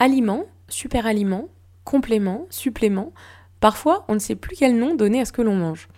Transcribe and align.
Aliments, 0.00 0.44
super 0.68 1.06
compléments, 1.82 2.46
suppléments, 2.50 3.12
parfois 3.58 4.04
on 4.06 4.14
ne 4.14 4.20
sait 4.20 4.36
plus 4.36 4.54
quel 4.56 4.78
nom 4.78 4.94
donner 4.94 5.20
à 5.20 5.24
ce 5.24 5.32
que 5.32 5.42
l'on 5.42 5.56
mange. 5.56 5.88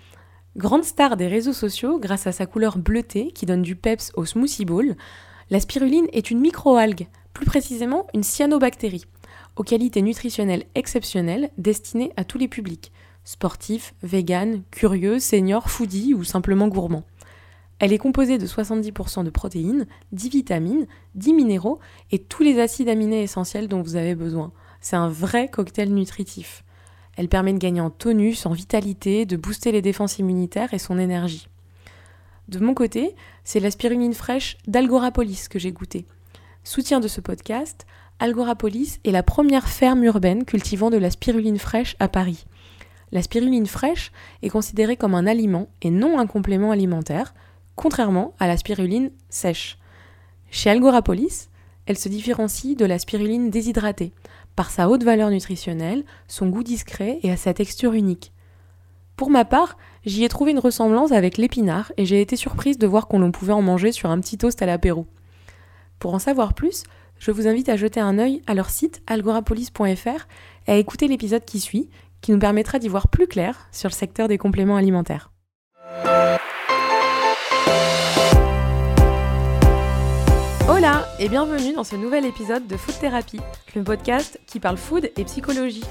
Grande 0.56 0.84
star 0.84 1.18
des 1.18 1.26
réseaux 1.26 1.52
sociaux 1.52 1.98
grâce 1.98 2.26
à 2.26 2.32
sa 2.32 2.46
couleur 2.46 2.78
bleutée 2.78 3.30
qui 3.32 3.44
donne 3.44 3.60
du 3.60 3.76
peps 3.76 4.10
au 4.14 4.24
smoothie 4.24 4.64
bowl, 4.64 4.96
la 5.50 5.60
spiruline 5.60 6.06
est 6.14 6.30
une 6.30 6.40
microalgue, 6.40 7.08
plus 7.34 7.44
précisément 7.44 8.06
une 8.14 8.22
cyanobactérie, 8.22 9.04
aux 9.56 9.64
qualités 9.64 10.00
nutritionnelles 10.00 10.64
exceptionnelles 10.74 11.50
destinées 11.58 12.14
à 12.16 12.24
tous 12.24 12.38
les 12.38 12.48
publics, 12.48 12.92
sportifs, 13.24 13.92
véganes, 14.02 14.62
curieux, 14.70 15.18
seniors, 15.18 15.68
foodies 15.68 16.14
ou 16.14 16.24
simplement 16.24 16.68
gourmands. 16.68 17.04
Elle 17.80 17.94
est 17.94 17.98
composée 17.98 18.36
de 18.36 18.46
70% 18.46 19.24
de 19.24 19.30
protéines, 19.30 19.86
10 20.12 20.28
vitamines, 20.28 20.86
10 21.14 21.32
minéraux 21.32 21.80
et 22.10 22.18
tous 22.18 22.42
les 22.42 22.60
acides 22.60 22.90
aminés 22.90 23.22
essentiels 23.22 23.68
dont 23.68 23.80
vous 23.80 23.96
avez 23.96 24.14
besoin. 24.14 24.52
C'est 24.82 24.96
un 24.96 25.08
vrai 25.08 25.48
cocktail 25.48 25.92
nutritif. 25.92 26.62
Elle 27.16 27.28
permet 27.28 27.54
de 27.54 27.58
gagner 27.58 27.80
en 27.80 27.88
tonus, 27.88 28.44
en 28.44 28.52
vitalité, 28.52 29.24
de 29.24 29.36
booster 29.36 29.72
les 29.72 29.80
défenses 29.80 30.18
immunitaires 30.18 30.74
et 30.74 30.78
son 30.78 30.98
énergie. 30.98 31.48
De 32.48 32.58
mon 32.58 32.74
côté, 32.74 33.14
c'est 33.44 33.60
la 33.60 33.70
spiruline 33.70 34.12
fraîche 34.12 34.58
d'Algorapolis 34.66 35.48
que 35.48 35.58
j'ai 35.58 35.72
goûtée. 35.72 36.04
Soutien 36.64 37.00
de 37.00 37.08
ce 37.08 37.22
podcast, 37.22 37.86
Algorapolis 38.18 39.00
est 39.04 39.10
la 39.10 39.22
première 39.22 39.68
ferme 39.68 40.04
urbaine 40.04 40.44
cultivant 40.44 40.90
de 40.90 40.98
la 40.98 41.10
spiruline 41.10 41.58
fraîche 41.58 41.96
à 41.98 42.08
Paris. 42.08 42.44
La 43.12 43.22
spiruline 43.22 43.66
fraîche 43.66 44.12
est 44.42 44.50
considérée 44.50 44.96
comme 44.96 45.14
un 45.14 45.26
aliment 45.26 45.68
et 45.80 45.90
non 45.90 46.18
un 46.18 46.26
complément 46.26 46.72
alimentaire, 46.72 47.32
contrairement 47.76 48.34
à 48.38 48.46
la 48.46 48.56
spiruline 48.56 49.10
sèche. 49.28 49.78
Chez 50.50 50.70
Algorapolis, 50.70 51.48
elle 51.86 51.98
se 51.98 52.08
différencie 52.08 52.76
de 52.76 52.84
la 52.84 52.98
spiruline 52.98 53.50
déshydratée 53.50 54.12
par 54.56 54.70
sa 54.70 54.88
haute 54.88 55.04
valeur 55.04 55.30
nutritionnelle, 55.30 56.04
son 56.28 56.48
goût 56.48 56.62
discret 56.62 57.18
et 57.22 57.30
à 57.30 57.36
sa 57.36 57.54
texture 57.54 57.94
unique. 57.94 58.32
Pour 59.16 59.30
ma 59.30 59.44
part, 59.44 59.76
j'y 60.04 60.24
ai 60.24 60.28
trouvé 60.28 60.50
une 60.52 60.58
ressemblance 60.58 61.12
avec 61.12 61.36
l'épinard 61.36 61.92
et 61.96 62.06
j'ai 62.06 62.20
été 62.20 62.36
surprise 62.36 62.78
de 62.78 62.86
voir 62.86 63.06
qu'on 63.06 63.30
pouvait 63.32 63.52
en 63.52 63.62
manger 63.62 63.92
sur 63.92 64.10
un 64.10 64.18
petit 64.20 64.38
toast 64.38 64.62
à 64.62 64.66
l'apéro. 64.66 65.06
Pour 65.98 66.14
en 66.14 66.18
savoir 66.18 66.54
plus, 66.54 66.84
je 67.18 67.30
vous 67.30 67.46
invite 67.46 67.68
à 67.68 67.76
jeter 67.76 68.00
un 68.00 68.18
œil 68.18 68.40
à 68.46 68.54
leur 68.54 68.70
site 68.70 69.02
algorapolis.fr 69.06 70.26
et 70.66 70.72
à 70.72 70.76
écouter 70.76 71.06
l'épisode 71.06 71.44
qui 71.44 71.60
suit, 71.60 71.90
qui 72.22 72.32
nous 72.32 72.38
permettra 72.38 72.78
d'y 72.78 72.88
voir 72.88 73.08
plus 73.08 73.26
clair 73.26 73.68
sur 73.72 73.88
le 73.88 73.94
secteur 73.94 74.26
des 74.26 74.38
compléments 74.38 74.76
alimentaires. 74.76 75.30
Et 81.22 81.28
bienvenue 81.28 81.74
dans 81.74 81.84
ce 81.84 81.96
nouvel 81.96 82.24
épisode 82.24 82.66
de 82.66 82.78
Food 82.78 82.98
Therapy, 82.98 83.40
le 83.76 83.84
podcast 83.84 84.40
qui 84.46 84.58
parle 84.58 84.78
food 84.78 85.10
et 85.18 85.24
psychologie. 85.24 85.84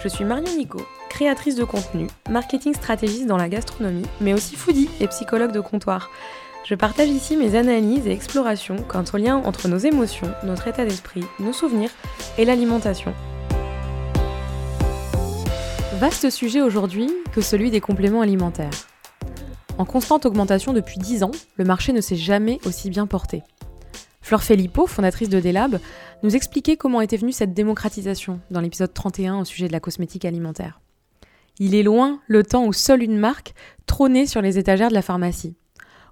Je 0.00 0.06
suis 0.06 0.24
Marion 0.24 0.56
Nico, 0.56 0.80
créatrice 1.08 1.56
de 1.56 1.64
contenu, 1.64 2.06
marketing 2.30 2.72
stratégiste 2.72 3.26
dans 3.26 3.36
la 3.36 3.48
gastronomie, 3.48 4.06
mais 4.20 4.32
aussi 4.32 4.54
foodie 4.54 4.88
et 5.00 5.08
psychologue 5.08 5.50
de 5.50 5.58
comptoir. 5.58 6.08
Je 6.64 6.76
partage 6.76 7.08
ici 7.08 7.36
mes 7.36 7.56
analyses 7.56 8.06
et 8.06 8.12
explorations 8.12 8.76
quant 8.86 9.02
au 9.12 9.16
lien 9.16 9.38
entre 9.38 9.66
nos 9.66 9.76
émotions, 9.76 10.32
notre 10.44 10.68
état 10.68 10.84
d'esprit, 10.84 11.24
nos 11.40 11.52
souvenirs 11.52 11.90
et 12.38 12.44
l'alimentation. 12.44 13.12
Vaste 15.94 16.30
sujet 16.30 16.62
aujourd'hui 16.62 17.10
que 17.32 17.40
celui 17.40 17.72
des 17.72 17.80
compléments 17.80 18.20
alimentaires. 18.20 18.70
En 19.78 19.84
constante 19.84 20.26
augmentation 20.26 20.72
depuis 20.72 20.98
10 20.98 21.24
ans, 21.24 21.32
le 21.56 21.64
marché 21.64 21.92
ne 21.92 22.00
s'est 22.00 22.14
jamais 22.14 22.60
aussi 22.64 22.88
bien 22.88 23.08
porté. 23.08 23.42
Fleur 24.26 24.42
Filippo, 24.42 24.88
fondatrice 24.88 25.28
de 25.28 25.38
Delab, 25.38 25.78
nous 26.24 26.34
expliquait 26.34 26.76
comment 26.76 27.00
était 27.00 27.16
venue 27.16 27.30
cette 27.30 27.54
démocratisation 27.54 28.40
dans 28.50 28.60
l'épisode 28.60 28.92
31 28.92 29.38
au 29.38 29.44
sujet 29.44 29.68
de 29.68 29.72
la 29.72 29.78
cosmétique 29.78 30.24
alimentaire. 30.24 30.80
Il 31.60 31.76
est 31.76 31.84
loin 31.84 32.18
le 32.26 32.42
temps 32.42 32.66
où 32.66 32.72
seule 32.72 33.04
une 33.04 33.18
marque 33.18 33.54
trônait 33.86 34.26
sur 34.26 34.42
les 34.42 34.58
étagères 34.58 34.88
de 34.88 34.94
la 34.94 35.02
pharmacie, 35.02 35.54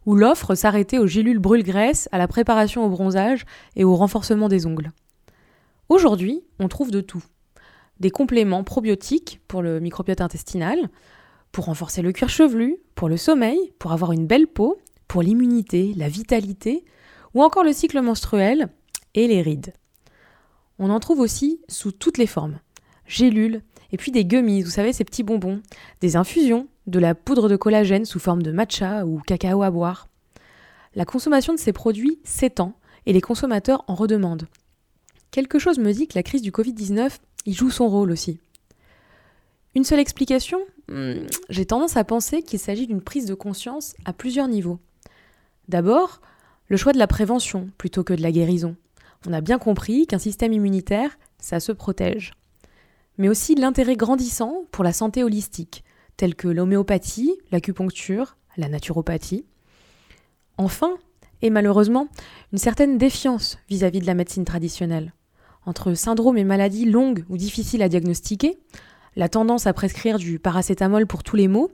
où 0.07 0.15
l'offre 0.15 0.55
s'arrêtait 0.55 0.99
aux 0.99 1.09
gélules 1.09 1.41
brûle-graisse, 1.41 2.09
à 2.13 2.19
la 2.19 2.29
préparation 2.29 2.85
au 2.87 2.89
bronzage 2.89 3.47
et 3.75 3.83
au 3.83 3.97
renforcement 3.97 4.49
des 4.49 4.65
ongles. 4.65 4.93
Aujourd'hui, 5.89 6.45
on 6.61 6.69
trouve 6.69 6.93
de 6.93 7.01
tout. 7.01 7.25
Des 7.99 8.11
compléments 8.11 8.63
probiotiques 8.63 9.41
pour 9.49 9.61
le 9.61 9.81
microbiote 9.81 10.21
intestinal, 10.21 10.79
pour 11.51 11.65
renforcer 11.65 12.01
le 12.01 12.13
cuir 12.13 12.29
chevelu, 12.29 12.77
pour 12.95 13.09
le 13.09 13.17
sommeil, 13.17 13.73
pour 13.81 13.91
avoir 13.91 14.13
une 14.13 14.29
belle 14.29 14.47
peau, 14.47 14.79
pour 15.09 15.21
l'immunité, 15.21 15.95
la 15.97 16.09
vitalité, 16.09 16.85
ou 17.35 17.43
encore 17.43 17.65
le 17.65 17.73
cycle 17.73 18.01
menstruel 18.01 18.69
et 19.15 19.27
les 19.27 19.43
rides. 19.43 19.73
On 20.79 20.91
en 20.91 21.01
trouve 21.01 21.21
aussi 21.21 21.61
sous 21.69 21.93
toutes 21.93 22.19
les 22.19 22.27
formes. 22.27 22.59
Gélules, 23.07 23.63
et 23.93 23.97
puis 23.97 24.11
des 24.11 24.25
gummies, 24.25 24.63
vous 24.63 24.71
savez, 24.71 24.93
ces 24.93 25.05
petits 25.05 25.23
bonbons, 25.23 25.63
des 26.01 26.17
infusions, 26.17 26.69
de 26.87 26.99
la 26.99 27.15
poudre 27.15 27.49
de 27.49 27.57
collagène 27.57 28.05
sous 28.05 28.19
forme 28.19 28.43
de 28.43 28.53
matcha 28.53 29.07
ou 29.07 29.21
cacao 29.21 29.63
à 29.63 29.71
boire. 29.71 30.09
La 30.95 31.05
consommation 31.05 31.55
de 31.55 31.59
ces 31.59 31.73
produits 31.73 32.19
s'étend 32.25 32.75
et 33.07 33.13
les 33.13 33.21
consommateurs 33.21 33.85
en 33.89 33.95
redemandent. 33.95 34.47
Quelque 35.31 35.59
chose 35.59 35.79
me 35.79 35.93
dit 35.93 36.07
que 36.07 36.17
la 36.17 36.23
crise 36.23 36.43
du 36.43 36.51
Covid-19 36.51 37.19
y 37.47 37.53
joue 37.53 37.71
son 37.71 37.89
rôle 37.89 38.11
aussi. 38.11 38.39
Une 39.75 39.85
seule 39.85 39.99
explication 39.99 40.61
hmm, 40.89 41.27
J'ai 41.49 41.67
tendance 41.67 41.97
à 41.97 42.05
penser 42.05 42.43
qu'il 42.43 42.59
s'agit 42.59 42.87
d'une 42.87 43.03
prise 43.03 43.27
de 43.27 43.35
conscience 43.35 43.95
à 44.05 44.13
plusieurs 44.13 44.49
niveaux. 44.49 44.79
D'abord, 45.69 46.21
le 46.75 46.77
choix 46.77 46.93
de 46.93 46.99
la 46.99 47.07
prévention 47.07 47.71
plutôt 47.79 48.03
que 48.03 48.15
de 48.15 48.21
la 48.21 48.33
guérison. 48.33 48.75
On 49.29 49.33
a 49.33 49.41
bien 49.41 49.61
compris 49.61 50.09
qu'un 50.09 50.19
système 50.19 50.53
immunitaire, 50.53 51.17
ça 51.39 51.61
se 51.61 51.71
protège. 51.71 52.33
Mais 53.17 53.29
aussi 53.29 53.55
l'intérêt 53.55 53.95
grandissant 53.95 54.65
pour 54.73 54.83
la 54.83 54.93
santé 54.93 55.23
holistique, 55.23 55.85
tels 56.17 56.35
que 56.35 56.49
l'homéopathie, 56.49 57.33
l'acupuncture, 57.53 58.37
la 58.57 58.69
naturopathie. 58.69 59.45
Enfin, 60.59 60.97
et 61.43 61.51
malheureusement, 61.51 62.09
une 62.53 62.59
certaine 62.59 62.99
défiance 62.99 63.57
vis-à-vis 63.69 64.01
de 64.01 64.07
la 64.07 64.15
médecine 64.15 64.45
traditionnelle. 64.45 65.15
Entre 65.67 65.95
syndromes 65.95 66.39
et 66.39 66.43
maladies 66.43 66.87
longues 66.87 67.25
ou 67.29 67.37
difficiles 67.37 67.85
à 67.85 67.89
diagnostiquer, 67.89 68.59
la 69.15 69.29
tendance 69.29 69.69
à 69.69 69.73
prescrire 69.75 70.19
du 70.19 70.41
paracétamol 70.41 71.07
pour 71.07 71.23
tous 71.23 71.37
les 71.37 71.47
maux, 71.47 71.71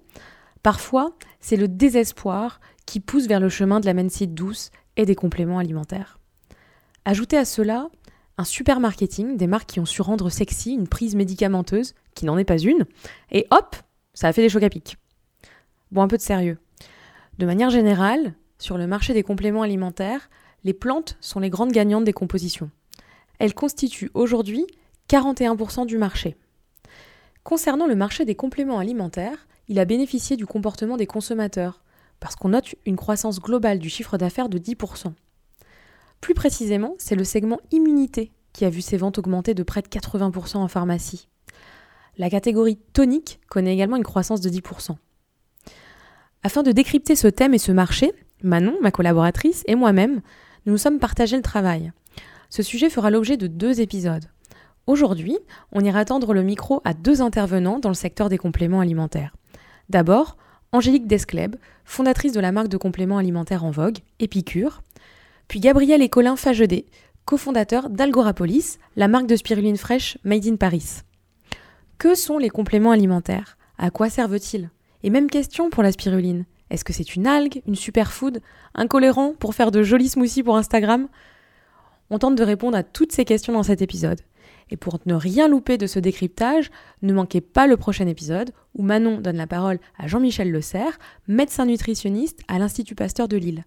parfois 0.62 1.14
c'est 1.40 1.56
le 1.56 1.68
désespoir 1.68 2.60
qui 2.84 3.00
pousse 3.00 3.28
vers 3.28 3.40
le 3.40 3.48
chemin 3.48 3.80
de 3.80 3.86
la 3.86 3.94
médecine 3.94 4.34
douce 4.34 4.70
et 4.96 5.06
des 5.06 5.14
compléments 5.14 5.58
alimentaires. 5.58 6.18
Ajoutez 7.04 7.36
à 7.36 7.44
cela 7.44 7.88
un 8.38 8.44
super 8.44 8.80
marketing, 8.80 9.36
des 9.36 9.46
marques 9.46 9.68
qui 9.68 9.80
ont 9.80 9.86
su 9.86 10.00
rendre 10.00 10.30
sexy 10.30 10.72
une 10.72 10.88
prise 10.88 11.14
médicamenteuse, 11.14 11.94
qui 12.14 12.24
n'en 12.24 12.38
est 12.38 12.44
pas 12.44 12.58
une, 12.58 12.86
et 13.30 13.46
hop, 13.50 13.76
ça 14.14 14.28
a 14.28 14.32
fait 14.32 14.42
des 14.42 14.48
chocs 14.48 14.62
à 14.62 14.70
pic. 14.70 14.96
Bon, 15.92 16.02
un 16.02 16.08
peu 16.08 16.16
de 16.16 16.22
sérieux. 16.22 16.58
De 17.38 17.46
manière 17.46 17.70
générale, 17.70 18.34
sur 18.58 18.78
le 18.78 18.86
marché 18.86 19.12
des 19.12 19.22
compléments 19.22 19.62
alimentaires, 19.62 20.30
les 20.64 20.72
plantes 20.72 21.16
sont 21.20 21.40
les 21.40 21.50
grandes 21.50 21.72
gagnantes 21.72 22.04
des 22.04 22.12
compositions. 22.12 22.70
Elles 23.38 23.54
constituent 23.54 24.10
aujourd'hui 24.14 24.66
41% 25.08 25.86
du 25.86 25.98
marché. 25.98 26.36
Concernant 27.42 27.86
le 27.86 27.96
marché 27.96 28.24
des 28.24 28.34
compléments 28.34 28.78
alimentaires, 28.78 29.48
il 29.68 29.78
a 29.78 29.84
bénéficié 29.84 30.36
du 30.36 30.46
comportement 30.46 30.96
des 30.96 31.06
consommateurs, 31.06 31.82
parce 32.20 32.36
qu'on 32.36 32.50
note 32.50 32.74
une 32.86 32.96
croissance 32.96 33.40
globale 33.40 33.78
du 33.78 33.88
chiffre 33.88 34.18
d'affaires 34.18 34.48
de 34.48 34.58
10%. 34.58 35.12
Plus 36.20 36.34
précisément, 36.34 36.94
c'est 36.98 37.16
le 37.16 37.24
segment 37.24 37.60
immunité 37.72 38.30
qui 38.52 38.64
a 38.64 38.70
vu 38.70 38.82
ses 38.82 38.96
ventes 38.96 39.18
augmenter 39.18 39.54
de 39.54 39.62
près 39.62 39.82
de 39.82 39.88
80% 39.88 40.58
en 40.58 40.68
pharmacie. 40.68 41.28
La 42.18 42.28
catégorie 42.28 42.78
tonique 42.92 43.40
connaît 43.48 43.72
également 43.72 43.96
une 43.96 44.04
croissance 44.04 44.40
de 44.40 44.50
10%. 44.50 44.96
Afin 46.42 46.62
de 46.62 46.72
décrypter 46.72 47.16
ce 47.16 47.28
thème 47.28 47.54
et 47.54 47.58
ce 47.58 47.72
marché, 47.72 48.12
Manon, 48.42 48.76
ma 48.80 48.90
collaboratrice, 48.90 49.62
et 49.66 49.74
moi-même, 49.74 50.20
nous 50.66 50.72
nous 50.72 50.78
sommes 50.78 50.98
partagés 50.98 51.36
le 51.36 51.42
travail. 51.42 51.92
Ce 52.48 52.62
sujet 52.62 52.90
fera 52.90 53.10
l'objet 53.10 53.36
de 53.36 53.46
deux 53.46 53.80
épisodes. 53.80 54.24
Aujourd'hui, 54.86 55.38
on 55.72 55.84
ira 55.84 56.04
tendre 56.04 56.34
le 56.34 56.42
micro 56.42 56.80
à 56.84 56.94
deux 56.94 57.22
intervenants 57.22 57.78
dans 57.78 57.90
le 57.90 57.94
secteur 57.94 58.28
des 58.28 58.38
compléments 58.38 58.80
alimentaires. 58.80 59.36
D'abord, 59.88 60.36
Angélique 60.72 61.06
Descleb, 61.06 61.56
fondatrice 61.90 62.32
de 62.32 62.40
la 62.40 62.52
marque 62.52 62.68
de 62.68 62.76
compléments 62.76 63.18
alimentaires 63.18 63.64
en 63.64 63.70
vogue, 63.70 63.98
Épicure, 64.20 64.82
puis 65.48 65.58
Gabriel 65.58 66.02
et 66.02 66.08
Colin 66.08 66.36
Fagedet, 66.36 66.86
cofondateurs 67.24 67.90
d'Algorapolis, 67.90 68.78
la 68.94 69.08
marque 69.08 69.26
de 69.26 69.34
spiruline 69.34 69.76
fraîche 69.76 70.16
Made 70.22 70.46
in 70.46 70.56
Paris. 70.56 71.02
Que 71.98 72.14
sont 72.14 72.38
les 72.38 72.48
compléments 72.48 72.92
alimentaires? 72.92 73.58
À 73.76 73.90
quoi 73.90 74.08
servent-ils? 74.08 74.70
Et 75.02 75.10
même 75.10 75.28
question 75.28 75.68
pour 75.68 75.82
la 75.82 75.90
spiruline. 75.90 76.44
Est-ce 76.70 76.84
que 76.84 76.92
c'est 76.92 77.16
une 77.16 77.26
algue, 77.26 77.60
une 77.66 77.74
superfood, 77.74 78.40
un 78.74 78.86
colorant 78.86 79.34
pour 79.38 79.56
faire 79.56 79.72
de 79.72 79.82
jolis 79.82 80.10
smoothies 80.10 80.44
pour 80.44 80.56
Instagram? 80.56 81.08
On 82.08 82.18
tente 82.20 82.36
de 82.36 82.44
répondre 82.44 82.76
à 82.76 82.84
toutes 82.84 83.12
ces 83.12 83.24
questions 83.24 83.52
dans 83.52 83.64
cet 83.64 83.82
épisode. 83.82 84.20
Et 84.70 84.76
pour 84.76 84.98
ne 85.06 85.14
rien 85.14 85.48
louper 85.48 85.78
de 85.78 85.86
ce 85.86 85.98
décryptage, 85.98 86.70
ne 87.02 87.12
manquez 87.12 87.40
pas 87.40 87.66
le 87.66 87.76
prochain 87.76 88.06
épisode 88.06 88.52
où 88.74 88.82
Manon 88.82 89.20
donne 89.20 89.36
la 89.36 89.46
parole 89.46 89.80
à 89.98 90.06
Jean-Michel 90.06 90.50
Le 90.50 90.60
Serre, 90.60 90.98
médecin 91.28 91.66
nutritionniste 91.66 92.40
à 92.48 92.58
l'Institut 92.58 92.94
Pasteur 92.94 93.28
de 93.28 93.36
Lille. 93.36 93.64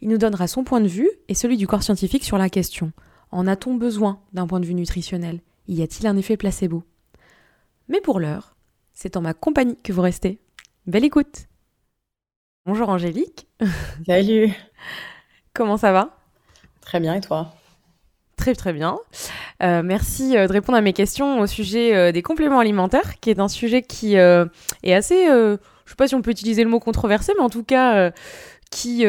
Il 0.00 0.08
nous 0.08 0.18
donnera 0.18 0.46
son 0.46 0.64
point 0.64 0.80
de 0.80 0.88
vue 0.88 1.10
et 1.28 1.34
celui 1.34 1.56
du 1.56 1.66
corps 1.66 1.82
scientifique 1.82 2.24
sur 2.24 2.38
la 2.38 2.50
question. 2.50 2.92
En 3.30 3.46
a-t-on 3.46 3.74
besoin 3.74 4.20
d'un 4.32 4.46
point 4.46 4.60
de 4.60 4.66
vue 4.66 4.74
nutritionnel? 4.74 5.40
Y 5.68 5.82
a-t-il 5.82 6.06
un 6.06 6.16
effet 6.16 6.36
placebo? 6.36 6.84
Mais 7.88 8.00
pour 8.00 8.20
l'heure, 8.20 8.56
c'est 8.94 9.16
en 9.16 9.22
ma 9.22 9.34
compagnie 9.34 9.76
que 9.82 9.92
vous 9.92 10.02
restez. 10.02 10.40
Belle 10.86 11.04
écoute 11.04 11.48
Bonjour 12.66 12.88
Angélique. 12.88 13.46
Salut. 14.06 14.52
Comment 15.52 15.76
ça 15.76 15.92
va? 15.92 16.18
Très 16.80 17.00
bien 17.00 17.14
et 17.14 17.20
toi? 17.20 17.55
Très 18.36 18.54
très 18.54 18.72
bien. 18.74 18.98
Euh, 19.62 19.82
merci 19.82 20.36
euh, 20.36 20.46
de 20.46 20.52
répondre 20.52 20.76
à 20.76 20.82
mes 20.82 20.92
questions 20.92 21.40
au 21.40 21.46
sujet 21.46 21.96
euh, 21.96 22.12
des 22.12 22.22
compléments 22.22 22.58
alimentaires, 22.58 23.18
qui 23.20 23.30
est 23.30 23.40
un 23.40 23.48
sujet 23.48 23.80
qui 23.82 24.14
est 24.14 24.92
assez, 24.92 25.26
je 25.26 25.58
sais 25.86 25.96
pas 25.96 26.06
si 26.06 26.14
on 26.14 26.22
peut 26.22 26.30
utiliser 26.30 26.62
le 26.62 26.68
mot 26.68 26.78
controversé, 26.78 27.32
mais 27.36 27.42
en 27.42 27.48
tout 27.48 27.64
cas 27.64 28.12
qui 28.70 29.06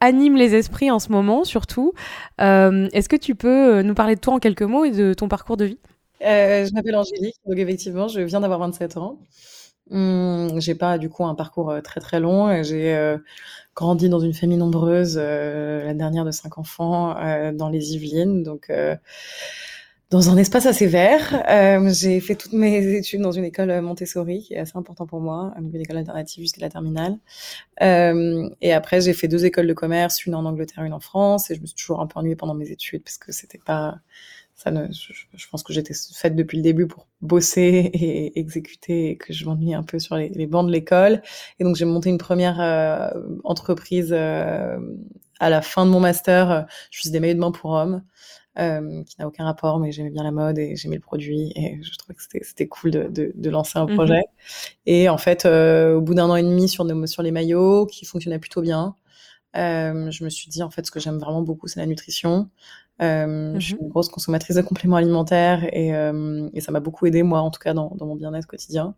anime 0.00 0.36
les 0.36 0.54
esprits 0.54 0.90
en 0.90 0.98
ce 0.98 1.10
moment 1.10 1.44
surtout. 1.44 1.92
Est-ce 2.38 3.08
que 3.08 3.16
tu 3.16 3.34
peux 3.34 3.82
nous 3.82 3.94
parler 3.94 4.14
de 4.14 4.20
toi 4.20 4.34
en 4.34 4.38
quelques 4.38 4.62
mots 4.62 4.84
et 4.84 4.90
de 4.90 5.12
ton 5.12 5.28
parcours 5.28 5.56
de 5.56 5.64
vie? 5.64 5.78
Je 6.20 6.72
m'appelle 6.72 6.96
Angélique, 6.96 7.36
donc 7.46 7.58
effectivement 7.58 8.06
je 8.06 8.20
viens 8.20 8.40
d'avoir 8.40 8.60
27 8.60 8.96
ans. 8.96 9.18
Hum, 9.90 10.60
j'ai 10.60 10.74
pas 10.74 10.98
du 10.98 11.08
coup 11.08 11.24
un 11.24 11.34
parcours 11.34 11.74
très 11.82 12.00
très 12.00 12.20
long. 12.20 12.62
J'ai 12.62 13.16
grandi 13.78 14.08
dans 14.08 14.18
une 14.18 14.34
famille 14.34 14.58
nombreuse, 14.58 15.16
la 15.16 15.94
dernière 15.94 16.24
de 16.24 16.32
cinq 16.32 16.58
enfants, 16.58 17.14
dans 17.52 17.68
les 17.68 17.94
Yvelines, 17.94 18.42
donc 18.42 18.72
dans 20.10 20.30
un 20.30 20.36
espace 20.38 20.66
assez 20.66 20.86
vert. 20.86 21.44
Euh, 21.48 21.92
j'ai 21.92 22.20
fait 22.20 22.34
toutes 22.34 22.54
mes 22.54 22.96
études 22.96 23.20
dans 23.20 23.32
une 23.32 23.44
école 23.44 23.80
Montessori, 23.80 24.42
qui 24.42 24.54
est 24.54 24.58
assez 24.58 24.76
important 24.76 25.06
pour 25.06 25.20
moi, 25.20 25.52
une 25.58 25.80
école 25.80 25.98
alternative 25.98 26.42
jusqu'à 26.42 26.62
la 26.62 26.70
terminale. 26.70 27.18
Euh, 27.82 28.48
et 28.62 28.72
après, 28.72 29.00
j'ai 29.02 29.12
fait 29.12 29.28
deux 29.28 29.44
écoles 29.44 29.66
de 29.66 29.74
commerce, 29.74 30.24
une 30.24 30.34
en 30.34 30.44
Angleterre, 30.46 30.84
une 30.84 30.94
en 30.94 31.00
France, 31.00 31.50
et 31.50 31.54
je 31.54 31.60
me 31.60 31.66
suis 31.66 31.76
toujours 31.76 32.00
un 32.00 32.06
peu 32.06 32.18
ennuyée 32.18 32.36
pendant 32.36 32.54
mes 32.54 32.70
études 32.70 33.02
parce 33.02 33.18
que 33.18 33.32
c'était 33.32 33.60
pas 33.64 33.98
ça 34.58 34.72
ne, 34.72 34.88
je, 34.90 35.46
pense 35.50 35.62
que 35.62 35.72
j'étais 35.72 35.94
faite 35.94 36.34
depuis 36.34 36.56
le 36.56 36.64
début 36.64 36.88
pour 36.88 37.06
bosser 37.20 37.62
et 37.94 38.38
exécuter 38.38 39.10
et 39.10 39.16
que 39.16 39.32
je 39.32 39.44
m'ennuie 39.44 39.72
un 39.72 39.84
peu 39.84 40.00
sur 40.00 40.16
les, 40.16 40.30
les 40.30 40.46
bancs 40.48 40.66
de 40.66 40.72
l'école. 40.72 41.22
Et 41.60 41.64
donc 41.64 41.76
j'ai 41.76 41.84
monté 41.84 42.10
une 42.10 42.18
première 42.18 42.60
euh, 42.60 43.08
entreprise 43.44 44.10
euh, 44.10 44.76
à 45.38 45.48
la 45.48 45.62
fin 45.62 45.86
de 45.86 45.90
mon 45.90 46.00
master. 46.00 46.66
Je 46.90 46.98
faisais 46.98 47.12
des 47.12 47.20
maillots 47.20 47.34
de 47.34 47.40
bain 47.40 47.52
pour 47.52 47.70
hommes 47.70 48.02
euh, 48.58 49.04
qui 49.04 49.14
n'a 49.20 49.28
aucun 49.28 49.44
rapport, 49.44 49.78
mais 49.78 49.92
j'aimais 49.92 50.10
bien 50.10 50.24
la 50.24 50.32
mode 50.32 50.58
et 50.58 50.74
j'aimais 50.74 50.96
le 50.96 51.00
produit 51.00 51.52
et 51.54 51.80
je 51.80 51.96
trouvais 51.96 52.14
que 52.14 52.22
c'était 52.42 52.66
cool 52.66 52.90
de, 52.90 53.04
de, 53.04 53.30
de, 53.32 53.50
lancer 53.50 53.78
un 53.78 53.86
mhm. 53.86 53.94
projet. 53.94 54.22
Et 54.86 55.08
en 55.08 55.18
fait, 55.18 55.46
euh, 55.46 55.94
au 55.94 56.00
bout 56.00 56.14
d'un 56.14 56.28
an 56.28 56.34
et 56.34 56.42
demi 56.42 56.68
sur, 56.68 56.84
nos, 56.84 57.06
sur 57.06 57.22
les 57.22 57.30
maillots, 57.30 57.86
qui 57.86 58.04
fonctionnaient 58.04 58.40
plutôt 58.40 58.60
bien, 58.60 58.96
euh, 59.56 60.10
je 60.10 60.24
me 60.24 60.28
suis 60.28 60.48
dit 60.50 60.62
en 60.62 60.70
fait 60.70 60.84
ce 60.84 60.90
que 60.90 61.00
j'aime 61.00 61.18
vraiment 61.18 61.42
beaucoup 61.42 61.68
c'est 61.68 61.80
la 61.80 61.86
nutrition. 61.86 62.50
Euh, 63.00 63.54
Je 63.58 63.64
suis 63.64 63.74
mhm. 63.74 63.82
une 63.82 63.88
grosse 63.88 64.08
consommatrice 64.08 64.56
de 64.56 64.62
compléments 64.62 64.96
alimentaires 64.96 65.64
et, 65.72 65.94
euh, 65.94 66.48
et 66.52 66.60
ça 66.60 66.72
m'a 66.72 66.80
beaucoup 66.80 67.06
aidé 67.06 67.22
moi 67.22 67.40
en 67.40 67.50
tout 67.50 67.60
cas 67.60 67.72
dans, 67.72 67.92
dans 67.94 68.06
mon 68.06 68.16
bien-être 68.16 68.46
quotidien. 68.46 68.94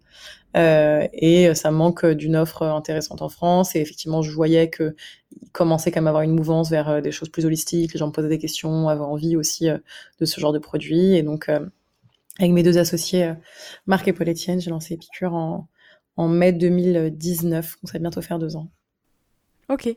Euh, 0.57 1.07
et 1.13 1.55
ça 1.55 1.71
manque 1.71 2.07
d'une 2.07 2.37
offre 2.37 2.63
intéressante 2.63 3.23
en 3.23 3.29
France 3.29 3.77
et 3.77 3.81
effectivement 3.81 4.23
je 4.23 4.31
voyais 4.33 4.71
que 4.71 4.97
commençait 5.53 5.91
quand 5.91 6.01
même 6.01 6.09
à 6.09 6.11
avoir 6.11 6.23
une 6.23 6.35
mouvance 6.35 6.71
vers 6.71 7.03
des 7.03 7.13
choses 7.13 7.29
plus 7.29 7.45
holistiques. 7.45 7.93
Les 7.93 7.99
gens 7.99 8.07
me 8.07 8.13
posaient 8.13 8.29
des 8.29 8.39
questions, 8.39 8.89
avaient 8.89 9.01
envie 9.01 9.37
aussi 9.37 9.69
de 9.69 10.25
ce 10.25 10.41
genre 10.41 10.53
de 10.53 10.59
produits 10.59 11.15
et 11.17 11.23
donc 11.23 11.49
avec 11.49 12.53
mes 12.53 12.63
deux 12.63 12.79
associés 12.79 13.35
Marc 13.87 14.09
et 14.09 14.13
Paul 14.15 14.29
Etienne, 14.29 14.61
j'ai 14.61 14.71
lancé 14.71 14.95
Epicure 14.95 15.35
en, 15.35 15.69
en 16.17 16.29
mai 16.29 16.53
2019. 16.53 17.79
Donc 17.83 17.91
ça 17.91 17.95
va 17.95 17.99
bientôt 17.99 18.23
faire 18.23 18.39
deux 18.39 18.57
ans. 18.57 18.71
Ok. 19.71 19.89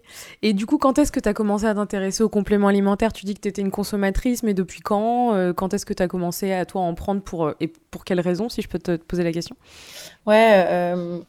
Et 0.43 0.53
du 0.53 0.67
coup, 0.67 0.77
quand 0.77 0.99
est-ce 0.99 1.11
que 1.11 1.19
tu 1.19 1.27
as 1.27 1.33
commencé 1.33 1.65
à 1.65 1.73
t'intéresser 1.73 2.21
aux 2.21 2.29
compléments 2.29 2.67
alimentaires 2.67 3.11
Tu 3.11 3.25
dis 3.25 3.33
que 3.33 3.41
tu 3.41 3.47
étais 3.47 3.63
une 3.63 3.71
consommatrice, 3.71 4.43
mais 4.43 4.53
depuis 4.53 4.81
quand 4.81 5.33
euh, 5.33 5.51
Quand 5.51 5.73
est-ce 5.73 5.85
que 5.87 5.93
tu 5.93 6.03
as 6.03 6.07
commencé 6.07 6.53
à 6.53 6.63
toi 6.67 6.81
en 6.81 6.93
prendre 6.93 7.21
pour, 7.23 7.47
euh, 7.47 7.55
et 7.59 7.73
pour 7.89 8.05
quelles 8.05 8.19
raisons, 8.19 8.49
si 8.49 8.61
je 8.61 8.69
peux 8.69 8.77
te, 8.77 8.97
poser 8.97 9.23
la 9.23 9.31
question? 9.31 9.55
Ouais, 10.27 10.63
euh, 10.69 11.21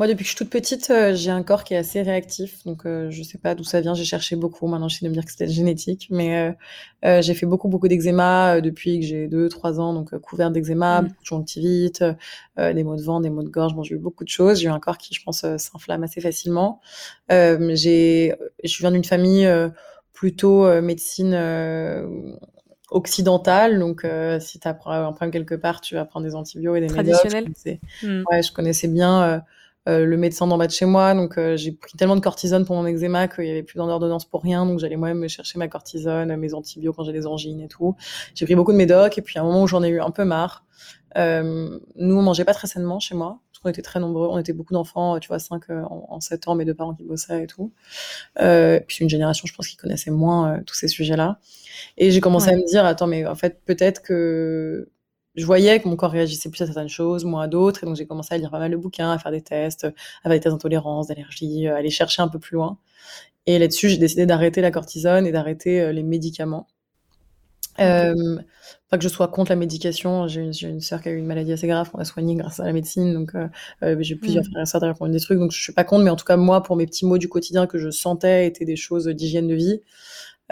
moi, 0.00 0.06
depuis 0.06 0.22
que 0.22 0.30
je 0.30 0.34
suis 0.34 0.38
toute 0.38 0.48
petite, 0.48 0.88
euh, 0.88 1.14
j'ai 1.14 1.30
un 1.30 1.42
corps 1.42 1.62
qui 1.62 1.74
est 1.74 1.76
assez 1.76 2.00
réactif. 2.00 2.64
Donc, 2.64 2.86
euh, 2.86 3.10
je 3.10 3.22
sais 3.22 3.36
pas 3.36 3.54
d'où 3.54 3.64
ça 3.64 3.82
vient. 3.82 3.92
J'ai 3.92 4.06
cherché 4.06 4.34
beaucoup. 4.34 4.66
Maintenant, 4.66 4.88
je 4.88 4.96
sais 4.96 5.04
de 5.04 5.10
me 5.10 5.12
dire 5.12 5.26
que 5.26 5.30
c'était 5.30 5.46
génétique. 5.46 6.08
Mais 6.10 6.56
euh, 7.04 7.20
j'ai 7.20 7.34
fait 7.34 7.44
beaucoup, 7.44 7.68
beaucoup 7.68 7.86
d'eczéma 7.86 8.62
depuis 8.62 9.00
que 9.00 9.04
j'ai 9.04 9.28
2-3 9.28 9.78
ans. 9.78 9.92
Donc, 9.92 10.16
couvert 10.20 10.50
d'eczéma, 10.50 11.02
mmh. 11.02 11.12
conjonctivite, 11.18 12.02
des 12.56 12.82
maux 12.82 12.96
de 12.96 13.02
vent, 13.02 13.20
des 13.20 13.28
maux 13.28 13.42
de 13.42 13.50
gorge. 13.50 13.74
Bon, 13.74 13.82
j'ai 13.82 13.96
eu 13.96 13.98
beaucoup 13.98 14.24
de 14.24 14.30
choses. 14.30 14.60
J'ai 14.60 14.68
eu 14.68 14.70
un 14.70 14.80
corps 14.80 14.96
qui, 14.96 15.12
je 15.12 15.22
pense, 15.22 15.44
s'inflamme 15.58 16.02
assez 16.02 16.22
facilement. 16.22 16.80
j'ai, 17.28 18.34
je 18.64 18.78
viens 18.78 18.92
d'une 18.92 19.04
famille 19.04 19.46
plutôt 20.14 20.80
médecine 20.80 21.34
occidentale. 22.90 23.78
Donc, 23.78 24.06
si 24.40 24.58
tu 24.60 24.66
apprends 24.66 24.92
un 24.92 25.12
problème 25.12 25.30
quelque 25.30 25.56
part, 25.56 25.82
tu 25.82 25.94
vas 25.94 26.06
prendre 26.06 26.24
des 26.24 26.34
antibiotiques 26.34 26.84
et 26.84 26.88
des 26.88 26.94
médocs. 26.94 27.18
Traditionnel. 27.20 27.52
Mmh. 28.02 28.24
Ouais, 28.30 28.42
je 28.42 28.50
connaissais 28.50 28.88
bien 28.88 29.22
euh, 29.22 29.38
le 29.86 30.16
médecin 30.16 30.46
d'en 30.46 30.58
bas 30.58 30.66
de 30.66 30.72
chez 30.72 30.86
moi. 30.86 31.14
Donc 31.14 31.38
euh, 31.38 31.56
j'ai 31.56 31.72
pris 31.72 31.92
tellement 31.96 32.16
de 32.16 32.20
cortisone 32.20 32.64
pour 32.64 32.76
mon 32.76 32.86
eczéma 32.86 33.28
qu'il 33.28 33.46
y 33.46 33.50
avait 33.50 33.62
plus 33.62 33.76
d'ordonnance 33.76 34.24
pour 34.24 34.42
rien. 34.42 34.66
Donc 34.66 34.78
j'allais 34.78 34.96
moi-même 34.96 35.18
me 35.18 35.28
chercher 35.28 35.58
ma 35.58 35.68
cortisone, 35.68 36.34
mes 36.36 36.54
antibiotiques 36.54 36.96
quand 36.96 37.04
j'ai 37.04 37.12
des 37.12 37.26
angines 37.26 37.60
et 37.60 37.68
tout. 37.68 37.96
J'ai 38.34 38.44
pris 38.44 38.54
beaucoup 38.54 38.72
de 38.72 38.76
médocs 38.76 39.18
et 39.18 39.22
puis 39.22 39.38
à 39.38 39.42
un 39.42 39.44
moment 39.44 39.62
où 39.62 39.66
j'en 39.66 39.82
ai 39.82 39.88
eu 39.88 40.00
un 40.00 40.10
peu 40.10 40.24
marre. 40.24 40.64
Euh, 41.16 41.78
nous 41.96 42.16
on 42.16 42.22
mangeait 42.22 42.44
pas 42.44 42.54
très 42.54 42.68
sainement 42.68 43.00
chez 43.00 43.16
moi 43.16 43.40
parce 43.50 43.58
qu'on 43.62 43.68
était 43.68 43.82
très 43.82 43.98
nombreux, 43.98 44.28
on 44.30 44.38
était 44.38 44.52
beaucoup 44.52 44.74
d'enfants, 44.74 45.18
tu 45.18 45.26
vois, 45.26 45.40
5 45.40 45.70
en, 45.70 46.06
en 46.08 46.20
7 46.20 46.46
ans, 46.46 46.54
mes 46.54 46.64
deux 46.64 46.74
parents 46.74 46.94
qui 46.94 47.02
bossaient 47.02 47.42
et 47.42 47.46
tout. 47.46 47.72
Euh, 48.40 48.78
puis 48.86 48.98
une 49.00 49.10
génération, 49.10 49.46
je 49.46 49.54
pense, 49.54 49.66
qui 49.66 49.76
connaissait 49.76 50.12
moins 50.12 50.60
tous 50.66 50.74
ces 50.74 50.88
sujets-là. 50.88 51.40
Et 51.98 52.10
j'ai 52.10 52.20
commencé 52.20 52.50
à 52.50 52.56
me 52.56 52.64
dire, 52.66 52.84
attends, 52.84 53.06
mais 53.08 53.26
en 53.26 53.34
fait, 53.34 53.60
peut-être 53.64 54.02
que 54.02 54.88
je 55.36 55.46
voyais 55.46 55.80
que 55.80 55.88
mon 55.88 55.96
corps 55.96 56.10
réagissait 56.10 56.50
plus 56.50 56.62
à 56.62 56.66
certaines 56.66 56.88
choses, 56.88 57.24
moins 57.24 57.42
à 57.42 57.48
d'autres, 57.48 57.84
et 57.84 57.86
donc 57.86 57.96
j'ai 57.96 58.06
commencé 58.06 58.34
à 58.34 58.38
lire 58.38 58.50
pas 58.50 58.58
mal 58.58 58.70
de 58.70 58.76
bouquins, 58.76 59.12
à 59.12 59.18
faire 59.18 59.32
des 59.32 59.42
tests, 59.42 59.84
à 59.84 59.92
faire 60.22 60.32
des 60.32 60.40
tests 60.40 60.54
d'intolérance, 60.54 61.06
d'allergie, 61.08 61.68
à 61.68 61.76
aller 61.76 61.90
chercher 61.90 62.22
un 62.22 62.28
peu 62.28 62.38
plus 62.38 62.56
loin. 62.56 62.78
Et 63.46 63.58
là-dessus, 63.58 63.88
j'ai 63.88 63.98
décidé 63.98 64.26
d'arrêter 64.26 64.60
la 64.60 64.70
cortisone 64.70 65.26
et 65.26 65.32
d'arrêter 65.32 65.80
euh, 65.80 65.92
les 65.92 66.02
médicaments. 66.02 66.66
Euh, 67.78 68.38
pas 68.90 68.98
que 68.98 69.04
je 69.04 69.08
sois 69.08 69.28
contre 69.28 69.52
la 69.52 69.56
médication, 69.56 70.26
j'ai 70.28 70.42
une, 70.42 70.52
une 70.62 70.80
sœur 70.80 71.00
qui 71.00 71.08
a 71.08 71.12
eu 71.12 71.16
une 71.16 71.26
maladie 71.26 71.52
assez 71.52 71.66
grave 71.66 71.90
qu'on 71.90 71.98
a 71.98 72.04
soignée 72.04 72.34
grâce 72.34 72.60
à 72.60 72.64
la 72.64 72.72
médecine, 72.72 73.14
donc 73.14 73.34
euh, 73.34 73.48
euh 73.82 73.96
j'ai 74.00 74.16
plusieurs 74.16 74.44
mmh. 74.44 74.50
frères 74.50 74.62
et 74.62 74.66
sœurs 74.66 74.96
ont 75.00 75.08
des 75.08 75.20
trucs, 75.20 75.38
donc 75.38 75.52
je 75.52 75.62
suis 75.62 75.72
pas 75.72 75.84
contre, 75.84 76.04
mais 76.04 76.10
en 76.10 76.16
tout 76.16 76.24
cas 76.24 76.36
moi, 76.36 76.62
pour 76.62 76.76
mes 76.76 76.86
petits 76.86 77.06
mots 77.06 77.16
du 77.16 77.28
quotidien 77.28 77.66
que 77.66 77.78
je 77.78 77.90
sentais 77.90 78.46
étaient 78.46 78.64
des 78.64 78.76
choses 78.76 79.06
d'hygiène 79.06 79.48
de 79.48 79.54
vie, 79.54 79.80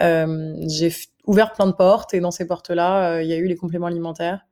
euh, 0.01 0.55
j'ai 0.67 0.91
ouvert 1.27 1.53
plein 1.53 1.67
de 1.67 1.73
portes 1.73 2.13
et 2.13 2.19
dans 2.19 2.31
ces 2.31 2.47
portes-là, 2.47 3.21
il 3.21 3.27
y 3.27 3.33
a 3.33 3.37
eu 3.37 3.45
les 3.45 3.57
compléments 3.57 3.87
alimentaires. 3.87 4.45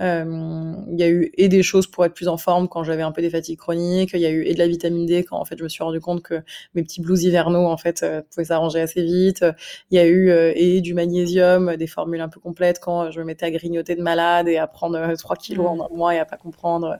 Euh, 0.00 0.74
il 0.90 0.98
y 0.98 1.02
a 1.02 1.08
eu 1.08 1.30
et 1.36 1.48
des 1.48 1.62
choses 1.62 1.88
pour 1.88 2.04
être 2.04 2.14
plus 2.14 2.28
en 2.28 2.36
forme 2.36 2.68
quand 2.68 2.84
j'avais 2.84 3.02
un 3.02 3.10
peu 3.10 3.20
des 3.20 3.30
fatigues 3.30 3.58
chroniques. 3.58 4.10
Il 4.14 4.20
y 4.20 4.26
a 4.26 4.30
eu 4.30 4.44
et 4.44 4.54
de 4.54 4.58
la 4.58 4.68
vitamine 4.68 5.06
D 5.06 5.24
quand 5.24 5.38
en 5.38 5.44
fait 5.44 5.58
je 5.58 5.64
me 5.64 5.68
suis 5.68 5.82
rendu 5.82 6.00
compte 6.00 6.22
que 6.22 6.42
mes 6.74 6.82
petits 6.82 7.00
blues 7.00 7.24
hivernaux 7.24 7.66
en 7.66 7.76
fait 7.76 8.02
euh, 8.02 8.22
pouvaient 8.30 8.44
s'arranger 8.46 8.80
assez 8.80 9.02
vite. 9.02 9.44
Il 9.90 9.96
y 9.96 9.98
a 9.98 10.06
eu 10.06 10.30
euh, 10.30 10.52
et 10.54 10.80
du 10.80 10.94
magnésium, 10.94 11.76
des 11.76 11.86
formules 11.86 12.20
un 12.20 12.28
peu 12.28 12.40
complètes 12.40 12.78
quand 12.80 13.10
je 13.10 13.20
me 13.20 13.24
mettais 13.24 13.46
à 13.46 13.50
grignoter 13.50 13.96
de 13.96 14.02
malade 14.02 14.48
et 14.48 14.56
à 14.58 14.66
prendre 14.66 15.14
3 15.16 15.36
kilos 15.36 15.66
en 15.66 15.84
un 15.84 15.88
mois 15.96 16.14
et 16.14 16.18
à 16.18 16.24
pas 16.24 16.36
comprendre 16.36 16.98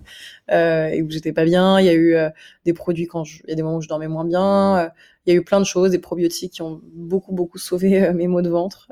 et 0.51 1.03
où 1.03 1.11
j'étais 1.11 1.33
pas 1.33 1.45
bien. 1.45 1.79
Il 1.81 1.87
y 1.87 1.89
a 1.89 1.95
eu 1.95 2.17
des 2.65 2.73
produits 2.73 3.07
quand 3.07 3.25
je, 3.25 3.43
il 3.45 3.51
y 3.51 3.53
a 3.53 3.57
des 3.57 3.63
moments 3.63 3.77
où 3.77 3.83
je 3.83 3.89
dormais 3.89 4.09
moins 4.09 4.25
bien. 4.25 4.91
il 5.27 5.33
y 5.33 5.37
a 5.37 5.39
eu 5.39 5.45
plein 5.45 5.61
de 5.61 5.65
choses, 5.65 5.91
des 5.91 5.99
probiotiques 5.99 6.55
qui 6.55 6.63
ont 6.63 6.81
beaucoup 6.95 7.33
beaucoup 7.33 7.59
sauvé 7.59 8.13
mes 8.15 8.27
maux 8.27 8.43
de 8.43 8.49
ventre. 8.49 8.89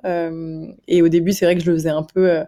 et 0.88 1.02
au 1.02 1.08
début, 1.08 1.32
c'est 1.32 1.44
vrai 1.44 1.56
que 1.56 1.62
je 1.62 1.70
le 1.70 1.76
faisais 1.76 1.90
un 1.90 2.02
peu 2.02 2.44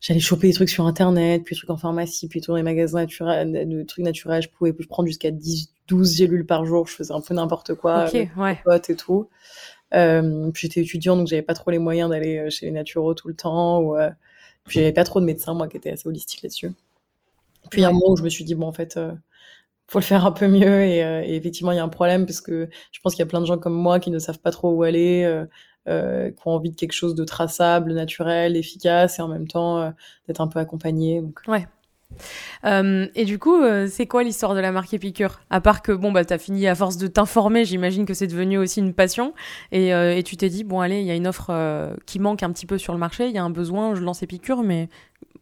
j'allais 0.00 0.20
choper 0.20 0.48
des 0.48 0.54
trucs 0.54 0.70
sur 0.70 0.86
internet, 0.86 1.42
puis 1.44 1.54
des 1.54 1.58
trucs 1.58 1.70
en 1.70 1.76
pharmacie, 1.76 2.28
puis 2.28 2.40
tout 2.40 2.52
dans 2.52 2.56
les 2.56 2.62
magasins 2.62 3.00
naturels, 3.00 3.68
de 3.68 3.82
trucs 3.82 4.04
naturels, 4.04 4.42
je 4.42 4.48
pouvais 4.48 4.72
prendre 4.72 5.06
jusqu'à 5.06 5.30
10, 5.30 5.72
12 5.88 6.16
gélules 6.16 6.46
par 6.46 6.64
jour, 6.64 6.86
je 6.86 6.94
faisais 6.94 7.12
un 7.12 7.20
peu 7.20 7.34
n'importe 7.34 7.74
quoi, 7.74 7.94
avec 7.94 8.36
ouais. 8.36 8.58
potes 8.64 8.90
et 8.90 8.96
tout. 8.96 9.28
Euh, 9.94 10.50
puis 10.50 10.62
j'étais 10.66 10.80
étudiante, 10.80 11.18
donc 11.18 11.28
j'avais 11.28 11.42
pas 11.42 11.54
trop 11.54 11.70
les 11.70 11.78
moyens 11.78 12.10
d'aller 12.10 12.38
euh, 12.38 12.50
chez 12.50 12.66
les 12.66 12.72
naturaux 12.72 13.14
tout 13.14 13.28
le 13.28 13.34
temps, 13.34 13.80
ou, 13.80 13.96
euh, 13.96 14.10
puis 14.64 14.80
j'avais 14.80 14.92
pas 14.92 15.04
trop 15.04 15.20
de 15.20 15.24
médecins, 15.24 15.54
moi, 15.54 15.68
qui 15.68 15.76
étaient 15.76 15.90
assez 15.90 16.08
holistiques 16.08 16.42
là-dessus. 16.42 16.72
Puis 17.70 17.80
il 17.80 17.82
y 17.82 17.84
a 17.84 17.88
un 17.88 17.92
moment 17.92 18.10
où 18.10 18.16
je 18.16 18.22
me 18.22 18.28
suis 18.28 18.44
dit, 18.44 18.54
bon, 18.54 18.66
en 18.66 18.72
fait, 18.72 18.96
euh, 18.96 19.12
faut 19.88 19.98
le 20.00 20.04
faire 20.04 20.26
un 20.26 20.32
peu 20.32 20.48
mieux, 20.48 20.84
et, 20.84 21.04
euh, 21.04 21.22
et 21.24 21.36
effectivement, 21.36 21.72
il 21.72 21.76
y 21.76 21.78
a 21.78 21.84
un 21.84 21.88
problème, 21.88 22.26
parce 22.26 22.40
que 22.40 22.68
je 22.92 23.00
pense 23.00 23.14
qu'il 23.14 23.20
y 23.20 23.22
a 23.22 23.26
plein 23.26 23.40
de 23.40 23.46
gens 23.46 23.58
comme 23.58 23.74
moi 23.74 24.00
qui 24.00 24.10
ne 24.10 24.18
savent 24.18 24.40
pas 24.40 24.50
trop 24.50 24.70
où 24.70 24.82
aller, 24.82 25.24
euh, 25.88 26.30
qui 26.30 26.38
ont 26.46 26.52
envie 26.52 26.70
de 26.70 26.76
quelque 26.76 26.92
chose 26.92 27.14
de 27.14 27.24
traçable, 27.24 27.92
naturel, 27.92 28.56
efficace 28.56 29.18
et 29.18 29.22
en 29.22 29.28
même 29.28 29.46
temps 29.46 29.78
euh, 29.78 29.90
d'être 30.26 30.40
un 30.40 30.48
peu 30.48 30.58
accompagné. 30.58 31.20
Donc. 31.20 31.40
Ouais. 31.48 31.66
Euh, 32.64 33.08
et 33.14 33.24
du 33.24 33.38
coup, 33.38 33.60
euh, 33.60 33.88
c'est 33.90 34.06
quoi 34.06 34.22
l'histoire 34.22 34.54
de 34.54 34.60
la 34.60 34.72
marque 34.72 34.94
Épicure? 34.94 35.40
À 35.50 35.60
part 35.60 35.82
que 35.82 35.92
bon, 35.92 36.12
bah, 36.12 36.24
t'as 36.24 36.38
fini 36.38 36.66
à 36.66 36.74
force 36.74 36.96
de 36.96 37.08
t'informer, 37.08 37.64
j'imagine 37.64 38.06
que 38.06 38.14
c'est 38.14 38.28
devenu 38.28 38.58
aussi 38.58 38.80
une 38.80 38.94
passion. 38.94 39.34
Et, 39.72 39.88
et 39.88 40.22
tu 40.22 40.36
t'es 40.36 40.48
dit, 40.48 40.64
bon, 40.64 40.80
allez, 40.80 41.00
il 41.00 41.06
y 41.06 41.10
a 41.10 41.14
une 41.14 41.26
offre 41.26 41.50
qui 42.06 42.20
manque 42.20 42.42
un 42.42 42.52
petit 42.52 42.66
peu 42.66 42.78
sur 42.78 42.92
le 42.92 42.98
marché, 42.98 43.26
il 43.26 43.34
y 43.34 43.38
a 43.38 43.44
un 43.44 43.50
besoin, 43.50 43.94
je 43.94 44.02
lance 44.02 44.22
Épicure, 44.22 44.62
mais 44.62 44.88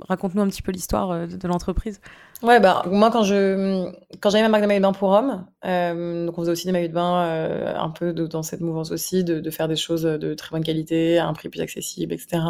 raconte-nous 0.00 0.42
un 0.42 0.48
petit 0.48 0.62
peu 0.62 0.72
l'histoire 0.72 1.26
de, 1.26 1.48
l'entreprise. 1.48 2.00
Ouais, 2.42 2.60
bah, 2.60 2.82
moi, 2.86 3.10
quand 3.10 3.22
je, 3.22 3.90
quand 4.20 4.30
j'avais 4.30 4.42
ma 4.42 4.48
marque 4.48 4.62
de 4.62 4.68
maillot 4.68 4.80
de 4.80 4.86
bain 4.86 4.92
pour 4.92 5.10
hommes, 5.10 5.46
donc 5.62 6.38
on 6.38 6.42
faisait 6.42 6.52
aussi 6.52 6.66
des 6.66 6.72
maillots 6.72 6.88
de 6.88 6.92
bain 6.92 7.74
un 7.76 7.90
peu 7.90 8.12
dans 8.12 8.42
cette 8.42 8.60
mouvance 8.60 8.90
aussi, 8.90 9.24
de, 9.24 9.40
de, 9.40 9.50
faire 9.50 9.68
des 9.68 9.76
choses 9.76 10.02
de 10.02 10.34
très 10.34 10.50
bonne 10.50 10.64
qualité, 10.64 11.18
à 11.18 11.26
un 11.26 11.32
prix 11.32 11.48
plus 11.48 11.60
accessible, 11.60 12.12
etc. 12.12 12.42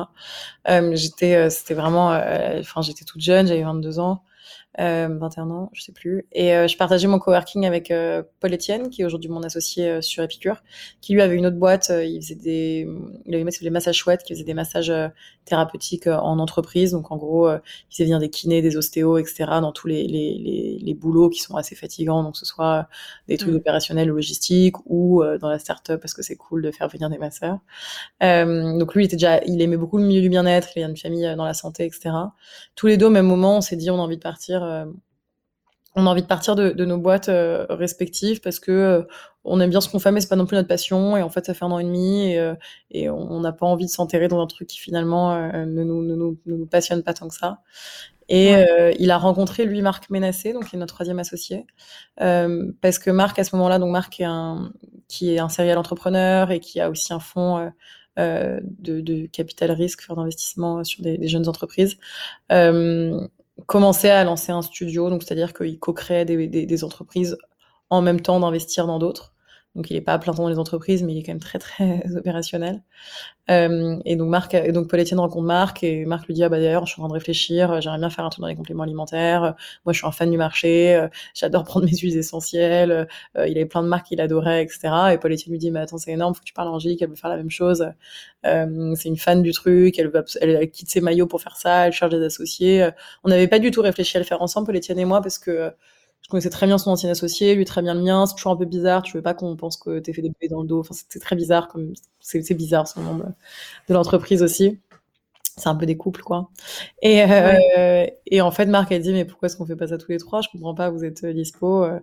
j'étais, 0.92 1.50
c'était 1.50 1.74
vraiment, 1.74 2.08
enfin, 2.60 2.82
j'étais 2.82 3.04
toute 3.04 3.20
jeune, 3.20 3.46
j'avais 3.46 3.62
22 3.62 3.98
ans. 3.98 4.22
21 4.78 5.50
ans, 5.50 5.70
je 5.72 5.82
sais 5.82 5.92
plus. 5.92 6.26
Et 6.32 6.50
je 6.50 6.76
partageais 6.76 7.06
mon 7.06 7.18
coworking 7.18 7.66
avec 7.66 7.92
Paul 8.40 8.52
Etienne, 8.52 8.90
qui 8.90 9.02
est 9.02 9.04
aujourd'hui 9.04 9.30
mon 9.30 9.42
associé 9.42 10.02
sur 10.02 10.22
Epicure, 10.22 10.62
qui 11.00 11.14
lui 11.14 11.22
avait 11.22 11.36
une 11.36 11.46
autre 11.46 11.56
boîte. 11.56 11.90
il 11.90 12.20
faisait 12.20 12.34
des, 12.34 12.88
il 13.26 13.34
avait 13.34 13.44
des 13.44 13.70
massages 13.70 13.96
chouettes, 13.96 14.22
qui 14.24 14.34
faisait 14.34 14.44
des 14.44 14.54
massages 14.54 14.92
thérapeutiques 15.44 16.06
en 16.06 16.38
entreprise. 16.38 16.92
Donc 16.92 17.10
en 17.12 17.16
gros, 17.16 17.50
il 17.50 17.60
faisait 17.90 18.04
venir 18.04 18.18
des 18.18 18.30
kinés, 18.30 18.62
des 18.62 18.76
ostéos, 18.76 19.18
etc. 19.18 19.44
dans 19.60 19.72
tous 19.72 19.86
les, 19.86 20.06
les, 20.06 20.34
les, 20.38 20.78
les 20.80 20.94
boulots 20.94 21.30
qui 21.30 21.40
sont 21.40 21.56
assez 21.56 21.74
fatigants. 21.74 22.22
Donc 22.22 22.36
ce 22.36 22.44
soit 22.44 22.88
des 23.28 23.36
trucs 23.36 23.52
mmh. 23.52 23.56
opérationnels 23.56 24.10
ou 24.10 24.16
logistiques 24.16 24.76
ou 24.86 25.22
dans 25.40 25.48
la 25.48 25.58
start-up 25.58 26.00
parce 26.00 26.14
que 26.14 26.22
c'est 26.22 26.36
cool 26.36 26.62
de 26.62 26.70
faire 26.70 26.88
venir 26.88 27.10
des 27.10 27.18
masseurs. 27.18 27.58
donc 28.20 28.94
lui, 28.94 29.04
il 29.04 29.06
était 29.06 29.16
déjà, 29.16 29.42
il 29.44 29.60
aimait 29.62 29.76
beaucoup 29.76 29.98
le 29.98 30.04
milieu 30.04 30.20
du 30.20 30.28
bien-être, 30.28 30.70
il 30.76 30.82
a 30.82 30.88
une 30.88 30.96
famille 30.96 31.34
dans 31.36 31.44
la 31.44 31.54
santé, 31.54 31.84
etc. 31.84 32.10
Tous 32.74 32.86
les 32.86 32.96
deux 32.96 33.06
au 33.06 33.10
même 33.10 33.26
moment, 33.26 33.58
on 33.58 33.60
s'est 33.60 33.76
dit 33.76 33.90
on 33.90 33.96
a 33.96 34.02
envie 34.02 34.16
de 34.16 34.22
partir 34.22 34.62
euh, 34.62 34.63
on 35.96 36.06
a 36.06 36.10
envie 36.10 36.22
de 36.22 36.26
partir 36.26 36.56
de, 36.56 36.84
nos 36.84 36.98
boîtes 36.98 37.28
euh, 37.28 37.66
respectives 37.70 38.40
parce 38.40 38.58
que 38.58 38.72
euh, 38.72 39.02
on 39.44 39.60
aime 39.60 39.70
bien 39.70 39.80
ce 39.80 39.88
qu'on 39.88 40.00
fait, 40.00 40.10
mais 40.10 40.20
c'est 40.20 40.28
pas 40.28 40.36
non 40.36 40.46
plus 40.46 40.56
notre 40.56 40.68
passion. 40.68 41.16
Et 41.16 41.22
en 41.22 41.28
fait, 41.28 41.46
ça 41.46 41.54
fait 41.54 41.64
un 41.64 41.70
an 41.70 41.78
et 41.78 41.84
demi 41.84 42.34
et, 42.90 43.10
on 43.10 43.40
n'a 43.40 43.52
pas 43.52 43.66
envie 43.66 43.84
de 43.84 43.90
s'enterrer 43.90 44.28
dans 44.28 44.40
un 44.40 44.46
truc 44.46 44.68
qui 44.68 44.78
finalement 44.78 45.36
ne 45.52 45.84
nous, 45.84 46.66
passionne 46.66 47.02
pas 47.02 47.12
tant 47.12 47.28
que 47.28 47.34
ça. 47.34 47.60
Et 48.30 48.54
il 48.98 49.10
a 49.10 49.18
rencontré 49.18 49.66
lui 49.66 49.82
Marc 49.82 50.08
Ménassé, 50.08 50.54
donc 50.54 50.68
qui 50.68 50.76
est 50.76 50.78
notre 50.78 50.94
troisième 50.94 51.18
associé, 51.18 51.66
parce 52.16 52.98
que 52.98 53.10
Marc 53.10 53.38
à 53.38 53.44
ce 53.44 53.54
moment-là, 53.56 53.78
donc 53.78 53.90
Marc 53.90 54.18
est 54.18 54.24
un 54.24 54.72
qui 55.08 55.34
est 55.34 55.38
un 55.38 55.50
serial 55.50 55.76
entrepreneur 55.76 56.50
et 56.50 56.58
qui 56.58 56.80
a 56.80 56.88
aussi 56.88 57.12
un 57.12 57.20
fonds 57.20 57.70
de, 58.16 59.26
capital 59.26 59.72
risque, 59.72 60.08
d'investissement 60.08 60.82
sur 60.84 61.02
des, 61.02 61.18
des, 61.18 61.28
jeunes 61.28 61.48
entreprises 61.48 61.98
commençait 63.66 64.10
à 64.10 64.24
lancer 64.24 64.52
un 64.52 64.62
studio, 64.62 65.10
donc 65.10 65.22
c'est-à-dire 65.22 65.52
qu'il 65.52 65.78
co-créait 65.78 66.24
des, 66.24 66.48
des, 66.48 66.84
entreprises 66.84 67.36
en 67.90 68.02
même 68.02 68.20
temps 68.20 68.40
d'investir 68.40 68.86
dans 68.86 68.98
d'autres. 68.98 69.33
Donc 69.74 69.90
il 69.90 69.96
est 69.96 70.00
pas 70.00 70.12
à 70.12 70.18
plein 70.18 70.32
temps 70.32 70.44
dans 70.44 70.48
les 70.48 70.58
entreprises, 70.58 71.02
mais 71.02 71.12
il 71.12 71.18
est 71.18 71.22
quand 71.22 71.32
même 71.32 71.40
très 71.40 71.58
très 71.58 72.02
opérationnel. 72.16 72.82
Euh, 73.50 73.98
et 74.04 74.16
donc 74.16 74.28
Marc, 74.30 74.56
donc 74.70 74.88
Paul 74.88 75.00
Etienne 75.00 75.20
rencontre 75.20 75.44
Marc 75.44 75.82
et 75.82 76.06
Marc 76.06 76.26
lui 76.26 76.34
dit 76.34 76.42
ah 76.44 76.48
bah 76.48 76.58
d'ailleurs 76.58 76.86
je 76.86 76.92
suis 76.92 77.00
en 77.00 77.04
train 77.04 77.08
de 77.08 77.14
réfléchir, 77.14 77.80
j'aimerais 77.80 77.98
bien 77.98 78.08
faire 78.08 78.24
un 78.24 78.30
truc 78.30 78.40
dans 78.40 78.48
les 78.48 78.54
compléments 78.54 78.84
alimentaires. 78.84 79.54
Moi 79.84 79.92
je 79.92 79.98
suis 79.98 80.06
un 80.06 80.12
fan 80.12 80.30
du 80.30 80.38
marché, 80.38 81.06
j'adore 81.34 81.64
prendre 81.64 81.86
mes 81.86 81.96
huiles 81.96 82.16
essentielles. 82.16 83.08
Euh, 83.36 83.46
il 83.46 83.56
avait 83.56 83.66
plein 83.66 83.82
de 83.82 83.88
marques 83.88 84.06
qu'il 84.06 84.20
adorait, 84.20 84.62
etc. 84.62 84.88
Et 85.12 85.18
Paul 85.18 85.32
Etienne 85.32 85.52
lui 85.52 85.58
dit 85.58 85.70
mais 85.70 85.80
attends 85.80 85.98
c'est 85.98 86.12
énorme, 86.12 86.34
faut 86.34 86.40
que 86.40 86.46
tu 86.46 86.54
parles 86.54 86.68
à 86.68 86.72
Angélique, 86.72 87.02
elle 87.02 87.10
veut 87.10 87.16
faire 87.16 87.30
la 87.30 87.36
même 87.36 87.50
chose. 87.50 87.86
Euh, 88.46 88.94
c'est 88.96 89.08
une 89.08 89.16
fan 89.16 89.42
du 89.42 89.52
truc, 89.52 89.98
elle, 89.98 90.10
elle, 90.40 90.70
quitte 90.70 90.90
ses 90.90 91.00
maillots 91.00 91.26
pour 91.26 91.40
faire 91.42 91.56
ça, 91.56 91.86
elle 91.88 91.92
cherche 91.92 92.12
des 92.12 92.22
associés. 92.22 92.88
On 93.24 93.28
n'avait 93.28 93.48
pas 93.48 93.58
du 93.58 93.70
tout 93.70 93.82
réfléchi 93.82 94.16
à 94.16 94.20
le 94.20 94.26
faire 94.26 94.40
ensemble 94.42 94.66
Paul 94.66 94.76
Etienne 94.76 94.98
et 94.98 95.04
moi 95.04 95.20
parce 95.20 95.38
que 95.38 95.72
je 96.24 96.30
connaissais 96.30 96.50
très 96.50 96.66
bien 96.66 96.78
son 96.78 96.90
ancien 96.90 97.10
associé, 97.10 97.54
lui 97.54 97.66
très 97.66 97.82
bien 97.82 97.92
le 97.92 98.00
mien. 98.00 98.24
C'est 98.24 98.34
toujours 98.34 98.52
un 98.52 98.56
peu 98.56 98.64
bizarre. 98.64 99.02
Tu 99.02 99.14
veux 99.14 99.22
pas 99.22 99.34
qu'on 99.34 99.56
pense 99.56 99.76
que 99.76 99.98
t'es 99.98 100.14
fait 100.14 100.22
des 100.22 100.30
bébés 100.30 100.48
dans 100.48 100.62
le 100.62 100.66
dos. 100.66 100.80
Enfin, 100.80 100.94
c'est 101.10 101.18
très 101.18 101.36
bizarre. 101.36 101.68
Comme 101.68 101.92
c'est 102.20 102.54
bizarre 102.54 102.88
ce 102.88 102.98
monde 102.98 103.34
de 103.88 103.94
l'entreprise 103.94 104.42
aussi. 104.42 104.80
C'est 105.56 105.68
un 105.68 105.74
peu 105.74 105.84
des 105.84 105.98
couples, 105.98 106.22
quoi. 106.22 106.50
Et, 107.02 107.22
euh, 107.22 108.06
et 108.26 108.40
en 108.40 108.50
fait, 108.50 108.64
Marc 108.66 108.90
a 108.90 108.98
dit, 108.98 109.12
mais 109.12 109.26
pourquoi 109.26 109.46
est-ce 109.46 109.56
qu'on 109.56 109.66
fait 109.66 109.76
pas 109.76 109.88
ça 109.88 109.98
tous 109.98 110.10
les 110.10 110.18
trois? 110.18 110.40
Je 110.40 110.48
comprends 110.48 110.74
pas. 110.74 110.88
Vous 110.88 111.04
êtes 111.04 111.24
euh, 111.24 111.34
dispo. 111.34 111.84
Euh. 111.84 112.00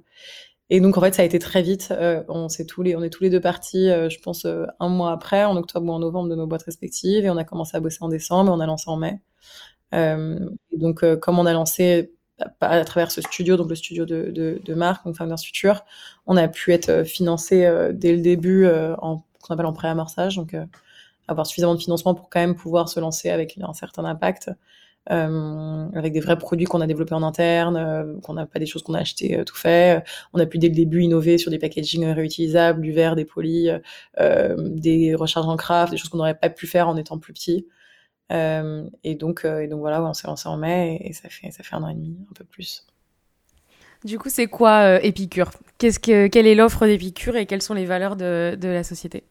Et 0.70 0.82
donc, 0.82 0.98
en 0.98 1.02
fait, 1.02 1.16
ça 1.16 1.24
a 1.24 1.26
été 1.26 1.40
très 1.40 1.64
vite. 1.64 1.92
on, 2.30 2.48
est 2.48 2.70
tous 2.70 2.84
les, 2.84 2.96
on 2.96 3.02
est 3.04 3.10
tous 3.10 3.24
les 3.24 3.32
deux 3.32 3.42
partis, 3.42 3.88
je 3.88 4.20
pense, 4.22 4.46
un 4.46 4.90
mois 4.90 5.12
après, 5.12 5.44
en 5.44 5.58
octobre 5.58 5.88
ou 5.88 5.92
en 5.92 6.00
novembre, 6.00 6.30
de 6.30 6.36
nos 6.36 6.48
boîtes 6.48 6.64
respectives. 6.64 7.26
Et 7.26 7.30
on 7.30 7.38
a 7.38 7.44
commencé 7.44 7.76
à 7.76 7.82
bosser 7.82 7.98
en 8.02 8.08
décembre 8.08 8.52
et 8.52 8.54
on 8.54 8.60
a 8.62 8.66
lancé 8.66 8.90
en 8.90 8.96
mai. 8.96 9.20
et 9.94 10.78
donc, 10.78 11.04
comme 11.20 11.40
on 11.40 11.46
a 11.46 11.54
lancé 11.54 12.14
à 12.60 12.86
travers 12.86 13.12
ce 13.12 13.22
studio, 13.22 13.58
donc 13.58 13.70
le 13.70 13.76
studio 13.76 14.06
de, 14.06 14.32
de, 14.32 14.62
de 14.64 14.74
Marc, 14.74 15.06
donc 15.06 15.16
Founders 15.16 15.40
Future, 15.40 15.84
on 16.26 16.38
a 16.38 16.48
pu 16.48 16.74
être 16.74 16.90
euh, 16.90 17.04
financé 17.04 17.66
euh, 17.66 17.92
dès 17.94 18.14
le 18.14 18.22
début 18.22 18.66
euh, 18.66 18.96
en 18.98 19.24
qu'on 19.42 19.56
appelle 19.56 19.66
en 19.66 19.74
pré-amorçage, 19.74 20.36
donc 20.36 20.56
avoir 21.28 21.48
suffisamment 21.48 21.74
de 21.74 21.82
financement 21.82 22.14
pour 22.14 22.30
quand 22.30 22.40
même 22.40 22.56
pouvoir 22.56 22.90
se 22.90 23.00
lancer 23.00 23.32
avec 23.32 23.58
un 23.60 23.74
certain 23.74 24.06
impact, 24.06 24.52
avec 25.08 26.14
des 26.14 26.20
vrais 26.20 26.38
produits 26.38 26.68
qu'on 26.68 26.80
a 26.80 26.86
développés 26.86 27.16
en 27.16 27.24
interne, 27.24 28.20
qu'on 28.22 28.36
n'a 28.36 28.46
pas 28.46 28.60
des 28.60 28.68
choses 28.68 28.84
qu'on 28.84 28.94
a 28.94 29.00
achetées 29.00 29.44
tout 29.48 29.56
fait. 29.56 30.04
On 30.34 30.40
a 30.40 30.46
pu 30.46 30.60
dès 30.60 30.70
le 30.70 30.76
début 30.76 31.02
innover 31.02 31.40
sur 31.40 31.50
des 31.50 31.58
packaging 31.58 32.06
réutilisables, 32.06 32.82
du 32.82 32.92
verre, 32.92 33.16
des 33.16 33.26
polis, 33.26 33.72
des 34.20 35.16
recharges 35.16 35.48
en 35.48 35.58
craft, 35.58 35.92
des 35.92 35.98
choses 35.98 36.10
qu'on 36.10 36.20
n'aurait 36.20 36.38
pas 36.38 36.52
pu 36.52 36.68
faire 36.68 36.88
en 36.88 36.96
étant 36.96 37.18
plus 37.18 37.34
petit. 37.34 37.66
Euh, 38.32 38.90
et, 39.04 39.16
donc, 39.16 39.46
euh, 39.46 39.60
et 39.62 39.68
donc 39.68 39.82
voilà, 39.82 40.02
on 40.04 40.14
s'est 40.14 40.28
lancé 40.28 40.48
en 40.48 40.58
mai 40.58 41.00
et, 41.04 41.14
ça, 41.14 41.30
fait, 41.30 41.52
ça 41.52 41.64
fait 41.64 41.76
un 41.76 41.84
an 41.84 41.90
et 41.90 41.94
demi, 41.96 42.16
un 42.30 42.34
peu 42.34 42.46
plus. 42.46 42.88
Du 44.06 44.18
coup, 44.18 44.30
c'est 44.30 44.48
quoi 44.48 44.80
euh, 44.96 45.00
Épicure? 45.04 45.52
Qu'est-ce 45.78 46.00
que, 46.00 46.28
Quelle 46.28 46.48
est 46.48 46.56
l'offre 46.56 46.88
d'Épicure 46.88 47.36
et 47.36 47.46
quelles 47.46 47.62
sont 47.62 47.74
les 47.74 47.86
valeurs 47.86 48.16
de, 48.16 48.58
de 48.60 48.68
la 48.68 48.84
société? 48.84 49.24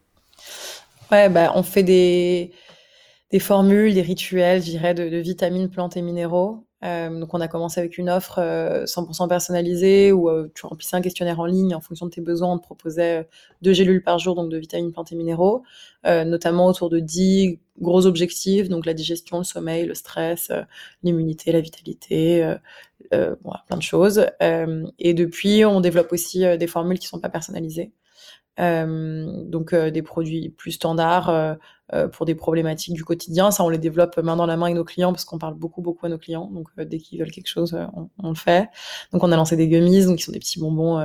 Ouais, 1.10 1.28
bah, 1.28 1.52
on 1.54 1.62
fait 1.62 1.82
des, 1.82 2.52
des 3.32 3.40
formules, 3.40 3.94
des 3.94 4.02
rituels, 4.02 4.62
je 4.62 4.70
dirais, 4.70 4.94
de, 4.94 5.08
de 5.08 5.16
vitamines, 5.16 5.70
plantes 5.70 5.96
et 5.96 6.02
minéraux. 6.02 6.66
Euh, 6.82 7.20
donc 7.20 7.34
on 7.34 7.40
a 7.40 7.48
commencé 7.48 7.78
avec 7.78 7.98
une 7.98 8.08
offre 8.08 8.40
100% 8.40 9.28
personnalisée 9.28 10.12
où 10.12 10.30
tu 10.54 10.66
remplissais 10.66 10.96
un 10.96 11.02
questionnaire 11.02 11.40
en 11.40 11.46
ligne 11.46 11.74
en 11.74 11.80
fonction 11.80 12.06
de 12.06 12.10
tes 12.10 12.20
besoins. 12.20 12.52
On 12.52 12.58
te 12.58 12.64
proposait 12.64 13.28
deux 13.62 13.72
gélules 13.72 14.02
par 14.02 14.18
jour, 14.18 14.34
donc 14.34 14.50
de 14.50 14.56
vitamines, 14.56 14.92
plantes 14.92 15.12
et 15.12 15.16
minéraux, 15.16 15.62
notamment 16.04 16.66
autour 16.66 16.90
de 16.90 17.00
10 17.00 17.58
gros 17.80 18.06
objectifs, 18.06 18.68
donc 18.68 18.86
la 18.86 18.94
digestion, 18.94 19.38
le 19.38 19.44
sommeil, 19.44 19.86
le 19.86 19.94
stress, 19.94 20.50
euh, 20.50 20.62
l'immunité, 21.02 21.52
la 21.52 21.60
vitalité, 21.60 22.44
euh, 22.44 22.56
euh, 23.14 23.34
plein 23.66 23.76
de 23.76 23.82
choses. 23.82 24.26
et 24.98 25.14
depuis, 25.14 25.64
on 25.64 25.80
développe 25.80 26.12
aussi 26.12 26.44
des 26.58 26.66
formules 26.66 26.98
qui 26.98 27.06
sont 27.06 27.20
pas 27.20 27.28
personnalisées. 27.30 27.92
Donc 28.58 29.74
des 29.74 30.02
produits 30.02 30.50
plus 30.50 30.72
standards 30.72 31.56
pour 32.12 32.26
des 32.26 32.34
problématiques 32.34 32.94
du 32.94 33.04
quotidien. 33.04 33.50
Ça, 33.50 33.64
on 33.64 33.68
les 33.68 33.78
développe 33.78 34.16
main 34.18 34.36
dans 34.36 34.46
la 34.46 34.56
main 34.56 34.66
avec 34.66 34.76
nos 34.76 34.84
clients 34.84 35.12
parce 35.12 35.24
qu'on 35.24 35.38
parle 35.38 35.54
beaucoup, 35.54 35.82
beaucoup 35.82 36.06
à 36.06 36.08
nos 36.08 36.18
clients. 36.18 36.50
Donc 36.52 36.68
dès 36.76 36.98
qu'ils 36.98 37.18
veulent 37.18 37.30
quelque 37.30 37.48
chose, 37.48 37.76
on, 37.94 38.10
on, 38.22 38.28
le 38.28 38.34
fait. 38.34 38.68
Donc 39.12 39.24
on 39.24 39.32
a 39.32 39.36
lancé 39.36 39.56
des 39.56 39.66
gummies, 39.66 40.04
donc 40.04 40.18
qui 40.18 40.24
sont 40.24 40.32
des 40.32 40.38
petits 40.38 40.60
bonbons 40.60 41.00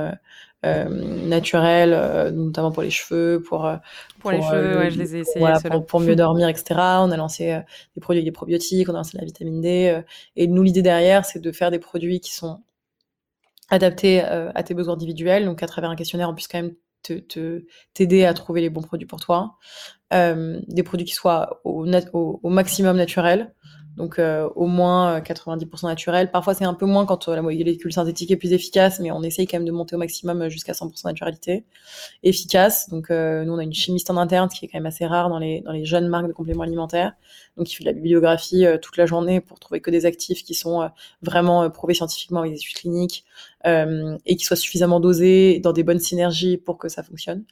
euh, 0.66 0.84
naturels, 1.28 1.92
euh, 1.92 2.30
notamment 2.30 2.72
pour 2.72 2.82
les 2.82 2.90
cheveux, 2.90 3.40
pour 3.40 3.66
euh, 3.66 3.76
pour, 4.18 4.32
les 4.32 4.40
cheveux, 4.40 4.78
ouais, 4.78 4.90
je 4.90 4.98
les 4.98 5.16
ai 5.16 5.18
essayés. 5.20 5.38
Voilà, 5.38 5.60
pour, 5.60 6.00
mieux 6.00 6.16
dormir, 6.16 6.48
etc. 6.48 6.74
On 6.74 7.10
a 7.10 7.16
lancé 7.16 7.60
des 7.94 8.00
produits 8.00 8.20
avec 8.20 8.24
des 8.24 8.32
probiotiques, 8.32 8.88
on 8.88 8.94
a 8.94 8.96
lancé 8.96 9.16
la 9.18 9.24
vitamine 9.24 9.60
D. 9.60 10.00
et 10.34 10.46
nous, 10.48 10.62
l'idée 10.62 10.82
derrière, 10.82 11.24
c'est 11.24 11.40
de 11.40 11.52
faire 11.52 11.70
des 11.70 11.78
produits 11.78 12.20
qui 12.20 12.34
sont 12.34 12.62
adaptés 13.68 14.22
à 14.22 14.62
tes 14.62 14.74
besoins 14.74 14.94
individuels, 14.94 15.44
donc 15.44 15.62
à 15.62 15.66
travers 15.66 15.90
un 15.90 15.96
questionnaire, 15.96 16.30
on 16.30 16.34
puisse 16.34 16.48
quand 16.48 16.62
même 16.62 16.74
te 17.02 17.64
t'aider 17.94 18.24
à 18.24 18.34
trouver 18.34 18.60
les 18.60 18.70
bons 18.70 18.82
produits 18.82 19.06
pour 19.06 19.20
toi. 19.20 19.58
Euh, 20.12 20.60
des 20.68 20.82
produits 20.82 21.06
qui 21.06 21.14
soient 21.14 21.60
au, 21.64 21.84
maximum 22.48 22.96
naturels, 22.96 23.54
donc 23.96 24.18
euh, 24.18 24.48
au 24.54 24.66
moins 24.66 25.20
90% 25.20 25.86
euh, 25.86 25.88
naturel. 25.88 26.30
Parfois 26.30 26.54
c'est 26.54 26.64
un 26.64 26.74
peu 26.74 26.86
moins 26.86 27.06
quand 27.06 27.28
euh, 27.28 27.34
la 27.34 27.42
molécule 27.42 27.92
synthétique 27.92 28.30
est 28.30 28.36
plus 28.36 28.52
efficace, 28.52 29.00
mais 29.00 29.10
on 29.10 29.22
essaye 29.22 29.46
quand 29.46 29.56
même 29.56 29.66
de 29.66 29.72
monter 29.72 29.96
au 29.96 29.98
maximum 29.98 30.48
jusqu'à 30.48 30.72
100% 30.72 31.06
naturalité. 31.06 31.64
Efficace, 32.22 32.88
donc 32.90 33.10
nous 33.10 33.52
on 33.52 33.58
a 33.58 33.62
une 33.62 33.72
chimiste 33.72 34.10
en 34.10 34.16
interne 34.16 34.48
qui 34.48 34.64
est 34.64 34.68
quand 34.68 34.78
même 34.78 34.86
assez 34.86 35.06
rare 35.06 35.28
dans 35.28 35.38
les, 35.38 35.62
dans 35.62 35.72
les 35.72 35.84
jeunes 35.84 36.08
marques 36.08 36.28
de 36.28 36.32
compléments 36.32 36.64
alimentaires, 36.64 37.12
donc 37.56 37.72
il 37.72 37.74
fait 37.74 37.84
de 37.84 37.88
la 37.88 37.94
bibliographie 37.94 38.66
toute 38.82 38.96
la 38.96 39.06
journée 39.06 39.40
pour 39.40 39.58
trouver 39.58 39.80
que 39.80 39.90
des 39.90 40.06
actifs 40.06 40.44
qui 40.44 40.54
sont 40.54 40.90
vraiment 41.22 41.68
prouvés 41.70 41.94
scientifiquement 41.94 42.40
avec 42.40 42.52
des 42.52 42.58
études 42.58 42.76
cliniques 42.76 43.24
et 43.64 44.36
qui 44.36 44.44
soient 44.44 44.56
suffisamment 44.56 45.00
dosés 45.00 45.60
dans 45.60 45.72
des 45.72 45.82
bonnes 45.82 45.98
synergies 45.98 46.56
pour 46.56 46.78
que 46.78 46.88
ça 46.88 47.02
fonctionne. 47.02 47.44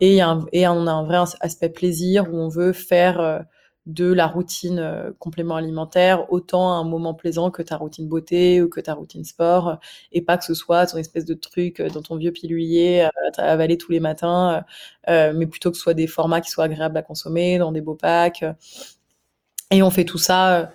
Et, 0.00 0.16
y 0.16 0.20
a 0.20 0.28
un, 0.28 0.46
et 0.52 0.66
on 0.68 0.86
a 0.86 0.92
un 0.92 1.04
vrai 1.04 1.18
aspect 1.40 1.68
plaisir 1.68 2.32
où 2.32 2.36
on 2.36 2.48
veut 2.48 2.72
faire 2.72 3.44
de 3.88 4.12
la 4.12 4.26
routine 4.26 4.78
euh, 4.78 5.12
complément 5.18 5.56
alimentaire 5.56 6.30
autant 6.30 6.72
un 6.74 6.84
moment 6.84 7.14
plaisant 7.14 7.50
que 7.50 7.62
ta 7.62 7.78
routine 7.78 8.06
beauté 8.06 8.60
ou 8.60 8.68
que 8.68 8.80
ta 8.80 8.92
routine 8.92 9.24
sport 9.24 9.80
et 10.12 10.20
pas 10.20 10.36
que 10.36 10.44
ce 10.44 10.52
soit 10.52 10.86
ton 10.86 10.98
espèce 10.98 11.24
de 11.24 11.32
truc 11.32 11.80
euh, 11.80 11.88
dans 11.88 12.02
ton 12.02 12.16
vieux 12.16 12.30
pilulier 12.30 13.00
à, 13.00 13.10
avaler 13.38 13.78
tous 13.78 13.90
les 13.90 14.00
matins 14.00 14.62
euh, 15.08 15.32
mais 15.34 15.46
plutôt 15.46 15.70
que 15.70 15.78
ce 15.78 15.82
soit 15.82 15.94
des 15.94 16.06
formats 16.06 16.42
qui 16.42 16.50
soient 16.50 16.64
agréables 16.64 16.98
à 16.98 17.02
consommer 17.02 17.56
dans 17.56 17.72
des 17.72 17.80
beaux 17.80 17.94
packs 17.94 18.44
et 19.70 19.82
on 19.82 19.90
fait 19.90 20.04
tout 20.04 20.18
ça 20.18 20.70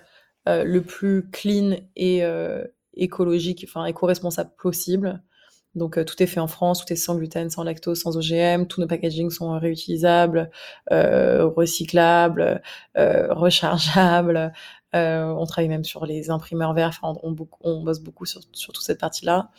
le 0.46 0.80
plus 0.80 1.30
clean 1.30 1.76
et 1.96 2.22
écologique 2.94 3.64
enfin 3.68 3.86
éco-responsable 3.86 4.50
possible 4.58 5.22
donc 5.74 5.98
euh, 5.98 6.04
tout 6.04 6.22
est 6.22 6.26
fait 6.26 6.40
en 6.40 6.46
France, 6.46 6.84
tout 6.84 6.92
est 6.92 6.96
sans 6.96 7.16
gluten, 7.16 7.50
sans 7.50 7.64
lactose, 7.64 8.00
sans 8.00 8.16
OGM, 8.16 8.66
tous 8.66 8.80
nos 8.80 8.86
packagings 8.86 9.30
sont 9.30 9.58
réutilisables, 9.58 10.50
euh, 10.92 11.46
recyclables, 11.46 12.62
euh, 12.96 13.32
rechargeables. 13.32 14.52
on 14.92 15.44
travaille 15.46 15.68
même 15.68 15.84
sur 15.84 16.06
les 16.06 16.30
imprimeurs 16.30 16.74
verts. 16.74 16.98
Enfin, 17.00 17.18
on, 17.22 17.34
on, 17.62 17.82
bosse 17.82 18.00
beaucoup 18.00 18.26
sur, 18.26 18.40
sur 18.52 18.72
toute 18.72 18.84
cette 18.84 19.00
partie-là. 19.00 19.50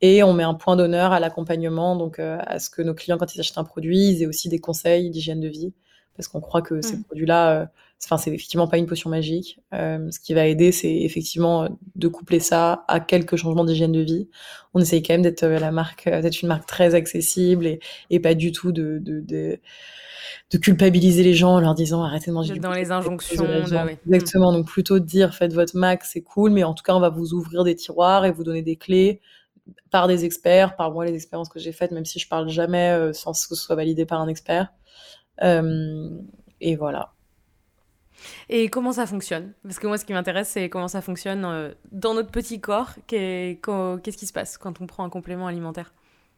Et 0.00 0.22
on 0.22 0.32
met 0.32 0.44
un 0.44 0.54
point 0.54 0.76
d'honneur 0.76 1.12
à 1.12 1.20
l'accompagnement, 1.20 1.94
donc 1.94 2.18
à 2.18 2.58
ce 2.58 2.70
que 2.70 2.80
nos 2.80 2.94
clients, 2.94 3.18
quand 3.18 3.34
ils 3.34 3.40
achètent 3.40 3.58
un 3.58 3.64
produit, 3.64 4.08
ils 4.08 4.22
aient 4.22 4.26
aussi 4.26 4.48
des 4.48 4.58
conseils 4.58 5.10
d'hygiène 5.10 5.40
de 5.40 5.48
vie, 5.48 5.74
parce 6.16 6.26
qu'on 6.26 6.40
croit 6.40 6.62
que 6.62 6.80
ces 6.80 6.96
mmh. 6.96 7.04
produits-là 7.04 7.70
enfin 8.04 8.16
c'est 8.16 8.30
effectivement 8.30 8.68
pas 8.68 8.78
une 8.78 8.86
potion 8.86 9.10
magique. 9.10 9.60
Euh, 9.72 10.10
ce 10.10 10.20
qui 10.20 10.34
va 10.34 10.46
aider, 10.46 10.72
c'est 10.72 10.94
effectivement 10.94 11.68
de 11.96 12.08
coupler 12.08 12.40
ça 12.40 12.84
à 12.88 13.00
quelques 13.00 13.36
changements 13.36 13.64
d'hygiène 13.64 13.92
de 13.92 14.00
vie. 14.00 14.28
On 14.74 14.80
essaye 14.80 15.02
quand 15.02 15.14
même 15.14 15.22
d'être 15.22 15.42
euh, 15.42 15.58
la 15.58 15.70
marque, 15.70 16.06
euh, 16.06 16.22
d'être 16.22 16.40
une 16.42 16.48
marque 16.48 16.66
très 16.66 16.94
accessible 16.94 17.66
et, 17.66 17.80
et 18.10 18.20
pas 18.20 18.34
du 18.34 18.52
tout 18.52 18.72
de, 18.72 18.98
de, 19.00 19.20
de, 19.20 19.58
de, 20.50 20.58
culpabiliser 20.58 21.22
les 21.22 21.34
gens 21.34 21.54
en 21.54 21.60
leur 21.60 21.74
disant 21.74 22.02
arrêtez 22.02 22.30
de 22.30 22.34
manger. 22.34 22.58
Dans 22.58 22.72
les 22.72 22.90
injonctions. 22.90 23.46
Exactement. 24.06 24.52
Donc 24.52 24.66
plutôt 24.66 24.98
de 24.98 25.04
dire 25.04 25.34
faites 25.34 25.52
votre 25.52 25.76
max, 25.76 26.10
c'est 26.12 26.22
cool, 26.22 26.50
mais 26.50 26.64
en 26.64 26.74
tout 26.74 26.82
cas 26.82 26.94
on 26.94 27.00
va 27.00 27.10
vous 27.10 27.34
ouvrir 27.34 27.64
des 27.64 27.74
tiroirs 27.74 28.24
et 28.24 28.32
vous 28.32 28.44
donner 28.44 28.62
des 28.62 28.76
clés 28.76 29.20
par 29.90 30.08
des 30.08 30.24
experts, 30.24 30.74
par 30.74 30.90
moi 30.90 31.04
les 31.04 31.14
expériences 31.14 31.48
que 31.48 31.60
j'ai 31.60 31.72
faites, 31.72 31.92
même 31.92 32.04
si 32.04 32.18
je 32.18 32.28
parle 32.28 32.48
jamais 32.48 33.12
sans 33.12 33.32
que 33.32 33.38
ce 33.38 33.54
soit 33.54 33.76
validé 33.76 34.04
par 34.04 34.20
un 34.20 34.26
expert. 34.26 34.72
Euh, 35.42 36.10
et 36.60 36.76
voilà. 36.76 37.12
Et 38.52 38.68
comment 38.68 38.92
ça 38.92 39.06
fonctionne? 39.06 39.52
Parce 39.62 39.78
que 39.78 39.86
moi, 39.86 39.96
ce 39.96 40.04
qui 40.04 40.12
m'intéresse, 40.12 40.48
c'est 40.48 40.68
comment 40.68 40.88
ça 40.88 41.00
fonctionne 41.00 41.44
euh, 41.44 41.72
dans 41.92 42.14
notre 42.14 42.32
petit 42.32 42.60
corps. 42.60 42.94
Qu'est-ce 43.06 44.16
qui 44.16 44.26
se 44.26 44.32
passe 44.32 44.58
quand 44.58 44.80
on 44.80 44.88
prend 44.88 45.04
un 45.04 45.08
complément 45.08 45.46
alimentaire? 45.46 45.92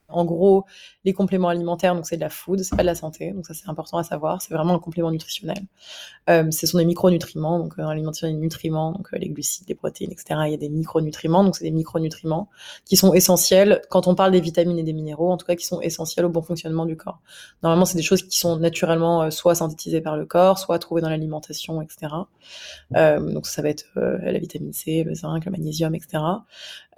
En 0.08 0.24
gros, 0.24 0.64
les 1.04 1.12
compléments 1.12 1.48
alimentaires, 1.48 1.94
donc 1.94 2.06
c'est 2.06 2.16
de 2.16 2.20
la 2.20 2.28
food, 2.28 2.60
c'est 2.60 2.76
pas 2.76 2.82
de 2.82 2.86
la 2.86 2.94
santé, 2.94 3.32
donc 3.32 3.46
ça 3.46 3.54
c'est 3.54 3.68
important 3.68 3.98
à 3.98 4.04
savoir. 4.04 4.42
C'est 4.42 4.54
vraiment 4.54 4.74
un 4.74 4.78
complément 4.78 5.10
nutritionnel. 5.10 5.58
Euh, 6.30 6.50
ce 6.50 6.66
sont 6.66 6.78
des 6.78 6.84
micronutriments, 6.84 7.58
donc 7.58 7.74
euh, 7.78 7.82
dans 7.82 7.88
l'alimentation 7.88 8.28
il 8.28 8.30
y 8.30 8.34
a 8.34 8.36
des 8.36 8.42
nutriments, 8.42 8.92
donc 8.92 9.08
euh, 9.12 9.18
les 9.18 9.28
glucides, 9.28 9.68
les 9.68 9.74
protéines, 9.74 10.12
etc. 10.12 10.40
Il 10.46 10.50
y 10.52 10.54
a 10.54 10.58
des 10.58 10.68
micronutriments, 10.68 11.44
donc 11.44 11.56
c'est 11.56 11.64
des 11.64 11.70
micronutriments 11.70 12.48
qui 12.84 12.96
sont 12.96 13.12
essentiels 13.14 13.82
quand 13.90 14.06
on 14.06 14.14
parle 14.14 14.32
des 14.32 14.40
vitamines 14.40 14.78
et 14.78 14.82
des 14.82 14.92
minéraux, 14.92 15.32
en 15.32 15.36
tout 15.36 15.46
cas 15.46 15.56
qui 15.56 15.66
sont 15.66 15.80
essentiels 15.80 16.26
au 16.26 16.30
bon 16.30 16.42
fonctionnement 16.42 16.86
du 16.86 16.96
corps. 16.96 17.20
Normalement, 17.62 17.84
c'est 17.84 17.96
des 17.96 18.02
choses 18.02 18.22
qui 18.22 18.38
sont 18.38 18.56
naturellement 18.56 19.30
soit 19.30 19.54
synthétisées 19.54 20.00
par 20.00 20.16
le 20.16 20.26
corps, 20.26 20.58
soit 20.58 20.78
trouvées 20.78 21.00
dans 21.00 21.10
l'alimentation, 21.10 21.82
etc. 21.82 22.12
donc 22.90 23.46
ça 23.46 23.62
va 23.62 23.68
être 23.68 23.86
la 23.94 24.38
vitamine 24.38 24.72
C, 24.72 25.04
le 25.04 25.14
zinc, 25.14 25.44
le 25.44 25.50
magnésium, 25.50 25.94
etc. 25.94 26.22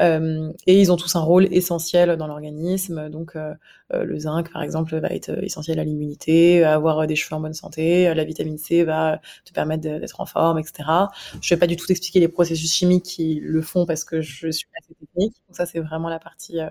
et 0.01 0.81
ils 0.81 0.93
ont 0.93 0.97
tous 0.97 1.15
un 1.17 1.21
rôle 1.21 1.47
essentiel 1.53 2.17
dans 2.17 2.27
l'organisme 2.27 3.09
donc, 3.11 3.37
euh, 3.37 3.55
euh, 3.93 4.05
le 4.05 4.19
zinc, 4.19 4.51
par 4.53 4.63
exemple, 4.63 4.97
va 4.99 5.09
être 5.09 5.31
essentiel 5.43 5.79
à 5.79 5.85
l'immunité, 5.85 6.65
avoir 6.65 7.07
des 7.07 7.17
cheveux 7.17 7.37
en 7.37 7.41
bonne 7.41 7.55
santé. 7.55 8.13
La 8.15 8.25
vitamine 8.25 8.59
C 8.59 8.85
va 8.85 9.21
te 9.45 9.53
permettre 9.53 9.83
d'être 9.83 10.21
en 10.21 10.27
forme, 10.27 10.59
etc. 10.59 11.11
Je 11.41 11.55
vais 11.55 11.59
pas 11.59 11.67
du 11.67 11.77
tout 11.77 11.91
expliquer 11.91 12.21
les 12.21 12.29
processus 12.29 12.73
chimiques 12.73 13.05
qui 13.05 13.41
le 13.43 13.63
font 13.63 13.87
parce 13.87 14.05
que 14.05 14.21
je 14.21 14.51
suis 14.51 14.67
assez 14.79 14.95
technique. 14.95 15.35
Donc 15.49 15.57
ça, 15.57 15.67
c'est 15.67 15.81
vraiment 15.81 16.09
la 16.09 16.19
partie 16.19 16.61
euh, 16.61 16.69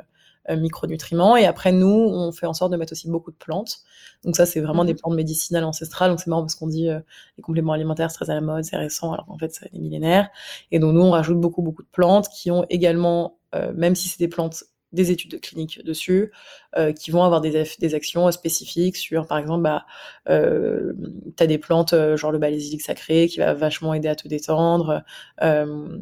micronutriments. 0.49 1.37
Et 1.37 1.45
après, 1.45 1.71
nous, 1.71 1.87
on 1.87 2.31
fait 2.31 2.45
en 2.45 2.53
sorte 2.53 2.71
de 2.71 2.77
mettre 2.77 2.93
aussi 2.93 3.09
beaucoup 3.09 3.31
de 3.31 3.37
plantes. 3.37 3.79
Donc 4.23 4.35
ça, 4.35 4.45
c'est 4.45 4.59
vraiment 4.59 4.85
des 4.85 4.93
mmh 4.93 4.97
plantes 4.97 5.15
médicinales 5.15 5.63
ancestrales. 5.63 6.09
Donc 6.09 6.19
c'est 6.19 6.27
marrant 6.27 6.41
parce 6.41 6.55
qu'on 6.55 6.67
dit 6.67 6.87
les 7.37 7.41
compléments 7.41 7.73
alimentaires, 7.73 8.11
c'est 8.11 8.17
très 8.17 8.31
à 8.31 8.35
la 8.35 8.41
mode, 8.41 8.63
c'est 8.63 8.77
récent, 8.77 9.13
alors 9.13 9.25
qu'en 9.25 9.37
fait, 9.37 9.53
c'est 9.53 9.71
des 9.71 9.79
millénaires. 9.79 10.29
Et 10.71 10.79
donc 10.79 10.93
nous, 10.93 11.01
on 11.01 11.11
rajoute 11.11 11.39
beaucoup, 11.39 11.61
beaucoup 11.61 11.83
de 11.83 11.87
plantes 11.91 12.27
qui 12.29 12.51
ont 12.51 12.65
également, 12.69 13.37
même 13.75 13.95
si 13.95 14.09
c'est 14.09 14.19
des 14.19 14.27
plantes 14.27 14.65
des 14.93 15.11
études 15.11 15.41
cliniques 15.41 15.83
dessus 15.83 16.31
euh, 16.77 16.93
qui 16.93 17.11
vont 17.11 17.23
avoir 17.23 17.41
des, 17.41 17.65
des 17.79 17.95
actions 17.95 18.31
spécifiques 18.31 18.95
sur, 18.95 19.27
par 19.27 19.39
exemple, 19.39 19.63
bah, 19.63 19.85
euh, 20.29 20.93
tu 21.35 21.43
as 21.43 21.47
des 21.47 21.57
plantes 21.57 21.93
euh, 21.93 22.15
genre 22.15 22.31
le 22.31 22.37
basilic 22.37 22.81
sacré 22.81 23.27
qui 23.27 23.39
va 23.39 23.53
vachement 23.53 23.93
aider 23.93 24.07
à 24.07 24.15
te 24.15 24.27
détendre. 24.27 25.03
Euh, 25.41 25.97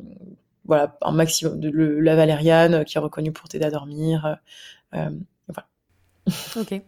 voilà, 0.65 0.97
un 1.01 1.11
maximum 1.11 1.59
de 1.59 1.69
la 1.69 2.15
valériane 2.15 2.85
qui 2.85 2.97
est 2.97 3.01
reconnue 3.01 3.31
pour 3.31 3.49
t'aider 3.49 3.65
à 3.65 3.71
dormir. 3.71 4.37
voilà. 4.91 5.67
Ok. 6.55 6.81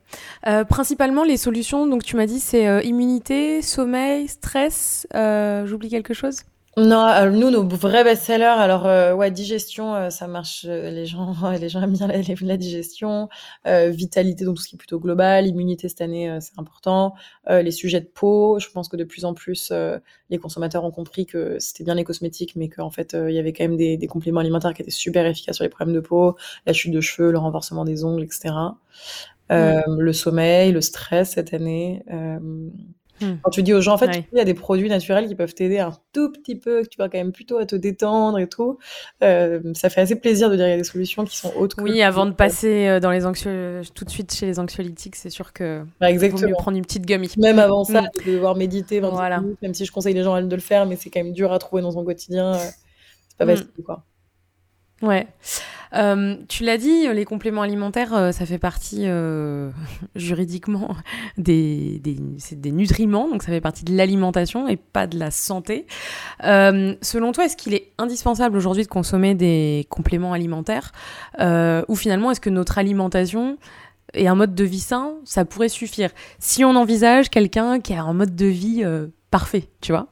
principalement, 0.69 1.23
les 1.23 1.37
solutions, 1.37 1.87
donc 1.87 2.03
tu 2.03 2.15
m'as 2.15 2.27
dit, 2.27 2.39
c'est 2.39 2.85
immunité, 2.85 3.61
sommeil, 3.61 4.27
stress. 4.27 5.07
J'oublie 5.13 5.89
quelque 5.89 6.13
chose? 6.13 6.43
Non, 6.75 7.05
euh, 7.07 7.29
nous, 7.29 7.51
nos 7.51 7.67
vrais 7.67 8.03
best-sellers, 8.03 8.45
alors 8.45 8.87
euh, 8.87 9.13
ouais, 9.13 9.29
digestion, 9.29 9.93
euh, 9.93 10.09
ça 10.09 10.25
marche. 10.25 10.63
les 10.63 11.05
gens, 11.05 11.35
les 11.61 11.69
gens 11.69 11.83
aiment 11.83 11.93
bien 11.93 12.07
la, 12.07 12.17
la 12.17 12.57
digestion, 12.57 13.29
vitalité, 13.65 14.43
donc 14.43 14.55
tout 14.55 14.63
ce 14.63 14.69
qui 14.69 14.75
est 14.75 14.77
plutôt 14.77 14.99
global, 14.99 15.45
immunité 15.45 15.87
cette 15.87 16.01
année, 16.01 16.35
c'est 16.41 16.57
important. 16.57 17.13
les 17.47 17.71
sujets 17.71 18.01
de 18.01 18.07
peau, 18.07 18.57
je 18.59 18.69
pense 18.69 18.89
que 18.89 18.97
de 18.97 19.03
plus 19.03 19.23
en 19.23 19.35
plus, 19.35 19.71
les 20.29 20.37
consommateurs 20.39 20.83
ont 20.83 20.91
compris 20.91 21.27
que 21.27 21.57
c'était 21.59 21.83
bien 21.83 21.95
les 21.95 22.03
cosmétiques, 22.03 22.55
mais 22.55 22.69
qu'en 22.69 22.89
fait, 22.89 23.15
il 23.15 23.33
y 23.33 23.39
avait 23.39 23.53
quand 23.53 23.65
même 23.65 23.77
des, 23.77 23.97
des, 23.97 24.07
compléments 24.07 24.39
alimentaires 24.39 24.73
qui 24.73 24.81
étaient 24.81 24.91
super 24.91 25.25
efficaces 25.27 25.57
sur 25.57 25.63
les 25.63 25.69
problèmes 25.69 25.95
de 25.95 25.99
peau, 25.99 26.35
la 26.65 26.73
chute 26.73 26.91
de 26.91 27.01
cheveux, 27.01 27.31
le 27.31 27.37
renforcement 27.37 27.85
des 27.85 28.03
ongles, 28.03 28.23
etc. 28.23 28.53
Mmh. 29.51 29.99
Le 29.99 30.13
sommeil, 30.13 30.71
le 30.71 30.81
stress 30.81 31.31
cette 31.31 31.53
année. 31.53 32.03
Hmm. 33.21 33.35
Quand 33.41 33.51
tu 33.51 33.63
dis 33.63 33.73
aux 33.73 33.81
gens, 33.81 33.93
en 33.93 33.97
fait, 33.97 34.25
il 34.31 34.37
y 34.37 34.41
a 34.41 34.45
des 34.45 34.53
produits 34.53 34.89
naturels 34.89 35.27
qui 35.27 35.35
peuvent 35.35 35.53
t'aider 35.53 35.79
un 35.79 35.91
tout 36.13 36.31
petit 36.31 36.55
peu, 36.55 36.83
que 36.83 36.87
tu 36.87 36.97
vas 36.97 37.09
quand 37.09 37.17
même 37.17 37.31
plutôt 37.31 37.57
à 37.57 37.65
te 37.65 37.75
détendre 37.75 38.39
et 38.39 38.47
tout. 38.47 38.79
Euh, 39.23 39.61
ça 39.73 39.89
fait 39.89 40.01
assez 40.01 40.15
plaisir 40.15 40.49
de 40.49 40.55
dire 40.55 40.65
qu'il 40.65 40.71
y 40.71 40.75
a 40.75 40.77
des 40.77 40.83
solutions 40.83 41.23
qui 41.23 41.37
sont 41.37 41.53
autres. 41.55 41.77
Oui, 41.81 42.01
avant 42.01 42.25
de 42.25 42.31
passer 42.31 42.87
euh, 42.87 42.99
dans 42.99 43.11
les 43.11 43.25
anxieux, 43.25 43.81
tout 43.93 44.05
de 44.05 44.09
suite 44.09 44.33
chez 44.33 44.45
les 44.45 44.59
anxiolytiques, 44.59 45.15
c'est 45.15 45.29
sûr 45.29 45.53
que 45.53 45.83
bah, 45.99 46.09
exactement. 46.09 46.41
vaut 46.41 46.47
mieux 46.47 46.53
prendre 46.53 46.77
une 46.77 46.83
petite 46.83 47.05
gummy. 47.05 47.31
Même 47.37 47.59
avant 47.59 47.83
ça, 47.83 48.01
hmm. 48.01 48.25
de 48.25 48.31
devoir 48.33 48.55
méditer 48.55 48.99
20 48.99 49.09
voilà. 49.09 49.39
minutes, 49.39 49.61
même 49.61 49.73
si 49.73 49.85
je 49.85 49.91
conseille 49.91 50.13
les 50.13 50.23
gens 50.23 50.41
de 50.41 50.55
le 50.55 50.61
faire, 50.61 50.85
mais 50.85 50.95
c'est 50.95 51.09
quand 51.09 51.23
même 51.23 51.33
dur 51.33 51.51
à 51.51 51.59
trouver 51.59 51.81
dans 51.81 51.91
son 51.91 52.03
quotidien. 52.03 52.55
Euh, 52.55 52.57
c'est 53.29 53.37
pas 53.37 53.45
hmm. 53.45 53.49
facile, 53.49 53.83
quoi. 53.85 54.03
Ouais. 55.03 55.27
Euh, 55.93 56.37
tu 56.47 56.63
l'as 56.63 56.77
dit, 56.77 57.07
les 57.13 57.25
compléments 57.25 57.61
alimentaires, 57.61 58.15
euh, 58.15 58.31
ça 58.31 58.45
fait 58.45 58.57
partie 58.57 59.03
euh, 59.03 59.69
juridiquement 60.15 60.95
des, 61.37 61.99
des, 61.99 62.17
des, 62.53 62.71
nutriments, 62.71 63.29
donc 63.29 63.43
ça 63.43 63.49
fait 63.49 63.61
partie 63.61 63.83
de 63.83 63.95
l'alimentation 63.95 64.67
et 64.67 64.77
pas 64.77 65.05
de 65.05 65.19
la 65.19 65.29
santé. 65.29 65.85
selon 66.41 67.31
toi, 67.33 67.45
est-ce 67.45 67.57
qu'il 67.57 67.73
est 67.73 67.91
indispensable 67.97 68.57
aujourd'hui 68.57 68.83
de 68.83 68.87
consommer 68.87 69.35
des 69.35 69.85
compléments 69.89 70.33
alimentaires 70.33 70.93
ou 71.39 71.95
finalement 71.95 72.31
est-ce 72.31 72.41
que 72.41 72.49
notre 72.49 72.77
alimentation 72.77 73.57
et 74.13 74.27
un 74.27 74.35
mode 74.35 74.55
de 74.55 74.63
vie 74.63 74.79
sain, 74.79 75.15
ça 75.25 75.43
pourrait 75.43 75.69
suffire? 75.69 76.11
Si 76.39 76.63
on 76.63 76.75
envisage 76.75 77.29
quelqu'un 77.29 77.79
qui 77.79 77.93
a 77.93 78.03
un 78.03 78.13
mode 78.13 78.35
de 78.35 78.45
vie 78.45 78.83
parfait, 79.29 79.69
tu 79.81 79.91
vois? 79.91 80.07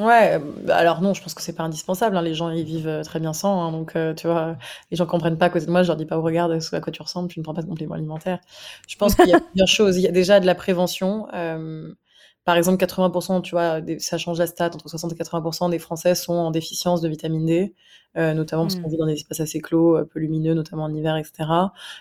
Ouais, 0.00 0.38
bah, 0.64 0.76
alors 0.76 1.02
non, 1.02 1.12
je 1.12 1.22
pense 1.22 1.34
que 1.34 1.42
c'est 1.42 1.52
pas 1.52 1.62
indispensable. 1.62 2.16
Hein. 2.16 2.22
Les 2.22 2.32
gens, 2.32 2.48
ils 2.48 2.64
vivent 2.64 2.88
euh, 2.88 3.02
très 3.02 3.20
bien 3.20 3.34
sans. 3.34 3.60
Hein. 3.62 3.70
donc, 3.72 3.96
euh, 3.96 4.14
tu 4.14 4.26
vois, 4.26 4.56
les 4.90 4.96
gens 4.96 5.04
comprennent 5.04 5.36
pas 5.36 5.46
à 5.46 5.50
côté 5.50 5.66
de 5.66 5.70
moi. 5.70 5.82
Je 5.82 5.88
leur 5.88 5.96
dis 5.96 6.06
pas, 6.06 6.18
oh, 6.18 6.22
regarde 6.22 6.52
à 6.52 6.80
quoi 6.80 6.90
tu 6.92 7.02
ressembles, 7.02 7.28
tu 7.28 7.38
ne 7.38 7.44
prends 7.44 7.52
pas 7.52 7.60
de 7.62 7.66
compléments 7.68 7.96
alimentaires. 7.96 8.40
Je 8.88 8.96
pense 8.96 9.14
qu'il 9.14 9.28
y 9.28 9.34
a 9.34 9.40
plusieurs 9.52 9.68
choses. 9.68 9.98
Il 9.98 10.02
y 10.02 10.08
a 10.08 10.12
déjà 10.12 10.40
de 10.40 10.46
la 10.46 10.54
prévention. 10.54 11.26
Euh, 11.34 11.92
par 12.44 12.56
exemple, 12.56 12.82
80%, 12.82 13.42
tu 13.42 13.50
vois, 13.50 13.80
ça 13.98 14.16
change 14.16 14.38
la 14.38 14.46
stat, 14.46 14.70
entre 14.74 14.88
60 14.88 15.12
et 15.12 15.14
80% 15.14 15.70
des 15.70 15.78
Français 15.78 16.14
sont 16.14 16.32
en 16.32 16.50
déficience 16.50 17.00
de 17.02 17.08
vitamine 17.08 17.44
D, 17.44 17.74
euh, 18.16 18.32
notamment 18.32 18.62
parce 18.62 18.76
qu'on 18.76 18.88
mmh. 18.88 18.90
vit 18.90 18.96
dans 18.96 19.06
des 19.06 19.12
espaces 19.12 19.40
assez 19.40 19.60
clos, 19.60 19.96
euh, 19.96 20.04
peu 20.04 20.20
lumineux, 20.20 20.54
notamment 20.54 20.84
en 20.84 20.94
hiver, 20.94 21.16
etc. 21.16 21.48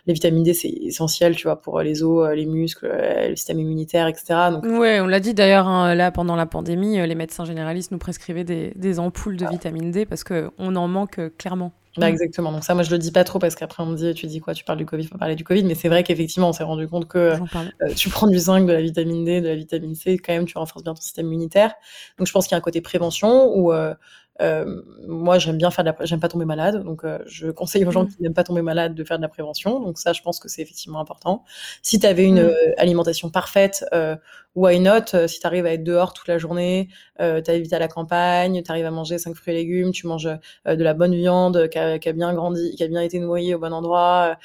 Les 0.07 0.13
vitamines 0.13 0.43
D, 0.43 0.53
c'est 0.53 0.69
essentiel, 0.69 1.35
tu 1.35 1.43
vois, 1.43 1.61
pour 1.61 1.81
les 1.81 2.03
os, 2.03 2.25
euh, 2.25 2.35
les 2.35 2.45
muscles, 2.45 2.89
le 2.89 3.35
système 3.35 3.59
immunitaire, 3.59 4.07
etc. 4.07 4.49
Donc... 4.51 4.63
Ouais, 4.63 5.01
on 5.01 5.07
l'a 5.07 5.19
dit 5.19 5.33
d'ailleurs, 5.33 5.67
hein, 5.67 5.93
là, 5.93 6.09
pendant 6.11 6.37
la 6.37 6.45
pandémie, 6.45 7.05
les 7.05 7.15
médecins 7.15 7.45
généralistes 7.45 7.91
nous 7.91 7.97
prescrivaient 7.97 8.45
des, 8.45 8.71
des 8.75 8.99
ampoules 8.99 9.35
de 9.35 9.45
vitamine 9.45 9.91
D 9.91 10.05
parce 10.05 10.23
qu'on 10.23 10.75
en 10.75 10.87
manque 10.87 11.19
clairement. 11.37 11.73
Bah, 11.97 12.07
mmh. 12.07 12.09
exactement. 12.09 12.51
Donc 12.51 12.63
ça, 12.63 12.75
moi, 12.75 12.83
je 12.83 12.91
le 12.91 12.97
dis 12.97 13.11
pas 13.11 13.23
trop 13.23 13.39
parce 13.39 13.55
qu'après, 13.55 13.81
on 13.81 13.87
me 13.87 13.95
dit, 13.95 14.13
tu 14.13 14.27
dis 14.27 14.39
quoi, 14.39 14.53
tu 14.53 14.63
parles 14.63 14.77
du 14.77 14.85
Covid, 14.85 15.05
faut 15.07 15.17
parler 15.17 15.35
du 15.35 15.43
Covid. 15.43 15.63
Mais 15.63 15.75
c'est 15.75 15.89
vrai 15.89 16.03
qu'effectivement, 16.03 16.49
on 16.49 16.53
s'est 16.53 16.63
rendu 16.63 16.87
compte 16.87 17.07
que 17.07 17.33
euh, 17.81 17.93
tu 17.95 18.09
prends 18.09 18.27
du 18.27 18.37
zinc, 18.37 18.67
de 18.67 18.73
la 18.73 18.81
vitamine 18.81 19.25
D, 19.25 19.41
de 19.41 19.47
la 19.47 19.55
vitamine 19.55 19.95
C, 19.95 20.17
quand 20.17 20.33
même, 20.33 20.45
tu 20.45 20.57
renforces 20.57 20.83
bien 20.83 20.93
ton 20.93 21.01
système 21.01 21.27
immunitaire. 21.27 21.73
Donc 22.17 22.27
je 22.27 22.31
pense 22.31 22.47
qu'il 22.47 22.53
y 22.53 22.55
a 22.55 22.57
un 22.59 22.61
côté 22.61 22.81
prévention 22.81 23.55
où 23.55 23.73
euh, 23.73 23.93
euh, 24.41 24.81
moi, 25.05 25.37
j'aime 25.37 25.57
bien 25.57 25.71
faire 25.71 25.83
de 25.83 25.89
la, 25.89 26.05
j'aime 26.05 26.19
pas 26.19 26.29
tomber 26.29 26.45
malade, 26.45 26.83
donc 26.83 27.03
euh, 27.03 27.19
je 27.25 27.47
conseille 27.47 27.85
aux 27.85 27.91
gens 27.91 28.03
mmh. 28.03 28.09
qui 28.09 28.21
n'aiment 28.21 28.33
pas 28.33 28.43
tomber 28.43 28.61
malade 28.61 28.95
de 28.95 29.03
faire 29.03 29.17
de 29.17 29.21
la 29.21 29.27
prévention. 29.27 29.79
Donc 29.79 29.97
ça, 29.97 30.13
je 30.13 30.21
pense 30.21 30.39
que 30.39 30.47
c'est 30.47 30.61
effectivement 30.61 30.99
important. 30.99 31.43
Si 31.81 31.99
tu 31.99 32.07
avais 32.07 32.23
une 32.23 32.41
mmh. 32.41 32.49
euh, 32.49 32.73
alimentation 32.77 33.29
parfaite, 33.29 33.85
euh, 33.93 34.15
why 34.55 34.79
not? 34.79 35.27
Si 35.27 35.39
tu 35.39 35.47
arrives 35.47 35.65
à 35.65 35.73
être 35.73 35.83
dehors 35.83 36.13
toute 36.13 36.27
la 36.27 36.37
journée, 36.37 36.89
euh, 37.19 37.41
tu 37.41 37.51
habites 37.51 37.73
à 37.73 37.79
la 37.79 37.87
campagne, 37.87 38.61
tu 38.63 38.71
arrives 38.71 38.85
à 38.85 38.91
manger 38.91 39.17
cinq 39.17 39.35
fruits 39.35 39.53
et 39.53 39.57
légumes, 39.57 39.91
tu 39.91 40.07
manges 40.07 40.29
de 40.65 40.83
la 40.83 40.93
bonne 40.93 41.15
viande 41.15 41.67
qui 41.69 41.77
a, 41.77 42.13
bien 42.13 42.33
grandi, 42.33 42.75
qui 42.75 42.83
a 42.83 42.87
bien 42.87 43.01
été 43.01 43.19
noyée 43.19 43.55
au 43.55 43.59
bon 43.59 43.73
endroit, 43.73 44.37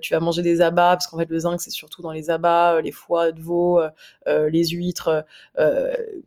tu 0.00 0.14
vas 0.14 0.20
manger 0.20 0.42
des 0.42 0.60
abats 0.60 0.96
parce 0.96 1.06
qu'en 1.06 1.18
fait 1.18 1.28
le 1.30 1.38
zinc 1.38 1.60
c'est 1.60 1.70
surtout 1.70 2.02
dans 2.02 2.12
les 2.12 2.30
abats, 2.30 2.80
les 2.80 2.92
foies 2.92 3.32
de 3.32 3.40
veau, 3.40 3.80
les 4.26 4.66
huîtres. 4.66 5.24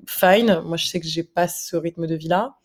fine. 0.08 0.62
Moi, 0.65 0.78
je 0.78 0.88
sais 0.88 1.00
que 1.00 1.08
j'ai 1.08 1.24
pas 1.24 1.47
ce 1.47 1.76
rythme 1.76 2.08
de 2.08 2.15
vie 2.15 2.28
là. 2.28 2.56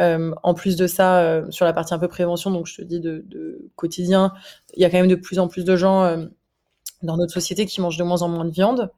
Euh, 0.00 0.32
en 0.42 0.54
plus 0.54 0.76
de 0.76 0.86
ça, 0.86 1.20
euh, 1.20 1.50
sur 1.50 1.64
la 1.64 1.72
partie 1.72 1.94
un 1.94 1.98
peu 1.98 2.08
prévention, 2.08 2.50
donc 2.50 2.66
je 2.66 2.76
te 2.76 2.82
dis 2.82 3.00
de, 3.00 3.22
de 3.26 3.70
quotidien, 3.76 4.32
il 4.74 4.82
y 4.82 4.84
a 4.84 4.90
quand 4.90 4.98
même 4.98 5.08
de 5.08 5.14
plus 5.14 5.38
en 5.38 5.48
plus 5.48 5.64
de 5.64 5.76
gens 5.76 6.04
euh, 6.04 6.26
dans 7.02 7.16
notre 7.16 7.32
société 7.32 7.66
qui 7.66 7.80
mangent 7.80 7.98
de 7.98 8.04
moins 8.04 8.22
en 8.22 8.28
moins 8.28 8.44
de 8.44 8.50
viande. 8.50 8.90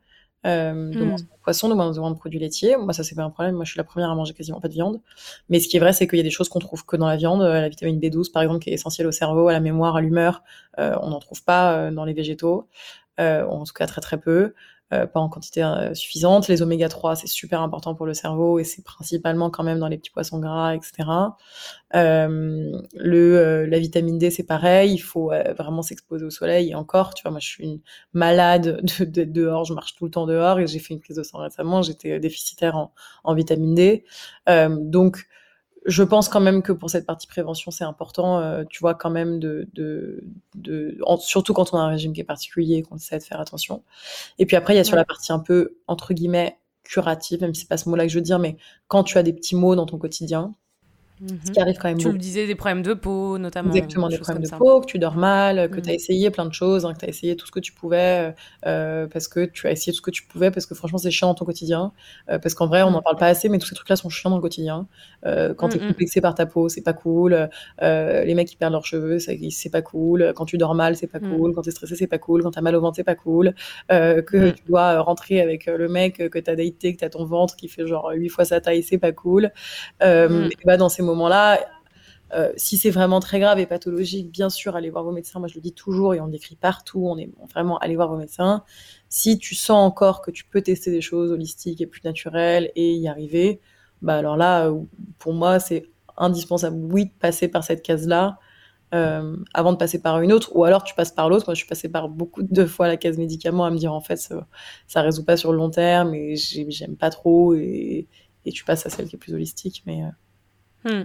de 0.44 1.04
moins 1.04 1.16
Mm. 1.16 1.20
de 1.20 1.42
poisson, 1.42 1.68
de 1.68 1.74
moins 1.74 1.96
en 1.96 2.00
moins 2.00 2.10
de 2.10 2.16
produits 2.18 2.38
laitiers. 2.40 2.76
Moi, 2.76 2.92
ça, 2.92 3.04
c'est 3.04 3.14
pas 3.14 3.22
un 3.22 3.30
problème. 3.30 3.54
Moi, 3.54 3.64
je 3.64 3.70
suis 3.70 3.78
la 3.78 3.84
première 3.84 4.10
à 4.10 4.14
manger 4.14 4.34
quasiment 4.34 4.60
pas 4.60 4.68
de 4.68 4.74
viande. 4.74 5.00
Mais 5.48 5.60
ce 5.60 5.68
qui 5.68 5.76
est 5.76 5.80
vrai, 5.80 5.92
c'est 5.92 6.06
qu'il 6.08 6.18
y 6.18 6.20
a 6.20 6.24
des 6.24 6.30
choses 6.30 6.48
qu'on 6.48 6.58
trouve 6.58 6.84
que 6.84 6.96
dans 6.96 7.06
la 7.06 7.16
viande. 7.16 7.42
La 7.42 7.68
vitamine 7.68 8.00
B12, 8.00 8.32
par 8.32 8.42
exemple, 8.42 8.60
qui 8.60 8.70
est 8.70 8.74
essentielle 8.74 9.06
au 9.06 9.12
cerveau, 9.12 9.48
à 9.48 9.52
la 9.52 9.60
mémoire, 9.60 9.94
à 9.96 10.00
l'humeur, 10.00 10.42
on 10.78 11.10
n'en 11.10 11.20
trouve 11.20 11.44
pas 11.44 11.90
dans 11.92 12.04
les 12.04 12.12
végétaux. 12.12 12.68
Euh, 13.20 13.44
en 13.46 13.64
tout 13.64 13.72
cas, 13.72 13.86
très 13.86 14.00
très 14.00 14.18
peu. 14.18 14.54
Euh, 14.92 15.07
pas 15.07 15.20
en 15.20 15.28
quantité 15.28 15.62
euh, 15.62 15.94
suffisante. 15.94 16.48
Les 16.48 16.61
oméga 16.61 16.88
3, 16.88 17.16
c'est 17.16 17.26
super 17.26 17.62
important 17.62 17.94
pour 17.94 18.05
le 18.05 18.14
cerveau 18.14 18.59
et 18.59 18.64
c'est 18.64 18.83
principalement 18.85 19.48
quand 19.50 19.62
même 19.64 19.78
dans 19.78 19.88
les 19.88 19.96
petits 19.96 20.11
poissons 20.11 20.38
gras, 20.38 20.74
etc. 20.74 21.38
Euh, 21.94 22.72
le, 22.94 23.38
euh, 23.38 23.66
la 23.66 23.78
vitamine 23.78 24.18
D, 24.18 24.31
c'est 24.31 24.42
pareil, 24.44 24.92
il 24.92 24.98
faut 24.98 25.31
vraiment 25.57 25.83
s'exposer 25.83 26.24
au 26.26 26.31
soleil. 26.31 26.70
Et 26.70 26.74
encore, 26.74 27.14
tu 27.14 27.22
vois, 27.22 27.31
moi, 27.31 27.40
je 27.40 27.48
suis 27.48 27.64
une 27.64 27.81
malade 28.12 28.83
de, 29.00 29.05
de- 29.05 29.24
dehors, 29.24 29.64
je 29.64 29.74
marche 29.74 29.94
tout 29.94 30.05
le 30.05 30.11
temps 30.11 30.26
dehors 30.26 30.59
et 30.61 30.66
j'ai 30.66 30.78
fait 30.78 30.94
une 30.94 31.00
prise 31.00 31.16
de 31.16 31.22
sang 31.22 31.38
récemment, 31.38 31.83
j'étais 31.83 32.18
déficitaire 32.20 32.76
en, 32.76 32.92
en 33.24 33.35
vitamine 33.35 33.74
D. 33.74 34.05
Donc, 34.46 35.26
je 35.87 36.03
pense 36.03 36.29
quand 36.29 36.40
même 36.40 36.62
que 36.62 36.73
pour 36.73 36.90
cette 36.90 37.07
partie 37.07 37.27
prévention, 37.27 37.71
c'est 37.71 37.85
important, 37.85 38.38
euh, 38.40 38.64
tu 38.71 38.81
vois, 38.81 38.95
quand 38.95 39.11
même 39.11 39.40
de, 39.40 39.68
de, 39.75 40.23
de 40.55 40.99
en- 41.07 41.16
surtout 41.18 41.55
quand 41.55 41.75
on 41.75 41.79
a 41.79 41.81
un 41.83 41.88
régime 41.88 42.12
qui 42.12 42.21
est 42.21 42.25
particulier 42.25 42.77
et 42.77 42.83
qu'on 42.83 42.97
essaie 42.97 43.18
de 43.18 43.25
faire 43.25 43.40
attention. 43.40 43.83
Et 44.38 44.47
puis 44.47 44.57
après, 44.57 44.75
il 44.75 44.79
y 44.79 44.81
a 44.81 44.85
sur 44.85 44.97
la 44.97 45.05
partie 45.05 45.33
un 45.33 45.38
peu 45.40 45.77
entre 45.88 46.14
guillemets 46.14 46.59
curative, 46.85 47.40
même 47.42 47.55
si 47.55 47.62
c'est 47.62 47.68
pas 47.68 47.79
ce 47.79 47.88
mot-là 47.88 48.05
que 48.05 48.11
je 48.12 48.18
veux 48.18 48.23
dire, 48.23 48.38
mais 48.40 48.57
quand 48.88 49.05
tu 49.05 49.18
as 49.18 49.23
des 49.25 49.33
petits 49.33 49.57
maux 49.57 49.77
dans 49.77 49.87
ton 49.87 49.99
quotidien, 49.99 50.55
ce 51.26 51.32
Mhm. 51.32 51.40
qui 51.52 51.61
arrive 51.61 51.76
quand 51.78 51.88
même 51.88 51.98
Tu 51.98 52.04
beaucoup. 52.04 52.12
le 52.14 52.18
disais, 52.18 52.46
des 52.46 52.54
problèmes 52.54 52.82
de 52.82 52.94
peau, 52.94 53.38
notamment. 53.38 53.72
Exactement, 53.72 54.08
des 54.08 54.18
problèmes 54.18 54.42
de 54.42 54.48
ça. 54.48 54.56
peau, 54.56 54.80
que 54.80 54.87
tu 54.87 54.98
dors 54.98 55.16
mal, 55.16 55.70
que 55.70 55.78
Mm. 55.78 55.82
tu 55.82 55.90
as 55.90 55.94
essayé 55.94 56.30
plein 56.30 56.46
de 56.46 56.52
choses, 56.52 56.85
hein, 56.85 56.92
que 56.94 56.98
tu 56.98 57.04
as 57.06 57.08
essayé 57.08 57.37
tout 57.37 57.46
ce 57.46 57.52
que 57.52 57.61
tu 57.61 57.72
pouvais, 57.72 58.30
euh, 58.30 58.32
euh, 58.66 59.06
parce 59.06 59.28
que 59.28 59.44
tu 59.44 59.66
as 59.66 59.70
essayé 59.72 59.92
tout 59.92 59.98
ce 59.98 60.02
que 60.02 60.11
tu 60.11 60.24
pouvais, 60.24 60.50
parce 60.50 60.66
que 60.66 60.74
franchement, 60.74 60.98
c'est 60.98 61.11
chiant 61.11 61.28
dans 61.28 61.35
ton 61.35 61.44
quotidien. 61.44 61.92
euh, 62.30 62.38
parce 62.38 62.54
qu'en 62.54 62.66
vrai, 62.66 62.82
on 62.82 62.90
Mm. 62.90 62.92
n'en 62.94 63.02
parle 63.02 63.16
pas 63.16 63.26
assez, 63.26 63.48
mais 63.48 63.58
tous 63.58 63.66
ces 63.68 63.74
trucs-là 63.74 63.96
sont 63.96 64.08
chiants 64.08 64.30
dans 64.30 64.37
le 64.37 64.42
quotidien. 64.42 64.87
Euh, 65.26 65.54
quand 65.54 65.66
Mm, 65.68 65.70
tu 65.70 65.76
es 65.78 65.80
mm. 65.85 65.88
complexé 65.88 66.20
par 66.20 66.35
ta 66.35 66.46
peau, 66.46 66.68
c'est 66.68 66.82
pas 66.82 66.92
cool. 66.92 67.48
Les 67.80 68.35
mecs 68.35 68.48
qui 68.48 68.56
perdent 68.56 68.72
leurs 68.72 68.87
cheveux, 68.87 69.18
c'est 69.18 69.70
pas 69.70 69.82
cool. 69.82 70.32
Quand 70.37 70.44
tu 70.44 70.58
dors 70.58 70.74
mal, 70.74 70.96
c'est 70.96 71.06
pas 71.06 71.18
Mm. 71.20 71.37
cool. 71.37 71.54
Quand 71.54 71.62
tu 71.62 71.68
es 71.68 71.72
stressé, 71.72 71.94
c'est 71.96 72.06
pas 72.06 72.18
cool. 72.18 72.42
Quand 72.42 72.50
tu 72.52 72.58
as 72.58 72.62
mal 72.62 72.74
au 72.76 72.80
ventre, 72.80 72.96
c'est 72.96 73.04
pas 73.04 73.14
cool. 73.14 73.54
Que 73.88 74.22
Mm. 74.50 74.52
tu 74.54 74.62
dois 74.66 75.00
rentrer 75.00 75.40
avec 75.40 75.66
le 75.66 75.88
mec 75.88 76.16
que 76.30 76.38
tu 76.38 76.50
as 76.50 76.56
daté, 76.56 76.92
que 76.94 76.98
tu 76.98 77.04
as 77.04 77.11
ton 77.11 77.24
ventre 77.24 77.56
qui 77.56 77.68
fait 77.68 77.87
genre 77.87 78.11
8 78.14 78.28
fois 78.28 78.44
sa 78.44 78.61
taille, 78.61 78.82
c'est 78.82 78.98
pas 78.98 79.12
cool. 79.12 79.50
Mm. 80.00 80.04
et 80.50 80.56
bah, 80.64 80.76
dans 80.76 80.88
ces 80.88 81.02
moments-là, 81.12 81.61
euh, 82.35 82.53
si 82.57 82.79
c'est 82.79 82.90
vraiment 82.90 83.20
très 83.20 83.40
grave 83.40 83.59
et 83.59 83.66
pathologique, 83.66 84.31
bien 84.31 84.51
sûr, 84.51 84.77
allez 84.77 84.90
voir 84.90 85.05
vos 85.05 85.12
médecins. 85.12 85.38
Moi, 85.38 85.48
je 85.48 85.55
le 85.57 85.61
dis 85.61 85.72
toujours 85.75 86.14
et 86.14 86.20
on 86.20 86.27
l'écrit 86.27 86.57
partout. 86.57 87.05
On 87.07 87.18
est 87.18 87.31
vraiment 87.53 87.79
allez 87.79 87.96
voir 87.96 88.09
vos 88.09 88.16
médecins. 88.16 88.64
Si 89.09 89.38
tu 89.38 89.55
sens 89.55 89.87
encore 89.87 90.22
que 90.22 90.31
tu 90.31 90.44
peux 90.44 90.62
tester 90.62 90.90
des 90.90 91.03
choses 91.03 91.31
holistiques 91.33 91.81
et 91.83 91.87
plus 91.87 92.03
naturelles 92.05 92.70
et 92.77 92.94
y 92.94 93.09
arriver, 93.09 93.61
bah 94.03 94.16
alors 94.16 94.37
là, 94.37 94.68
euh, 94.68 94.81
pour 95.18 95.35
moi, 95.35 95.61
c'est 95.61 95.85
indispensable, 96.16 96.79
oui, 96.92 97.07
de 97.07 97.12
passer 97.20 97.48
par 97.48 97.64
cette 97.64 97.83
case-là 97.83 98.38
euh, 98.94 99.37
avant 99.55 99.72
de 99.72 99.79
passer 99.79 100.01
par 100.03 100.20
une 100.20 100.33
autre, 100.33 100.51
ou 100.55 100.64
alors 100.64 100.85
tu 100.85 100.94
passes 100.94 101.12
par 101.12 101.29
l'autre. 101.29 101.46
Moi, 101.46 101.55
je 101.55 101.61
suis 101.61 101.68
passée 101.68 101.88
par 101.88 102.09
beaucoup 102.09 102.42
de 102.42 102.66
fois 102.66 102.88
la 102.88 102.96
case 102.96 103.18
médicaments 103.18 103.64
à 103.64 103.70
me 103.70 103.79
dire 103.79 103.92
en 103.92 104.01
fait, 104.03 104.16
ça, 104.16 104.46
ça 104.87 105.03
résout 105.03 105.25
pas 105.25 105.37
sur 105.37 105.53
le 105.53 105.59
long 105.59 105.70
terme 105.70 106.14
et 106.14 106.37
j'ai- 106.37 106.70
j'aime 106.70 106.96
pas 106.96 107.11
trop 107.11 107.55
et, 107.55 108.09
tu 108.53 108.64
passes 108.64 108.85
à 108.87 108.90
celle 108.90 109.09
qui 109.09 109.16
est 109.16 109.18
plus 109.18 109.35
holistique. 109.35 109.83
Hmm. 110.85 111.05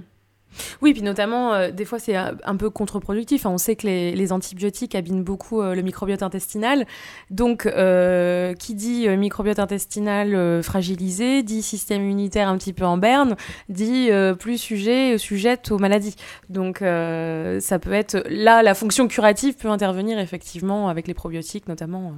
Oui, 0.81 0.93
puis 0.93 1.01
notamment, 1.01 1.53
euh, 1.53 1.71
des 1.71 1.85
fois, 1.85 1.99
c'est 1.99 2.15
un 2.15 2.35
un 2.43 2.55
peu 2.55 2.69
contre-productif. 2.69 3.41
Enfin, 3.41 3.53
on 3.53 3.57
sait 3.57 3.75
que 3.75 3.87
les, 3.87 4.31
antibiotiques 4.31 4.95
abîment 4.95 5.23
beaucoup 5.23 5.61
euh, 5.61 5.75
le 5.75 5.81
microbiote 5.81 6.23
intestinal. 6.23 6.85
Donc, 7.29 7.65
euh, 7.65 8.53
qui 8.53 8.75
dit 8.75 9.07
euh, 9.07 9.15
microbiote 9.17 9.59
intestinal 9.59 10.35
euh, 10.35 10.61
fragilisé, 10.61 11.43
dit 11.43 11.61
système 11.61 12.01
immunitaire 12.03 12.49
un 12.49 12.57
petit 12.57 12.73
peu 12.73 12.85
en 12.85 12.97
berne, 12.97 13.35
dit 13.69 14.09
euh, 14.11 14.33
plus 14.33 14.57
sujet, 14.57 15.17
sujette 15.17 15.71
aux 15.71 15.77
maladies. 15.77 16.15
Donc, 16.49 16.81
euh, 16.81 17.59
ça 17.59 17.79
peut 17.79 17.93
être... 17.93 18.23
Là, 18.29 18.63
la 18.63 18.73
fonction 18.73 19.07
curative 19.07 19.55
peut 19.55 19.69
intervenir, 19.69 20.19
effectivement, 20.19 20.89
avec 20.89 21.07
les 21.07 21.13
probiotiques, 21.13 21.67
notamment. 21.67 22.15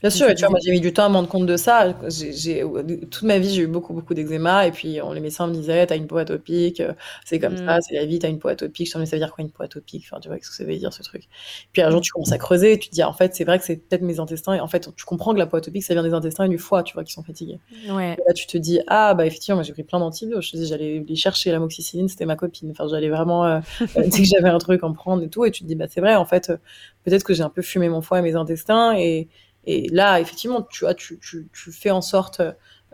Bien 0.00 0.10
sûr, 0.10 0.26
tu 0.26 0.32
et 0.32 0.34
tu 0.36 0.42
vois, 0.42 0.50
moi 0.50 0.60
j'ai 0.64 0.70
mis 0.70 0.80
du 0.80 0.92
temps 0.92 1.06
à 1.06 1.08
me 1.08 1.14
rendre 1.14 1.28
compte 1.28 1.46
de 1.46 1.56
ça. 1.56 1.92
J'ai, 2.08 2.62
toute 3.10 3.22
ma 3.24 3.38
vie, 3.40 3.50
j'ai 3.52 3.62
eu 3.62 3.66
beaucoup, 3.66 3.92
beaucoup 3.92 4.14
d'eczéma, 4.14 4.64
et 4.66 4.70
puis 4.70 5.00
on, 5.02 5.12
les 5.12 5.20
médecins 5.20 5.48
me 5.48 5.52
disaient, 5.52 5.84
t'as 5.88 5.96
une 5.96 6.06
peau 6.06 6.18
atopique, 6.18 6.80
euh, 6.80 6.92
c'est 7.24 7.40
comme 7.40 7.54
Mm. 7.54 7.66
ça, 7.66 7.80
c'est 7.80 7.94
la 7.94 8.04
vie, 8.06 8.20
t'as 8.20 8.28
une 8.28 8.38
peau 8.38 8.46
atopique. 8.48 8.88
Je 8.92 8.96
me 8.98 9.04
ça 9.06 9.16
veut 9.16 9.20
dire 9.20 9.32
quoi 9.32 9.42
une 9.42 9.50
peau 9.50 9.64
atopique? 9.64 10.04
Enfin, 10.08 10.20
tu 10.20 10.28
vois, 10.28 10.36
qu'est-ce 10.38 10.50
que 10.50 10.56
ça 10.56 10.64
veut 10.64 10.76
dire 10.76 10.92
ce 10.92 11.02
truc? 11.02 11.24
Puis 11.72 11.82
un 11.82 11.90
jour, 11.90 12.00
tu 12.00 12.12
commences 12.12 12.30
à 12.30 12.38
creuser, 12.38 12.74
et 12.74 12.78
tu 12.78 12.90
te 12.90 12.94
dis, 12.94 13.02
en 13.02 13.12
fait, 13.12 13.34
c'est 13.34 13.42
vrai 13.44 13.58
que 13.58 13.64
c'est 13.64 13.76
peut-être 13.88 14.02
mes 14.02 14.20
intestins, 14.20 14.54
et 14.54 14.60
en 14.60 14.68
fait, 14.68 14.88
tu 14.94 15.04
comprends 15.04 15.32
que 15.34 15.38
la 15.38 15.46
peau 15.46 15.56
atopique, 15.56 15.82
ça 15.82 15.94
vient 15.94 16.04
des 16.04 16.12
intestins 16.14 16.44
et 16.44 16.48
du 16.48 16.58
foie, 16.58 16.84
tu 16.84 16.94
vois, 16.94 17.02
qui 17.02 17.12
sont 17.12 17.24
fatigués. 17.24 17.58
Ouais. 17.90 18.12
Et 18.12 18.22
là, 18.26 18.32
tu 18.34 18.46
te 18.46 18.56
dis, 18.56 18.80
ah, 18.86 19.14
bah 19.14 19.26
effectivement, 19.26 19.62
j'ai 19.64 19.72
pris 19.72 19.82
plein 19.82 19.98
d'antibiotiques. 19.98 20.58
Je 20.60 20.64
j'allais 20.64 21.04
les 21.08 21.16
chercher, 21.16 21.50
l'amoxicilline, 21.50 22.08
c'était 22.08 22.26
ma 22.26 22.36
copine. 22.36 22.70
Enfin, 22.70 22.86
j'allais 22.88 23.08
vraiment, 23.08 23.44
euh, 23.46 23.60
dès 23.96 24.08
que 24.10 24.24
j'avais 24.24 24.48
un 24.50 24.58
truc 24.58 24.84
en 24.84 24.92
prendre 24.92 25.22
et 25.24 25.28
tout, 25.28 25.44
et 25.44 25.50
tu 25.50 25.62
te 25.62 25.68
dis, 25.68 25.74
bah 25.74 25.86
c'est 25.88 26.00
vrai, 26.00 26.14
en 26.14 26.24
fait, 26.24 26.50
euh, 26.50 26.56
peut-être 27.04 27.24
que 27.24 27.34
j'ai 27.34 27.42
un 27.42 27.48
peu 27.50 27.62
fumé 27.62 27.88
mon 27.88 28.00
foie 28.02 28.18
et 28.20 28.22
mes 28.22 28.36
intestins, 28.36 28.94
et, 28.96 29.28
et 29.66 29.88
là, 29.88 30.20
effectivement, 30.20 30.62
tu 30.62 30.84
vois, 30.84 30.94
tu, 30.94 31.18
tu, 31.18 31.48
tu 31.52 31.72
fais 31.72 31.90
en 31.90 32.00
sorte 32.00 32.40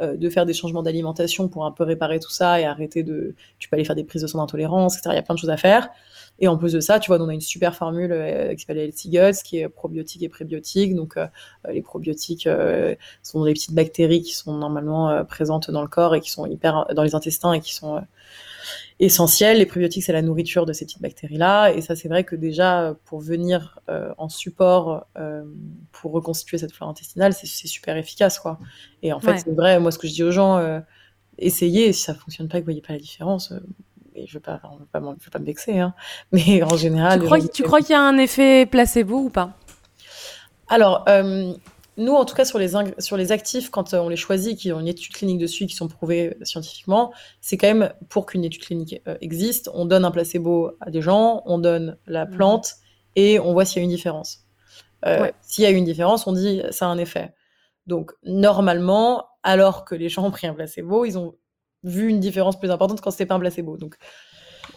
euh, 0.00 0.16
de 0.16 0.29
faire 0.29 0.44
des 0.44 0.55
changements 0.55 0.83
d'alimentation 0.83 1.48
pour 1.48 1.64
un 1.66 1.70
peu 1.70 1.85
réparer 1.85 2.18
tout 2.18 2.31
ça 2.31 2.61
et 2.61 2.64
arrêter 2.64 3.03
de. 3.03 3.35
Tu 3.59 3.68
peux 3.68 3.77
aller 3.77 3.85
faire 3.85 3.94
des 3.94 4.05
prises 4.05 4.22
de 4.22 4.27
sang 4.27 4.38
d'intolérance, 4.38 4.96
etc. 4.96 5.11
Il 5.12 5.16
y 5.16 5.18
a 5.18 5.22
plein 5.22 5.37
de 5.37 5.40
choses 5.40 5.50
à 5.50 5.57
faire. 5.57 5.88
Et 6.40 6.48
en 6.48 6.57
plus 6.59 6.72
de 6.72 6.81
ça, 6.81 6.98
tu 6.98 7.09
vois, 7.09 7.20
on 7.20 7.29
a 7.29 7.35
une 7.35 7.40
super 7.40 7.77
formule 7.77 8.11
euh, 8.11 8.55
qui 8.55 8.61
s'appelle 8.61 8.79
Healthy 8.79 9.11
Guts, 9.11 9.42
qui 9.44 9.59
est 9.59 9.68
probiotique 9.68 10.22
et 10.22 10.29
prébiotique. 10.29 10.94
Donc, 10.94 11.16
euh, 11.16 11.27
les 11.70 11.83
probiotiques 11.83 12.48
euh, 12.48 12.94
sont 13.22 13.44
des 13.44 13.53
petites 13.53 13.72
bactéries 13.74 14.22
qui 14.22 14.35
sont 14.35 14.55
normalement 14.55 15.11
euh, 15.11 15.22
présentes 15.22 15.70
dans 15.70 15.83
le 15.83 15.88
corps 15.88 16.14
et 16.16 16.20
qui 16.20 16.31
sont 16.31 16.46
hyper 16.46 16.87
dans 16.94 17.05
les 17.05 17.14
intestins 17.14 17.53
et 17.53 17.61
qui 17.61 17.72
sont 17.72 18.03
essentielles. 19.00 19.59
Les 19.59 19.66
prébiotiques, 19.66 20.05
c'est 20.05 20.12
la 20.12 20.22
nourriture 20.22 20.66
de 20.66 20.72
ces 20.72 20.85
petites 20.85 21.03
bactéries-là. 21.03 21.70
Et 21.72 21.81
ça, 21.81 21.96
c'est 21.96 22.09
vrai 22.09 22.24
que 22.24 22.37
déjà, 22.37 22.94
pour 23.05 23.20
venir 23.20 23.79
euh, 23.88 24.12
en 24.18 24.29
support 24.29 25.07
euh, 25.18 25.42
pour 25.92 26.12
reconstituer 26.12 26.59
cette 26.59 26.72
flore 26.72 26.88
intestinale, 26.88 27.33
c'est 27.33 27.46
super 27.46 27.96
efficace, 27.96 28.38
quoi. 28.38 28.59
Et 29.03 29.12
en 29.12 29.20
fait, 29.20 29.33
Ouais. 29.33 29.38
c'est 29.38 29.55
vrai, 29.55 29.79
moi, 29.81 29.90
ce 29.90 29.98
que 29.98 30.07
je 30.07 30.12
dis 30.12 30.22
aux 30.22 30.31
gens, 30.31 30.59
euh, 30.59 30.81
essayez, 31.38 31.92
si 31.92 32.03
ça 32.03 32.14
fonctionne 32.14 32.48
pas 32.48 32.59
et 32.59 32.61
que 32.61 32.64
vous 32.64 32.72
voyez 32.72 32.83
pas 32.83 32.92
la 32.92 32.98
différence, 32.98 33.53
et 34.14 34.27
je 34.27 34.35
veux 34.35 34.40
pas, 34.40 34.61
je 34.74 34.79
veux 34.79 34.87
pas, 34.87 35.00
m'en- 35.00 35.16
je 35.18 35.24
veux 35.24 35.31
pas 35.31 35.38
me 35.40 35.44
vexer, 35.46 35.79
hein, 35.79 35.92
mais 36.33 36.62
en 36.62 36.77
général. 36.77 37.18
Tu 37.18 37.24
crois, 37.27 37.38
gens 37.40 37.46
tu 37.46 37.50
disent- 37.62 37.66
crois 37.66 37.81
qu'il 37.81 37.90
y 37.90 37.94
a 37.94 38.00
un 38.03 38.16
effet 38.18 38.66
placebo 38.66 39.18
ou 39.18 39.29
pas? 39.31 39.57
Alors, 40.68 41.05
euh, 41.09 41.53
nous, 41.96 42.12
en 42.12 42.24
tout 42.24 42.35
cas, 42.35 42.44
sur 42.44 42.59
les, 42.59 42.70
sur 42.98 43.16
les 43.16 43.33
actifs, 43.33 43.70
quand 43.70 43.94
euh, 43.94 43.98
on 43.98 44.09
les 44.09 44.16
choisit, 44.16 44.59
qui 44.59 44.72
ont 44.72 44.80
une 44.80 44.88
étude 44.88 45.12
clinique 45.12 45.38
dessus, 45.38 45.66
qui 45.66 45.74
sont 45.74 45.88
prouvés 45.88 46.37
scientifiquement, 46.42 47.12
c'est 47.40 47.57
quand 47.57 47.68
même 47.68 47.92
pour 48.09 48.26
qu'une 48.26 48.44
étude 48.44 48.62
clinique 48.62 49.00
euh, 49.07 49.16
existe, 49.20 49.70
on 49.74 49.85
donne 49.87 50.04
un 50.04 50.11
placebo 50.11 50.72
à 50.80 50.90
des 50.90 51.02
gens, 51.02 51.42
on 51.46 51.59
donne 51.59 51.96
la 52.07 52.24
Mhm. 52.26 52.37
plante 52.37 52.74
et 53.16 53.38
on 53.38 53.52
voit 53.52 53.64
s'il 53.64 53.78
y 53.78 53.80
a 53.80 53.85
une 53.85 53.90
différence. 53.90 54.40
Euh, 55.07 55.20
Ouais. 55.22 55.35
S'il 55.42 55.64
y 55.64 55.66
a 55.66 55.70
une 55.70 55.85
différence, 55.85 56.26
on 56.26 56.33
dit 56.33 56.62
ça 56.70 56.87
a 56.87 56.88
un 56.88 56.98
effet. 56.98 57.35
Donc, 57.87 58.12
normalement, 58.24 59.26
alors 59.42 59.85
que 59.85 59.94
les 59.94 60.09
gens 60.09 60.24
ont 60.24 60.30
pris 60.30 60.46
un 60.46 60.54
placebo, 60.54 61.04
ils 61.04 61.18
ont 61.18 61.35
vu 61.83 62.09
une 62.09 62.18
différence 62.20 62.59
plus 62.59 62.70
importante 62.70 63.00
quand 63.02 63.11
c'était 63.11 63.26
pas 63.26 63.35
un 63.35 63.40
placebo. 63.40 63.76
Donc, 63.76 63.96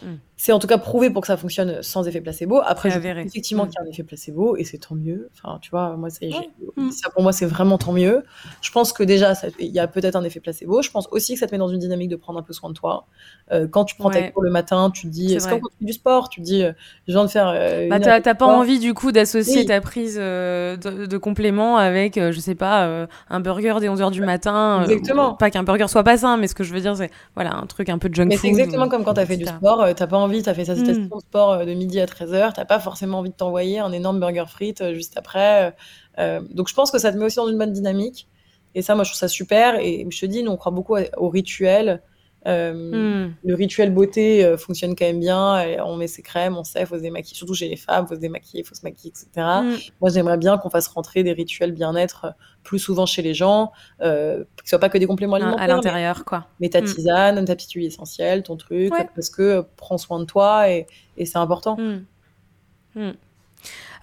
Mm. 0.02 0.16
C'est 0.40 0.52
en 0.52 0.60
tout 0.60 0.68
cas 0.68 0.78
prouvé 0.78 1.10
pour 1.10 1.20
que 1.22 1.26
ça 1.26 1.36
fonctionne 1.36 1.82
sans 1.82 2.06
effet 2.06 2.20
placebo. 2.20 2.60
Après, 2.64 2.90
je 2.90 2.98
effectivement 3.00 3.64
Mm. 3.64 3.68
qu'il 3.68 3.74
y 3.74 3.84
a 3.84 3.86
un 3.86 3.90
effet 3.90 4.02
placebo 4.04 4.56
et 4.56 4.62
c'est 4.64 4.78
tant 4.78 4.94
mieux. 4.94 5.28
Enfin, 5.34 5.58
tu 5.60 5.68
vois, 5.70 5.96
moi, 5.96 6.10
ça, 6.10 6.20
Ouais. 6.24 6.32
Mm. 6.76 6.90
ça 6.92 7.10
pour 7.10 7.22
moi, 7.24 7.32
c'est 7.32 7.44
vraiment 7.44 7.76
tant 7.76 7.92
mieux. 7.92 8.22
Je 8.62 8.70
pense 8.70 8.92
que 8.92 9.02
déjà, 9.02 9.32
il 9.58 9.66
y 9.66 9.80
a 9.80 9.88
peut-être 9.88 10.14
un 10.14 10.22
effet 10.22 10.38
placebo. 10.38 10.80
Je 10.80 10.90
pense 10.90 11.08
aussi 11.10 11.34
que 11.34 11.40
ça 11.40 11.48
te 11.48 11.52
met 11.52 11.58
dans 11.58 11.66
une 11.68 11.80
dynamique 11.80 12.08
de 12.08 12.14
prendre 12.16 12.38
un 12.38 12.42
peu 12.42 12.52
soin 12.52 12.70
de 12.70 12.74
toi. 12.74 13.06
Euh, 13.50 13.66
quand 13.66 13.84
tu 13.84 13.96
prends 13.96 14.10
ta 14.10 14.20
Ouais. 14.20 14.30
cour 14.30 14.42
le 14.44 14.50
matin, 14.50 14.90
tu 14.94 15.02
te 15.08 15.12
dis, 15.12 15.36
quand 15.38 15.56
tu 15.56 15.62
fais 15.80 15.84
du 15.84 15.92
sport, 15.92 16.28
tu 16.28 16.40
te 16.40 16.44
dis, 16.46 16.62
euh, 16.62 16.72
je 17.08 17.12
viens 17.14 17.24
de 17.24 17.30
faire. 17.30 17.48
euh, 17.48 17.88
Bah, 17.88 17.98
t'as 17.98 18.20
t'as 18.20 18.34
pas 18.36 18.46
envie 18.46 18.78
du 18.78 18.94
coup 18.94 19.10
d'associer 19.10 19.60
Oui. 19.62 19.66
ta 19.66 19.80
prise 19.80 20.18
euh, 20.20 20.76
de, 20.76 21.06
de 21.06 21.18
complément 21.18 21.76
avec, 21.78 22.14
je 22.14 22.38
sais 22.38 22.54
pas, 22.54 23.08
un 23.28 23.40
burger 23.40 23.74
dès 23.80 23.88
11h 23.88 24.12
du 24.12 24.20
matin. 24.22 24.84
Exactement. 24.84 25.34
pas 25.34 25.50
qu'un 25.50 25.64
burger 25.64 25.88
soit 25.88 26.04
pas 26.04 26.16
sain, 26.18 26.36
mais 26.36 26.46
ce 26.46 26.54
que 26.54 26.62
je 26.62 26.72
veux 26.72 26.80
dire, 26.80 26.94
c'est 26.96 27.10
voilà, 27.34 27.56
un 27.56 27.66
truc 27.66 27.88
un 27.88 27.98
peu 27.98 28.08
de 28.08 28.14
junk 28.14 28.26
Mais 28.26 28.36
food. 28.36 28.42
c'est 28.42 28.48
exactement 28.60 28.84
ou- 28.86 28.88
comme 28.88 29.02
quand 29.02 29.14
tu 29.14 29.20
as 29.20 29.26
fait 29.26 29.36
du 29.36 29.46
sport, 29.46 29.84
t'as 29.96 30.06
pas 30.06 30.16
envie, 30.18 30.27
t'as 30.42 30.54
fait 30.54 30.64
ta 30.66 30.76
station 30.76 31.00
Mm. 31.00 31.10
de 31.16 31.20
sport 31.20 31.52
euh, 31.52 31.64
de 31.64 31.74
midi 31.74 32.00
à 32.00 32.06
13h, 32.06 32.52
t'as 32.54 32.64
pas 32.64 32.80
forcément 32.80 33.18
envie 33.18 33.30
de 33.30 33.34
t'envoyer 33.36 33.78
un 33.80 33.92
énorme 33.92 34.20
burger 34.20 34.44
frites 34.48 34.80
euh, 34.82 34.94
juste 34.94 35.16
après. 35.18 35.74
euh, 36.18 36.40
donc 36.50 36.68
je 36.68 36.74
pense 36.74 36.90
que 36.90 36.98
ça 36.98 37.12
te 37.12 37.16
met 37.18 37.24
aussi 37.24 37.36
dans 37.36 37.48
une 37.48 37.58
bonne 37.58 37.72
dynamique. 37.72 38.28
Et 38.74 38.82
ça, 38.82 38.94
moi, 38.94 39.04
je 39.04 39.10
trouve 39.10 39.18
ça 39.18 39.28
super. 39.28 39.76
Et 39.80 40.06
je 40.10 40.20
te 40.20 40.26
dis, 40.26 40.42
nous, 40.42 40.50
on 40.52 40.56
croit 40.56 40.72
beaucoup 40.72 40.96
au 41.16 41.28
rituel. 41.28 42.02
Euh, 42.46 43.26
Mm. 43.26 43.34
Le 43.44 43.54
rituel 43.54 43.92
beauté 43.92 44.44
euh, 44.44 44.56
fonctionne 44.56 44.94
quand 44.96 45.04
même 45.04 45.20
bien. 45.20 45.60
Et 45.62 45.80
on 45.80 45.96
met 45.96 46.06
ses 46.06 46.22
crèmes, 46.22 46.56
on 46.56 46.64
sait, 46.64 46.86
faut 46.86 46.96
se 46.96 47.02
démaquiller. 47.02 47.34
Surtout 47.36 47.54
chez 47.54 47.68
les 47.68 47.76
femmes, 47.76 48.06
faut 48.06 48.14
se 48.14 48.20
démaquiller, 48.20 48.62
faut 48.62 48.74
se 48.74 48.82
maquiller, 48.84 49.10
etc. 49.10 49.28
Mm. 49.36 49.76
Moi, 50.00 50.10
j'aimerais 50.10 50.38
bien 50.38 50.56
qu'on 50.56 50.70
fasse 50.70 50.88
rentrer 50.88 51.22
des 51.24 51.32
rituels 51.32 51.72
bien-être 51.72 52.24
euh, 52.26 52.30
plus 52.62 52.78
souvent 52.78 53.06
chez 53.06 53.22
les 53.22 53.34
gens, 53.34 53.72
euh, 54.02 54.44
que 54.56 54.62
ce 54.64 54.70
soit 54.70 54.78
pas 54.78 54.88
que 54.88 54.98
des 54.98 55.06
compléments 55.06 55.36
alimentaires, 55.36 55.62
à 55.62 55.66
l'intérieur, 55.66 56.24
quoi. 56.24 56.46
mais 56.60 56.68
ta 56.68 56.80
Mm. 56.80 56.84
tisane, 56.84 57.44
ta 57.44 57.56
petite 57.56 57.72
huile 57.72 57.86
essentielle, 57.86 58.42
ton 58.42 58.56
truc, 58.56 58.92
Ouais. 58.94 59.08
parce 59.14 59.30
que 59.30 59.64
prends 59.76 59.98
soin 59.98 60.20
de 60.20 60.24
toi 60.24 60.70
et, 60.70 60.86
et 61.16 61.26
c'est 61.26 61.38
important. 61.38 61.76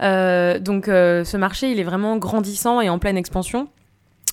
Donc, 0.02 0.86
ce 0.88 1.38
marché, 1.38 1.72
il 1.72 1.80
est 1.80 1.84
vraiment 1.84 2.18
grandissant 2.18 2.82
et 2.82 2.90
en 2.90 3.00
pleine 3.00 3.18
expansion. 3.18 3.68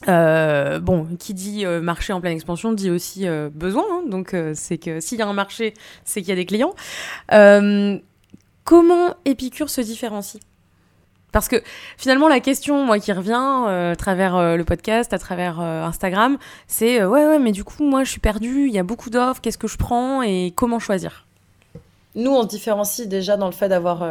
Euh, 0.08 0.80
bon, 0.80 1.06
qui 1.18 1.32
dit 1.32 1.64
euh, 1.64 1.80
marché 1.80 2.12
en 2.12 2.20
pleine 2.20 2.34
expansion 2.34 2.72
dit 2.72 2.90
aussi 2.90 3.28
euh, 3.28 3.50
besoin. 3.52 3.84
Hein. 3.90 4.02
donc, 4.06 4.36
c'est 4.54 4.78
que 4.78 5.00
s'il 5.00 5.18
y 5.18 5.22
a 5.22 5.28
un 5.28 5.32
marché, 5.32 5.74
c'est 6.04 6.20
qu'il 6.20 6.30
y 6.30 6.32
a 6.32 6.36
des 6.36 6.46
clients. 6.46 6.74
comment 8.64 9.14
Épicure 9.24 9.70
se 9.70 9.80
différencie? 9.80 10.40
Parce 11.30 11.48
que 11.48 11.62
finalement, 11.96 12.28
la 12.28 12.40
question, 12.40 12.84
moi, 12.84 12.98
qui 12.98 13.10
revient 13.10 13.32
à 13.32 13.96
travers 13.96 14.56
le 14.56 14.64
podcast, 14.64 15.14
à 15.14 15.18
travers 15.18 15.60
Instagram, 15.60 16.36
c'est 16.66 17.02
ouais, 17.04 17.26
ouais, 17.26 17.38
mais 17.38 17.52
du 17.52 17.64
coup, 17.64 17.82
moi, 17.82 18.04
je 18.04 18.10
suis 18.10 18.20
perdue. 18.20 18.66
Il 18.66 18.72
y 18.74 18.78
a 18.78 18.82
beaucoup 18.82 19.08
d'offres. 19.08 19.40
Qu'est-ce 19.40 19.56
que 19.56 19.68
je 19.68 19.78
prends 19.78 20.20
et 20.22 20.52
comment 20.54 20.78
choisir? 20.78 21.26
Nous, 22.14 22.30
on 22.30 22.42
se 22.42 22.48
différencie 22.48 23.08
déjà 23.08 23.38
dans 23.38 23.46
le 23.46 23.52
fait 23.52 23.70
d'avoir 23.70 24.02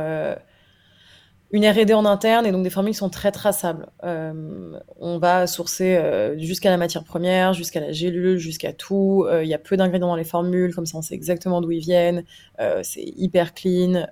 une 1.54 1.68
R&D 1.68 1.94
en 1.94 2.06
interne 2.06 2.46
et 2.46 2.52
donc 2.52 2.64
des 2.64 2.70
formules 2.70 2.94
qui 2.94 3.00
sont 3.00 3.10
très 3.10 3.32
traçables. 3.32 3.88
Euh, 4.04 4.80
on 5.00 5.18
va 5.18 5.48
sourcer 5.48 5.98
euh, 5.98 6.38
jusqu'à 6.40 6.70
la 6.70 6.78
matière 6.78 7.04
première, 7.04 7.54
jusqu'à 7.54 7.82
la 7.82 7.92
gélule, 7.92 8.38
jusqu'à 8.38 8.72
tout. 8.72 9.26
Euh, 9.28 9.44
il 9.44 9.50
y 9.50 9.54
a 9.54 9.58
peu 9.58 9.76
d'ingrédients 9.76 10.08
dans 10.08 10.16
les 10.16 10.24
formules, 10.24 10.74
comme 10.74 10.86
ça 10.86 10.98
on 10.98 11.02
sait 11.02 11.14
exactement 11.16 11.60
d'où 11.60 11.72
ils 11.72 11.82
viennent. 11.82 12.24
c'est 12.84 13.04
hyper 13.04 13.54
clean. 13.54 14.08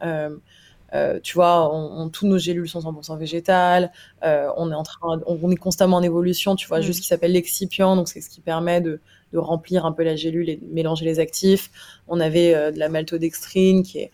tu 1.24 1.34
vois, 1.34 1.74
on, 1.74 2.10
toutes 2.10 2.28
nos 2.28 2.38
gélules 2.38 2.68
sont 2.68 2.82
100% 2.82 3.18
végétales. 3.18 3.92
on 4.22 4.72
est 4.72 4.76
en 4.76 4.84
train, 4.84 5.22
on, 5.26 5.50
est 5.50 5.56
constamment 5.56 5.98
en 5.98 6.04
évolution. 6.04 6.58
Tu 6.58 6.68
vois, 6.68 6.80
mm. 6.80 6.84
juste 6.84 6.98
ce 6.98 7.02
qui 7.04 7.08
s'appelle 7.08 7.32
l'excipient, 7.32 7.96
donc 7.96 8.10
c'est 8.10 8.20
ce 8.20 8.30
qui 8.30 8.42
permet 8.42 8.82
de, 8.82 9.00
de, 9.32 9.38
remplir 9.38 9.86
un 9.86 9.94
peu 9.94 10.04
la 10.04 10.18
gélule 10.18 10.50
et 10.50 10.58
de 10.58 10.66
mélanger 10.74 11.06
les 11.06 11.20
actifs. 11.22 11.72
On 12.10 12.20
avait 12.20 12.74
de 12.74 12.80
la 12.80 12.90
maltodextrine 12.90 13.84
qui 13.84 14.00
est 14.00 14.12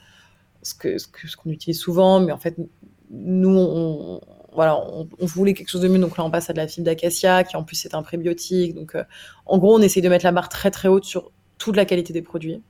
ce 0.61 0.75
que 0.75 0.97
ce 0.99 1.07
qu'on 1.07 1.49
utilise 1.49 1.79
souvent, 1.79 2.19
mais 2.19 2.31
en 2.31 2.38
fait 2.38 2.55
nous, 3.15 3.58
on, 3.58 4.21
voilà, 4.56 4.80
on, 4.88 5.25
voulait 5.25 5.54
quelque 5.54 5.69
chose 5.69 5.82
de 5.82 5.88
mieux, 5.88 5.99
donc 5.99 6.17
là 6.17 6.23
on 6.23 6.32
passe 6.32 6.49
à 6.49 6.54
de 6.54 6.58
la 6.58 6.67
fibre 6.67 6.86
d'acacia, 6.86 7.43
qui 7.43 7.56
en 7.58 7.63
plus 7.63 7.75
c'est 7.75 7.93
un 7.93 8.01
prébiotique. 8.01 8.73
Donc 8.73 8.95
euh, 8.95 9.04
en 9.45 9.58
gros, 9.58 9.78
on 9.78 9.82
essaye 9.82 10.01
de 10.01 10.10
mettre 10.10 10.25
la 10.25 10.32
barre 10.32 10.49
très 10.49 10.71
très 10.71 10.88
haute 10.88 11.04
sur 11.04 11.32
toute 11.58 11.75
la 11.75 11.86
qualité 11.86 12.13
des 12.13 12.21
produits. 12.21 12.63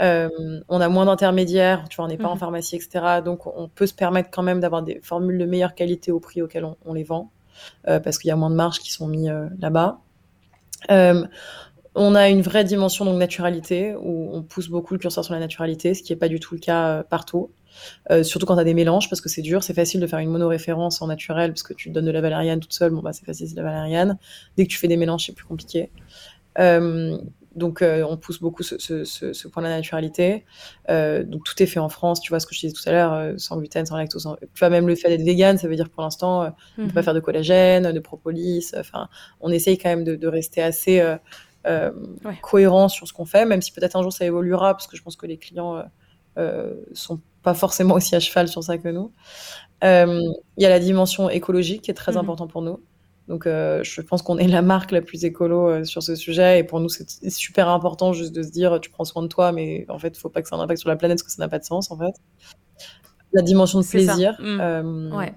Euh, 0.00 0.28
on 0.68 0.80
a 0.80 0.88
moins 0.88 1.04
d'intermédiaires, 1.04 1.86
tu 1.90 1.96
vois, 1.96 2.06
on 2.06 2.08
n'est 2.08 2.16
pas 2.16 2.28
en 2.28 2.34
mhm. 2.34 2.40
pharmacie, 2.40 2.76
etc. 2.76 3.20
Donc 3.24 3.46
on 3.46 3.68
peut 3.68 3.86
se 3.86 3.94
permettre 3.94 4.30
quand 4.30 4.42
même 4.42 4.60
d'avoir 4.60 4.82
des 4.82 5.00
formules 5.02 5.38
de 5.38 5.44
meilleure 5.44 5.74
qualité 5.74 6.10
au 6.10 6.18
prix 6.18 6.40
auquel 6.40 6.66
on, 6.84 6.94
les 6.94 7.04
vend, 7.04 7.30
euh, 7.88 8.00
parce 8.00 8.18
qu'il 8.18 8.28
y 8.28 8.32
a 8.32 8.36
moins 8.36 8.50
de 8.50 8.56
marges 8.56 8.78
qui 8.78 8.90
sont 8.90 9.06
mis 9.06 9.28
là-bas. 9.58 10.00
on 11.94 12.14
a 12.14 12.28
une 12.30 12.40
vraie 12.40 12.64
dimension 12.64 13.04
donc 13.04 13.18
naturalité 13.18 13.94
où 13.94 14.30
on 14.32 14.42
pousse 14.42 14.70
beaucoup 14.70 14.94
le 14.94 14.98
curseur 14.98 15.24
sur 15.24 15.34
la 15.34 15.40
naturalité, 15.40 15.92
ce 15.92 16.02
qui 16.02 16.12
n'est 16.12 16.18
pas 16.18 16.28
du 16.28 16.40
tout 16.40 16.54
le 16.54 16.60
cas 16.60 17.02
partout. 17.02 17.50
Euh, 18.10 18.22
surtout 18.22 18.46
quand 18.46 18.54
tu 18.54 18.60
as 18.60 18.64
des 18.64 18.74
mélanges, 18.74 19.08
parce 19.08 19.20
que 19.20 19.28
c'est 19.28 19.42
dur, 19.42 19.62
c'est 19.62 19.74
facile 19.74 20.00
de 20.00 20.06
faire 20.06 20.18
une 20.18 20.30
monoréférence 20.30 21.02
en 21.02 21.06
naturel, 21.06 21.52
parce 21.52 21.62
que 21.62 21.74
tu 21.74 21.90
donnes 21.90 22.06
de 22.06 22.10
la 22.10 22.20
valériane 22.20 22.60
toute 22.60 22.72
seule, 22.72 22.92
bon 22.92 23.00
bah 23.00 23.12
c'est 23.12 23.24
facile, 23.24 23.48
c'est 23.48 23.54
de 23.54 23.60
la 23.60 23.70
valériane. 23.70 24.18
Dès 24.56 24.64
que 24.64 24.70
tu 24.70 24.78
fais 24.78 24.88
des 24.88 24.96
mélanges, 24.96 25.26
c'est 25.26 25.34
plus 25.34 25.46
compliqué. 25.46 25.90
Euh, 26.58 27.16
donc 27.54 27.82
euh, 27.82 28.02
on 28.08 28.16
pousse 28.16 28.40
beaucoup 28.40 28.62
ce, 28.62 28.78
ce, 28.78 29.04
ce, 29.04 29.48
point 29.48 29.62
de 29.62 29.68
la 29.68 29.76
naturalité. 29.76 30.44
donc 30.88 31.44
tout 31.44 31.62
est 31.62 31.66
fait 31.66 31.78
en 31.78 31.90
France, 31.90 32.20
tu 32.20 32.30
vois 32.30 32.40
ce 32.40 32.46
que 32.46 32.54
je 32.54 32.60
disais 32.60 32.72
tout 32.72 32.88
à 32.88 32.92
l'heure, 32.92 33.34
sans 33.38 33.58
gluten, 33.58 33.84
sans 33.84 33.96
lactose. 33.96 34.26
Tu 34.40 34.58
vois 34.58 34.70
même 34.70 34.88
le 34.88 34.94
fait 34.94 35.08
d'être 35.08 35.24
vegan, 35.24 35.58
ça 35.58 35.68
veut 35.68 35.76
dire 35.76 35.90
pour 35.90 36.02
l'instant 36.02 36.54
on 36.78 36.82
ne 36.82 36.86
peut 36.86 36.94
pas 36.94 37.00
mhm. 37.00 37.04
faire 37.04 37.14
de 37.14 37.20
collagène, 37.20 37.92
de 37.92 38.00
propolis. 38.00 38.72
Enfin, 38.76 39.08
on 39.40 39.50
essaye 39.50 39.76
quand 39.76 39.90
même 39.90 40.04
de, 40.04 40.16
de 40.16 40.28
rester 40.28 40.62
assez 40.62 41.02
cohérent 42.40 42.88
sur 42.88 43.06
ce 43.06 43.12
qu'on 43.12 43.26
fait, 43.26 43.44
même 43.44 43.60
si 43.60 43.70
peut-être 43.70 43.96
un 43.96 44.02
jour 44.02 44.12
ça 44.12 44.24
évoluera, 44.24 44.72
parce 44.72 44.86
que 44.86 44.96
je 44.96 45.02
pense 45.02 45.16
que 45.16 45.26
les 45.26 45.36
clients 45.36 45.84
sont 46.94 47.20
pas 47.42 47.54
forcément 47.54 47.94
aussi 47.94 48.14
à 48.14 48.20
cheval 48.20 48.48
sur 48.48 48.62
ça 48.62 48.78
que 48.78 48.88
nous. 48.88 49.12
Euh, 49.84 50.20
il 50.56 50.62
y 50.62 50.66
a 50.66 50.68
la 50.68 50.78
dimension 50.78 51.28
écologique 51.28 51.82
qui 51.82 51.90
est 51.90 51.94
très 51.94 52.12
mhm. 52.12 52.18
importante 52.18 52.50
pour 52.50 52.62
nous. 52.62 52.80
Donc, 53.28 53.46
euh, 53.46 53.82
je 53.84 54.00
pense 54.00 54.20
qu'on 54.22 54.36
est 54.36 54.48
la 54.48 54.62
marque 54.62 54.90
la 54.90 55.00
plus 55.00 55.24
écolo 55.24 55.68
euh, 55.68 55.84
sur 55.84 56.02
ce 56.02 56.14
sujet. 56.16 56.58
Et 56.58 56.64
pour 56.64 56.80
nous, 56.80 56.88
c'est 56.88 57.30
super 57.30 57.68
important 57.68 58.12
juste 58.12 58.32
de 58.32 58.42
se 58.42 58.50
dire, 58.50 58.80
tu 58.80 58.90
prends 58.90 59.04
soin 59.04 59.22
de 59.22 59.28
toi, 59.28 59.52
mais 59.52 59.86
en 59.88 59.98
fait, 59.98 60.08
il 60.08 60.20
faut 60.20 60.28
pas 60.28 60.42
que 60.42 60.48
ça 60.48 60.56
ait 60.56 60.58
un 60.58 60.62
impact 60.62 60.80
sur 60.80 60.88
la 60.88 60.96
planète 60.96 61.18
parce 61.18 61.22
que 61.24 61.32
ça 61.32 61.42
n'a 61.42 61.48
pas 61.48 61.58
de 61.58 61.64
sens, 61.64 61.90
en 61.90 61.98
fait. 61.98 62.14
La 63.32 63.42
dimension 63.42 63.80
de 63.80 63.86
plaisir. 63.86 64.36
Mm. 64.40 65.14
ouais 65.14 65.34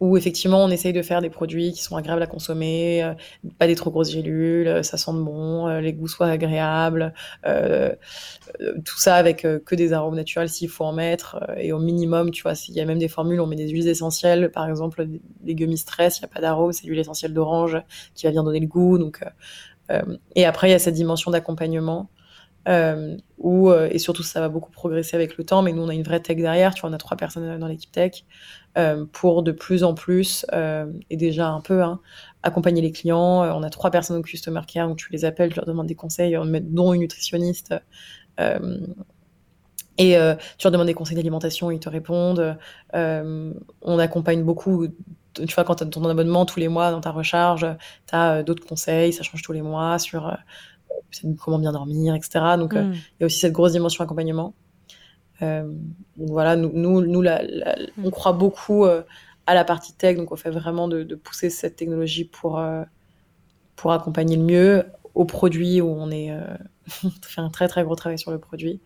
où 0.00 0.16
effectivement 0.16 0.62
on 0.62 0.68
essaye 0.70 0.92
de 0.92 1.02
faire 1.02 1.22
des 1.22 1.30
produits 1.30 1.72
qui 1.72 1.82
sont 1.82 1.96
agréables 1.96 2.22
à 2.22 2.26
consommer, 2.26 3.02
euh, 3.02 3.14
pas 3.58 3.66
des 3.66 3.74
trop 3.74 3.90
grosses 3.90 4.10
gélules, 4.10 4.68
euh, 4.68 4.82
ça 4.82 4.98
sent 4.98 5.12
bon, 5.14 5.66
euh, 5.68 5.80
les 5.80 5.92
goûts 5.94 6.08
soient 6.08 6.28
agréables, 6.28 7.14
tout 8.84 8.98
ça 8.98 9.16
avec 9.16 9.42
que 9.42 9.74
des 9.74 9.92
arômes 9.92 10.16
naturels 10.16 10.48
s'il 10.48 10.68
faut 10.68 10.84
en 10.84 10.92
mettre, 10.92 11.38
et 11.56 11.72
au 11.72 11.78
minimum, 11.78 12.30
tu 12.30 12.42
vois, 12.42 12.54
s'il 12.54 12.74
y 12.74 12.80
a 12.80 12.84
même 12.84 12.98
des 12.98 13.08
formules, 13.08 13.40
on 13.40 13.46
met 13.46 13.56
des 13.56 13.68
huiles 13.68 13.88
essentielles, 13.88 14.50
par 14.50 14.68
exemple 14.68 15.06
des 15.40 15.54
gummies 15.54 15.78
stress, 15.78 16.18
il 16.18 16.22
n'y 16.22 16.26
a 16.26 16.34
pas 16.34 16.40
d'arôme, 16.40 16.72
c'est 16.72 16.86
l'huile 16.86 16.98
essentielle 16.98 17.32
d'orange 17.32 17.80
qui 18.14 18.26
va 18.26 18.32
bien 18.32 18.42
donner 18.42 18.60
le 18.60 18.66
goût, 18.66 18.98
donc 18.98 19.24
et 20.34 20.44
après 20.44 20.68
il 20.68 20.72
y 20.72 20.74
a 20.74 20.78
cette 20.80 20.94
dimension 20.94 21.30
d'accompagnement. 21.30 22.08
Euh, 22.68 23.16
où, 23.38 23.72
et 23.72 23.98
surtout 23.98 24.24
ça 24.24 24.40
va 24.40 24.48
beaucoup 24.48 24.72
progresser 24.72 25.14
avec 25.14 25.36
le 25.36 25.44
temps, 25.44 25.62
mais 25.62 25.72
nous 25.72 25.82
on 25.82 25.88
a 25.88 25.94
une 25.94 26.02
vraie 26.02 26.20
tech 26.20 26.36
derrière, 26.36 26.74
tu 26.74 26.80
vois, 26.80 26.90
on 26.90 26.92
a 26.92 26.98
trois 26.98 27.16
personnes 27.16 27.58
dans 27.58 27.68
l'équipe 27.68 27.92
tech, 27.92 28.24
euh, 28.76 29.06
pour 29.10 29.42
de 29.42 29.52
plus 29.52 29.84
en 29.84 29.94
plus, 29.94 30.44
euh, 30.52 30.92
et 31.08 31.16
déjà 31.16 31.48
un 31.48 31.62
peu, 31.62 31.82
hein, 31.82 31.98
accompagner 32.42 32.82
les 32.82 32.92
clients. 32.92 33.42
Euh, 33.42 33.52
on 33.54 33.62
a 33.62 33.70
trois 33.70 33.90
personnes 33.90 34.18
au 34.18 34.22
Customer 34.22 34.60
Care, 34.66 34.86
donc 34.86 34.98
tu 34.98 35.10
les 35.12 35.24
appelles, 35.24 35.48
tu 35.48 35.56
leur 35.56 35.64
demandes 35.64 35.86
des 35.86 35.94
conseils, 35.94 36.36
dont 36.62 36.92
une 36.92 37.00
nutritionniste. 37.00 37.74
et 39.98 40.12
tu 40.58 40.64
leur 40.64 40.72
demandes 40.72 40.86
des 40.86 40.94
conseils 40.94 41.16
d'alimentation, 41.16 41.70
ils 41.70 41.80
te 41.80 41.88
répondent. 41.88 42.58
on 42.92 43.98
accompagne 43.98 44.42
beaucoup 44.42 44.88
tu 45.34 45.54
vois, 45.54 45.64
quand 45.64 45.74
tu 45.74 45.84
as 45.84 45.86
ton 45.86 46.02
abonnement 46.06 46.46
tous 46.46 46.60
les 46.60 46.68
mois 46.68 46.90
dans 46.90 47.02
ta 47.02 47.10
recharge, 47.10 47.66
tu 48.06 48.14
as 48.14 48.42
d'autres 48.42 48.66
conseils, 48.66 49.12
ça 49.12 49.22
change 49.22 49.42
tous 49.42 49.52
les 49.52 49.60
mois 49.60 49.98
sur 49.98 50.34
comment 51.40 51.58
bien 51.58 51.72
dormir, 51.72 52.14
etc. 52.14 52.56
Donc, 52.58 52.74
mm. 52.74 52.92
il 52.92 53.20
y 53.20 53.22
a 53.22 53.26
aussi 53.26 53.38
cette 53.38 53.52
grosse 53.52 53.72
dimension 53.72 54.04
accompagnement. 54.04 54.54
Euh, 55.42 55.64
donc 56.16 56.30
voilà, 56.30 56.56
nous, 56.56 57.00
nous, 57.02 57.24
on 58.02 58.10
croit 58.10 58.32
beaucoup 58.32 58.84
euh, 58.84 59.02
à 59.46 59.54
la 59.54 59.64
partie 59.64 59.92
tech, 59.92 60.16
donc 60.16 60.32
on 60.32 60.36
fait 60.36 60.50
vraiment 60.50 60.88
de, 60.88 61.14
pousser 61.14 61.50
cette 61.50 61.76
technologie 61.76 62.24
pour, 62.24 62.58
euh, 62.58 62.82
pour 63.76 63.92
accompagner 63.92 64.36
le 64.36 64.42
mieux 64.42 64.84
au 65.14 65.24
produit 65.24 65.80
où 65.80 65.88
on 65.88 66.10
est 66.10 66.30
on 67.04 67.10
fait 67.22 67.40
un 67.40 67.48
très 67.48 67.68
très 67.68 67.82
gros 67.84 67.96
travail 67.96 68.18
sur 68.18 68.30
le 68.30 68.38
produit 68.38 68.80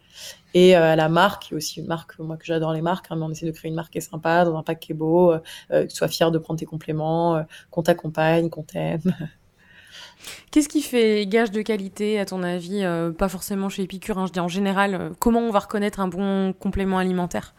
et 0.55 0.75
à 0.75 0.95
la 0.97 1.09
marque, 1.09 1.45
qui 1.45 1.55
est 1.55 1.57
aussi 1.57 1.81
une 1.81 1.87
marque 1.87 2.19
moi 2.19 2.37
que 2.37 2.45
j'adore 2.45 2.73
les 2.73 2.83
marques, 2.83 3.07
hein, 3.11 3.17
mais 3.17 3.25
on 3.25 3.31
essaie 3.31 3.47
de 3.47 3.51
créer 3.51 3.69
une 3.69 3.75
marque 3.75 3.93
qui 3.93 3.99
est 3.99 4.03
sympa, 4.03 4.45
dans 4.45 4.57
un 4.57 4.63
pack 4.63 4.79
qui 4.81 4.93
est 4.93 4.95
beau, 4.95 5.35
que 5.71 5.85
tu 5.85 5.95
sois 5.95 6.09
fier 6.09 6.31
de 6.31 6.39
prendre 6.39 6.59
tes 6.59 6.67
compléments, 6.67 7.45
qu'on 7.71 7.83
t'accompagne, 7.83 8.49
qu'on 8.49 8.63
t'aime. 8.63 9.01
Qu'est-ce 10.51 10.69
qui 10.69 10.83
fait 10.83 11.27
gage 11.27 11.51
de 11.51 11.63
qualité, 11.63 12.19
à 12.19 12.25
ton 12.25 12.43
avis 12.43 12.83
euh, 12.83 13.11
Pas 13.13 13.29
forcément 13.29 13.69
chez 13.69 13.83
Épicure, 13.83 14.19
hein, 14.19 14.27
je 14.27 14.33
dis 14.33 14.41
en 14.41 14.49
général. 14.49 14.95
Euh, 14.95 15.11
comment 15.19 15.41
on 15.41 15.51
va 15.51 15.61
reconnaître 15.61 16.01
un 16.01 16.09
bon 16.09 16.53
complément 16.53 16.99
alimentaire? 16.99 17.55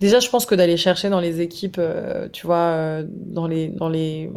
Déjà, 0.00 0.20
je 0.20 0.28
pense 0.28 0.44
que 0.44 0.54
d'aller 0.54 0.76
chercher 0.76 1.08
dans 1.08 1.20
les 1.20 1.40
équipes, 1.40 1.78
euh, 1.78 2.28
tu 2.30 2.46
vois, 2.46 3.02
dans, 3.04 3.46
les, 3.46 3.68
dans, 3.68 3.88
les, 3.88 4.30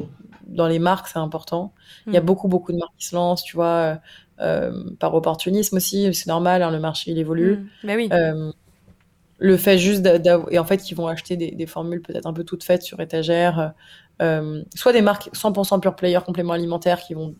dans 0.48 0.68
les 0.68 0.80
marques, 0.80 1.08
c'est 1.10 1.20
important. 1.20 1.74
Il 2.08 2.14
y 2.14 2.18
a 2.18 2.22
hmm. 2.22 2.26
beaucoup, 2.26 2.48
beaucoup 2.48 2.72
de 2.72 2.78
marques 2.78 2.94
qui 2.98 3.08
se 3.08 3.16
lancent, 3.16 3.44
tu 3.44 3.56
vois, 3.56 4.00
par 4.38 5.14
opportunisme 5.14 5.76
aussi. 5.76 6.14
C'est 6.14 6.28
normal, 6.28 6.64
hein, 6.64 6.72
le 6.72 6.80
marché, 6.80 7.12
il 7.12 7.18
évolue. 7.18 7.68
Hmm. 7.84 7.88
Bah 7.88 7.94
oui. 7.98 8.10
le 9.38 9.58
fait 9.58 9.78
juste 9.78 10.02
d'avoir... 10.02 10.50
Et 10.52 10.60
en 10.60 10.66
fait, 10.66 10.90
ils 10.90 10.96
vont 10.96 11.08
acheter 11.08 11.36
des, 11.36 11.52
des 11.52 11.66
formules 11.66 12.02
peut-être 12.02 12.26
un 12.26 12.34
peu 12.34 12.46
toutes 12.46 12.64
faites 12.64 12.84
sur 12.84 13.02
étagère 13.02 13.74
euh, 14.22 14.64
soit 14.76 14.94
des 14.94 15.02
marques 15.02 15.30
100% 15.34 15.80
pure 15.80 15.96
player 15.96 16.20
compléments 16.26 16.54
alimentaires 16.54 17.00
qui 17.00 17.14
vont, 17.14 17.36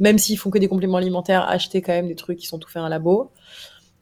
même 0.00 0.18
s'ils 0.18 0.38
font 0.38 0.50
que 0.50 0.58
des 0.58 0.68
compléments 0.68 0.98
alimentaires, 0.98 1.48
acheter 1.48 1.82
quand 1.82 1.92
même 1.92 2.08
des 2.08 2.14
trucs 2.14 2.38
qui 2.38 2.46
sont 2.46 2.58
tout 2.58 2.68
faits 2.68 2.82
en 2.82 2.88
labo. 2.88 3.32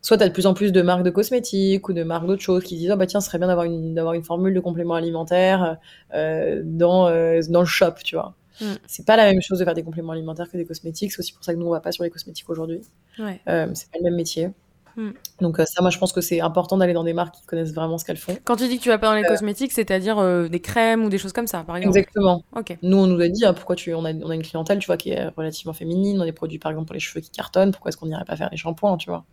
Soit 0.00 0.16
tu 0.16 0.24
as 0.24 0.28
de 0.28 0.32
plus 0.32 0.46
en 0.46 0.54
plus 0.54 0.72
de 0.72 0.82
marques 0.82 1.04
de 1.04 1.10
cosmétiques 1.10 1.88
ou 1.88 1.92
de 1.92 2.02
marques 2.02 2.26
d'autres 2.26 2.42
choses 2.42 2.64
qui 2.64 2.76
disent 2.76 2.90
oh 2.92 2.96
bah 2.96 3.06
tiens, 3.06 3.20
ce 3.20 3.28
serait 3.28 3.38
bien 3.38 3.46
d'avoir 3.46 3.66
une, 3.66 3.94
d'avoir 3.94 4.14
une 4.14 4.24
formule 4.24 4.52
de 4.52 4.60
compléments 4.60 4.94
alimentaires 4.94 5.78
euh, 6.14 6.60
dans, 6.64 7.06
euh, 7.06 7.40
dans 7.48 7.60
le 7.60 7.66
shop, 7.66 7.94
tu 8.02 8.16
vois. 8.16 8.34
Mm. 8.60 8.72
C'est 8.86 9.06
pas 9.06 9.16
la 9.16 9.26
même 9.26 9.40
chose 9.40 9.60
de 9.60 9.64
faire 9.64 9.74
des 9.74 9.84
compléments 9.84 10.12
alimentaires 10.12 10.50
que 10.50 10.56
des 10.56 10.64
cosmétiques. 10.64 11.12
C'est 11.12 11.20
aussi 11.20 11.32
pour 11.32 11.44
ça 11.44 11.54
que 11.54 11.58
nous, 11.58 11.66
on 11.66 11.70
va 11.70 11.80
pas 11.80 11.92
sur 11.92 12.02
les 12.02 12.10
cosmétiques 12.10 12.50
aujourd'hui. 12.50 12.80
Ouais. 13.18 13.40
C'est 13.46 13.90
pas 13.90 13.98
le 13.98 14.04
même 14.04 14.16
métier. 14.16 14.50
Hmm. 14.96 15.10
Donc 15.40 15.58
euh, 15.58 15.64
ça, 15.64 15.80
moi, 15.80 15.90
je 15.90 15.98
pense 15.98 16.12
que 16.12 16.20
c'est 16.20 16.40
important 16.40 16.76
d'aller 16.76 16.92
dans 16.92 17.04
des 17.04 17.12
marques 17.12 17.34
qui 17.34 17.46
connaissent 17.46 17.72
vraiment 17.72 17.98
ce 17.98 18.04
qu'elles 18.04 18.16
font. 18.16 18.36
Quand 18.44 18.56
tu 18.56 18.68
dis 18.68 18.78
que 18.78 18.82
tu 18.82 18.88
vas 18.88 18.98
pas 18.98 19.08
dans 19.08 19.14
les 19.14 19.24
euh, 19.24 19.28
cosmétiques, 19.28 19.72
c'est-à-dire 19.72 20.18
euh, 20.18 20.48
des 20.48 20.60
crèmes 20.60 21.04
ou 21.04 21.08
des 21.08 21.18
choses 21.18 21.32
comme 21.32 21.46
ça, 21.46 21.64
par 21.64 21.76
exemple. 21.76 21.96
Exactement. 21.98 22.44
Ok. 22.54 22.76
Nous, 22.82 22.96
on 22.96 23.06
nous 23.06 23.20
a 23.20 23.28
dit, 23.28 23.44
hein, 23.44 23.54
pourquoi 23.54 23.76
tu, 23.76 23.94
on 23.94 24.04
a, 24.04 24.12
on 24.12 24.30
a 24.30 24.34
une 24.34 24.42
clientèle, 24.42 24.78
tu 24.78 24.86
vois, 24.86 24.96
qui 24.96 25.10
est 25.10 25.28
relativement 25.28 25.72
féminine, 25.72 26.18
on 26.18 26.22
a 26.22 26.26
des 26.26 26.32
produits, 26.32 26.58
par 26.58 26.70
exemple, 26.70 26.86
pour 26.86 26.94
les 26.94 27.00
cheveux 27.00 27.20
qui 27.20 27.30
cartonnent. 27.30 27.72
Pourquoi 27.72 27.88
est-ce 27.88 27.96
qu'on 27.96 28.06
n'irait 28.06 28.24
pas 28.24 28.36
faire 28.36 28.50
des 28.50 28.56
shampoings, 28.56 28.96
tu 28.96 29.10
vois? 29.10 29.24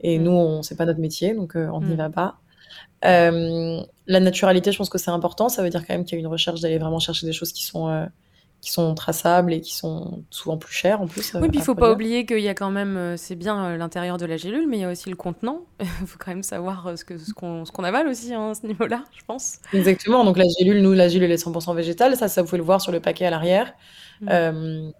Et 0.00 0.18
hmm. 0.18 0.22
nous, 0.22 0.32
on 0.32 0.62
c'est 0.62 0.76
pas 0.76 0.86
notre 0.86 1.00
métier, 1.00 1.34
donc 1.34 1.52
on 1.54 1.80
n'y 1.80 1.94
hmm. 1.94 1.96
va 1.96 2.10
pas. 2.10 2.38
la 3.02 4.20
naturalité, 4.20 4.72
je 4.72 4.78
pense 4.78 4.90
que 4.90 4.98
c'est 4.98 5.10
important. 5.10 5.48
Ça 5.48 5.62
veut 5.62 5.70
dire 5.70 5.86
quand 5.86 5.94
même 5.94 6.04
qu'il 6.04 6.16
y 6.16 6.18
a 6.18 6.20
une 6.20 6.26
recherche 6.26 6.60
d'aller 6.60 6.78
vraiment 6.78 7.00
chercher 7.00 7.26
des 7.26 7.32
choses 7.32 7.52
qui 7.52 7.64
sont 7.64 8.08
qui 8.66 8.72
sont 8.72 8.96
traçables 8.96 9.52
et 9.52 9.60
qui 9.60 9.76
sont 9.76 10.24
souvent 10.28 10.56
plus 10.56 10.74
chers 10.74 11.00
en 11.00 11.06
plus. 11.06 11.34
Oui, 11.34 11.48
puis 11.48 11.60
il 11.60 11.62
faut 11.62 11.76
pas 11.76 11.92
oublier 11.92 12.26
qu'il 12.26 12.40
y 12.40 12.48
a 12.48 12.54
quand 12.54 12.72
même, 12.72 13.16
c'est 13.16 13.36
bien 13.36 13.76
l'intérieur 13.76 14.18
de 14.18 14.26
la 14.26 14.36
gélule, 14.36 14.66
mais 14.66 14.78
il 14.78 14.80
y 14.80 14.84
a 14.84 14.90
aussi 14.90 15.08
le 15.08 15.14
contenant. 15.14 15.60
Il 16.00 16.06
faut 16.06 16.18
quand 16.18 16.32
même 16.32 16.42
savoir 16.42 16.98
ce 16.98 17.04
qu'on 17.04 17.18
ce 17.18 17.32
qu'on 17.32 17.64
qu'on 17.64 17.84
avale 17.84 18.08
aussi 18.08 18.34
hein, 18.34 18.50
à 18.50 18.54
ce 18.54 18.66
niveau-là, 18.66 19.04
je 19.16 19.22
pense. 19.24 19.58
Exactement. 19.72 20.24
Donc 20.24 20.36
la 20.36 20.46
gélule, 20.58 20.82
nous, 20.82 20.94
la 20.94 21.06
gélule 21.06 21.30
est 21.30 21.46
100% 21.46 21.76
végétale. 21.76 22.16
Ça, 22.16 22.26
ça 22.26 22.42
vous 22.42 22.48
pouvez 22.48 22.58
le 22.58 22.64
voir 22.64 22.80
sur 22.80 22.90
le 22.90 22.98
paquet 22.98 23.26
à 23.26 23.30
l'arrière. 23.30 23.72
Mmh. 24.20 24.90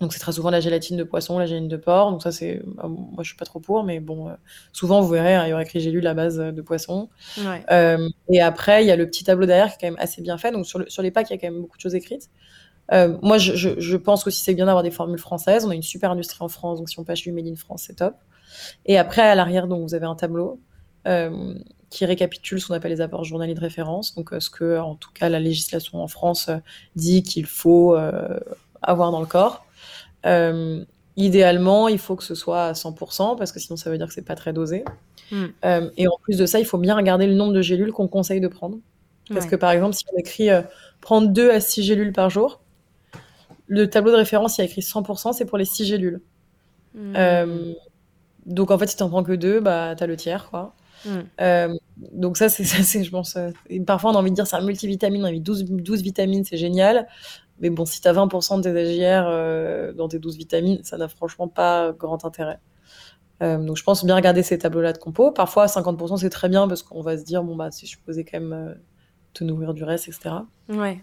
Donc 0.00 0.12
c'est 0.12 0.20
très 0.20 0.32
souvent 0.32 0.50
la 0.50 0.60
gélatine 0.60 0.96
de 0.96 1.02
poisson, 1.02 1.38
la 1.38 1.46
gélatine 1.46 1.68
de 1.68 1.76
porc. 1.76 2.12
Donc 2.12 2.22
ça 2.22 2.30
c'est, 2.30 2.62
bah, 2.64 2.86
moi 2.86 3.22
je 3.22 3.28
suis 3.28 3.36
pas 3.36 3.44
trop 3.44 3.58
pour, 3.58 3.82
mais 3.82 3.98
bon, 3.98 4.28
euh, 4.28 4.34
souvent 4.72 5.00
vous 5.00 5.08
verrez, 5.08 5.34
hein, 5.34 5.44
il 5.46 5.50
y 5.50 5.52
aurait 5.52 5.64
écrit 5.64 5.80
gélule 5.80 6.06
à 6.06 6.14
base 6.14 6.38
de 6.38 6.62
poisson. 6.62 7.08
Ouais. 7.38 7.64
Euh, 7.72 8.08
et 8.28 8.40
après 8.40 8.84
il 8.84 8.86
y 8.86 8.92
a 8.92 8.96
le 8.96 9.06
petit 9.06 9.24
tableau 9.24 9.46
derrière 9.46 9.68
qui 9.68 9.74
est 9.74 9.88
quand 9.88 9.94
même 9.94 10.02
assez 10.02 10.22
bien 10.22 10.38
fait. 10.38 10.52
Donc 10.52 10.66
sur, 10.66 10.78
le, 10.78 10.88
sur 10.88 11.02
les 11.02 11.10
packs 11.10 11.30
il 11.30 11.32
y 11.32 11.36
a 11.36 11.40
quand 11.40 11.50
même 11.50 11.60
beaucoup 11.60 11.76
de 11.76 11.82
choses 11.82 11.96
écrites. 11.96 12.30
Euh, 12.92 13.16
moi 13.22 13.36
je, 13.38 13.54
je, 13.54 13.78
je, 13.78 13.96
pense 13.96 14.26
aussi 14.26 14.42
c'est 14.42 14.54
bien 14.54 14.66
d'avoir 14.66 14.82
des 14.82 14.90
formules 14.90 15.18
françaises. 15.18 15.66
On 15.66 15.70
a 15.70 15.74
une 15.74 15.82
super 15.82 16.10
industrie 16.10 16.38
en 16.40 16.48
France, 16.48 16.78
donc 16.78 16.88
si 16.88 16.98
on 16.98 17.04
acheter 17.04 17.30
du 17.30 17.36
Made 17.36 17.46
in 17.46 17.56
France 17.56 17.84
c'est 17.86 17.96
top. 17.96 18.14
Et 18.86 18.96
après 18.98 19.22
à 19.22 19.34
l'arrière 19.34 19.66
donc 19.66 19.82
vous 19.82 19.94
avez 19.94 20.06
un 20.06 20.16
tableau. 20.16 20.60
Euh, 21.06 21.54
qui 21.90 22.04
récapitule 22.04 22.60
ce 22.60 22.66
qu'on 22.66 22.74
appelle 22.74 22.90
les 22.90 23.00
apports 23.00 23.24
journaliers 23.24 23.54
de 23.54 23.60
référence, 23.60 24.14
donc 24.14 24.34
ce 24.38 24.50
que, 24.50 24.78
en 24.78 24.94
tout 24.94 25.08
cas, 25.14 25.30
la 25.30 25.40
législation 25.40 26.02
en 26.02 26.08
France 26.08 26.50
dit 26.96 27.22
qu'il 27.22 27.46
faut 27.46 27.96
avoir 28.82 29.10
dans 29.10 29.20
le 29.20 29.26
corps. 29.26 29.64
Euh, 30.26 30.84
idéalement, 31.16 31.88
il 31.88 31.98
faut 31.98 32.16
que 32.16 32.24
ce 32.24 32.34
soit 32.34 32.66
à 32.66 32.72
100%, 32.72 33.36
parce 33.36 33.52
que 33.52 33.60
sinon 33.60 33.76
ça 33.76 33.90
veut 33.90 33.98
dire 33.98 34.08
que 34.08 34.14
c'est 34.14 34.24
pas 34.24 34.36
très 34.36 34.52
dosé. 34.52 34.84
Euh, 35.32 35.90
et 35.96 36.08
en 36.08 36.16
plus 36.22 36.38
de 36.38 36.46
ça, 36.46 36.58
il 36.58 36.64
faut 36.64 36.78
bien 36.78 36.96
regarder 36.96 37.26
le 37.26 37.34
nombre 37.34 37.52
de 37.52 37.60
gélules 37.60 37.92
qu'on 37.92 38.08
conseille 38.08 38.40
de 38.40 38.48
prendre. 38.48 38.78
Parce 39.30 39.44
que 39.44 39.56
par 39.56 39.70
exemple, 39.72 39.94
si 39.94 40.04
on 40.14 40.18
écrit 40.18 40.48
euh, 40.48 40.62
prendre 41.02 41.28
2 41.28 41.50
à 41.50 41.60
6 41.60 41.82
gélules 41.82 42.14
par 42.14 42.30
jour, 42.30 42.62
le 43.68 43.88
tableau 43.88 44.10
de 44.10 44.16
référence, 44.16 44.58
il 44.58 44.62
y 44.62 44.62
a 44.62 44.64
écrit 44.64 44.80
100%, 44.80 45.32
c'est 45.32 45.44
pour 45.44 45.58
les 45.58 45.64
6 45.64 45.84
gélules. 45.84 46.20
Hmm. 46.94 47.74
donc 48.46 48.70
en 48.70 48.78
fait, 48.78 48.88
si 48.88 48.96
t'en 48.96 49.08
prends 49.08 49.22
que 49.22 49.32
2, 49.32 49.60
bah, 49.60 49.94
t'as 49.96 50.06
le 50.06 50.16
tiers, 50.16 50.50
quoi. 50.50 50.74
Hmm. 51.04 51.74
donc 52.12 52.36
ça, 52.38 52.48
c'est, 52.48 52.64
je 52.64 53.10
pense, 53.10 53.38
parfois 53.86 54.10
on 54.10 54.14
a 54.14 54.18
envie 54.18 54.30
de 54.30 54.34
dire 54.34 54.46
c'est 54.46 54.56
un 54.56 54.64
multivitamine, 54.64 55.22
on 55.22 55.26
a 55.26 55.30
mis 55.30 55.40
12, 55.40 55.64
12 55.64 56.02
vitamines, 56.02 56.44
c'est 56.44 56.56
génial. 56.56 57.06
Mais 57.60 57.70
bon, 57.70 57.84
si 57.84 58.00
tu 58.00 58.08
as 58.08 58.12
20% 58.12 58.58
de 58.58 58.62
tes 58.62 58.70
AGR 58.70 59.26
euh, 59.26 59.92
dans 59.92 60.08
tes 60.08 60.18
12 60.18 60.36
vitamines, 60.36 60.82
ça 60.84 60.96
n'a 60.96 61.08
franchement 61.08 61.48
pas 61.48 61.92
grand 61.92 62.24
intérêt. 62.24 62.60
Euh, 63.42 63.58
donc 63.58 63.76
je 63.76 63.84
pense 63.84 64.04
bien 64.04 64.16
regarder 64.16 64.42
ces 64.42 64.58
tableaux-là 64.58 64.92
de 64.92 64.98
compo. 64.98 65.32
Parfois, 65.32 65.66
50% 65.66 66.18
c'est 66.18 66.30
très 66.30 66.48
bien 66.48 66.68
parce 66.68 66.82
qu'on 66.82 67.02
va 67.02 67.16
se 67.16 67.24
dire, 67.24 67.42
bon, 67.42 67.56
bah, 67.56 67.70
si 67.70 67.86
je 67.86 67.98
posais 68.04 68.24
quand 68.24 68.40
même 68.40 68.52
euh, 68.52 68.74
te 69.34 69.44
nourrir 69.44 69.74
du 69.74 69.84
reste, 69.84 70.08
etc. 70.08 70.30
Ouais. 70.68 71.00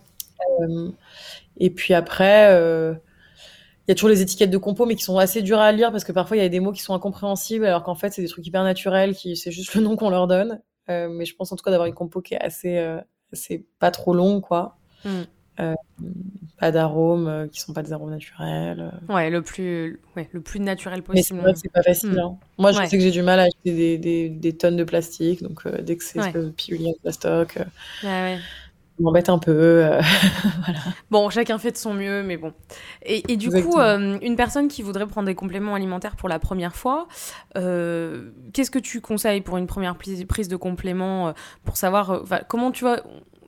Et 1.58 1.70
puis 1.70 1.94
après, 1.94 2.50
il 2.52 3.90
y 3.90 3.92
a 3.92 3.96
toujours 3.96 4.10
les 4.10 4.22
étiquettes 4.22 4.52
de 4.52 4.58
compo, 4.58 4.86
mais 4.86 4.96
qui 4.96 5.04
sont 5.04 5.18
assez 5.18 5.42
dures 5.42 5.60
à 5.60 5.72
lire 5.72 5.92
parce 5.92 6.04
que 6.04 6.12
parfois 6.12 6.38
il 6.38 6.44
y 6.44 6.46
a 6.46 6.50
des 6.50 6.60
mots 6.60 6.72
qui 6.72 6.82
sont 6.82 6.94
incompréhensibles 6.94 7.66
alors 7.66 7.84
qu'en 7.84 7.96
fait 7.96 8.12
c'est 8.12 8.22
des 8.22 8.28
trucs 8.28 8.46
hyper 8.46 8.64
naturels, 8.64 9.16
qui 9.16 9.36
c'est 9.36 9.52
juste 9.52 9.74
le 9.76 9.82
nom 9.82 9.96
qu'on 9.96 10.10
leur 10.10 10.28
donne. 10.28 10.62
mais 10.88 11.26
je 11.26 11.36
pense 11.36 11.52
en 11.52 11.56
tout 11.56 11.64
cas 11.64 11.72
d'avoir 11.72 11.88
une 11.88 11.94
compo 11.94 12.22
qui 12.22 12.34
est 12.34 12.42
assez, 12.42 12.78
assez 13.32 13.66
pas 13.80 13.92
trop 13.92 14.14
longue, 14.14 14.42
quoi. 14.42 14.78
Mm. 15.04 15.24
Euh, 15.62 15.74
pas 16.60 16.72
d'arômes 16.72 17.28
euh, 17.28 17.48
qui 17.48 17.62
sont 17.62 17.72
pas 17.72 17.82
des 17.82 17.94
arômes 17.94 18.10
naturels. 18.10 18.92
Euh. 19.10 19.14
Ouais, 19.14 19.30
le 19.30 19.42
plus, 19.42 20.02
ouais, 20.16 20.30
le 20.34 20.42
plus 20.42 20.60
naturel 20.60 21.02
possible. 21.02 21.42
Mais 21.46 21.56
c'est 21.56 21.72
pas 21.72 21.82
facile. 21.82 22.12
Hmm. 22.12 22.20
Hein. 22.20 22.38
Moi, 22.58 22.72
je 22.74 22.86
sais 22.86 22.98
que 22.98 23.04
j'ai 23.04 23.12
du 23.12 23.22
mal 23.22 23.40
à 23.40 23.44
acheter 23.44 23.74
des, 23.74 23.98
des, 23.98 24.30
des 24.30 24.58
tonnes 24.58 24.76
de 24.76 24.84
plastique, 24.84 25.42
donc 25.44 25.66
dès 25.82 25.96
que 25.96 26.04
c'est 26.04 26.20
ouais. 26.20 26.52
pilule 26.58 26.88
de 26.88 27.00
plastoc, 27.02 27.58
ouais, 28.04 28.38
m'embête 29.00 29.30
un 29.30 29.38
peu. 29.38 29.82
voilà. 30.64 30.80
Bon, 31.12 31.30
chacun 31.30 31.58
fait 31.58 31.72
de 31.72 31.78
son 31.78 31.94
mieux, 31.94 32.24
mais 32.24 32.38
bon. 32.38 32.54
Et, 33.04 33.32
et 33.32 33.38
du 33.38 33.50
coup, 33.50 33.78
une 33.80 34.36
personne 34.36 34.68
qui 34.68 34.82
voudrait 34.82 35.08
prendre 35.08 35.28
des 35.28 35.36
compléments 35.36 35.76
alimentaires 35.76 36.16
pour 36.16 36.30
la 36.30 36.40
première 36.40 36.76
fois, 36.76 37.08
qu'est-ce 37.54 38.72
que 38.72 38.80
tu 38.80 39.02
conseilles 39.02 39.42
pour 39.42 39.58
une 39.58 39.68
première 39.68 39.96
prise 39.96 40.48
de 40.48 40.56
compléments 40.56 41.34
pour 41.64 41.78
savoir 41.78 42.24
comment 42.48 42.72
tu 42.72 42.84
vois 42.84 43.02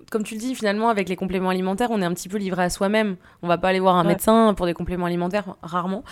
comme 0.09 0.23
tu 0.23 0.35
le 0.35 0.39
dis, 0.39 0.55
finalement, 0.55 0.89
avec 0.89 1.09
les 1.09 1.15
compléments 1.15 1.49
alimentaires, 1.49 1.89
on 1.91 2.01
est 2.01 2.05
un 2.05 2.13
petit 2.13 2.29
peu 2.29 2.37
livré 2.37 2.63
à 2.63 2.69
soi-même. 2.69 3.17
On 3.41 3.47
va 3.47 3.57
pas 3.57 3.69
aller 3.69 3.79
voir 3.79 3.95
un 3.95 4.03
médecin 4.03 4.53
pour 4.53 4.65
des 4.65 4.73
compléments 4.73 5.05
alimentaires, 5.05 5.55
rarement. 5.61 6.03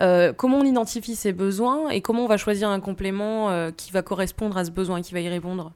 Euh, 0.00 0.32
comment 0.32 0.58
on 0.58 0.64
identifie 0.64 1.16
ses 1.16 1.32
besoins 1.32 1.90
et 1.90 2.00
comment 2.00 2.24
on 2.24 2.28
va 2.28 2.38
choisir 2.38 2.70
un 2.70 2.80
complément 2.80 3.50
euh, 3.50 3.70
qui 3.70 3.92
va 3.92 4.02
correspondre 4.02 4.56
à 4.56 4.64
ce 4.64 4.70
besoin 4.70 5.02
qui 5.02 5.12
va 5.12 5.20
y 5.20 5.28
répondre? 5.28 5.72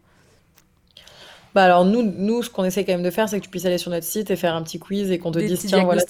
Bah 1.57 1.65
alors 1.65 1.87
nous, 1.87 2.03
nous, 2.03 2.43
ce 2.43 2.51
qu'on 2.51 2.65
essaie 2.65 2.85
quand 2.85 2.93
même 2.93 3.03
de 3.03 3.11
faire, 3.11 3.31
c'est 3.31 3.39
que 3.39 3.45
tu 3.45 3.49
puisses 3.49 3.65
aller 3.65 3.79
sur 3.79 3.91
notre 3.91 4.05
site 4.05 4.31
et 4.31 4.37
faire 4.37 4.55
un 4.55 4.63
petit 4.63 4.79
quiz 4.79 5.11
et 5.11 5.19
qu'on 5.19 5.33
te 5.33 5.39
dise 5.39 5.59
tiens 5.65 5.85
voilà 5.85 6.03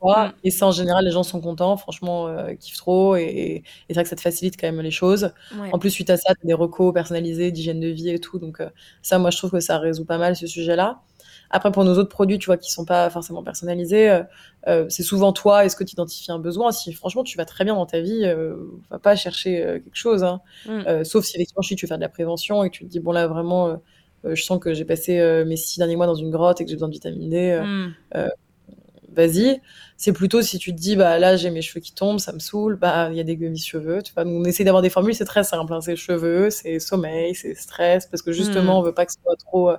quoi. 0.00 0.28
Mm. 0.28 0.32
Et 0.44 0.50
ça 0.50 0.66
en 0.66 0.70
général 0.70 1.04
les 1.04 1.10
gens 1.10 1.22
sont 1.22 1.42
contents, 1.42 1.76
franchement 1.76 2.26
euh, 2.26 2.54
kiffent 2.54 2.78
trop 2.78 3.14
et, 3.14 3.20
et 3.20 3.64
c'est 3.86 3.94
vrai 3.94 4.04
que 4.04 4.08
ça 4.08 4.16
te 4.16 4.22
facilite 4.22 4.58
quand 4.58 4.66
même 4.66 4.80
les 4.80 4.90
choses. 4.90 5.30
En 5.72 5.78
plus 5.78 5.90
suite 5.90 6.08
à 6.08 6.16
ça, 6.16 6.32
tu 6.34 6.40
as 6.42 6.46
des 6.46 6.54
recos 6.54 6.94
personnalisés 6.94 7.52
d'hygiène 7.52 7.80
de 7.80 7.88
vie 7.88 8.08
et 8.08 8.18
tout, 8.18 8.38
donc 8.38 8.60
euh, 8.60 8.70
ça 9.02 9.18
moi 9.18 9.28
je 9.28 9.36
trouve 9.36 9.50
que 9.50 9.60
ça 9.60 9.76
résout 9.76 10.06
pas 10.06 10.16
mal 10.16 10.36
ce 10.36 10.46
sujet-là. 10.46 11.02
Après 11.50 11.72
pour 11.72 11.84
nos 11.84 11.96
autres 11.96 12.08
produits, 12.08 12.38
tu 12.38 12.46
vois, 12.46 12.56
qui 12.56 12.70
sont 12.70 12.84
pas 12.84 13.08
forcément 13.10 13.42
personnalisés, 13.42 14.10
euh, 14.10 14.22
euh 14.66 14.86
c'est 14.88 15.02
souvent 15.02 15.32
toi. 15.32 15.64
Est-ce 15.64 15.76
que 15.76 15.84
tu 15.84 15.92
identifies 15.92 16.30
un 16.30 16.38
besoin 16.38 16.72
Si 16.72 16.92
franchement 16.92 17.24
tu 17.24 17.36
vas 17.38 17.44
très 17.44 17.64
bien 17.64 17.74
dans 17.74 17.86
ta 17.86 18.00
vie, 18.00 18.24
euh, 18.24 18.56
va 18.90 18.98
pas 18.98 19.16
chercher 19.16 19.64
euh, 19.64 19.72
quelque 19.78 19.96
chose. 19.96 20.24
Hein. 20.24 20.40
Mm. 20.66 21.04
sauf 21.04 21.24
si 21.24 21.36
effectivement 21.36 21.62
tu 21.62 21.74
veux 21.74 21.88
faire 21.88 21.98
de 21.98 22.02
la 22.02 22.08
prévention 22.08 22.64
et 22.64 22.70
que 22.70 22.76
tu 22.76 22.84
te 22.84 22.90
dis 22.90 23.00
bon 23.00 23.12
là 23.12 23.26
vraiment 23.26 23.80
je 24.24 24.42
sens 24.42 24.58
que 24.58 24.74
j'ai 24.74 24.84
passé 24.84 25.18
euh, 25.18 25.44
mes 25.44 25.56
six 25.56 25.78
derniers 25.78 25.96
mois 25.96 26.06
dans 26.06 26.14
une 26.14 26.30
grotte 26.30 26.60
et 26.60 26.64
que 26.64 26.70
j'ai 26.70 26.76
besoin 26.76 26.88
de 26.88 26.94
vitamine 26.94 27.30
D. 27.30 27.50
Euh, 27.50 27.64
hmm. 27.64 28.28
vas-y. 29.12 29.60
C'est 29.96 30.12
plutôt 30.12 30.42
si 30.42 30.58
tu 30.58 30.72
te 30.72 30.78
dis, 30.78 30.94
bah 30.94 31.18
là, 31.18 31.36
j'ai 31.36 31.50
mes 31.50 31.62
cheveux 31.62 31.80
qui 31.80 31.92
tombent, 31.92 32.20
ça 32.20 32.32
me 32.32 32.38
saoule, 32.38 32.76
bah 32.76 33.08
il 33.10 33.16
y 33.16 33.20
a 33.20 33.24
des 33.24 33.36
gummies 33.36 33.58
cheveux. 33.58 34.02
Tu 34.02 34.12
vois, 34.14 34.24
on 34.24 34.44
essaie 34.44 34.64
d'avoir 34.64 34.82
des 34.82 34.90
formules, 34.90 35.14
c'est 35.14 35.24
très 35.24 35.44
simple. 35.44 35.72
Hein. 35.72 35.80
C'est 35.80 35.96
cheveux, 35.96 36.50
c'est 36.50 36.78
sommeil, 36.78 37.34
c'est 37.34 37.54
stress, 37.54 38.06
parce 38.06 38.22
que 38.22 38.32
justement, 38.32 38.76
hmm. 38.76 38.80
on 38.80 38.82
veut 38.82 38.94
pas 38.94 39.06
que 39.06 39.12
ce 39.12 39.18
soit 39.22 39.36
trop 39.36 39.72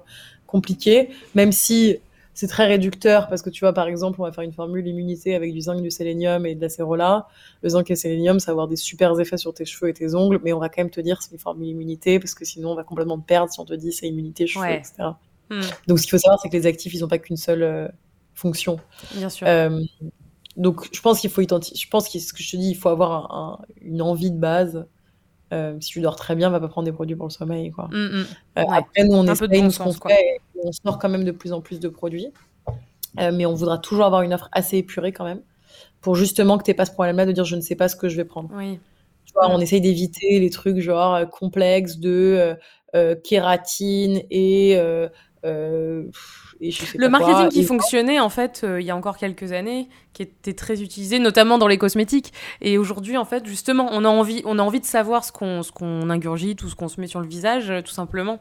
compliqué, 0.47 1.10
même 1.36 1.52
si 1.52 1.99
c'est 2.39 2.47
très 2.47 2.67
réducteur 2.67 3.28
parce 3.28 3.41
que 3.41 3.49
tu 3.49 3.65
vois, 3.65 3.73
par 3.73 3.88
exemple, 3.88 4.21
on 4.21 4.23
va 4.23 4.32
faire 4.32 4.45
une 4.45 4.54
formule 4.54 4.88
immunité 4.88 5.36
avec 5.36 5.52
du 5.52 5.60
zinc, 5.60 5.82
du 5.82 5.91
sélénium 5.91 6.45
et 6.45 6.56
de 6.56 6.62
l'acérola. 6.62 7.28
Le 7.63 7.67
zinc 7.67 7.89
et 7.89 7.95
le 7.95 7.97
sélénium, 7.97 8.39
ça 8.39 8.52
va 8.52 8.54
avoir 8.54 8.69
des 8.69 8.78
super 8.78 9.19
effets 9.19 9.36
sur 9.36 9.54
tes 9.54 9.65
cheveux 9.65 9.89
et 9.89 9.93
tes 9.93 10.15
ongles, 10.15 10.39
mais 10.41 10.54
on 10.54 10.60
va 10.60 10.69
quand 10.69 10.82
même 10.82 10.89
te 10.89 11.02
dire 11.02 11.21
c'est 11.21 11.34
une 11.34 11.38
formule 11.38 11.67
immunité 11.67 12.17
parce 12.17 12.34
que 12.34 12.45
sinon 12.45 12.71
on 12.71 12.75
va 12.75 12.86
complètement 12.86 13.19
te 13.19 13.25
perdre 13.25 13.52
si 13.52 13.60
on 13.60 13.65
te 13.65 13.73
dit 13.73 13.91
c'est 13.91 14.08
immunité 14.08 14.47
cheveux, 14.47 14.69
etc. 14.69 14.93
Hmm. 15.49 15.60
Donc 15.88 15.99
ce 15.99 16.04
qu'il 16.04 16.12
faut 16.12 16.17
savoir, 16.17 16.39
c'est 16.39 16.47
que 16.47 16.56
les 16.56 16.65
actifs, 16.65 16.93
ils 16.93 17.02
n'ont 17.02 17.10
pas 17.10 17.17
qu'une 17.17 17.36
seule 17.36 17.63
euh, 17.63 17.89
fonction. 18.36 18.80
Bien 19.15 19.28
sûr. 19.28 19.45
Euh, 19.45 19.78
donc 20.56 20.88
je 20.93 21.02
pense 21.02 21.19
qu'il 21.19 21.30
faut 21.30 21.41
identifier. 21.41 21.75
Je 21.75 21.89
pense 21.89 22.08
que 22.08 22.19
ce 22.19 22.32
que 22.32 22.41
je 22.41 22.52
te 22.52 22.56
dis, 22.56 22.69
il 22.69 22.78
faut 22.78 22.88
avoir 22.88 23.36
un, 23.36 23.60
une 23.82 24.02
envie 24.02 24.32
de 24.32 24.39
base. 24.39 24.88
Euh, 25.52 25.75
si 25.82 25.89
tu 25.89 25.99
dors 25.99 26.15
très 26.15 26.38
bien, 26.38 26.49
va 26.49 26.62
pas 26.62 26.69
prendre 26.69 26.86
des 26.86 26.93
produits 26.93 27.17
pour 27.17 27.25
le 27.25 27.34
sommeil, 27.34 27.71
quoi. 27.71 27.89
Hmm, 27.91 28.21
hmm. 28.21 28.25
Après, 28.56 29.04
nous, 29.04 29.15
on 29.15 29.28
essaye 29.28 29.71
ce 29.71 29.80
qu'on 29.80 29.91
fait 29.91 30.39
on 30.63 30.72
sort 30.72 31.00
quand 31.00 31.10
même 31.10 31.24
de 31.24 31.32
plus 31.32 31.54
en 31.54 31.62
plus 31.62 31.80
de 31.80 31.88
produits. 31.89 32.28
Euh, 33.19 33.32
mais 33.34 33.45
on 33.45 33.54
voudra 33.54 33.78
toujours 33.78 34.06
avoir 34.06 34.22
une 34.22 34.34
offre 34.34 34.50
assez 34.52 34.78
épurée 34.78 35.12
quand 35.12 35.26
même, 35.26 35.41
pour 36.02 36.15
justement 36.15 36.58
que 36.58 36.63
tu 36.63 36.69
n'aies 36.69 36.76
pas 36.76 36.86
ce 36.86 36.91
problème-là 36.91 37.26
de 37.26 37.32
dire 37.32 37.43
je 37.43 37.56
ne 37.56 37.62
sais 37.62 37.76
pas 37.76 37.88
ce 37.89 37.95
que 37.95 38.08
je 38.10 38.15
vais 38.17 38.26
prendre. 38.26 38.50
Oui. 38.54 38.80
Tu 39.26 39.34
vois, 39.34 39.50
on 39.50 39.60
essaye 39.60 39.82
d'éviter 39.82 40.39
les 40.39 40.50
trucs 40.50 40.80
genre 40.80 41.15
euh, 41.15 41.26
complexes 41.26 41.98
de 41.98 42.56
euh, 42.95 43.15
kératine 43.24 44.22
et. 44.30 44.78
le 45.43 47.08
marketing 47.08 47.50
qui 47.50 47.63
fonctionnait 47.63 48.19
en 48.19 48.30
fait 48.30 48.65
il 48.80 48.86
y 48.86 48.91
a 48.91 48.95
encore 48.95 49.17
quelques 49.17 49.52
années, 49.54 49.88
qui 50.13 50.24
était 50.24 50.54
très 50.54 50.82
utilisé, 50.82 51.17
notamment 51.19 51.58
dans 51.58 51.67
les 51.67 51.78
cosmétiques. 51.78 52.34
Et 52.62 52.78
aujourd'hui, 52.78 53.17
en 53.17 53.26
fait, 53.26 53.45
justement, 53.45 53.89
on 53.91 54.06
a 54.06 54.10
envie, 54.10 54.41
on 54.45 54.60
a 54.60 54.62
envie 54.62 54.82
de 54.82 54.86
savoir 54.86 55.24
ce 55.24 55.32
qu'on, 55.32 55.63
ce 55.63 55.72
qu'on 55.72 56.10
ingurgite 56.10 56.62
ou 56.63 56.69
ce 56.69 56.76
qu'on 56.76 56.89
se 56.89 57.00
met 57.02 57.08
sur 57.08 57.22
le 57.22 57.28
visage, 57.28 57.74
tout 57.84 57.91
simplement. 57.91 58.39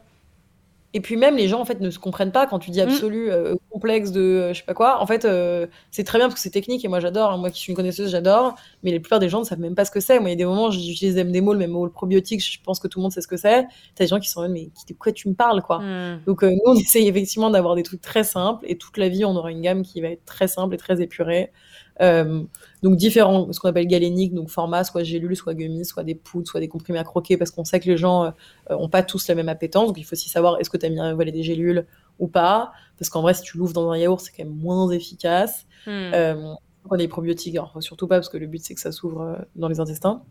Et 0.94 1.00
puis 1.00 1.16
même 1.16 1.36
les 1.36 1.48
gens 1.48 1.60
en 1.60 1.64
fait 1.66 1.80
ne 1.80 1.90
se 1.90 1.98
comprennent 1.98 2.32
pas 2.32 2.46
quand 2.46 2.58
tu 2.58 2.70
dis 2.70 2.80
mm. 2.80 2.88
absolu, 2.88 3.30
euh, 3.30 3.54
complexe 3.70 4.10
de 4.10 4.20
euh, 4.20 4.52
je 4.54 4.60
sais 4.60 4.64
pas 4.64 4.72
quoi. 4.72 5.02
En 5.02 5.06
fait, 5.06 5.26
euh, 5.26 5.66
c'est 5.90 6.04
très 6.04 6.18
bien 6.18 6.28
parce 6.28 6.36
que 6.36 6.40
c'est 6.40 6.50
technique 6.50 6.84
et 6.84 6.88
moi 6.88 6.98
j'adore. 7.00 7.30
Hein. 7.30 7.36
Moi 7.36 7.50
qui 7.50 7.60
suis 7.60 7.72
une 7.72 7.76
connaisseuse, 7.76 8.10
j'adore. 8.10 8.54
Mais 8.82 8.92
la 8.92 8.98
plupart 8.98 9.18
des 9.18 9.28
gens 9.28 9.40
ne 9.40 9.44
savent 9.44 9.60
même 9.60 9.74
pas 9.74 9.84
ce 9.84 9.90
que 9.90 10.00
c'est. 10.00 10.18
Moi, 10.18 10.30
il 10.30 10.32
y 10.32 10.34
a 10.34 10.36
des 10.36 10.46
moments, 10.46 10.70
j'utilise 10.70 11.14
des 11.14 11.40
mots, 11.42 11.52
le 11.52 11.58
même 11.58 11.72
mot, 11.72 11.84
le 11.84 11.90
probiotique. 11.90 12.42
Je 12.42 12.58
pense 12.62 12.80
que 12.80 12.88
tout 12.88 13.00
le 13.00 13.02
monde 13.02 13.12
sait 13.12 13.20
ce 13.20 13.28
que 13.28 13.36
c'est. 13.36 13.66
T'as 13.94 14.04
des 14.04 14.06
gens 14.06 14.18
qui 14.18 14.30
sont 14.30 14.40
même 14.40 14.52
mais 14.52 14.70
de 14.88 14.94
quoi 14.94 15.12
tu 15.12 15.28
me 15.28 15.34
parles 15.34 15.62
quoi? 15.62 15.80
Mm. 15.80 16.22
Donc 16.26 16.42
nous 16.42 16.58
on 16.64 16.74
essaye 16.78 17.06
effectivement 17.06 17.50
d'avoir 17.50 17.74
des 17.74 17.82
trucs 17.82 18.00
très 18.00 18.24
simples 18.24 18.64
et 18.66 18.78
toute 18.78 18.96
la 18.96 19.08
vie 19.08 19.26
on 19.26 19.36
aura 19.36 19.50
une 19.50 19.60
gamme 19.60 19.82
qui 19.82 20.00
va 20.00 20.08
être 20.08 20.24
très 20.24 20.48
simple 20.48 20.74
et 20.74 20.78
très 20.78 21.02
épurée. 21.02 21.52
Euh, 22.00 22.42
donc 22.82 22.96
différents, 22.96 23.52
ce 23.52 23.58
qu'on 23.60 23.68
appelle 23.68 23.86
galéniques, 23.86 24.34
donc 24.34 24.50
format, 24.50 24.84
soit 24.84 25.02
gélule, 25.02 25.36
soit 25.36 25.54
gummies, 25.54 25.84
soit 25.84 26.04
des 26.04 26.14
poudres, 26.14 26.46
soit 26.46 26.60
des 26.60 26.68
comprimés 26.68 26.98
à 26.98 27.04
croquer, 27.04 27.36
parce 27.36 27.50
qu'on 27.50 27.64
sait 27.64 27.80
que 27.80 27.86
les 27.86 27.96
gens 27.96 28.24
euh, 28.26 28.30
ont 28.70 28.88
pas 28.88 29.02
tous 29.02 29.26
la 29.28 29.34
même 29.34 29.48
appétence. 29.48 29.88
Donc 29.88 29.98
il 29.98 30.04
faut 30.04 30.12
aussi 30.12 30.28
savoir 30.28 30.60
est-ce 30.60 30.70
que 30.70 30.76
tu 30.76 30.86
as 30.86 30.90
mis 30.90 30.98
voilà, 31.14 31.30
des 31.30 31.42
gélules 31.42 31.86
ou 32.18 32.28
pas, 32.28 32.72
parce 32.98 33.10
qu'en 33.10 33.22
vrai 33.22 33.34
si 33.34 33.42
tu 33.42 33.58
l'ouvres 33.58 33.72
dans 33.72 33.90
un 33.90 33.98
yaourt 33.98 34.20
c'est 34.20 34.32
quand 34.32 34.44
même 34.44 34.56
moins 34.56 34.90
efficace. 34.90 35.66
Hmm. 35.86 36.10
Euh, 36.14 36.54
on 36.90 36.94
a 36.94 36.96
des 36.96 37.08
probiotiques, 37.08 37.54
alors 37.54 37.76
surtout 37.80 38.06
pas 38.06 38.16
parce 38.16 38.28
que 38.28 38.38
le 38.38 38.46
but 38.46 38.62
c'est 38.62 38.74
que 38.74 38.80
ça 38.80 38.92
s'ouvre 38.92 39.20
euh, 39.22 39.36
dans 39.56 39.68
les 39.68 39.80
intestins. 39.80 40.22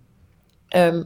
Euh, 0.76 1.04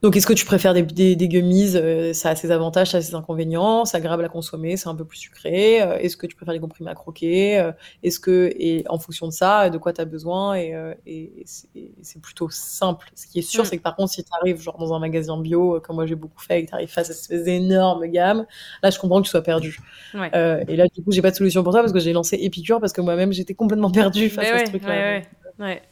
Donc, 0.00 0.16
est-ce 0.16 0.26
que 0.26 0.32
tu 0.32 0.44
préfères 0.44 0.74
des, 0.74 0.82
des, 0.82 1.16
des 1.16 1.28
gummies 1.28 1.74
euh, 1.74 2.12
Ça 2.12 2.30
a 2.30 2.36
ses 2.36 2.52
avantages, 2.52 2.90
ça 2.90 2.98
a 2.98 3.00
ses 3.00 3.16
inconvénients. 3.16 3.84
C'est 3.84 3.96
agréable 3.96 4.24
à 4.24 4.28
consommer, 4.28 4.76
c'est 4.76 4.88
un 4.88 4.94
peu 4.94 5.04
plus 5.04 5.18
sucré. 5.18 5.82
Euh, 5.82 5.98
est-ce 5.98 6.16
que 6.16 6.26
tu 6.26 6.36
préfères 6.36 6.54
les 6.54 6.60
comprimés 6.60 6.90
à 6.90 6.94
croquer 6.94 7.58
euh, 7.58 7.72
Est-ce 8.04 8.20
que, 8.20 8.52
et 8.56 8.84
en 8.88 8.98
fonction 9.00 9.26
de 9.26 9.32
ça, 9.32 9.70
de 9.70 9.78
quoi 9.78 9.92
tu 9.92 10.00
as 10.00 10.04
besoin 10.04 10.54
Et, 10.56 10.74
et, 11.06 11.44
c'est 11.44 12.22
plutôt 12.22 12.48
simple. 12.48 13.10
Ce 13.16 13.26
qui 13.26 13.40
est 13.40 13.42
sûr, 13.42 13.64
mm. 13.64 13.66
c'est 13.66 13.78
que 13.78 13.82
par 13.82 13.96
contre, 13.96 14.12
si 14.12 14.22
tu 14.22 14.30
arrives 14.40 14.60
genre 14.60 14.78
dans 14.78 14.94
un 14.94 15.00
magasin 15.00 15.36
bio, 15.40 15.80
comme 15.80 15.96
moi 15.96 16.06
j'ai 16.06 16.14
beaucoup 16.14 16.40
fait, 16.40 16.60
et 16.60 16.64
que 16.64 16.70
tu 16.70 16.74
arrives 16.74 16.88
face 16.88 17.10
à 17.10 17.14
ces 17.14 17.48
énormes 17.48 18.06
gammes, 18.06 18.46
là, 18.82 18.90
je 18.90 18.98
comprends 19.00 19.20
que 19.20 19.26
tu 19.26 19.30
sois 19.30 19.42
perdu. 19.42 19.78
Ouais. 20.14 20.30
et 20.68 20.76
là, 20.76 20.86
du 20.94 21.02
coup, 21.02 21.10
j'ai 21.10 21.22
pas 21.22 21.32
de 21.32 21.36
solution 21.36 21.64
pour 21.64 21.72
toi 21.72 21.80
parce 21.80 21.92
que 21.92 21.98
j'ai 21.98 22.12
lancé 22.12 22.36
Épicure 22.36 22.78
parce 22.80 22.92
que 22.92 23.00
moi-même, 23.00 23.32
j'étais 23.32 23.54
complètement 23.54 23.90
perdue 23.92 24.30
face 24.30 24.48
à 24.48 24.58
ce 24.60 24.70
truc-là. 24.70 25.22
Ouais, 25.58 25.82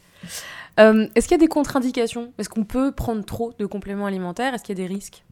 euh, 0.79 1.07
est-ce 1.15 1.27
qu'il 1.27 1.35
y 1.35 1.39
a 1.39 1.43
des 1.43 1.47
contre-indications? 1.47 2.33
Est-ce 2.37 2.49
qu'on 2.49 2.65
peut 2.65 2.91
prendre 2.91 3.23
trop 3.25 3.53
de 3.57 3.65
compléments 3.65 4.05
alimentaires? 4.05 4.53
Est-ce 4.53 4.63
qu'il 4.63 4.77
y 4.77 4.81
a 4.81 4.87
des 4.87 4.93
risques? 4.93 5.23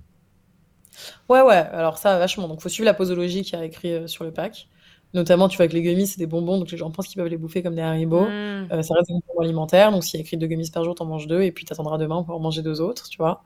Ouais, 1.30 1.42
ouais, 1.42 1.56
alors 1.56 1.98
ça, 1.98 2.18
vachement. 2.18 2.48
Donc, 2.48 2.62
faut 2.62 2.70
suivre 2.70 2.86
la 2.86 2.94
posologie 2.94 3.44
qui 3.44 3.56
a 3.56 3.66
écrit 3.66 3.94
euh, 3.94 4.08
sur 4.08 4.24
le 4.24 4.32
pack. 4.32 4.68
Notamment, 5.16 5.48
tu 5.48 5.56
vois, 5.56 5.68
que 5.68 5.74
les 5.74 5.82
gummies, 5.82 6.06
c'est 6.06 6.20
des 6.20 6.28
bonbons, 6.28 6.60
donc 6.60 6.70
les 6.70 6.78
gens 6.78 6.92
pensent 6.92 7.08
qu'ils 7.08 7.22
peuvent 7.22 7.30
les 7.30 7.38
bouffer 7.38 7.64
comme 7.64 7.74
des 7.74 7.82
haribots. 7.82 8.26
Mmh. 8.26 8.68
Euh, 8.72 8.82
ça 8.84 8.94
reste 8.96 9.08
des 9.08 9.14
compléments 9.14 9.42
alimentaires, 9.42 9.92
donc 9.92 10.04
s'il 10.04 10.20
y 10.20 10.22
a 10.22 10.26
écrit 10.26 10.36
deux 10.36 10.48
gummies 10.48 10.70
par 10.70 10.84
jour, 10.84 10.94
t'en 10.94 11.06
manges 11.06 11.28
deux, 11.28 11.42
et 11.42 11.52
puis 11.52 11.64
t'attendras 11.64 11.98
demain 11.98 12.22
pour 12.22 12.36
en 12.36 12.40
manger 12.40 12.62
deux 12.62 12.82
autres, 12.82 13.08
tu 13.08 13.18
vois. 13.18 13.44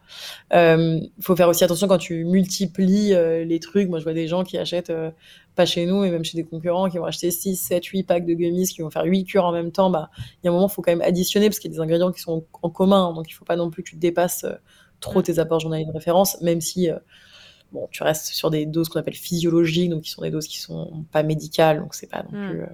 Il 0.51 1.09
faut 1.21 1.35
faire 1.35 1.47
aussi 1.47 1.63
attention 1.63 1.87
quand 1.87 1.99
tu 1.99 2.25
multiplies 2.25 3.09
les 3.45 3.59
trucs. 3.59 3.87
Moi, 3.87 3.99
je 3.99 4.03
vois 4.03 4.13
des 4.13 4.27
gens 4.27 4.43
qui 4.43 4.57
achètent 4.57 4.91
pas 5.59 5.65
chez 5.65 5.85
nous, 5.85 6.03
et 6.03 6.09
même 6.09 6.23
chez 6.23 6.37
des 6.37 6.45
concurrents, 6.45 6.89
qui 6.89 6.97
vont 6.97 7.05
acheter 7.05 7.31
6, 7.31 7.55
7, 7.55 7.85
8 7.85 8.03
packs 8.03 8.25
de 8.25 8.33
gummies, 8.33 8.65
qui 8.65 8.81
vont 8.81 8.89
faire 8.89 9.03
8 9.03 9.25
cures 9.25 9.45
en 9.45 9.51
même 9.51 9.71
temps, 9.71 9.89
bah, 9.89 10.09
il 10.17 10.45
y 10.45 10.47
a 10.47 10.51
un 10.51 10.53
moment, 10.53 10.67
il 10.67 10.73
faut 10.73 10.81
quand 10.81 10.91
même 10.91 11.01
additionner, 11.01 11.49
parce 11.49 11.59
qu'il 11.59 11.69
y 11.69 11.73
a 11.73 11.77
des 11.77 11.81
ingrédients 11.81 12.11
qui 12.11 12.21
sont 12.21 12.45
en 12.61 12.69
commun, 12.69 13.13
donc 13.13 13.29
il 13.29 13.33
faut 13.33 13.45
pas 13.45 13.57
non 13.57 13.69
plus 13.69 13.83
que 13.83 13.89
tu 13.89 13.95
dépasses 13.97 14.45
euh, 14.45 14.53
trop 15.01 15.21
tes 15.21 15.37
apports 15.37 15.59
journaliers 15.59 15.85
de 15.85 15.91
référence, 15.91 16.41
même 16.41 16.61
si, 16.61 16.89
euh, 16.89 16.97
bon, 17.71 17.87
tu 17.91 18.03
restes 18.03 18.27
sur 18.27 18.49
des 18.49 18.65
doses 18.65 18.89
qu'on 18.89 18.99
appelle 18.99 19.15
physiologiques, 19.15 19.89
donc 19.89 20.03
qui 20.03 20.09
sont 20.09 20.21
des 20.21 20.31
doses 20.31 20.47
qui 20.47 20.59
sont 20.59 21.05
pas 21.11 21.23
médicales, 21.23 21.79
donc 21.79 21.93
c'est 21.95 22.09
pas 22.09 22.23
non 22.31 22.39
mm. 22.39 22.49
plus... 22.49 22.61
Euh, 22.61 22.67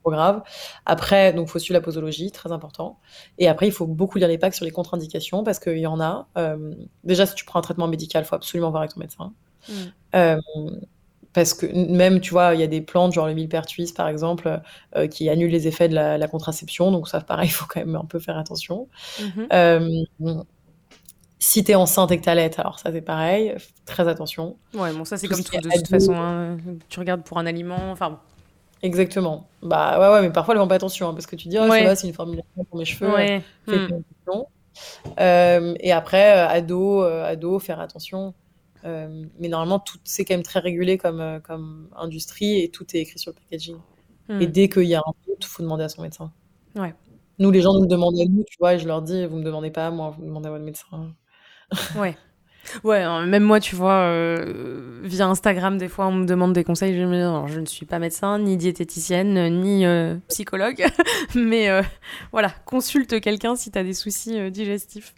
trop 0.00 0.12
grave. 0.12 0.42
Après, 0.86 1.32
donc, 1.32 1.48
faut 1.48 1.58
suivre 1.58 1.76
la 1.76 1.80
posologie, 1.80 2.30
très 2.30 2.52
important. 2.52 3.00
Et 3.36 3.48
après, 3.48 3.66
il 3.66 3.72
faut 3.72 3.86
beaucoup 3.86 4.18
lire 4.18 4.28
les 4.28 4.38
packs 4.38 4.54
sur 4.54 4.64
les 4.64 4.70
contre-indications 4.70 5.42
parce 5.42 5.58
qu'il 5.58 5.78
y 5.78 5.88
en 5.88 6.00
a. 6.00 6.28
déjà, 7.02 7.26
si 7.26 7.34
tu 7.34 7.44
prends 7.44 7.58
un 7.58 7.62
traitement 7.62 7.88
médical, 7.88 8.22
il 8.22 8.26
faut 8.26 8.36
absolument 8.36 8.70
voir 8.70 8.82
avec 8.82 8.94
ton 8.94 9.00
médecin. 9.00 9.32
Mm 9.68 10.78
parce 11.32 11.54
que 11.54 11.66
même, 11.66 12.20
tu 12.20 12.30
vois, 12.30 12.54
il 12.54 12.60
y 12.60 12.64
a 12.64 12.66
des 12.66 12.80
plantes, 12.80 13.12
genre 13.12 13.26
le 13.26 13.34
millepertuis, 13.34 13.92
par 13.94 14.08
exemple, 14.08 14.60
euh, 14.96 15.06
qui 15.06 15.28
annulent 15.28 15.50
les 15.50 15.68
effets 15.68 15.88
de 15.88 15.94
la, 15.94 16.28
contraception. 16.28 16.90
Donc 16.90 17.08
ça, 17.08 17.20
pareil, 17.20 17.48
il 17.48 17.52
faut 17.52 17.66
quand 17.68 17.80
même 17.80 17.94
un 17.96 18.04
peu 18.04 18.18
faire 18.18 18.36
attention. 18.36 18.88
Mm-hmm. 19.20 20.44
Euh, 21.38 21.40
si 21.40 21.64
t'es 21.64 21.74
enceinte 21.74 22.10
et 22.10 22.18
que 22.18 22.24
t'allaites, 22.24 22.58
alors 22.58 22.78
ça, 22.78 22.90
c'est 22.92 23.00
pareil. 23.00 23.54
Très 23.86 24.08
attention. 24.08 24.56
Ouais, 24.74 24.92
bon, 24.92 25.04
ça, 25.04 25.16
c'est 25.16 25.28
comme 25.28 25.42
tout, 25.42 25.56
de 25.56 25.76
toute 25.76 25.88
façon. 25.88 26.14
Hein. 26.14 26.58
tu 26.88 26.98
regardes 26.98 27.22
pour 27.22 27.38
un 27.38 27.46
aliment, 27.46 27.90
enfin 27.90 28.20
Exactement. 28.82 29.48
Bah 29.62 29.98
ouais, 29.98 30.14
ouais, 30.14 30.22
mais 30.22 30.32
parfois, 30.32 30.54
elles 30.54 30.60
font 30.60 30.68
pas 30.68 30.76
attention, 30.76 31.08
hein, 31.08 31.14
parce 31.14 31.26
que 31.26 31.34
tu 31.36 31.48
dis, 31.48 31.58
oh, 31.58 31.66
va, 31.66 31.96
c'est 31.96 32.06
une 32.06 32.14
formulation 32.14 32.64
pour 32.68 32.78
mes 32.78 32.84
cheveux. 32.84 33.12
Ouais. 33.12 33.42
Euh, 35.18 35.74
et 35.80 35.90
après, 35.90 36.30
ado, 36.30 37.02
ado, 37.02 37.58
faire 37.58 37.80
attention. 37.80 38.34
Euh, 38.84 39.24
mais 39.38 39.48
normalement, 39.48 39.78
tout 39.78 39.98
c'est 40.04 40.24
quand 40.24 40.34
même 40.34 40.42
très 40.42 40.60
régulé 40.60 40.98
comme, 40.98 41.20
euh, 41.20 41.40
comme 41.40 41.88
industrie 41.96 42.62
et 42.62 42.70
tout 42.70 42.84
est 42.94 43.00
écrit 43.00 43.18
sur 43.18 43.32
le 43.32 43.36
packaging. 43.36 43.76
Et 44.28 44.46
hmm. 44.46 44.50
dès 44.50 44.68
qu'il 44.68 44.84
y 44.84 44.94
a 44.94 45.00
un 45.00 45.12
doute, 45.26 45.38
il 45.40 45.46
faut 45.46 45.62
demander 45.62 45.84
à 45.84 45.88
son 45.88 46.02
médecin. 46.02 46.30
Ouais. 46.76 46.94
Nous, 47.38 47.50
les 47.50 47.62
gens 47.62 47.72
nous 47.72 47.86
demandent 47.86 48.20
à 48.20 48.24
nous, 48.24 48.44
tu 48.44 48.56
vois, 48.58 48.74
et 48.74 48.78
je 48.78 48.86
leur 48.86 49.00
dis, 49.00 49.24
vous 49.26 49.36
me 49.36 49.44
demandez 49.44 49.70
pas 49.70 49.86
à 49.86 49.90
moi, 49.90 50.10
vous 50.10 50.22
me 50.22 50.28
demandez 50.28 50.48
à 50.48 50.50
votre 50.50 50.64
médecin. 50.64 51.14
Ouais. 51.96 52.16
Ouais, 52.84 53.02
hein, 53.02 53.26
même 53.26 53.44
moi, 53.44 53.60
tu 53.60 53.74
vois, 53.76 54.00
euh, 54.00 55.00
via 55.02 55.26
Instagram, 55.26 55.78
des 55.78 55.88
fois, 55.88 56.06
on 56.06 56.12
me 56.12 56.26
demande 56.26 56.52
des 56.52 56.64
conseils. 56.64 56.94
Je, 56.94 57.04
me 57.04 57.46
je 57.46 57.60
ne 57.60 57.66
suis 57.66 57.86
pas 57.86 57.98
médecin, 57.98 58.38
ni 58.38 58.56
diététicienne, 58.56 59.60
ni 59.60 59.86
euh, 59.86 60.16
psychologue, 60.28 60.84
mais 61.34 61.68
euh, 61.68 61.82
voilà, 62.32 62.50
consulte 62.66 63.20
quelqu'un 63.20 63.56
si 63.56 63.70
tu 63.70 63.78
as 63.78 63.84
des 63.84 63.94
soucis 63.94 64.50
digestifs. 64.50 65.14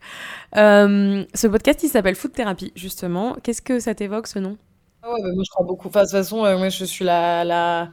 ce 0.55 1.47
podcast, 1.47 1.83
il 1.83 1.89
s'appelle 1.89 2.15
Food 2.15 2.33
Therapy, 2.33 2.73
justement. 2.75 3.37
Qu'est-ce 3.43 3.63
que 3.63 3.81
ça 3.81 3.95
t'évoque, 3.95 4.27
ce 4.27 4.39
nom? 4.39 4.57
Ah 5.03 5.13
ouais, 5.13 5.23
bah, 5.23 5.31
Moi, 5.35 5.43
je 5.45 5.51
crois 5.51 5.67
beaucoup. 5.67 5.89
Enfin, 5.89 6.01
de 6.01 6.05
toute 6.07 6.13
façon, 6.13 6.39
moi, 6.39 6.69
je 6.69 6.85
suis 6.85 7.05
la... 7.05 7.45
la 7.45 7.91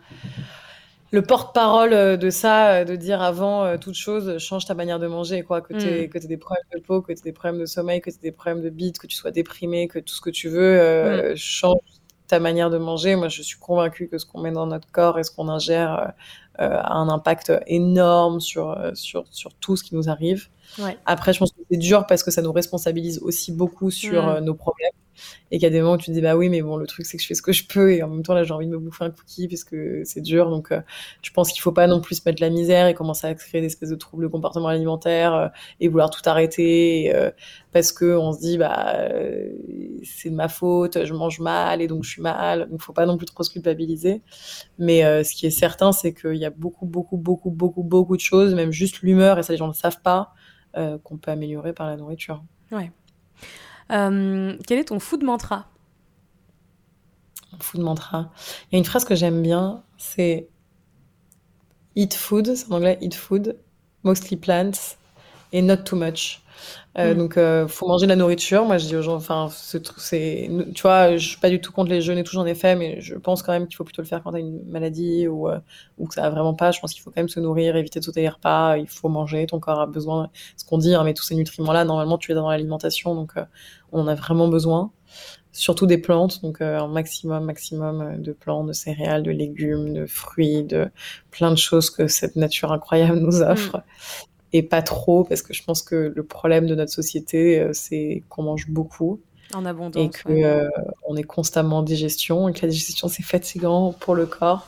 le 1.12 1.22
porte-parole 1.22 1.94
euh, 1.94 2.18
de 2.18 2.30
ça, 2.30 2.72
euh, 2.72 2.84
de 2.84 2.96
dire 2.96 3.22
avant 3.22 3.64
euh, 3.64 3.78
toute 3.78 3.96
chose, 3.96 4.38
change 4.40 4.66
ta 4.66 4.74
manière 4.74 5.00
de 5.00 5.08
manger, 5.08 5.44
quoi. 5.44 5.62
Que 5.62 5.74
tu 5.74 5.86
aies, 5.86 6.10
mm. 6.14 6.28
des 6.28 6.38
problèmes 6.38 6.66
de 6.76 6.80
peau, 6.82 7.02
que 7.02 7.14
tu 7.14 7.20
aies 7.20 7.22
des 7.24 7.32
problèmes 7.32 7.62
de 7.62 7.66
sommeil, 7.66 8.02
que 8.02 8.10
tu 8.10 8.18
aies 8.18 8.24
des 8.24 8.32
problèmes 8.32 8.62
de 8.62 8.70
bite, 8.70 9.00
que 9.00 9.08
tu 9.08 9.16
sois 9.16 9.32
déprimé, 9.32 9.88
que 9.88 10.00
tout 10.00 10.14
ce 10.14 10.22
que 10.22 10.30
tu 10.30 10.50
veux, 10.50 11.32
mm. 11.32 11.36
change 11.36 11.80
ta 12.28 12.40
manière 12.40 12.70
de 12.70 12.78
manger. 12.78 13.16
Moi, 13.16 13.30
je 13.30 13.42
suis 13.42 13.58
convaincue 13.58 14.10
que 14.10 14.18
ce 14.18 14.26
qu'on 14.26 14.42
met 14.42 14.52
dans 14.52 14.68
notre 14.68 14.92
corps 14.92 15.18
et 15.18 15.24
ce 15.24 15.32
qu'on 15.32 15.48
ingère 15.48 16.14
a 16.60 16.94
un 16.94 17.08
impact 17.08 17.54
énorme 17.68 18.42
sur, 18.42 18.78
sur, 18.96 19.26
sur 19.30 19.54
tout 19.54 19.78
ce 19.78 19.84
qui 19.84 19.96
nous 19.96 20.10
arrive. 20.10 20.48
Après, 21.06 21.32
je 21.32 21.40
pense 21.40 21.52
que 21.52 21.62
c'est 21.72 21.78
dur 21.78 22.06
parce 22.06 22.24
que 22.24 22.32
ça 22.32 22.42
nous 22.42 22.52
responsabilise 22.52 23.20
aussi 23.20 23.54
beaucoup 23.54 23.92
sur 23.92 24.26
mm. 24.26 24.44
nos 24.44 24.56
problèmes 24.56 24.92
et 25.52 25.58
qu'il 25.58 25.64
y 25.64 25.66
a 25.66 25.70
des 25.70 25.82
moments 25.82 25.94
où 25.94 25.98
tu 25.98 26.08
te 26.08 26.12
dis 26.12 26.22
bah 26.22 26.36
oui 26.36 26.50
mais 26.50 26.62
bon 26.62 26.78
le 26.78 26.88
truc 26.88 27.06
c'est 27.06 27.18
que 27.18 27.24
je 27.24 27.28
fais 27.28 27.34
ce 27.34 27.42
que 27.42 27.52
je 27.52 27.66
peux 27.66 27.94
et 27.94 28.04
en 28.04 28.10
même 28.10 28.24
temps 28.24 28.34
là 28.34 28.44
j'ai 28.44 28.54
envie 28.54 28.68
de 28.68 28.72
me 28.72 28.78
bouffer 28.78 29.06
un 29.06 29.12
cookie 29.12 29.48
parce 29.48 29.64
que 29.64 30.02
c'est 30.06 30.22
dur. 30.22 30.50
Donc 30.50 30.72
euh, 30.72 30.82
je 31.22 31.32
pense 31.32 31.52
qu'il 31.52 31.62
faut 31.62 31.72
pas 31.72 31.88
non 31.88 32.02
plus 32.02 32.16
se 32.16 32.22
mettre 32.26 32.42
la 32.42 32.50
misère 32.50 32.88
et 32.88 32.94
commencer 32.94 33.28
à 33.28 33.34
créer 33.34 33.62
des 33.62 33.68
espèces 33.68 33.90
de 33.90 33.96
troubles 33.96 34.24
de 34.24 34.28
comportement 34.28 34.68
alimentaire 34.68 35.34
euh, 35.34 35.48
et 35.80 35.88
vouloir 35.88 36.10
tout 36.10 36.22
arrêter 36.26 37.14
euh, 37.16 37.32
parce 37.72 37.92
que 37.92 38.18
on 38.18 38.34
se 38.34 38.40
dit 38.40 38.58
bah 38.58 38.98
c'est 40.04 40.30
de 40.30 40.36
ma 40.36 40.48
faute 40.48 41.06
je 41.06 41.14
mange 41.14 41.40
mal 41.40 41.82
et 41.82 41.88
donc 41.88 42.04
je 42.04 42.10
suis 42.10 42.22
mal. 42.22 42.70
Donc 42.70 42.82
faut 42.82 42.94
pas 42.94 43.06
non 43.06 43.18
plus 43.18 43.26
trop 43.26 43.44
se 43.44 43.52
culpabiliser. 43.52 44.22
Mais 44.80 45.02
ce 45.24 45.36
qui 45.36 45.46
est 45.46 45.52
certain 45.52 45.92
c'est 45.92 46.14
qu'il 46.14 46.36
y 46.36 46.46
a 46.46 46.50
beaucoup 46.50 46.86
beaucoup 46.86 47.18
beaucoup 47.18 47.52
beaucoup 47.52 47.84
beaucoup 47.84 48.16
de 48.16 48.22
choses 48.22 48.56
même 48.56 48.72
juste 48.72 49.02
l'humeur 49.02 49.40
et 49.40 49.44
ça 49.44 49.54
les 49.54 49.58
gens 49.58 49.68
ne 49.68 49.74
savent 49.74 50.02
pas 50.02 50.34
qu'on 50.74 51.18
peut 51.18 51.32
améliorer 51.32 51.74
par 51.74 51.88
la 51.88 51.96
nourriture. 51.98 52.44
Ouais 52.72 52.92
quel 53.90 54.80
est 54.80 54.86
ton 54.86 55.00
food 55.00 55.24
mantra 55.24 55.68
Food 57.60 57.82
mantra. 57.82 58.32
Il 58.66 58.74
y 58.74 58.76
a 58.76 58.80
une 58.80 58.86
phrase 58.86 59.06
que 59.06 59.16
j'aime 59.16 59.42
bien, 59.42 59.84
c'est 59.98 60.48
Eat 61.96 62.14
food, 62.14 62.56
c'est 62.56 62.72
en 62.72 62.76
anglais 62.76 62.98
Eat 63.02 63.16
food, 63.16 63.58
mostly 64.04 64.38
plants, 64.38 64.96
et 65.52 65.62
not 65.62 65.78
too 65.78 65.96
much. 65.96 66.42
Euh, 66.98 67.14
mm. 67.14 67.18
Donc, 67.18 67.38
euh, 67.38 67.68
faut 67.68 67.88
manger 67.88 68.06
de 68.06 68.10
la 68.10 68.16
nourriture. 68.16 68.66
Moi, 68.66 68.78
je 68.78 68.88
dis 68.88 68.96
aux 68.96 69.02
gens, 69.02 69.16
enfin, 69.16 69.50
c'est, 69.52 70.50
tu 70.74 70.82
vois, 70.82 71.16
je 71.18 71.28
suis 71.28 71.38
pas 71.38 71.50
du 71.50 71.62
tout 71.62 71.72
contre 71.72 71.92
les 71.92 72.02
jeûnes 72.02 72.18
et 72.18 72.24
tout, 72.24 72.34
j'en 72.34 72.46
ai 72.46 72.56
fait, 72.56 72.76
mais 72.76 73.02
je 73.02 73.16
pense 73.16 73.44
quand 73.44 73.52
même 73.52 73.68
qu'il 73.68 73.76
faut 73.76 73.84
plutôt 73.84 74.02
le 74.02 74.08
faire 74.08 74.24
quand 74.24 74.32
t'as 74.32 74.40
une 74.40 74.64
maladie 74.66 75.28
ou, 75.28 75.48
euh, 75.48 75.60
ou 75.98 76.08
que 76.08 76.16
ça 76.16 76.22
va 76.24 76.30
vraiment 76.32 76.56
pas. 76.56 76.72
Je 76.72 76.80
pense 76.80 76.94
qu'il 76.94 77.04
faut 77.04 77.12
quand 77.12 77.22
même 77.22 77.30
se 77.30 77.40
nourrir, 77.40 77.76
éviter 77.76 78.00
de 78.00 78.06
sauter 78.06 78.22
les 78.22 78.30
repas. 78.30 78.78
Il 78.78 78.88
faut 78.88 79.10
manger. 79.10 79.46
Ton 79.46 79.60
corps 79.60 79.80
a 79.82 79.86
besoin, 79.86 80.30
ce 80.58 80.66
qu'on 80.66 80.80
dit, 80.80 80.96
hein, 80.96 81.04
mais 81.04 81.14
tous 81.14 81.24
ces 81.24 81.36
nutriments-là, 81.36 81.86
normalement, 81.86 82.18
tu 82.18 82.32
es 82.32 82.36
dans 82.36 82.50
l'alimentation, 82.50 83.14
donc 83.14 83.34
on 83.92 84.02
en 84.02 84.08
a 84.08 84.16
vraiment 84.16 84.48
besoin. 84.48 84.92
Surtout 85.52 85.88
des 85.88 85.98
plantes, 85.98 86.42
donc 86.44 86.62
un 86.62 86.88
maximum, 86.88 87.46
maximum 87.46 88.22
de 88.22 88.32
plantes, 88.32 88.68
de 88.68 88.74
céréales, 88.74 89.24
de 89.24 89.32
légumes, 89.32 89.94
de 89.94 90.06
fruits, 90.06 90.64
de 90.64 90.90
plein 91.32 91.52
de 91.52 91.58
choses 91.58 91.90
que 91.90 92.08
cette 92.08 92.36
nature 92.36 92.72
incroyable 92.72 93.20
nous 93.20 93.42
offre. 93.42 93.78
Mm 93.78 94.37
et 94.58 94.64
pas 94.64 94.82
trop, 94.82 95.24
parce 95.24 95.44
que 95.44 95.54
je 95.54 95.64
pense 95.64 95.84
que 95.84 96.12
le 96.16 96.24
problème 96.24 96.66
de 96.66 96.74
notre 96.74 96.92
société, 96.92 97.60
euh, 97.60 97.70
c'est 97.74 98.24
qu'on 98.28 98.42
mange 98.42 98.68
beaucoup. 98.70 99.22
En 99.54 99.66
abondance. 99.66 100.04
Et 100.04 100.10
qu'on 100.10 100.44
euh, 100.44 101.16
est 101.16 101.24
constamment 101.24 101.78
en 101.78 101.84
digestion, 101.84 102.50
et 102.50 102.54
que 102.54 102.64
la 102.64 102.72
digestion, 102.72 103.08
c'est 103.08 103.24
fatigant 103.24 103.94
pour 103.94 104.16
le 104.16 104.26
corps. 104.26 104.68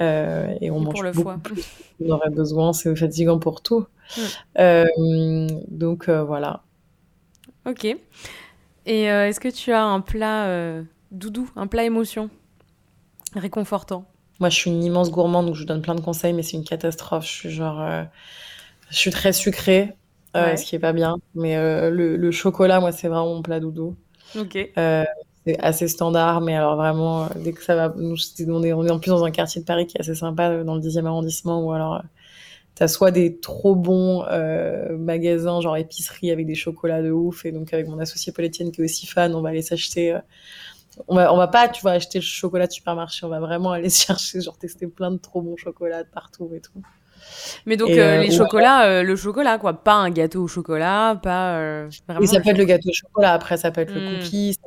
Euh, 0.00 0.52
et 0.60 0.72
on 0.72 0.80
mange 0.80 0.94
pour 0.94 1.04
le 1.04 1.12
beaucoup 1.12 1.30
foie. 1.30 1.38
plus 1.42 1.64
qu'on 1.98 2.10
aurait 2.10 2.30
besoin, 2.30 2.72
c'est 2.72 2.94
fatigant 2.96 3.38
pour 3.38 3.62
tout. 3.62 3.86
donc 4.56 6.08
voilà. 6.08 6.62
Ok. 7.66 7.84
Et 8.86 9.02
est-ce 9.04 9.38
que 9.38 9.48
tu 9.48 9.72
as 9.72 9.84
un 9.84 10.00
plat 10.00 10.82
doudou, 11.12 11.48
un 11.54 11.68
plat 11.68 11.84
émotion 11.84 12.30
réconfortant? 13.34 14.04
Moi, 14.40 14.48
je 14.48 14.56
suis 14.56 14.70
une 14.72 14.82
immense 14.82 15.12
gourmande, 15.12 15.46
donc 15.46 15.54
je 15.54 15.60
vous 15.60 15.66
donne 15.66 15.82
plein 15.82 15.94
de 15.94 16.00
conseils, 16.00 16.32
mais 16.32 16.42
c'est 16.42 16.56
une 16.56 16.64
catastrophe. 16.64 17.24
Je 17.24 17.32
suis 17.32 17.50
genre 17.50 18.06
je 18.90 18.96
suis 18.96 19.10
très 19.10 19.32
sucrée, 19.32 19.94
euh, 20.36 20.56
ce 20.56 20.64
qui 20.64 20.76
est 20.76 20.80
pas 20.80 20.92
bien. 20.92 21.18
Mais 21.34 21.56
euh, 21.56 21.90
le, 21.90 22.30
chocolat, 22.30 22.80
moi, 22.80 22.92
c'est 22.92 23.08
vraiment 23.08 23.34
mon 23.34 23.42
plat 23.42 23.60
doudou. 23.60 23.96
Ok. 24.36 24.56
Euh, 24.76 25.04
c'est 25.46 25.58
assez 25.60 25.88
standard, 25.88 26.40
mais 26.40 26.56
alors 26.56 26.76
vraiment, 26.76 27.28
dès 27.36 27.52
que 27.52 27.62
ça 27.62 27.74
va, 27.74 27.94
nous, 27.96 28.16
on 28.48 28.62
est, 28.62 28.72
on 28.72 28.86
est 28.86 28.90
en 28.90 28.98
plus 28.98 29.10
dans 29.10 29.24
un 29.24 29.30
quartier 29.30 29.60
de 29.60 29.66
Paris 29.66 29.86
qui 29.86 29.96
est 29.96 30.00
assez 30.00 30.14
sympa, 30.14 30.64
dans 30.64 30.74
le 30.74 30.80
10e 30.80 31.04
arrondissement, 31.04 31.62
où 31.62 31.72
alors 31.72 32.02
t'as 32.74 32.88
soit 32.88 33.10
des 33.10 33.38
trop 33.38 33.74
bons 33.74 34.24
magasins, 34.96 35.60
genre 35.60 35.76
épicerie 35.76 36.30
avec 36.30 36.46
des 36.46 36.54
chocolats 36.54 37.02
de 37.02 37.10
ouf, 37.10 37.44
et 37.44 37.52
donc 37.52 37.74
avec 37.74 37.86
mon 37.86 37.98
associé 37.98 38.32
Paul 38.32 38.46
Etienne 38.46 38.72
qui 38.72 38.80
est 38.80 38.84
aussi 38.84 39.06
fan, 39.06 39.34
on 39.34 39.42
va 39.42 39.50
aller 39.50 39.60
s'acheter. 39.60 40.18
on 41.08 41.14
va, 41.14 41.32
on 41.32 41.36
va 41.36 41.48
pas, 41.48 41.68
tu 41.68 41.82
vois, 41.82 41.92
acheter 41.92 42.20
le 42.20 42.24
chocolat 42.24 42.66
de 42.66 42.72
supermarché, 42.72 43.26
on 43.26 43.28
va 43.28 43.38
vraiment 43.38 43.72
aller 43.72 43.90
chercher, 43.90 44.40
genre 44.40 44.56
tester 44.56 44.86
plein 44.86 45.10
de 45.10 45.18
trop 45.18 45.42
bons 45.42 45.58
chocolats 45.58 46.04
partout 46.04 46.50
et 46.54 46.60
tout. 46.60 46.82
Mais 47.66 47.76
donc 47.76 47.90
Et, 47.90 48.00
euh, 48.00 48.20
les 48.22 48.30
chocolats, 48.30 48.86
euh, 48.86 49.02
le 49.02 49.16
chocolat 49.16 49.58
quoi, 49.58 49.72
pas 49.72 49.94
un 49.94 50.10
gâteau 50.10 50.42
au 50.44 50.48
chocolat, 50.48 51.18
pas 51.22 51.56
euh, 51.56 51.88
vraiment 52.06 52.20
Oui, 52.20 52.28
ça 52.28 52.40
peut 52.40 52.50
être 52.50 52.58
le 52.58 52.64
gâteau 52.64 52.88
au 52.90 52.92
chocolat. 52.94 53.32
Après, 53.32 53.56
ça 53.56 53.70
peut 53.70 53.80
être 53.80 53.92
le 53.94 54.18
cookie. 54.18 54.54
Ça 54.54 54.60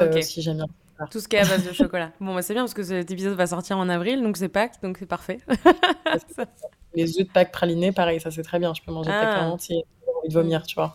peut 0.00 0.06
être, 0.06 0.10
Ok. 0.12 0.16
euh, 0.18 0.22
si 0.22 0.42
j'aime 0.42 0.56
bien. 0.56 0.66
tout 1.10 1.20
ce 1.20 1.28
qui 1.28 1.36
est 1.36 1.40
à 1.40 1.44
base 1.44 1.66
de 1.66 1.72
chocolat. 1.72 2.10
Bon 2.20 2.34
bah 2.34 2.42
c'est 2.42 2.54
bien 2.54 2.62
parce 2.62 2.74
que 2.74 2.82
cet 2.82 3.10
épisode 3.10 3.34
va 3.36 3.46
sortir 3.46 3.78
en 3.78 3.88
avril, 3.88 4.22
donc 4.22 4.36
c'est 4.36 4.48
Pâques, 4.48 4.74
donc 4.82 4.96
c'est 4.98 5.06
parfait. 5.06 5.38
Les 6.94 7.18
œufs 7.20 7.26
de 7.26 7.32
Pâques 7.32 7.50
pralinés, 7.52 7.90
pareil, 7.92 8.20
ça 8.20 8.30
c'est 8.30 8.42
très 8.42 8.58
bien. 8.60 8.72
Je 8.74 8.80
peux 8.82 8.92
manger 8.92 9.10
Ah. 9.12 9.20
Pâques 9.24 9.42
en 9.42 9.50
entier. 9.50 9.84
J'ai 10.06 10.12
envie 10.18 10.28
de 10.28 10.34
vomir, 10.34 10.62
tu 10.64 10.74
vois. 10.76 10.94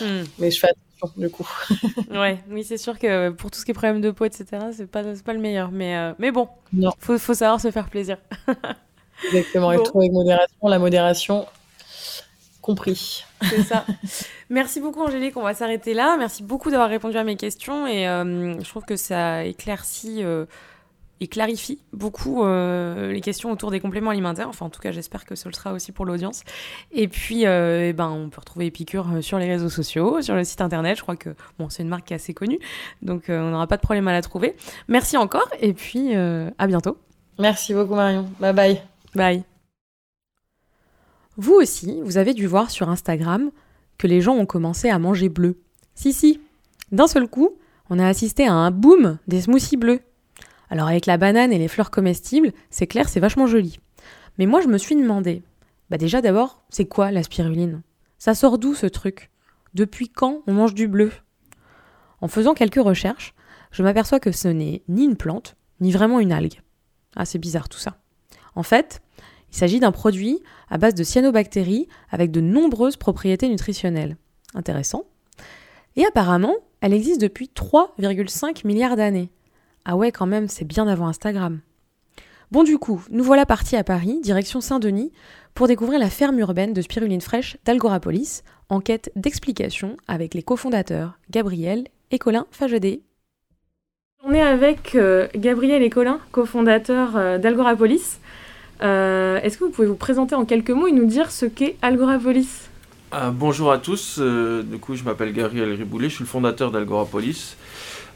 Hmm. 0.00 0.22
Mais 0.38 0.50
je 0.50 0.60
fais 0.60 0.68
attention, 0.68 1.20
du 1.20 1.28
coup. 1.30 1.48
Ouais, 2.10 2.38
oui 2.48 2.62
c'est 2.64 2.76
sûr 2.78 2.98
que 2.98 3.30
pour 3.30 3.50
tout 3.50 3.58
ce 3.58 3.64
qui 3.64 3.70
est 3.72 3.74
problème 3.74 4.00
de 4.00 4.10
peau 4.10 4.24
etc, 4.24 4.46
c'est 4.72 4.86
pas 4.90 5.02
pas 5.24 5.32
le 5.32 5.40
meilleur, 5.40 5.70
mais 5.72 5.96
euh, 5.96 6.12
mais 6.18 6.30
bon, 6.30 6.48
Non. 6.72 6.90
faut 6.98 7.18
faut 7.18 7.34
savoir 7.34 7.60
se 7.60 7.70
faire 7.70 7.88
plaisir. 7.88 8.18
Exactement. 9.26 9.72
Bon. 9.72 9.80
Et 9.80 9.82
tout 9.82 9.98
avec 9.98 10.12
modération. 10.12 10.68
La 10.68 10.78
modération, 10.78 11.46
compris. 12.60 13.24
C'est 13.42 13.62
ça. 13.62 13.84
Merci 14.50 14.80
beaucoup 14.80 15.02
Angélique, 15.02 15.36
on 15.36 15.42
va 15.42 15.54
s'arrêter 15.54 15.94
là. 15.94 16.16
Merci 16.18 16.42
beaucoup 16.42 16.70
d'avoir 16.70 16.88
répondu 16.88 17.16
à 17.16 17.24
mes 17.24 17.36
questions 17.36 17.86
et 17.86 18.08
euh, 18.08 18.58
je 18.60 18.68
trouve 18.68 18.84
que 18.84 18.96
ça 18.96 19.44
éclaircit 19.44 20.22
euh, 20.24 20.44
et 21.20 21.28
clarifie 21.28 21.78
beaucoup 21.92 22.44
euh, 22.44 23.12
les 23.12 23.20
questions 23.20 23.50
autour 23.50 23.70
des 23.70 23.80
compléments 23.80 24.10
alimentaires. 24.10 24.48
Enfin 24.48 24.66
en 24.66 24.70
tout 24.70 24.80
cas 24.80 24.90
j'espère 24.90 25.24
que 25.24 25.34
ce 25.34 25.48
le 25.48 25.54
sera 25.54 25.72
aussi 25.72 25.92
pour 25.92 26.04
l'audience. 26.04 26.42
Et 26.92 27.08
puis 27.08 27.46
euh, 27.46 27.88
eh 27.88 27.92
ben, 27.92 28.08
on 28.08 28.28
peut 28.28 28.40
retrouver 28.40 28.66
Épicure 28.66 29.06
sur 29.20 29.38
les 29.38 29.46
réseaux 29.46 29.70
sociaux, 29.70 30.20
sur 30.20 30.34
le 30.34 30.44
site 30.44 30.60
internet. 30.60 30.96
Je 30.96 31.02
crois 31.02 31.16
que 31.16 31.30
bon, 31.58 31.68
c'est 31.68 31.82
une 31.82 31.88
marque 31.88 32.06
qui 32.06 32.12
est 32.12 32.16
assez 32.16 32.34
connue, 32.34 32.58
donc 33.02 33.24
on 33.28 33.50
n'aura 33.50 33.66
pas 33.66 33.76
de 33.76 33.82
problème 33.82 34.08
à 34.08 34.12
la 34.12 34.22
trouver. 34.22 34.56
Merci 34.88 35.16
encore 35.16 35.48
et 35.60 35.72
puis 35.72 36.14
à 36.14 36.66
bientôt. 36.66 36.98
Merci 37.38 37.72
beaucoup, 37.72 37.94
Marion. 37.94 38.28
Bye 38.38 38.52
bye. 38.52 38.89
Bye. 39.14 39.44
Vous 41.36 41.54
aussi, 41.54 42.00
vous 42.02 42.18
avez 42.18 42.34
dû 42.34 42.46
voir 42.46 42.70
sur 42.70 42.88
Instagram 42.88 43.50
que 43.98 44.06
les 44.06 44.20
gens 44.20 44.34
ont 44.34 44.46
commencé 44.46 44.88
à 44.88 44.98
manger 44.98 45.28
bleu. 45.28 45.60
Si, 45.94 46.12
si. 46.12 46.40
D'un 46.92 47.06
seul 47.06 47.28
coup, 47.28 47.50
on 47.88 47.98
a 47.98 48.06
assisté 48.06 48.46
à 48.46 48.52
un 48.52 48.70
boom 48.70 49.18
des 49.26 49.42
smoothies 49.42 49.76
bleus. 49.76 50.00
Alors 50.70 50.88
avec 50.88 51.06
la 51.06 51.16
banane 51.16 51.52
et 51.52 51.58
les 51.58 51.68
fleurs 51.68 51.90
comestibles, 51.90 52.52
c'est 52.70 52.86
clair, 52.86 53.08
c'est 53.08 53.20
vachement 53.20 53.46
joli. 53.46 53.80
Mais 54.38 54.46
moi, 54.46 54.60
je 54.60 54.68
me 54.68 54.78
suis 54.78 54.94
demandé, 54.94 55.42
bah 55.90 55.98
déjà 55.98 56.20
d'abord, 56.20 56.62
c'est 56.70 56.86
quoi 56.86 57.10
la 57.10 57.22
spiruline? 57.22 57.82
Ça 58.18 58.34
sort 58.34 58.58
d'où 58.58 58.74
ce 58.74 58.86
truc? 58.86 59.30
Depuis 59.74 60.08
quand 60.08 60.42
on 60.46 60.52
mange 60.52 60.74
du 60.74 60.88
bleu? 60.88 61.10
En 62.20 62.28
faisant 62.28 62.54
quelques 62.54 62.76
recherches, 62.76 63.34
je 63.72 63.82
m'aperçois 63.82 64.20
que 64.20 64.32
ce 64.32 64.48
n'est 64.48 64.82
ni 64.88 65.04
une 65.04 65.16
plante, 65.16 65.56
ni 65.80 65.90
vraiment 65.90 66.20
une 66.20 66.32
algue. 66.32 66.60
Ah, 67.16 67.24
c'est 67.24 67.38
bizarre 67.38 67.68
tout 67.68 67.78
ça. 67.78 67.98
En 68.54 68.62
fait, 68.62 69.00
il 69.52 69.56
s'agit 69.56 69.80
d'un 69.80 69.92
produit 69.92 70.40
à 70.68 70.78
base 70.78 70.94
de 70.94 71.04
cyanobactéries 71.04 71.88
avec 72.10 72.30
de 72.30 72.40
nombreuses 72.40 72.96
propriétés 72.96 73.48
nutritionnelles. 73.48 74.16
Intéressant. 74.54 75.04
Et 75.96 76.04
apparemment, 76.04 76.54
elle 76.80 76.94
existe 76.94 77.20
depuis 77.20 77.50
3,5 77.54 78.66
milliards 78.66 78.96
d'années. 78.96 79.30
Ah 79.84 79.96
ouais, 79.96 80.12
quand 80.12 80.26
même, 80.26 80.48
c'est 80.48 80.64
bien 80.64 80.86
avant 80.86 81.08
Instagram. 81.08 81.60
Bon, 82.50 82.64
du 82.64 82.78
coup, 82.78 83.04
nous 83.10 83.22
voilà 83.22 83.46
partis 83.46 83.76
à 83.76 83.84
Paris, 83.84 84.20
direction 84.22 84.60
Saint-Denis, 84.60 85.12
pour 85.54 85.68
découvrir 85.68 85.98
la 85.98 86.10
ferme 86.10 86.38
urbaine 86.38 86.72
de 86.72 86.82
spiruline 86.82 87.20
fraîche 87.20 87.56
d'Algorapolis, 87.64 88.42
en 88.68 88.80
quête 88.80 89.12
d'explications 89.16 89.96
avec 90.08 90.34
les 90.34 90.42
cofondateurs 90.42 91.18
Gabriel 91.30 91.84
et 92.10 92.18
Colin 92.18 92.46
Fagedé. 92.50 93.02
On 94.24 94.32
est 94.34 94.42
avec 94.42 94.94
euh, 94.96 95.28
Gabriel 95.34 95.82
et 95.82 95.90
Colin, 95.90 96.20
cofondateurs 96.30 97.16
euh, 97.16 97.38
d'Algorapolis. 97.38 98.18
Euh, 98.82 99.40
Est-ce 99.42 99.58
que 99.58 99.64
vous 99.64 99.70
pouvez 99.70 99.88
vous 99.88 99.94
présenter 99.94 100.34
en 100.34 100.44
quelques 100.44 100.70
mots 100.70 100.86
et 100.86 100.92
nous 100.92 101.04
dire 101.06 101.30
ce 101.30 101.46
qu'est 101.46 101.76
Algorapolis? 101.82 102.68
Ah, 103.12 103.30
bonjour 103.30 103.72
à 103.72 103.78
tous, 103.78 104.18
euh, 104.20 104.62
du 104.62 104.78
coup 104.78 104.94
je 104.94 105.02
m'appelle 105.02 105.32
Gabriel 105.32 105.72
Riboulet, 105.72 106.08
je 106.08 106.14
suis 106.14 106.24
le 106.24 106.28
fondateur 106.28 106.70
d'Algorapolis. 106.70 107.56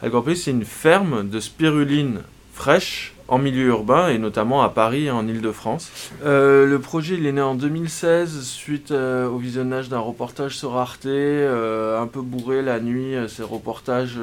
Algorapolis 0.00 0.36
c'est 0.36 0.52
une 0.52 0.64
ferme 0.64 1.28
de 1.28 1.40
spiruline 1.40 2.20
fraîche 2.52 3.12
en 3.28 3.38
milieu 3.38 3.68
urbain 3.68 4.08
et 4.08 4.18
notamment 4.18 4.62
à 4.62 4.68
Paris 4.68 5.06
et 5.06 5.10
en 5.10 5.26
Ile-de-France. 5.26 5.90
Euh, 6.24 6.66
le 6.66 6.78
projet 6.78 7.14
il 7.14 7.26
est 7.26 7.32
né 7.32 7.40
en 7.40 7.54
2016 7.54 8.42
suite 8.42 8.90
euh, 8.90 9.26
au 9.28 9.38
visionnage 9.38 9.88
d'un 9.88 9.98
reportage 9.98 10.56
sur 10.56 10.76
Arte, 10.76 11.06
euh, 11.06 12.00
un 12.00 12.06
peu 12.06 12.20
bourré 12.20 12.62
la 12.62 12.80
nuit, 12.80 13.14
ces 13.28 13.42
reportages 13.42 14.18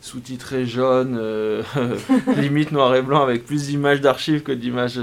sous-titrés 0.00 0.66
jaunes, 0.66 1.18
limite 2.36 2.72
noir 2.72 2.94
et 2.94 3.02
blanc 3.02 3.22
avec 3.22 3.44
plus 3.44 3.66
d'images 3.66 4.00
d'archives 4.00 4.42
que 4.42 4.52
d'images 4.52 4.98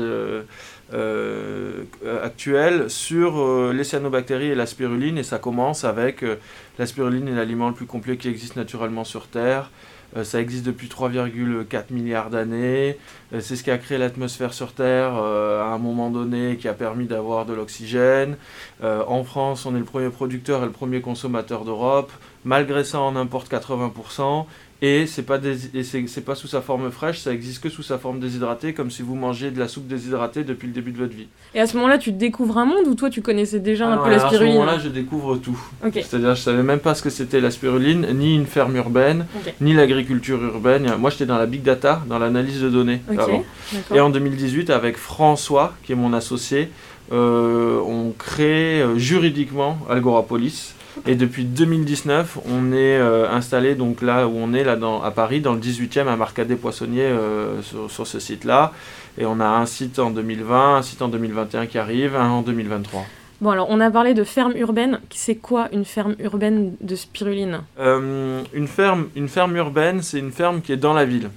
euh, 0.94 1.86
actuelles 2.26 2.90
sur 2.90 3.40
euh, 3.40 3.72
les 3.74 3.86
cyanobactéries 3.86 4.48
et 4.48 4.56
la 4.56 4.66
spiruline 4.66 5.18
et 5.18 5.24
ça 5.24 5.40
commence 5.40 5.86
avec 5.86 6.22
euh, 6.22 6.36
la 6.80 6.86
spiruline 6.86 7.30
est 7.30 7.36
l'aliment 7.36 7.70
le 7.70 7.74
plus 7.74 7.86
complet 7.86 8.18
qui 8.18 8.28
existe 8.28 8.58
naturellement 8.58 9.06
sur 9.06 9.28
Terre. 9.28 9.72
Euh, 10.18 10.24
ça 10.24 10.42
existe 10.42 10.66
depuis 10.66 10.88
3,4 10.88 11.92
milliards 11.92 12.30
d'années. 12.30 12.98
Euh, 13.34 13.40
c'est 13.40 13.56
ce 13.56 13.64
qui 13.64 13.72
a 13.72 13.78
créé 13.78 13.98
l'atmosphère 13.98 14.54
sur 14.54 14.74
Terre 14.74 15.14
euh, 15.16 15.62
à 15.62 15.68
un 15.68 15.78
moment 15.78 16.10
donné 16.10 16.58
qui 16.58 16.68
a 16.68 16.74
permis 16.74 17.06
d'avoir 17.06 17.46
de 17.46 17.54
l'oxygène. 17.54 18.38
En 18.82 19.24
France, 19.24 19.66
on 19.66 19.76
est 19.76 19.80
le 19.80 19.86
premier 19.86 20.10
producteur 20.10 20.64
et 20.64 20.66
le 20.66 20.72
premier 20.72 21.02
consommateur 21.02 21.66
d'Europe. 21.66 22.12
Malgré 22.46 22.84
ça, 22.84 23.00
on 23.02 23.16
importe 23.16 23.52
80%. 23.52 24.46
Et 24.84 25.06
c'est 25.06 25.22
pas, 25.22 25.38
des- 25.38 25.78
et 25.78 25.84
c'est, 25.84 26.04
c'est 26.08 26.22
pas 26.26 26.34
sous 26.34 26.48
sa 26.48 26.60
forme 26.60 26.90
fraîche, 26.90 27.20
ça 27.20 27.32
existe 27.32 27.62
que 27.62 27.70
sous 27.70 27.84
sa 27.84 28.00
forme 28.00 28.20
déshydratée, 28.20 28.74
comme 28.74 28.90
si 28.90 29.04
vous 29.04 29.14
mangez 29.14 29.52
de 29.52 29.60
la 29.60 29.68
soupe 29.68 29.86
déshydratée 29.88 30.44
depuis 30.44 30.66
le 30.68 30.74
début 30.74 30.92
de 30.92 30.98
votre 30.98 31.14
vie. 31.16 31.28
Et 31.54 31.60
à 31.60 31.68
ce 31.68 31.76
moment-là, 31.78 32.00
tu 32.00 32.12
découvres 32.12 32.58
un 32.58 32.66
monde 32.66 32.88
ou 32.88 32.96
toi 32.96 33.12
tu 33.12 33.22
connaissais 33.22 33.60
déjà 33.60 33.88
un 33.88 33.92
Alors, 33.94 34.06
peu 34.06 34.10
la 34.10 34.16
à 34.16 34.20
ce 34.22 34.26
spiruline 34.28 34.54
moment-là, 34.56 34.80
je 34.80 34.90
découvre 34.90 35.38
tout. 35.38 35.60
Ok. 35.86 35.92
C'est-à-dire, 35.94 36.34
je 36.34 36.42
savais 36.42 36.64
même 36.64 36.80
pas 36.80 36.96
ce 36.96 37.04
que 37.04 37.12
c'était 37.12 37.42
la 37.42 37.52
spiruline, 37.52 38.08
ni 38.16 38.34
une 38.36 38.48
ferme 38.48 38.76
urbaine, 38.76 39.28
ni 39.62 39.74
l'agriculture 39.76 40.42
urbaine. 40.44 40.92
Moi, 40.98 41.12
j'étais 41.12 41.28
dans 41.28 41.38
la 41.38 41.46
big 41.46 41.62
data, 41.62 42.02
dans 42.08 42.18
l'analyse 42.18 42.60
de 42.62 42.70
données. 42.70 43.02
Ok. 43.12 43.20
avant. 43.20 43.44
D'accord. 43.74 43.98
Et 43.98 44.00
en 44.00 44.10
2018, 44.10 44.72
avec 44.72 44.98
François, 44.98 45.76
qui 45.84 45.92
est 45.92 45.96
mon 45.96 46.12
associé, 46.14 46.70
euh, 47.12 47.80
on 47.86 48.14
crée 48.18 48.82
euh, 48.82 48.98
juridiquement 48.98 49.78
Algorapolis. 49.90 50.74
Et 51.06 51.16
depuis 51.16 51.46
2019, 51.46 52.40
on 52.50 52.74
est 52.74 52.98
euh, 52.98 53.30
installé 53.30 53.76
donc 53.76 54.02
là 54.02 54.28
où 54.28 54.34
on 54.36 54.54
est, 54.54 54.64
là 54.64 54.76
dans, 54.76 55.02
à 55.02 55.12
Paris, 55.12 55.42
dans 55.42 55.54
le 55.54 55.60
18e 55.60 56.08
à 56.08 56.16
Marcadet-Poissonnier, 56.16 57.04
euh, 57.04 57.62
sur, 57.62 57.90
sur 57.90 58.08
ce 58.08 58.20
site-là. 58.20 58.74
Et 59.18 59.26
on 59.26 59.40
a 59.40 59.48
un 59.48 59.66
site 59.66 60.00
en 60.00 60.12
2020, 60.12 60.78
un 60.78 60.82
site 60.82 61.02
en 61.02 61.08
2021 61.08 61.68
qui 61.68 61.78
arrive, 61.78 62.16
un 62.16 62.30
en 62.30 62.42
2023. 62.42 63.06
Bon 63.42 63.50
alors, 63.50 63.68
on 63.72 63.80
a 63.80 63.90
parlé 63.90 64.14
de 64.14 64.24
ferme 64.24 64.56
urbaine. 64.56 65.00
C'est 65.10 65.36
quoi 65.36 65.68
une 65.74 65.84
ferme 65.84 66.16
urbaine 66.20 66.76
de 66.80 66.96
spiruline? 66.96 67.62
Euh, 67.80 68.44
une, 68.54 68.68
ferme, 68.68 69.08
une 69.16 69.28
ferme 69.28 69.56
urbaine, 69.56 70.04
c'est 70.04 70.20
une 70.20 70.32
ferme 70.32 70.62
qui 70.62 70.72
est 70.72 70.78
dans 70.78 70.94
la 70.94 71.06
ville. 71.06 71.32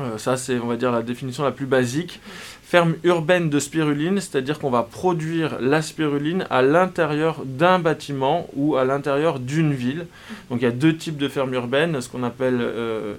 Euh, 0.00 0.16
ça, 0.16 0.38
c'est, 0.38 0.58
on 0.58 0.66
va 0.66 0.76
dire, 0.76 0.90
la 0.90 1.02
définition 1.02 1.44
la 1.44 1.50
plus 1.50 1.66
basique. 1.66 2.20
Ferme 2.68 2.96
urbaine 3.02 3.48
de 3.48 3.58
spiruline, 3.60 4.20
c'est-à-dire 4.20 4.58
qu'on 4.58 4.68
va 4.68 4.82
produire 4.82 5.56
la 5.58 5.80
spiruline 5.80 6.44
à 6.50 6.60
l'intérieur 6.60 7.40
d'un 7.46 7.78
bâtiment 7.78 8.46
ou 8.54 8.76
à 8.76 8.84
l'intérieur 8.84 9.38
d'une 9.38 9.72
ville. 9.72 10.06
Donc 10.50 10.60
il 10.60 10.64
y 10.64 10.68
a 10.68 10.70
deux 10.70 10.94
types 10.94 11.16
de 11.16 11.28
fermes 11.28 11.54
urbaines, 11.54 11.98
ce 12.02 12.10
qu'on 12.10 12.22
appelle 12.22 12.58
euh, 12.60 13.14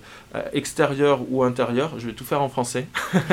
extérieur 0.53 1.21
ou 1.31 1.43
intérieur. 1.43 1.93
Je 1.97 2.05
vais 2.05 2.13
tout 2.13 2.25
faire 2.25 2.43
en 2.43 2.49
français. 2.49 2.87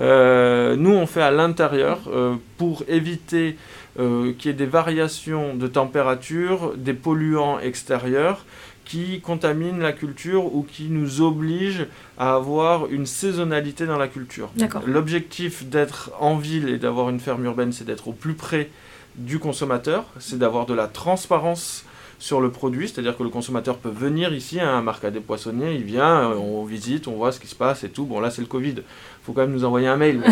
Euh, 0.00 0.74
nous, 0.74 0.90
on 0.90 1.06
fait 1.06 1.22
à 1.22 1.30
l'intérieur 1.30 2.00
euh, 2.08 2.34
pour 2.58 2.82
éviter 2.88 3.56
euh, 4.00 4.32
qu'il 4.32 4.50
y 4.50 4.54
ait 4.54 4.56
des 4.56 4.66
variations 4.66 5.54
de 5.54 5.68
température, 5.68 6.72
des 6.76 6.94
polluants 6.94 7.60
extérieurs 7.60 8.44
qui 8.84 9.20
contaminent 9.20 9.80
la 9.80 9.92
culture 9.92 10.54
ou 10.54 10.62
qui 10.62 10.84
nous 10.84 11.20
obligent 11.20 11.86
à 12.18 12.34
avoir 12.34 12.86
une 12.90 13.06
saisonnalité 13.06 13.86
dans 13.86 13.98
la 13.98 14.08
culture. 14.08 14.50
L'objectif 14.86 15.64
d'être 15.64 16.10
en 16.20 16.36
ville 16.36 16.68
et 16.68 16.78
d'avoir 16.78 17.08
une 17.10 17.20
ferme 17.20 17.44
urbaine, 17.44 17.72
c'est 17.72 17.84
d'être 17.84 18.08
au 18.08 18.12
plus 18.12 18.34
près 18.34 18.70
du 19.16 19.38
consommateur, 19.38 20.04
c'est 20.18 20.38
d'avoir 20.38 20.66
de 20.66 20.74
la 20.74 20.86
transparence 20.86 21.84
sur 22.24 22.40
le 22.40 22.50
produit, 22.50 22.88
c'est-à-dire 22.88 23.18
que 23.18 23.22
le 23.22 23.28
consommateur 23.28 23.76
peut 23.76 23.90
venir 23.90 24.32
ici 24.32 24.58
à 24.58 24.70
un 24.70 24.80
marque 24.80 25.04
des 25.04 25.20
poissonniers, 25.20 25.74
il 25.74 25.82
vient, 25.82 26.30
euh, 26.30 26.36
on 26.36 26.64
visite, 26.64 27.06
on 27.06 27.16
voit 27.16 27.32
ce 27.32 27.38
qui 27.38 27.46
se 27.46 27.54
passe 27.54 27.84
et 27.84 27.90
tout. 27.90 28.06
Bon 28.06 28.18
là 28.18 28.30
c'est 28.30 28.40
le 28.40 28.46
Covid, 28.46 28.76
il 28.78 28.82
faut 29.24 29.34
quand 29.34 29.42
même 29.42 29.52
nous 29.52 29.66
envoyer 29.66 29.88
un 29.88 29.98
mail. 29.98 30.22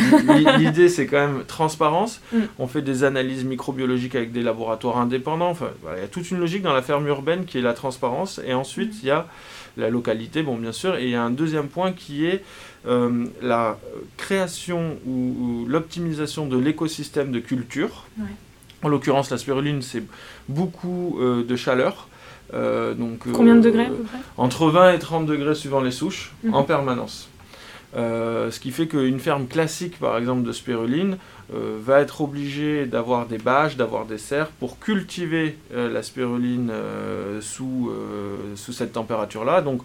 L'idée 0.58 0.88
c'est 0.88 1.06
quand 1.06 1.18
même 1.18 1.44
transparence. 1.46 2.22
Mm. 2.32 2.38
On 2.58 2.66
fait 2.66 2.80
des 2.80 3.04
analyses 3.04 3.44
microbiologiques 3.44 4.14
avec 4.14 4.32
des 4.32 4.40
laboratoires 4.40 4.96
indépendants. 4.96 5.50
Enfin, 5.50 5.68
voilà, 5.82 5.98
il 5.98 6.00
y 6.00 6.04
a 6.04 6.08
toute 6.08 6.30
une 6.30 6.38
logique 6.38 6.62
dans 6.62 6.72
la 6.72 6.80
ferme 6.80 7.06
urbaine 7.08 7.44
qui 7.44 7.58
est 7.58 7.62
la 7.62 7.74
transparence. 7.74 8.40
Et 8.46 8.54
ensuite 8.54 8.94
il 9.02 9.08
y 9.08 9.10
a 9.10 9.28
la 9.76 9.90
localité, 9.90 10.42
bon 10.42 10.56
bien 10.56 10.72
sûr. 10.72 10.96
Et 10.96 11.04
il 11.04 11.10
y 11.10 11.14
a 11.14 11.22
un 11.22 11.30
deuxième 11.30 11.68
point 11.68 11.92
qui 11.92 12.24
est 12.24 12.42
euh, 12.86 13.26
la 13.42 13.78
création 14.16 14.96
ou, 15.04 15.36
ou 15.38 15.66
l'optimisation 15.66 16.46
de 16.46 16.56
l'écosystème 16.56 17.32
de 17.32 17.38
culture. 17.38 18.06
Ouais. 18.18 18.24
En 18.82 18.88
l'occurrence, 18.88 19.30
la 19.30 19.38
spiruline, 19.38 19.82
c'est 19.82 20.02
beaucoup 20.48 21.18
euh, 21.20 21.44
de 21.44 21.56
chaleur. 21.56 22.08
Euh, 22.54 22.94
donc, 22.94 23.20
Combien 23.32 23.54
de 23.54 23.60
euh, 23.60 23.62
degrés 23.62 23.86
à 23.86 23.90
peu 23.90 24.02
près? 24.02 24.18
Entre 24.36 24.68
20 24.68 24.92
et 24.92 24.98
30 24.98 25.26
degrés 25.26 25.54
suivant 25.54 25.80
les 25.80 25.92
souches, 25.92 26.32
Mhm. 26.42 26.54
en 26.54 26.64
permanence. 26.64 27.28
ce 27.94 28.58
qui 28.58 28.70
fait 28.70 28.86
qu'une 28.86 29.20
ferme 29.20 29.46
classique, 29.46 29.98
par 29.98 30.16
exemple, 30.16 30.42
de 30.44 30.52
spiruline, 30.52 31.18
va 31.52 32.00
être 32.00 32.22
obligée 32.22 32.86
d'avoir 32.86 33.26
des 33.26 33.36
bâches, 33.36 33.76
d'avoir 33.76 34.06
des 34.06 34.16
serres 34.16 34.48
pour 34.48 34.78
cultiver 34.78 35.58
la 35.74 36.02
spiruline 36.02 36.72
sous, 37.42 37.92
sous 38.54 38.72
cette 38.72 38.92
température-là. 38.94 39.60
Donc, 39.60 39.82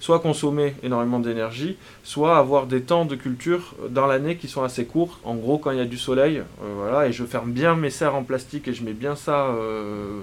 soit 0.00 0.20
consommer 0.20 0.74
énormément 0.82 1.20
d'énergie, 1.20 1.76
soit 2.02 2.38
avoir 2.38 2.66
des 2.66 2.82
temps 2.82 3.04
de 3.04 3.16
culture 3.16 3.74
dans 3.90 4.06
l'année 4.06 4.36
qui 4.36 4.48
sont 4.48 4.62
assez 4.62 4.84
courts. 4.84 5.20
En 5.24 5.34
gros, 5.34 5.58
quand 5.58 5.70
il 5.70 5.78
y 5.78 5.80
a 5.80 5.86
du 5.86 5.98
soleil, 5.98 6.38
euh, 6.38 6.42
voilà, 6.76 7.08
et 7.08 7.12
je 7.12 7.24
ferme 7.24 7.52
bien 7.52 7.74
mes 7.76 7.90
serres 7.90 8.14
en 8.14 8.22
plastique 8.22 8.68
et 8.68 8.74
je 8.74 8.84
mets 8.84 8.92
bien 8.92 9.16
ça. 9.16 9.46
Euh, 9.46 10.20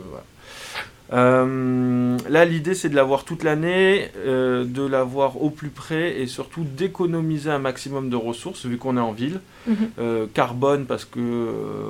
euh, 1.14 2.18
là, 2.28 2.45
l'idée, 2.45 2.74
c'est 2.74 2.89
de 2.89 2.95
l'avoir 2.95 3.24
toute 3.24 3.43
l'année, 3.43 4.09
de 4.26 4.86
l'avoir 4.86 5.41
au 5.41 5.49
plus 5.49 5.70
près 5.70 6.20
et 6.20 6.28
surtout 6.28 6.64
d'économiser 6.64 7.51
un 7.51 7.59
maximum 7.59 8.09
de 8.09 8.16
ressources, 8.16 8.66
vu 8.66 8.78
qu'on 8.78 8.97
est 8.97 9.01
en 9.01 9.11
ville. 9.11 9.39
Mhm. 9.66 10.28
carbone, 10.34 10.86
parce 10.86 11.05
que 11.05 11.20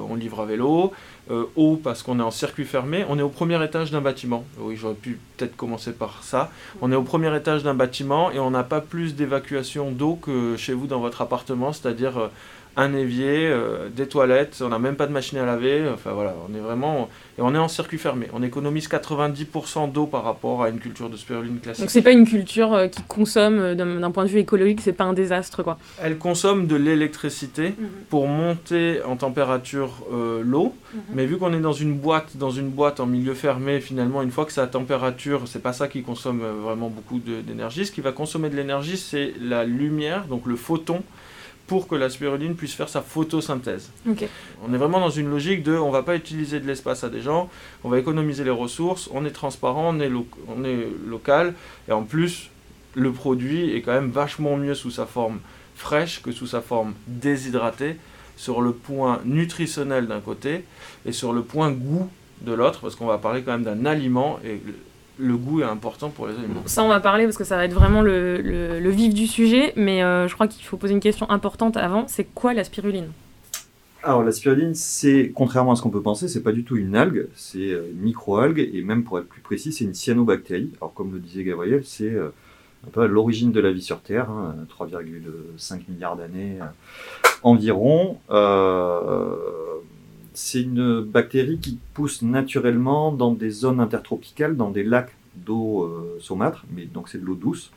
on 0.08 0.16
livre 0.16 0.42
à 0.42 0.46
vélo 0.46 0.94
euh, 1.32 1.46
haut 1.56 1.80
parce 1.82 2.04
qu'on 2.04 2.20
est 2.20 2.24
en 2.24 2.32
circuit 2.32 2.66
fermé. 2.66 3.06
On 3.08 3.18
est 3.18 3.22
au 3.22 3.30
premier 3.30 3.64
étage 3.64 3.92
d'un 3.92 4.02
bâtiment. 4.02 4.44
Oui, 4.60 4.76
j'aurais 4.76 4.94
pu 4.94 5.20
peut-être 5.38 5.56
commencer 5.56 5.94
par 5.94 6.22
ça. 6.22 6.52
On 6.82 6.92
est 6.92 6.96
au 6.96 7.04
premier 7.04 7.34
étage 7.38 7.64
d'un 7.64 7.74
bâtiment 7.74 8.30
et 8.30 8.40
on 8.40 8.52
n'a 8.52 8.64
pas 8.64 8.82
plus 8.82 9.16
d'évacuation 9.16 9.92
d'eau 9.92 10.16
que 10.16 10.58
chez 10.58 10.74
vous 10.74 10.86
dans 10.86 11.00
votre 11.00 11.22
appartement, 11.22 11.72
c'est-à-dire 11.72 12.18
euh, 12.18 12.28
un 12.76 12.94
évier, 12.94 13.48
euh, 13.48 13.90
des 13.90 14.08
toilettes, 14.08 14.62
on 14.62 14.70
n'a 14.70 14.80
même 14.80 14.96
pas 14.96 15.06
de 15.06 15.12
machine 15.12 15.38
à 15.38 15.46
laver. 15.46 15.88
Enfin 15.94 16.12
voilà, 16.12 16.34
on 16.50 16.56
est 16.56 16.60
vraiment. 16.60 17.10
Et 17.38 17.42
on 17.42 17.54
est 17.54 17.60
en 17.60 17.68
circuit 17.68 17.98
fermé. 17.98 18.28
On 18.34 18.42
économise 18.44 18.88
90% 18.88 19.92
d'eau 19.92 20.06
par 20.06 20.24
rapport 20.24 20.64
à 20.64 20.70
une 20.70 20.80
culture 20.80 21.10
de 21.10 21.18
spiruline 21.18 21.60
classique. 21.60 21.82
Donc 21.84 21.92
c'est 21.92 22.02
pas 22.02 22.12
une 22.12 22.28
culture 22.28 22.74
euh, 22.74 22.88
qui 22.88 23.02
consomme, 23.04 23.60
euh, 23.60 23.76
d'un 23.76 24.12
point 24.12 24.26
de 24.26 24.30
vue 24.30 24.40
écologique, 24.40 24.82
c'est 24.82 24.94
pas 24.94 25.04
un 25.04 25.14
désastre 25.14 25.64
quoi. 25.64 25.78
Elle 26.02 26.18
consomme 26.18 26.68
de 26.68 26.76
l'électricité 26.76 27.70
mhm. 27.78 27.88
pour 28.10 28.28
monter 28.28 29.02
en 29.04 29.16
température 29.18 30.04
l'eau. 30.42 30.74
Mhm. 30.94 31.02
Mais 31.14 31.26
vu 31.26 31.38
qu'on 31.38 31.54
est 31.54 31.60
dans 31.60 31.74
une 31.74 31.94
boîte, 31.96 32.38
dans 32.38 32.52
une 32.52 32.70
boîte 32.70 33.00
en 33.00 33.06
milieu 33.06 33.34
fermé, 33.34 33.82
finalement, 33.82 34.22
une 34.22 34.32
fois 34.32 34.46
que 34.46 34.52
sa 34.52 34.68
température, 34.68 35.44
c'est 35.46 35.62
pas 35.62 35.74
ça 35.74 35.88
qui 35.88 36.02
consomme 36.02 36.42
vraiment 36.64 36.90
beaucoup 36.90 37.20
d'énergie. 37.20 37.86
Ce 37.86 37.92
qui 37.92 38.02
va 38.02 38.12
consommer 38.12 38.50
de 38.50 38.56
l'énergie, 38.56 38.98
c'est 38.98 39.34
la 39.42 39.64
lumière, 39.64 40.26
donc 40.26 40.46
le 40.46 40.56
photon 40.56 41.04
pour 41.74 41.88
que 41.88 41.96
la 41.96 42.08
spiruline 42.08 42.54
puisse 42.54 42.76
faire 42.76 42.88
sa 42.88 43.02
photosynthèse. 43.02 43.90
On 44.64 44.72
est 44.76 44.78
vraiment 44.78 45.00
dans 45.00 45.10
une 45.10 45.28
logique 45.28 45.64
de 45.64 45.76
on 45.76 45.90
va 45.90 46.04
pas 46.04 46.16
utiliser 46.16 46.60
de 46.60 46.68
l'espace 46.68 47.04
à 47.04 47.10
des 47.10 47.20
gens, 47.20 47.50
on 47.84 47.90
va 47.90 47.98
économiser 47.98 48.44
les 48.44 48.52
ressources, 48.52 49.10
on 49.12 49.26
est 49.26 49.32
transparent, 49.32 49.90
on 49.96 50.00
est, 50.00 50.12
on 50.56 50.64
est 50.64 50.88
local, 51.08 51.56
et 51.90 51.92
en 51.92 52.04
plus, 52.04 52.52
le 52.94 53.12
produit 53.12 53.76
est 53.76 53.82
quand 53.82 53.92
même 53.92 54.12
vachement 54.12 54.56
mieux 54.56 54.76
sous 54.76 54.92
sa 54.92 55.08
forme 55.08 55.40
fraîche 55.74 56.22
que 56.22 56.32
sous 56.32 56.46
sa 56.46 56.62
forme 56.62 56.94
déshydratée, 57.08 57.96
sur 58.38 58.62
le 58.62 58.72
point 58.72 59.20
nutritionnel 59.26 60.06
d'un 60.06 60.20
côté, 60.20 60.66
et 61.08 61.12
sur 61.12 61.34
le 61.34 61.42
point 61.42 61.72
goût 61.72 62.08
de 62.42 62.54
l'autre, 62.54 62.82
parce 62.82 62.96
qu'on 62.96 63.08
va 63.08 63.18
parler 63.18 63.42
quand 63.42 63.54
même 63.54 63.64
d'un 63.64 63.88
aliment, 63.88 64.40
et 64.46 64.62
le 65.20 65.38
goût 65.38 65.62
est 65.62 65.66
important 65.66 66.10
pour 66.10 66.28
les 66.28 66.36
aliments. 66.36 66.64
Ça, 66.66 66.84
on 66.84 66.88
va 66.88 67.00
parler 67.00 67.26
parce 67.26 67.38
que 67.38 67.44
ça 67.44 67.56
va 67.56 67.66
être 67.66 67.74
vraiment 67.74 68.02
le, 68.02 68.90
vif 68.90 69.14
du 69.14 69.28
sujet, 69.28 69.74
mais 69.76 70.04
euh, 70.04 70.28
je 70.28 70.34
crois 70.34 70.48
qu'il 70.48 70.66
faut 70.66 70.78
poser 70.78 70.94
une 70.94 71.00
question 71.00 71.30
importante 71.30 71.78
avant. 71.78 72.06
C'est 72.08 72.26
quoi 72.26 72.54
la 72.54 72.64
spiruline? 72.64 73.08
Alors, 74.02 74.24
la 74.24 74.32
spiruline, 74.32 74.74
c'est, 74.76 75.32
contrairement 75.34 75.72
à 75.74 75.76
ce 75.76 75.82
qu'on 75.82 75.90
peut 75.90 76.02
penser, 76.02 76.28
c'est 76.28 76.44
pas 76.44 76.52
du 76.52 76.64
tout 76.64 76.76
une 76.76 76.96
algue, 76.96 77.28
c'est 77.36 77.72
euh, 77.72 77.90
une 77.92 78.02
micro-algue, 78.02 78.70
et 78.74 78.82
même 78.82 79.04
pour 79.04 79.18
être 79.20 79.28
plus 79.28 79.42
précis, 79.42 79.72
c'est 79.72 79.86
une 79.86 79.94
cyanobactérie. 79.94 80.72
Alors, 80.82 80.94
comme 80.94 81.14
le 81.14 81.20
disait 81.20 81.44
Gabriel, 81.44 81.84
c'est 81.86 82.12
euh, 82.12 82.30
un 82.86 82.90
peu 82.90 83.06
l'origine 83.06 83.52
de 83.52 83.62
la 83.62 83.72
vie 83.72 83.82
sur 83.82 84.02
Terre, 84.02 84.28
3,5 84.78 85.74
hein, 85.74 85.80
milliards 85.88 86.18
d'années 86.18 86.60
environ. 87.44 88.18
C'est 90.34 90.62
une 90.62 91.02
bactérie 91.02 91.60
qui 91.60 91.78
pousse 91.94 92.22
naturellement 92.22 93.12
dans 93.12 93.34
des 93.34 93.52
zones 93.52 93.80
intertropicales, 93.80 94.58
dans 94.58 94.72
des 94.72 94.84
lacs 94.84 95.16
d'eau 95.36 95.84
euh, 95.84 96.18
saumâtre, 96.20 96.66
mais 96.72 96.86
donc 96.86 97.10
c'est 97.10 97.20
de 97.20 97.26
l'eau 97.26 97.36
douce. 97.36 97.72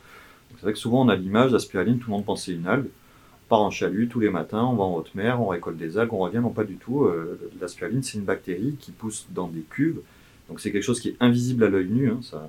C'est 0.57 0.63
vrai 0.63 0.73
que 0.73 0.79
souvent 0.79 1.05
on 1.05 1.09
a 1.09 1.17
l'image 1.17 1.53
d'aspiraline, 1.53 1.99
tout 1.99 2.11
le 2.11 2.17
monde 2.17 2.25
pensait 2.25 2.53
une 2.53 2.67
algue. 2.67 2.89
On 3.47 3.49
part 3.49 3.61
en 3.61 3.71
chalut 3.71 4.09
tous 4.09 4.21
les 4.21 4.31
matins, 4.31 4.65
on 4.65 4.75
va 4.75 4.85
en 4.85 4.95
haute 4.97 5.15
mer, 5.15 5.41
on 5.41 5.49
récolte 5.49 5.77
des 5.77 5.99
algues, 5.99 6.13
on 6.15 6.19
revient, 6.19 6.39
non 6.39 6.51
pas 6.51 6.65
du 6.65 6.77
tout. 6.77 7.05
Euh, 7.05 7.39
l'aspiraline, 7.61 8.03
c'est 8.03 8.19
une 8.19 8.25
bactérie 8.25 8.77
qui 8.81 8.91
pousse 8.91 9.27
dans 9.31 9.49
des 9.49 9.63
cuves. 9.69 10.01
Donc 10.49 10.61
c'est 10.61 10.73
quelque 10.73 10.83
chose 10.83 11.01
qui 11.01 11.11
est 11.11 11.17
invisible 11.21 11.65
à 11.65 11.69
l'œil 11.69 11.89
nu, 11.89 12.11
hein, 12.11 12.21
ça, 12.23 12.49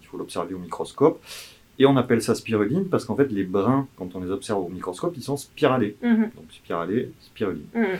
il 0.00 0.06
faut 0.06 0.16
l'observer 0.16 0.54
au 0.54 0.58
microscope. 0.58 1.20
Et 1.78 1.86
on 1.86 1.96
appelle 1.96 2.22
ça 2.22 2.34
spiruline 2.34 2.84
parce 2.88 3.04
qu'en 3.04 3.16
fait 3.16 3.32
les 3.32 3.44
brins, 3.44 3.88
quand 3.96 4.14
on 4.14 4.20
les 4.20 4.30
observe 4.30 4.64
au 4.64 4.68
microscope, 4.68 5.14
ils 5.16 5.22
sont 5.22 5.36
spiralés. 5.36 5.96
Mhm. 6.02 6.30
Donc 6.36 6.44
spiralés, 6.52 7.10
spiruline. 7.20 7.66
Mhm 7.74 7.98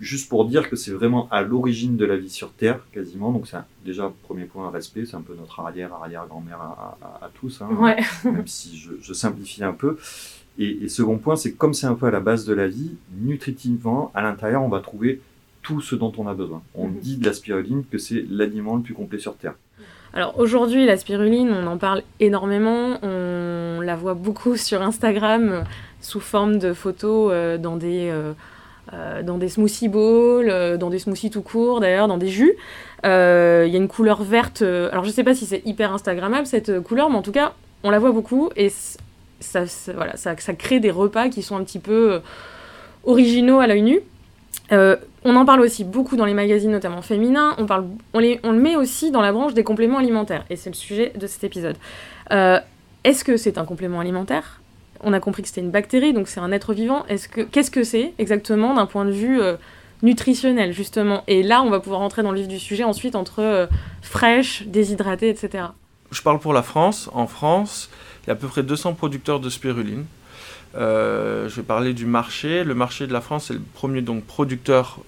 juste 0.00 0.28
pour 0.28 0.44
dire 0.44 0.68
que 0.68 0.76
c'est 0.76 0.90
vraiment 0.90 1.28
à 1.30 1.42
l'origine 1.42 1.96
de 1.96 2.04
la 2.04 2.16
vie 2.16 2.30
sur 2.30 2.52
Terre, 2.52 2.80
quasiment. 2.92 3.32
Donc, 3.32 3.46
c'est 3.46 3.58
déjà, 3.84 4.12
premier 4.24 4.44
point, 4.44 4.70
respect, 4.70 5.06
c'est 5.06 5.16
un 5.16 5.20
peu 5.20 5.34
notre 5.34 5.60
arrière-arrière-grand-mère 5.60 6.60
à, 6.60 7.30
tous, 7.34 7.62
hein, 7.62 7.68
même 8.24 8.46
si 8.46 8.76
je, 8.76 9.12
simplifie 9.12 9.64
un 9.64 9.72
peu. 9.72 9.96
Et, 10.58 10.88
second 10.88 11.18
point, 11.18 11.36
c'est 11.36 11.52
comme 11.52 11.74
c'est 11.74 11.86
un 11.86 11.94
peu 11.94 12.06
à 12.06 12.10
la 12.10 12.20
base 12.20 12.44
de 12.44 12.54
la 12.54 12.68
vie, 12.68 12.92
nutritivement, 13.20 14.10
à 14.14 14.22
l'intérieur, 14.22 14.62
on 14.62 14.68
va 14.68 14.80
trouver 14.80 15.20
tout 15.62 15.80
ce 15.80 15.94
dont 15.94 16.12
on 16.18 16.26
a 16.26 16.34
besoin. 16.34 16.62
On 16.74 16.88
mhm. 16.88 16.98
dit 16.98 17.16
de 17.16 17.24
la 17.24 17.32
spiruline 17.32 17.84
que 17.90 17.98
c'est 17.98 18.24
l'aliment 18.28 18.76
le 18.76 18.82
plus 18.82 18.94
complet 18.94 19.18
sur 19.18 19.36
Terre. 19.36 19.54
Alors 20.12 20.38
aujourd'hui, 20.38 20.86
la 20.86 20.96
spiruline, 20.96 21.50
on 21.50 21.66
en 21.66 21.76
parle 21.76 22.02
énormément, 22.20 22.98
on 23.02 23.80
la 23.80 23.96
voit 23.96 24.14
beaucoup 24.14 24.56
sur 24.56 24.80
Instagram 24.80 25.64
sous 26.00 26.20
forme 26.20 26.58
de 26.58 26.72
photos 26.72 27.30
euh, 27.32 27.58
dans 27.58 27.76
des... 27.76 28.10
Euh, 28.10 28.32
euh, 28.94 29.22
dans 29.22 29.38
des 29.38 29.48
smoothie 29.48 29.88
bowls, 29.88 30.48
euh, 30.48 30.76
dans 30.76 30.90
des 30.90 30.98
smoothies 30.98 31.30
tout 31.30 31.42
court 31.42 31.80
d'ailleurs, 31.80 32.08
dans 32.08 32.18
des 32.18 32.28
jus. 32.28 32.54
Euh, 33.04 33.64
il 33.66 33.72
y 33.72 33.76
a 33.76 33.78
une 33.78 33.88
couleur 33.88 34.22
verte. 34.22 34.62
alors 34.62 35.04
je 35.04 35.10
sais 35.10 35.24
pas 35.24 35.34
si 35.34 35.46
c'est 35.46 35.62
hyper 35.64 35.92
Instagrammable 35.92 36.46
cette 36.46 36.80
couleur, 36.80 37.10
mais 37.10 37.16
en 37.16 37.22
tout 37.22 37.32
cas, 37.32 37.52
on 37.82 37.90
la 37.90 37.98
voit 37.98 38.12
beaucoup 38.12 38.50
et 38.56 38.72
ça, 39.40 39.64
voilà, 39.94 40.16
ça, 40.16 40.34
crée 40.34 40.80
des 40.80 40.90
repas 40.90 41.28
qui 41.28 41.42
sont 41.42 41.56
un 41.56 41.64
petit 41.64 41.78
peu 41.78 42.20
originaux 43.04 43.60
à 43.60 43.66
l'œil 43.66 43.82
nu. 43.82 44.00
on 44.70 45.36
en 45.36 45.44
parle 45.44 45.60
aussi 45.60 45.84
beaucoup 45.84 46.16
dans 46.16 46.24
les 46.24 46.34
magazines, 46.34 46.70
notamment 46.70 47.02
féminins. 47.02 47.54
On, 47.58 47.66
parle, 47.66 47.86
on 48.14 48.20
le 48.20 48.58
met 48.58 48.76
aussi 48.76 49.10
dans 49.10 49.20
la 49.20 49.32
branche 49.32 49.52
des 49.54 49.64
compléments 49.64 49.98
alimentaires. 49.98 50.44
Et 50.48 50.56
c'est 50.56 50.70
le 50.70 50.76
sujet 50.76 51.12
de 51.14 51.26
cet 51.26 51.44
épisode. 51.44 51.76
Est-ce 52.30 53.22
que 53.22 53.36
c'est 53.36 53.58
un 53.58 53.66
complément 53.66 54.00
alimentaire? 54.00 54.60
On 55.00 55.12
a 55.12 55.20
compris 55.20 55.42
que 55.42 55.48
c'était 55.48 55.60
une 55.60 55.70
bactérie, 55.70 56.12
donc 56.12 56.28
c'est 56.28 56.40
un 56.40 56.52
être 56.52 56.74
vivant. 56.74 57.04
Est-ce 57.06 57.28
que 57.28 57.42
qu'est-ce 57.42 57.70
que 57.70 57.84
c'est 57.84 58.14
exactement 58.18 58.74
d'un 58.74 58.86
point 58.86 59.04
de 59.04 59.10
vue 59.10 59.40
euh, 59.40 59.56
nutritionnel 60.02 60.72
justement? 60.72 61.24
Et 61.26 61.42
là, 61.42 61.62
on 61.62 61.70
va 61.70 61.80
pouvoir 61.80 62.00
rentrer 62.00 62.22
dans 62.22 62.32
le 62.32 62.38
vif 62.38 62.48
du 62.48 62.58
sujet 62.58 62.84
ensuite 62.84 63.14
entre 63.14 63.40
euh, 63.40 63.66
fraîche, 64.02 64.64
déshydratée, 64.66 65.28
etc. 65.28 65.64
Je 66.10 66.22
parle 66.22 66.38
pour 66.38 66.52
la 66.52 66.62
France. 66.62 67.10
En 67.12 67.26
France, 67.26 67.90
il 68.22 68.28
y 68.28 68.30
a 68.30 68.32
à 68.34 68.36
peu 68.36 68.48
près 68.48 68.62
200 68.62 68.94
producteurs 68.94 69.40
de 69.40 69.50
spiruline. 69.50 70.04
Euh, 70.76 71.48
je 71.48 71.56
vais 71.56 71.62
parler 71.62 71.92
du 71.92 72.06
marché. 72.06 72.64
Le 72.64 72.74
marché 72.74 73.06
de 73.06 73.12
la 73.12 73.20
France 73.20 73.50
est 73.50 73.54
le 73.54 73.62
premier 73.74 74.00
donc 74.00 74.24
producteur 74.24 74.98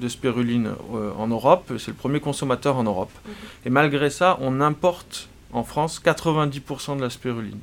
de 0.00 0.08
spiruline 0.08 0.70
en 1.18 1.26
Europe. 1.28 1.72
C'est 1.78 1.88
le 1.88 1.96
premier 1.96 2.20
consommateur 2.20 2.76
en 2.76 2.84
Europe. 2.84 3.12
Mhm. 3.24 3.32
Et 3.66 3.70
malgré 3.70 4.10
ça, 4.10 4.38
on 4.40 4.60
importe 4.60 5.28
en 5.52 5.64
France 5.64 6.00
90% 6.04 6.96
de 6.96 7.02
la 7.02 7.10
spiruline. 7.10 7.58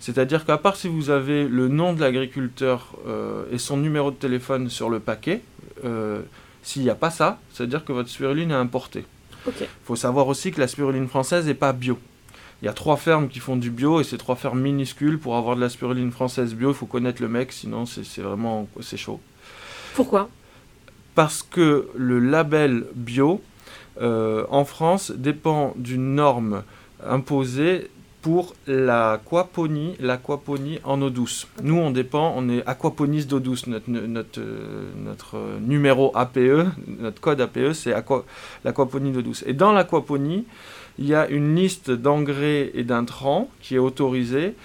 C'est-à-dire 0.00 0.44
qu'à 0.44 0.58
part 0.58 0.76
si 0.76 0.88
vous 0.88 1.10
avez 1.10 1.48
le 1.48 1.68
nom 1.68 1.92
de 1.92 2.00
l'agriculteur 2.00 2.96
euh, 3.06 3.44
et 3.50 3.58
son 3.58 3.76
numéro 3.76 4.10
de 4.10 4.16
téléphone 4.16 4.68
sur 4.68 4.90
le 4.90 5.00
paquet, 5.00 5.42
euh, 5.84 6.22
s'il 6.62 6.82
n'y 6.82 6.90
a 6.90 6.94
pas 6.94 7.10
ça, 7.10 7.38
c'est-à-dire 7.52 7.84
que 7.84 7.92
votre 7.92 8.08
spiruline 8.08 8.50
est 8.50 8.54
importée. 8.54 9.04
Il 9.46 9.66
faut 9.84 9.96
savoir 9.96 10.26
aussi 10.26 10.50
que 10.50 10.60
la 10.60 10.66
spiruline 10.66 11.06
française 11.06 11.46
n'est 11.46 11.54
pas 11.54 11.72
bio. 11.72 11.98
Il 12.62 12.64
y 12.64 12.68
a 12.68 12.72
trois 12.72 12.96
fermes 12.96 13.28
qui 13.28 13.38
font 13.38 13.56
du 13.56 13.70
bio 13.70 14.00
et 14.00 14.04
c'est 14.04 14.16
trois 14.16 14.34
fermes 14.34 14.60
minuscules. 14.60 15.18
Pour 15.18 15.36
avoir 15.36 15.56
de 15.56 15.60
la 15.60 15.68
spiruline 15.68 16.10
française 16.10 16.54
bio, 16.54 16.70
il 16.70 16.74
faut 16.74 16.86
connaître 16.86 17.22
le 17.22 17.28
mec, 17.28 17.52
sinon 17.52 17.86
c'est 17.86 18.22
vraiment 18.22 18.68
c'est 18.80 18.96
chaud. 18.96 19.20
Pourquoi? 19.94 20.28
Parce 21.14 21.42
que 21.42 21.88
le 21.94 22.18
label 22.18 22.86
bio 22.94 23.40
euh, 24.00 24.44
en 24.50 24.64
France 24.64 25.12
dépend 25.12 25.74
d'une 25.76 26.14
norme 26.14 26.62
imposée 27.06 27.90
pour 28.26 28.56
l'aquaponie, 28.66 29.94
l'aquaponie 30.00 30.80
en 30.82 31.00
eau 31.00 31.10
douce. 31.10 31.46
Nous, 31.62 31.76
on 31.76 31.92
dépend, 31.92 32.34
on 32.36 32.48
est 32.48 32.66
aquaponiste 32.66 33.30
d'eau 33.30 33.38
douce. 33.38 33.68
Notre, 33.68 33.88
notre, 33.88 34.40
notre, 34.96 35.36
numéro 35.60 36.10
APE, 36.12 36.66
notre 36.98 37.20
code 37.20 37.40
APE, 37.40 37.72
c'est 37.72 37.94
l'aquaponie 38.64 39.12
d'eau 39.12 39.22
douce. 39.22 39.44
Et 39.46 39.52
dans 39.52 39.70
l'aquaponie, 39.70 40.44
il 40.98 41.06
y 41.06 41.14
a 41.14 41.28
une 41.28 41.54
liste 41.54 41.92
d'engrais 41.92 42.72
et 42.74 42.82
d'intrants 42.82 43.48
qui 43.60 43.76
est 43.76 43.78
autorisée 43.78 44.56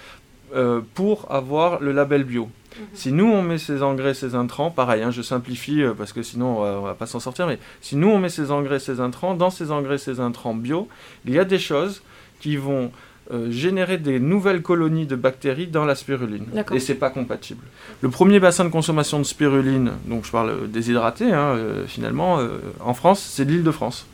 euh, 0.56 0.80
pour 0.94 1.30
avoir 1.30 1.80
le 1.80 1.92
label 1.92 2.24
bio. 2.24 2.46
Mhm. 2.46 2.86
Si 2.94 3.12
nous 3.12 3.26
on 3.26 3.42
met 3.42 3.58
ces 3.58 3.84
engrais, 3.84 4.14
ces 4.14 4.34
intrants, 4.34 4.72
pareil, 4.72 5.04
hein, 5.04 5.12
je 5.12 5.22
simplifie 5.22 5.84
euh, 5.84 5.94
parce 5.96 6.12
que 6.12 6.24
sinon 6.24 6.58
on 6.58 6.62
va, 6.62 6.80
va 6.80 6.94
pas 6.94 7.06
s'en 7.06 7.20
sortir, 7.20 7.46
mais 7.46 7.60
si 7.80 7.94
nous 7.94 8.08
on 8.08 8.18
met 8.18 8.28
ces 8.28 8.50
engrais, 8.50 8.80
ces 8.80 8.98
intrants, 8.98 9.34
dans 9.36 9.50
ces 9.50 9.70
engrais, 9.70 9.98
ces 9.98 10.18
intrants 10.18 10.52
bio, 10.52 10.88
il 11.26 11.32
y 11.34 11.38
a 11.38 11.44
des 11.44 11.60
choses 11.60 12.02
qui 12.40 12.56
vont 12.56 12.90
euh, 13.32 13.50
générer 13.50 13.98
des 13.98 14.20
nouvelles 14.20 14.62
colonies 14.62 15.06
de 15.06 15.16
bactéries 15.16 15.66
dans 15.66 15.84
la 15.84 15.94
spiruline. 15.94 16.46
Et 16.72 16.80
c'est 16.80 16.94
pas 16.94 17.10
compatible. 17.10 17.64
Le 18.00 18.10
premier 18.10 18.40
bassin 18.40 18.64
de 18.64 18.68
consommation 18.68 19.18
de 19.18 19.24
spiruline, 19.24 19.92
donc 20.06 20.26
je 20.26 20.30
parle 20.30 20.50
euh, 20.50 20.66
déshydraté 20.66 21.32
hein, 21.32 21.54
euh, 21.56 21.86
finalement, 21.86 22.40
euh, 22.40 22.58
en 22.80 22.94
France, 22.94 23.20
c'est 23.20 23.44
l'île 23.44 23.62
de 23.62 23.70
France. 23.70 24.06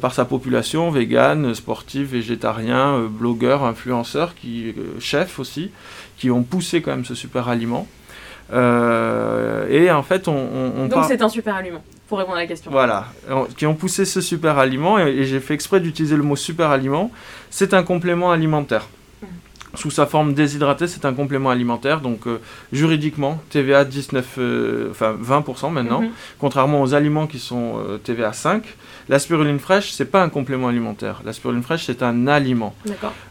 Par 0.00 0.14
sa 0.14 0.24
population 0.24 0.90
végane, 0.90 1.54
sportive, 1.54 2.12
végétarien, 2.12 3.00
blogueurs, 3.10 3.64
influenceurs, 3.64 4.34
qui, 4.34 4.74
chefs 5.00 5.38
aussi, 5.38 5.70
qui 6.16 6.30
ont 6.30 6.44
poussé 6.44 6.80
quand 6.80 6.92
même 6.92 7.04
ce 7.04 7.14
super 7.14 7.48
aliment. 7.48 7.86
Et 8.50 9.90
en 9.90 10.02
fait, 10.02 10.28
on, 10.28 10.32
on, 10.32 10.72
on 10.78 10.86
Donc 10.86 11.04
c'est 11.08 11.20
un 11.20 11.28
super 11.28 11.56
aliment, 11.56 11.82
pour 12.08 12.18
répondre 12.18 12.36
à 12.36 12.40
la 12.40 12.46
question. 12.46 12.70
voilà, 12.70 13.06
qui 13.56 13.66
ont 13.66 13.74
poussé 13.74 14.04
ce 14.04 14.20
super 14.20 14.58
aliment, 14.58 14.98
et, 14.98 15.08
et 15.10 15.24
j'ai 15.24 15.40
fait 15.40 15.54
exprès 15.54 15.80
d'utiliser 15.80 16.16
le 16.16 16.22
mot 16.22 16.36
super 16.36 16.70
aliment. 16.70 17.10
C'est 17.50 17.72
un 17.74 17.82
complément 17.82 18.30
alimentaire. 18.30 18.86
Mhm. 19.22 19.28
Sous 19.74 19.90
sa 19.90 20.06
forme 20.06 20.34
déshydratée, 20.34 20.86
c'est 20.86 21.04
un 21.04 21.14
complément 21.14 21.50
alimentaire, 21.50 22.00
donc 22.00 22.26
euh, 22.26 22.40
juridiquement, 22.72 23.40
TVA 23.50 23.84
19, 23.84 24.34
euh, 24.38 24.88
enfin 24.90 25.16
20% 25.20 25.70
maintenant, 25.70 26.02
Mhm. 26.02 26.10
contrairement 26.38 26.82
aux 26.82 26.94
aliments 26.94 27.26
qui 27.26 27.38
sont 27.38 27.78
euh, 27.78 27.98
TVA 27.98 28.32
5. 28.32 28.62
La 29.08 29.18
spiruline 29.18 29.58
fraîche, 29.58 29.92
c'est 29.92 30.06
pas 30.10 30.22
un 30.22 30.28
complément 30.28 30.68
alimentaire. 30.68 31.20
La 31.24 31.32
spiruline 31.32 31.62
fraîche, 31.62 31.84
c'est 31.84 32.02
un 32.02 32.26
aliment. 32.26 32.74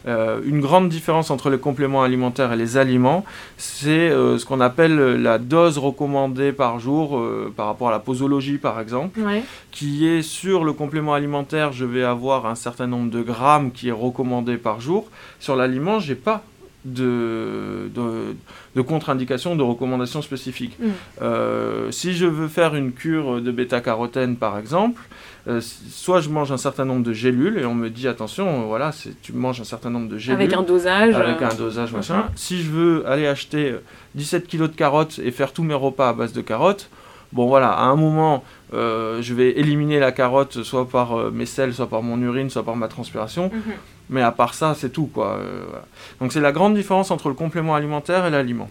Euh, 0.06 0.40
une 0.44 0.60
grande 0.60 0.88
différence 0.88 1.30
entre 1.30 1.50
les 1.50 1.58
compléments 1.58 2.02
alimentaires 2.02 2.52
et 2.52 2.56
les 2.56 2.76
aliments, 2.76 3.24
c'est 3.56 3.90
euh, 4.10 4.38
ce 4.38 4.44
qu'on 4.44 4.60
appelle 4.60 4.96
la 5.20 5.38
dose 5.38 5.78
recommandée 5.78 6.52
par 6.52 6.78
jour 6.78 7.18
euh, 7.18 7.52
par 7.56 7.66
rapport 7.66 7.88
à 7.88 7.90
la 7.92 7.98
posologie 7.98 8.58
par 8.58 8.80
exemple, 8.80 9.20
Ouais. 9.20 9.42
qui 9.72 10.06
est 10.06 10.22
sur 10.22 10.64
le 10.64 10.72
complément 10.72 11.14
alimentaire, 11.14 11.72
je 11.72 11.84
vais 11.84 12.04
avoir 12.04 12.46
un 12.46 12.54
certain 12.54 12.86
nombre 12.86 13.10
de 13.10 13.22
grammes 13.22 13.72
qui 13.72 13.88
est 13.88 13.92
recommandé 13.92 14.56
par 14.56 14.80
jour. 14.80 15.08
Sur 15.40 15.56
l'aliment, 15.56 15.98
j'ai 15.98 16.14
pas 16.14 16.44
de, 16.84 17.90
de, 17.94 18.36
de 18.76 18.80
contre-indication, 18.82 19.56
de 19.56 19.62
recommandation 19.62 20.20
spécifique. 20.22 20.76
Mm. 20.78 20.86
Euh, 21.22 21.90
si 21.90 22.12
je 22.12 22.26
veux 22.26 22.48
faire 22.48 22.74
une 22.74 22.92
cure 22.92 23.40
de 23.40 23.50
bêta-carotène 23.50 24.36
par 24.36 24.58
exemple, 24.58 25.00
euh, 25.46 25.60
soit 25.60 26.20
je 26.20 26.28
mange 26.30 26.52
un 26.52 26.56
certain 26.56 26.84
nombre 26.84 27.02
de 27.02 27.12
gélules 27.12 27.58
et 27.58 27.66
on 27.66 27.74
me 27.74 27.90
dit 27.90 28.08
attention, 28.08 28.62
euh, 28.62 28.64
voilà, 28.64 28.92
tu 29.22 29.32
manges 29.32 29.60
un 29.60 29.64
certain 29.64 29.90
nombre 29.90 30.08
de 30.08 30.18
gélules. 30.18 30.40
Avec 30.40 30.54
un 30.54 30.62
dosage. 30.62 31.14
Avec 31.14 31.42
euh, 31.42 31.50
un 31.50 31.54
dosage 31.54 31.92
machin. 31.92 32.26
Si 32.34 32.62
je 32.62 32.70
veux 32.70 33.06
aller 33.06 33.26
acheter 33.26 33.70
euh, 33.70 33.82
17 34.14 34.46
kilos 34.46 34.70
de 34.70 34.76
carottes 34.76 35.18
et 35.22 35.30
faire 35.30 35.52
tous 35.52 35.62
mes 35.62 35.74
repas 35.74 36.08
à 36.08 36.12
base 36.12 36.32
de 36.32 36.40
carottes, 36.40 36.88
bon 37.32 37.46
voilà, 37.46 37.70
à 37.72 37.82
un 37.82 37.96
moment, 37.96 38.42
euh, 38.72 39.20
je 39.20 39.34
vais 39.34 39.50
éliminer 39.58 39.98
la 39.98 40.12
carotte 40.12 40.62
soit 40.62 40.88
par 40.88 41.18
euh, 41.18 41.30
mes 41.30 41.46
selles, 41.46 41.74
soit 41.74 41.88
par 41.88 42.02
mon 42.02 42.20
urine, 42.22 42.48
soit 42.48 42.64
par 42.64 42.76
ma 42.76 42.88
transpiration. 42.88 43.50
mhm. 43.52 43.74
Mais 44.10 44.22
à 44.22 44.32
part 44.32 44.54
ça, 44.54 44.74
c'est 44.76 44.90
tout 44.90 45.06
quoi. 45.06 45.38
Euh, 45.38 45.62
voilà. 45.68 45.84
Donc 46.20 46.32
c'est 46.32 46.40
la 46.40 46.52
grande 46.52 46.74
différence 46.74 47.10
entre 47.10 47.28
le 47.28 47.34
complément 47.34 47.74
alimentaire 47.74 48.26
et 48.26 48.30
l'aliment. 48.30 48.68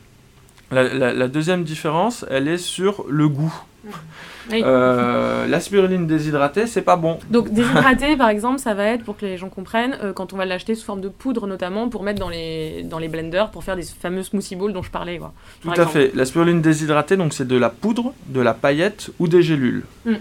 La, 0.74 0.84
la- 0.94 1.14
la 1.14 1.28
deuxième 1.28 1.64
différence, 1.64 2.26
elle 2.30 2.48
est 2.48 2.58
sur 2.58 3.06
le 3.10 3.28
goût. 3.30 3.54
Oui. 4.52 4.62
Euh, 4.66 5.46
la 5.48 5.60
spiruline 5.60 6.06
déshydratée, 6.08 6.68
c'est 6.68 6.82
pas 6.82 6.96
bon. 6.98 7.18
Donc 7.30 7.50
déshydraté 7.52 8.18
par 8.18 8.30
exemple, 8.30 8.60
ça 8.60 8.74
va 8.74 8.86
être 8.86 9.04
pour 9.04 9.16
que 9.18 9.26
les 9.26 9.38
gens 9.38 9.50
comprennent 9.50 9.98
euh, 10.04 10.12
quand 10.14 10.34
on 10.34 10.38
va 10.38 10.46
l'acheter 10.46 10.76
sous 10.76 10.86
forme 10.86 11.00
de 11.02 11.08
poudre 11.10 11.48
notamment 11.48 11.88
pour 11.90 12.04
mettre 12.04 12.20
dans 12.20 12.30
les 12.30 12.84
dans 12.84 13.00
les 13.00 13.08
blenders 13.08 13.52
pour 13.52 13.64
faire 13.64 13.76
des 13.78 13.84
fameux 13.84 14.24
smoothie 14.24 14.56
bowls 14.58 14.74
dont 14.74 14.84
je 14.84 14.92
parlais 14.92 15.18
quoi. 15.18 15.34
Tout 15.62 15.70
à 15.70 15.74
exemple. 15.74 15.92
fait. 15.92 16.12
La 16.14 16.26
spiruline 16.26 16.62
déshydratée, 16.62 17.16
donc 17.18 17.34
c'est 17.34 17.48
de 17.48 17.58
la 17.58 17.70
poudre, 17.70 18.14
de 18.28 18.42
la 18.42 18.54
paillette 18.54 19.12
ou 19.20 19.28
des 19.30 19.42
gélules. 19.44 19.84
Mm. 20.06 20.12
De 20.12 20.18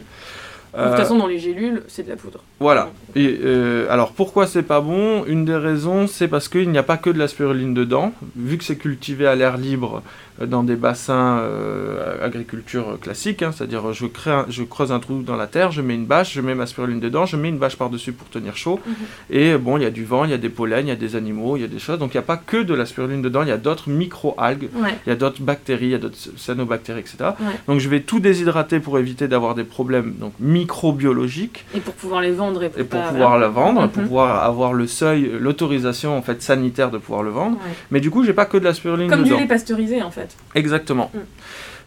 Euh, 0.78 0.88
toute 0.88 1.00
façon 1.00 1.18
dans 1.18 1.26
les 1.26 1.38
gélules, 1.38 1.82
c'est 1.86 2.02
de 2.04 2.08
la 2.08 2.16
poudre. 2.16 2.40
Voilà. 2.58 2.88
Et 3.14 3.38
euh, 3.44 3.86
alors 3.90 4.12
pourquoi 4.12 4.46
c'est 4.46 4.62
pas 4.62 4.80
bon? 4.80 5.24
Une 5.26 5.44
des 5.44 5.56
raisons, 5.56 6.06
c'est 6.06 6.28
parce 6.28 6.48
qu'il 6.48 6.70
n'y 6.70 6.78
a 6.78 6.82
pas 6.82 6.96
que 6.96 7.10
de 7.10 7.18
la 7.18 7.28
spiruline 7.28 7.74
dedans. 7.74 8.12
Vu 8.36 8.58
que 8.58 8.64
c'est 8.64 8.76
cultivé 8.76 9.26
à 9.26 9.34
l'air 9.34 9.56
libre 9.58 10.02
euh, 10.40 10.46
dans 10.46 10.62
des 10.62 10.76
bassins 10.76 11.38
euh, 11.40 12.24
agriculture 12.24 12.98
classique, 13.00 13.42
hein, 13.42 13.52
c'est-à-dire 13.54 13.92
je, 13.92 14.06
je 14.48 14.62
creuse 14.62 14.92
un 14.92 14.98
trou 14.98 15.22
dans 15.22 15.36
la 15.36 15.46
terre, 15.46 15.72
je 15.72 15.82
mets 15.82 15.94
une 15.94 16.06
bâche, 16.06 16.32
je 16.32 16.40
mets 16.40 16.54
ma 16.54 16.66
spiruline 16.66 17.00
dedans, 17.00 17.26
je 17.26 17.36
mets 17.36 17.50
une 17.50 17.58
bâche 17.58 17.76
par-dessus 17.76 18.12
pour 18.12 18.28
tenir 18.30 18.56
chaud. 18.56 18.80
Mhm. 18.86 18.94
Et 19.30 19.58
bon, 19.58 19.76
il 19.76 19.82
y 19.82 19.86
a 19.86 19.90
du 19.90 20.04
vent, 20.04 20.24
il 20.24 20.30
y 20.30 20.34
a 20.34 20.38
des 20.38 20.48
pollens, 20.48 20.80
il 20.80 20.88
y 20.88 20.92
a 20.92 20.96
des 20.96 21.16
animaux, 21.16 21.56
il 21.56 21.60
y 21.62 21.64
a 21.64 21.68
des 21.68 21.78
choses. 21.78 21.98
Donc 21.98 22.14
il 22.14 22.16
n'y 22.16 22.22
a 22.22 22.26
pas 22.26 22.38
que 22.38 22.62
de 22.62 22.74
la 22.74 22.86
spiruline 22.86 23.20
dedans, 23.20 23.42
il 23.42 23.48
y 23.48 23.52
a 23.52 23.58
d'autres 23.58 23.90
micro-algues 23.90 24.70
Ouais. 24.74 24.96
il 25.06 25.10
y 25.10 25.12
a 25.12 25.16
d'autres 25.16 25.42
bactéries, 25.42 25.86
il 25.86 25.90
y 25.92 25.94
a 25.94 25.98
d'autres 25.98 26.16
cyanobactéries, 26.36 27.00
etc. 27.00 27.16
Ouais. 27.40 27.52
Donc 27.68 27.78
je 27.80 27.88
vais 27.88 28.00
tout 28.00 28.20
déshydrater 28.20 28.80
pour 28.80 28.98
éviter 28.98 29.28
d'avoir 29.28 29.54
des 29.54 29.64
problèmes 29.64 30.14
donc, 30.18 30.32
microbiologiques 30.40 31.64
Et 31.74 31.80
pour 31.80 31.94
pouvoir 31.94 32.20
les 32.20 32.32
vendre 32.32 32.62
et 32.62 32.68
pour, 32.70 32.80
et 32.80 32.84
pour 32.84 33.01
pas- 33.02 33.08
pouvoir 33.10 33.38
la 33.38 33.48
vendre, 33.48 33.82
Mhm. 33.82 33.88
pour 33.90 34.02
pouvoir 34.04 34.44
avoir 34.44 34.72
le 34.72 34.86
seuil, 34.86 35.30
l'autorisation 35.40 36.16
en 36.16 36.22
fait 36.22 36.42
sanitaire 36.42 36.90
de 36.90 36.98
pouvoir 36.98 37.22
le 37.22 37.30
vendre. 37.30 37.56
Ouais. 37.56 37.72
Mais 37.90 38.00
du 38.00 38.10
coup, 38.10 38.24
j'ai 38.24 38.32
pas 38.32 38.44
que 38.46 38.56
de 38.56 38.64
la 38.64 38.74
spiruline 38.74 39.08
Comme 39.10 39.22
du 39.22 39.30
dedans. 39.30 39.40
lait 39.40 39.46
pasteurisé 39.46 40.02
en 40.02 40.10
fait. 40.10 40.36
Exactement. 40.54 41.10
Mm. 41.14 41.18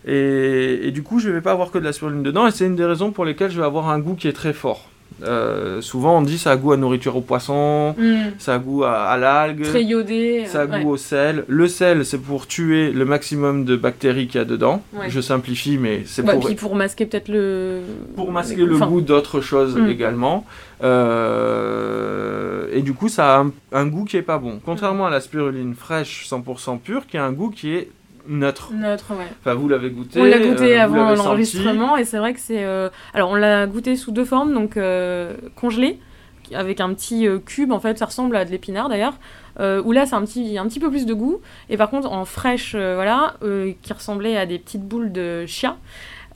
Et, 0.07 0.87
et 0.87 0.91
du 0.91 1.01
coup, 1.03 1.19
je 1.19 1.29
vais 1.29 1.41
pas 1.41 1.51
avoir 1.51 1.71
que 1.71 1.77
de 1.79 1.83
la 1.83 1.93
spiruline 1.93 2.21
dedans, 2.23 2.45
et 2.47 2.51
c'est 2.51 2.65
une 2.67 2.75
des 2.75 2.85
raisons 2.85 3.11
pour 3.11 3.25
lesquelles 3.25 3.49
je 3.51 3.59
vais 3.59 3.65
avoir 3.65 3.89
un 3.89 3.99
goût 3.99 4.15
qui 4.15 4.27
est 4.27 4.33
très 4.33 4.53
fort. 4.53 4.89
Euh, 5.23 5.79
souvent, 5.81 6.17
on 6.17 6.21
dit 6.21 6.37
ça 6.37 6.51
a 6.51 6.55
goût 6.57 6.73
à 6.73 6.77
nourriture 6.77 7.15
au 7.15 7.21
poisson, 7.21 7.95
Mm. 7.97 8.15
ça 8.37 8.55
a 8.55 8.57
goût 8.59 8.83
à, 8.83 8.91
à 9.03 9.17
l'algue. 9.17 9.63
Très 9.63 9.83
iodé. 9.83 10.43
euh, 10.45 10.47
Ça 10.49 10.61
a 10.61 10.65
ouais. 10.65 10.81
goût 10.83 10.91
au 10.91 10.97
sel. 10.97 11.45
Le 11.47 11.67
sel, 11.69 12.05
c'est 12.05 12.17
pour 12.17 12.47
tuer 12.47 12.91
le 12.91 13.05
maximum 13.05 13.63
de 13.63 13.75
bactéries 13.77 14.27
qu'il 14.27 14.39
y 14.39 14.41
a 14.41 14.45
dedans. 14.45 14.81
Ouais. 14.93 15.09
Je 15.09 15.21
simplifie, 15.21 15.77
mais 15.77 16.01
c'est 16.05 16.21
Ouais, 16.23 16.33
pour, 16.33 16.45
puis 16.45 16.55
pour 16.55 16.75
masquer 16.75 17.05
peut-être 17.05 17.29
le. 17.29 17.79
pour 18.15 18.31
masquer 18.31 18.65
le 18.65 18.75
Enfin, 18.75 18.87
goût 18.87 19.01
d'autres 19.01 19.39
choses 19.41 19.75
Mm. 19.77 19.87
également. 19.89 20.45
Euh, 21.55 22.67
et 22.73 22.81
du 22.81 22.93
coup, 22.93 23.07
ça 23.09 23.35
a 23.35 23.39
un, 23.41 23.51
un 23.71 23.85
goût 23.87 24.03
qui 24.05 24.17
est 24.17 24.21
pas 24.21 24.37
bon. 24.37 24.59
Contrairement 24.65 25.05
à 25.07 25.09
la 25.09 25.21
spiruline 25.21 25.73
fraîche 25.75 26.27
100% 26.29 26.77
pure, 26.79 27.05
qui 27.07 27.17
a 27.17 27.25
un 27.25 27.31
goût 27.31 27.49
qui 27.49 27.73
est 27.73 27.89
neutre. 28.27 28.71
Neutre, 28.73 29.11
ouais. 29.11 29.25
Enfin, 29.39 29.53
vous 29.53 29.67
l'avez 29.69 29.89
goûté. 29.89 30.19
On 30.19 30.23
l'a 30.23 30.39
goûté 30.39 30.79
euh, 30.79 30.87
vous 30.87 30.95
avant 30.95 31.15
l'enregistrement 31.15 31.97
et 31.97 32.05
c'est 32.05 32.17
vrai 32.17 32.33
que 32.33 32.39
c'est. 32.39 32.63
euh, 32.63 32.89
Alors 33.13 33.29
on 33.31 33.35
l'a 33.35 33.67
goûté 33.67 33.95
sous 33.95 34.11
deux 34.11 34.25
formes, 34.25 34.53
donc 34.53 34.77
euh, 34.77 35.33
congelé 35.55 35.99
avec 36.53 36.79
un 36.79 36.93
petit 36.93 37.27
cube 37.45 37.71
en 37.71 37.79
fait, 37.79 37.97
ça 37.97 38.05
ressemble 38.05 38.35
à 38.35 38.45
de 38.45 38.51
l'épinard 38.51 38.87
d'ailleurs. 38.89 39.15
Où 39.59 39.91
là 39.93 40.05
c'est 40.05 40.15
un 40.15 40.21
petit, 40.25 40.57
un 40.57 40.67
petit 40.67 40.79
peu 40.79 40.89
plus 40.89 41.05
de 41.05 41.13
goût 41.13 41.39
et 41.69 41.77
par 41.77 41.89
contre 41.89 42.11
en 42.11 42.25
fraîche 42.25 42.75
voilà 42.75 43.35
qui 43.41 43.93
ressemblait 43.93 44.35
à 44.37 44.45
des 44.45 44.59
petites 44.59 44.83
boules 44.83 45.11
de 45.13 45.45
chia 45.47 45.77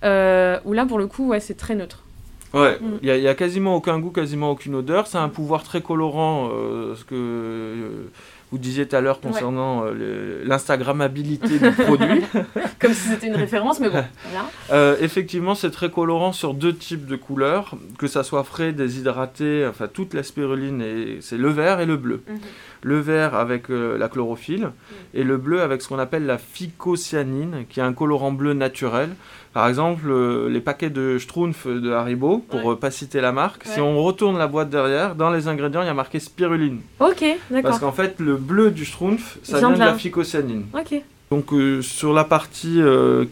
où 0.04 0.74
là 0.74 0.86
pour 0.88 0.98
le 0.98 1.06
coup 1.08 1.28
ouais 1.28 1.40
c'est 1.40 1.56
très 1.56 1.76
neutre 1.76 2.04
Ouais, 2.52 2.80
Mm. 2.82 2.86
il 3.04 3.08
y, 3.08 3.12
a- 3.12 3.18
il 3.18 3.22
y 3.24 3.28
a 3.28 3.36
quasiment 3.36 3.76
aucun 3.76 4.00
goût, 4.00 4.10
quasiment 4.10 4.50
aucune 4.50 4.74
odeur. 4.74 5.06
Ça 5.06 5.20
a 5.22 5.24
un 5.24 5.30
pouvoir 5.30 5.62
très 5.64 5.82
colorant, 5.82 6.50
ce 6.96 7.04
que 7.04 8.08
vous 8.52 8.58
disiez 8.58 8.88
tout 8.88 8.96
à 8.96 9.02
l'heure 9.02 9.20
concernant 9.22 9.86
euh, 9.86 9.94
le- 9.94 10.44
l'instagrammabilité 10.44 11.60
du 11.60 11.72
produit. 11.72 12.22
comme 12.80 12.94
si 12.94 13.10
c'était 13.10 13.28
une 13.28 13.36
référence 13.36 13.80
mais 13.80 13.90
bon 13.90 14.04
Euh, 14.72 14.96
effectivement, 15.02 15.56
c'est 15.56 15.72
très 15.72 15.90
colorant 15.90 16.32
sur 16.32 16.54
deux 16.54 16.76
types 16.76 17.06
de 17.08 17.16
couleurs, 17.16 17.76
que 17.98 18.06
ça 18.08 18.24
soit 18.24 18.44
frais, 18.44 18.72
déshydraté, 18.72 19.66
enfin 19.68 19.88
toute 19.92 20.14
la 20.14 20.22
spiruline, 20.24 20.82
et 20.82 21.18
c'est 21.22 21.38
le 21.38 21.50
vert 21.50 21.80
et 21.80 21.86
le 21.88 21.98
bleu. 21.98 22.22
Mhm. 22.28 22.38
Le 22.84 23.00
vert 23.00 23.36
avec 23.36 23.70
euh, 23.72 23.98
la 23.98 24.08
chlorophylle 24.10 24.70
et 25.14 25.24
le 25.24 25.38
bleu 25.38 25.62
avec 25.62 25.82
ce 25.82 25.88
qu'on 25.90 26.00
appelle 26.00 26.26
la 26.26 26.38
phycocyanine, 26.38 27.66
qui 27.70 27.80
est 27.80 27.84
un 27.84 27.94
colorant 27.94 28.32
bleu 28.32 28.54
naturel. 28.54 29.10
Par 29.54 29.68
exemple, 29.68 30.04
euh, 30.10 30.48
les 30.50 30.60
paquets 30.62 30.90
de 30.92 31.18
Schtroumpf 31.18 31.66
de 31.68 31.92
Haribo, 31.92 32.38
pour 32.50 32.66
Ouais. 32.66 32.72
euh, 32.74 32.76
pas 32.76 32.92
citer 32.92 33.20
la 33.20 33.32
marque, 33.32 33.64
si 33.66 33.80
on 33.80 34.02
retourne 34.04 34.38
la 34.38 34.48
boîte 34.48 34.70
derrière, 34.70 35.16
dans 35.16 35.32
les 35.32 35.48
ingrédients, 35.48 35.82
il 35.82 35.88
y 35.88 35.90
a 35.90 35.94
marqué 35.94 36.20
spiruline. 36.20 36.82
ok 37.00 37.24
d'accord 37.50 37.64
Parce 37.64 37.80
qu'en 37.80 37.92
fait, 37.92 38.16
le 38.20 38.36
bleu 38.36 38.70
du 38.72 38.86
Schtroumpf, 38.86 39.40
ça 39.44 39.58
Vient 39.60 39.72
de 39.72 39.80
la 39.80 39.94
phycocyanine. 39.96 40.66
ok 40.74 41.02
Donc 41.32 41.52
euh, 41.54 41.82
sur 41.82 42.14
la 42.14 42.24
partie, 42.24 42.80
euh, 42.82 43.26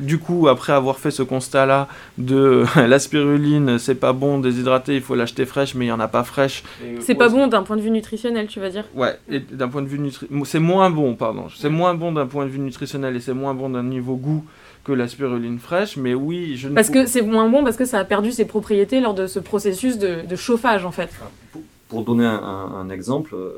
du 0.00 0.18
coup, 0.18 0.46
après 0.46 0.72
avoir 0.72 0.98
fait 1.00 1.10
ce 1.10 1.24
constat-là 1.24 1.88
de 2.18 2.64
la 2.76 2.98
spiruline, 3.00 3.78
c'est 3.78 3.96
pas 3.96 4.12
bon, 4.12 4.38
déshydraté, 4.38 4.94
il 4.94 5.00
faut 5.00 5.14
l'acheter 5.16 5.44
fraîche, 5.44 5.74
mais 5.74 5.86
il 5.86 5.88
y 5.88 5.92
en 5.92 5.98
a 5.98 6.06
pas 6.06 6.22
fraîche. 6.22 6.62
c'est 7.00 7.16
pas 7.16 7.28
bon 7.28 7.48
d'un 7.48 7.62
point 7.64 7.76
de 7.76 7.82
vue 7.82 7.90
nutritionnel 7.90 8.46
tu 8.46 8.60
vas 8.60 8.68
dire 8.68 8.84
Ouais, 8.94 9.18
et 9.28 9.40
d'un 9.40 9.66
point 9.68 9.82
de 9.82 9.88
vue 9.88 9.98
c'est 10.44 10.60
moins 10.60 10.88
bon, 10.90 11.14
pardon. 11.14 11.46
C'est 11.56 11.68
moins 11.70 11.94
bon 11.94 12.12
d'un 12.12 12.26
point 12.26 12.44
de 12.44 12.50
vue 12.50 12.60
nutritionnel 12.60 13.16
et 13.16 13.20
c'est 13.20 13.34
moins 13.34 13.54
bon 13.54 13.70
d'un 13.70 13.82
niveau 13.82 14.14
goût 14.14 14.44
que 14.84 14.92
la 14.92 15.06
spiruline 15.08 15.58
fraîche, 15.58 15.96
mais 15.96 16.12
oui, 16.14 16.56
je 16.56 16.68
ne 16.68 16.74
parce 16.74 16.90
que 16.90 17.06
c'est 17.06 17.22
moins 17.22 17.48
bon 17.48 17.62
parce 17.62 17.76
que 17.76 17.84
ça 17.84 17.98
a 18.00 18.04
perdu 18.04 18.32
ses 18.32 18.44
propriétés 18.46 19.00
lors 19.00 19.14
de 19.14 19.26
ce 19.28 19.38
processus 19.38 19.96
de, 19.98 20.26
de 20.26 20.36
chauffage 20.36 20.84
en 20.84 20.90
fait 20.90 21.10
Pour, 21.52 21.62
pour 21.88 22.04
donner 22.04 22.26
un, 22.26 22.34
un- 22.42 22.74
un 22.80 22.90
exemple, 22.90 23.34
euh, 23.34 23.50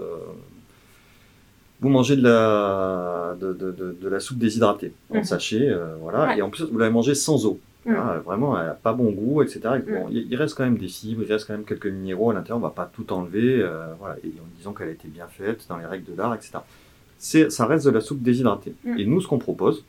vous 1.80 1.88
mangez 1.88 2.16
de 2.16 2.22
la, 2.22 3.36
de, 3.40 3.52
de- 3.52 3.70
de- 3.72 3.96
de 4.00 4.08
la 4.08 4.20
soupe 4.20 4.38
déshydratée 4.38 4.92
en 5.10 5.16
Mhm. 5.18 5.24
sachet, 5.24 5.68
euh, 5.68 5.94
voilà, 6.00 6.28
Ouais. 6.28 6.38
et 6.38 6.42
en 6.42 6.50
plus 6.50 6.64
vous 6.64 6.78
l'avez 6.78 6.92
mangée 6.92 7.14
sans 7.14 7.44
eau. 7.46 7.58
Mhm. 7.86 7.94
Voilà, 7.94 8.18
vraiment, 8.20 8.58
elle 8.58 8.66
n'a 8.66 8.72
pas 8.74 8.92
bon 8.94 9.10
goût, 9.10 9.42
etc. 9.42 9.60
Et 9.76 9.78
bon, 9.92 10.06
il, 10.10 10.26
il 10.30 10.36
reste 10.36 10.54
quand 10.56 10.64
même 10.64 10.78
des 10.78 10.88
fibres, 10.88 11.22
il 11.26 11.30
reste 11.32 11.46
quand 11.46 11.52
même 11.54 11.64
quelques 11.64 11.86
minéraux 11.86 12.30
à 12.30 12.34
l'intérieur, 12.34 12.58
on 12.58 12.60
va 12.60 12.70
pas 12.70 12.90
tout 12.90 13.12
enlever, 13.12 13.60
euh, 13.60 13.86
voilà, 13.98 14.16
et 14.24 14.28
en 14.28 14.56
disant 14.56 14.72
qu'elle 14.72 14.88
a 14.88 14.92
été 14.92 15.08
bien 15.08 15.26
faite 15.26 15.66
dans 15.68 15.76
les 15.76 15.84
règles 15.86 16.10
de 16.10 16.16
l'art, 16.16 16.34
etc. 16.34 16.58
Ça 17.18 17.66
reste 17.66 17.84
de 17.86 17.90
la 17.90 18.00
soupe 18.00 18.22
déshydratée. 18.22 18.74
Et 18.98 19.04
nous, 19.06 19.20
ce 19.20 19.28
qu'on 19.28 19.38
propose, 19.38 19.84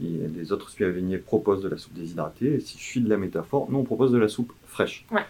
les 0.00 0.52
autres 0.52 0.70
spiruliniers 0.70 1.18
proposent 1.18 1.62
de 1.62 1.68
la 1.68 1.78
soupe 1.78 1.94
déshydratée, 1.94 2.54
et 2.54 2.60
si 2.60 2.78
je 2.78 2.82
suis 2.82 3.00
de 3.00 3.08
la 3.08 3.16
métaphore, 3.16 3.68
nous 3.70 3.78
on 3.78 3.84
propose 3.84 4.12
de 4.12 4.18
la 4.18 4.28
soupe 4.28 4.52
fraîche. 4.66 5.04
Ouais. 5.10 5.22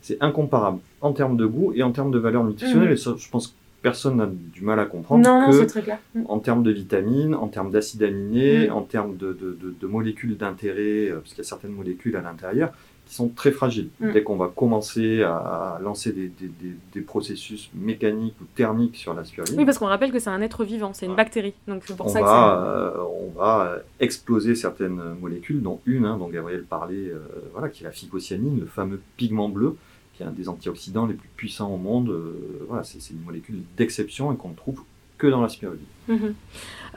C'est 0.00 0.18
incomparable 0.20 0.80
en 1.00 1.12
termes 1.12 1.36
de 1.36 1.46
goût 1.46 1.72
et 1.74 1.82
en 1.82 1.90
termes 1.90 2.10
de 2.10 2.18
valeur 2.18 2.44
nutritionnelle. 2.44 2.88
Mhm. 2.88 2.94
Et 2.94 2.96
ça, 2.96 3.14
je 3.16 3.28
pense 3.30 3.56
personne 3.84 4.16
n'a 4.16 4.26
du 4.26 4.62
mal 4.64 4.80
à 4.80 4.86
comprendre 4.86 5.22
Non, 5.24 5.50
que 5.50 5.64
très 5.66 5.82
clair. 5.82 5.98
Mm. 6.14 6.22
en 6.28 6.38
termes 6.40 6.62
de 6.62 6.72
vitamines, 6.72 7.34
en 7.34 7.48
termes 7.48 7.70
d'acides 7.70 8.02
aminés, 8.02 8.68
Mm. 8.68 8.72
en 8.72 8.82
termes 8.82 9.16
de, 9.16 9.28
de- 9.34 9.56
de- 9.62 9.74
de 9.78 9.86
molécules 9.86 10.36
d'intérêt, 10.38 11.10
euh, 11.10 11.18
parce 11.20 11.30
qu'il 11.34 11.38
y 11.38 11.46
a 11.46 11.50
certaines 11.54 11.72
molécules 11.72 12.16
à 12.16 12.22
l'intérieur 12.22 12.72
qui 13.06 13.14
sont 13.14 13.28
très 13.28 13.50
fragiles. 13.52 13.90
Mm. 14.00 14.12
Dès 14.12 14.22
qu'on 14.22 14.36
va 14.36 14.48
commencer 14.48 15.22
à, 15.22 15.36
à 15.36 15.78
lancer 15.82 16.12
des, 16.12 16.28
des- 16.28 16.48
des- 16.48 16.76
des 16.94 17.00
processus 17.02 17.70
mécaniques 17.74 18.34
ou 18.40 18.44
thermiques 18.54 18.96
sur 18.96 19.12
la 19.12 19.22
spiruline, 19.24 19.58
Oui, 19.58 19.66
parce 19.66 19.76
qu'on 19.76 19.86
rappelle 19.86 20.10
que 20.12 20.18
c'est 20.18 20.30
un 20.30 20.40
être 20.40 20.64
vivant, 20.64 20.92
c'est 20.94 21.04
une 21.04 21.14
bactérie. 21.14 21.52
Donc 21.68 21.82
c'est 21.86 21.94
pour 21.94 22.06
on 22.06 22.08
ça 22.08 22.20
que 22.20 22.24
va, 22.24 22.64
euh, 22.66 23.04
on 23.20 23.38
va 23.38 23.76
exploser 24.00 24.54
certaines 24.54 24.98
molécules, 25.20 25.60
dont 25.60 25.80
une, 25.84 26.06
hein, 26.06 26.16
dont 26.16 26.28
Gabriel 26.28 26.62
parlait, 26.64 27.08
euh, 27.10 27.18
voilà, 27.52 27.68
qui 27.68 27.82
est 27.82 27.86
la 27.86 27.92
phycocyanine, 27.92 28.60
le 28.60 28.66
fameux 28.66 29.00
pigment 29.18 29.50
bleu, 29.50 29.76
qui 30.16 30.22
est 30.22 30.26
un 30.26 30.30
des 30.30 30.48
antioxydants 30.48 31.06
les 31.06 31.14
plus 31.14 31.28
puissants 31.36 31.72
au 31.72 31.76
monde. 31.76 32.08
euh, 32.08 32.64
voilà, 32.68 32.84
c'est 32.84 32.98
une 33.10 33.22
molécule 33.24 33.62
d'exception 33.76 34.32
et 34.32 34.36
qu'on 34.36 34.50
ne 34.50 34.54
trouve 34.54 34.82
que 35.18 35.26
dans 35.26 35.40
la 35.40 35.48
spiruline. 35.48 35.84
Mhm. 36.08 36.34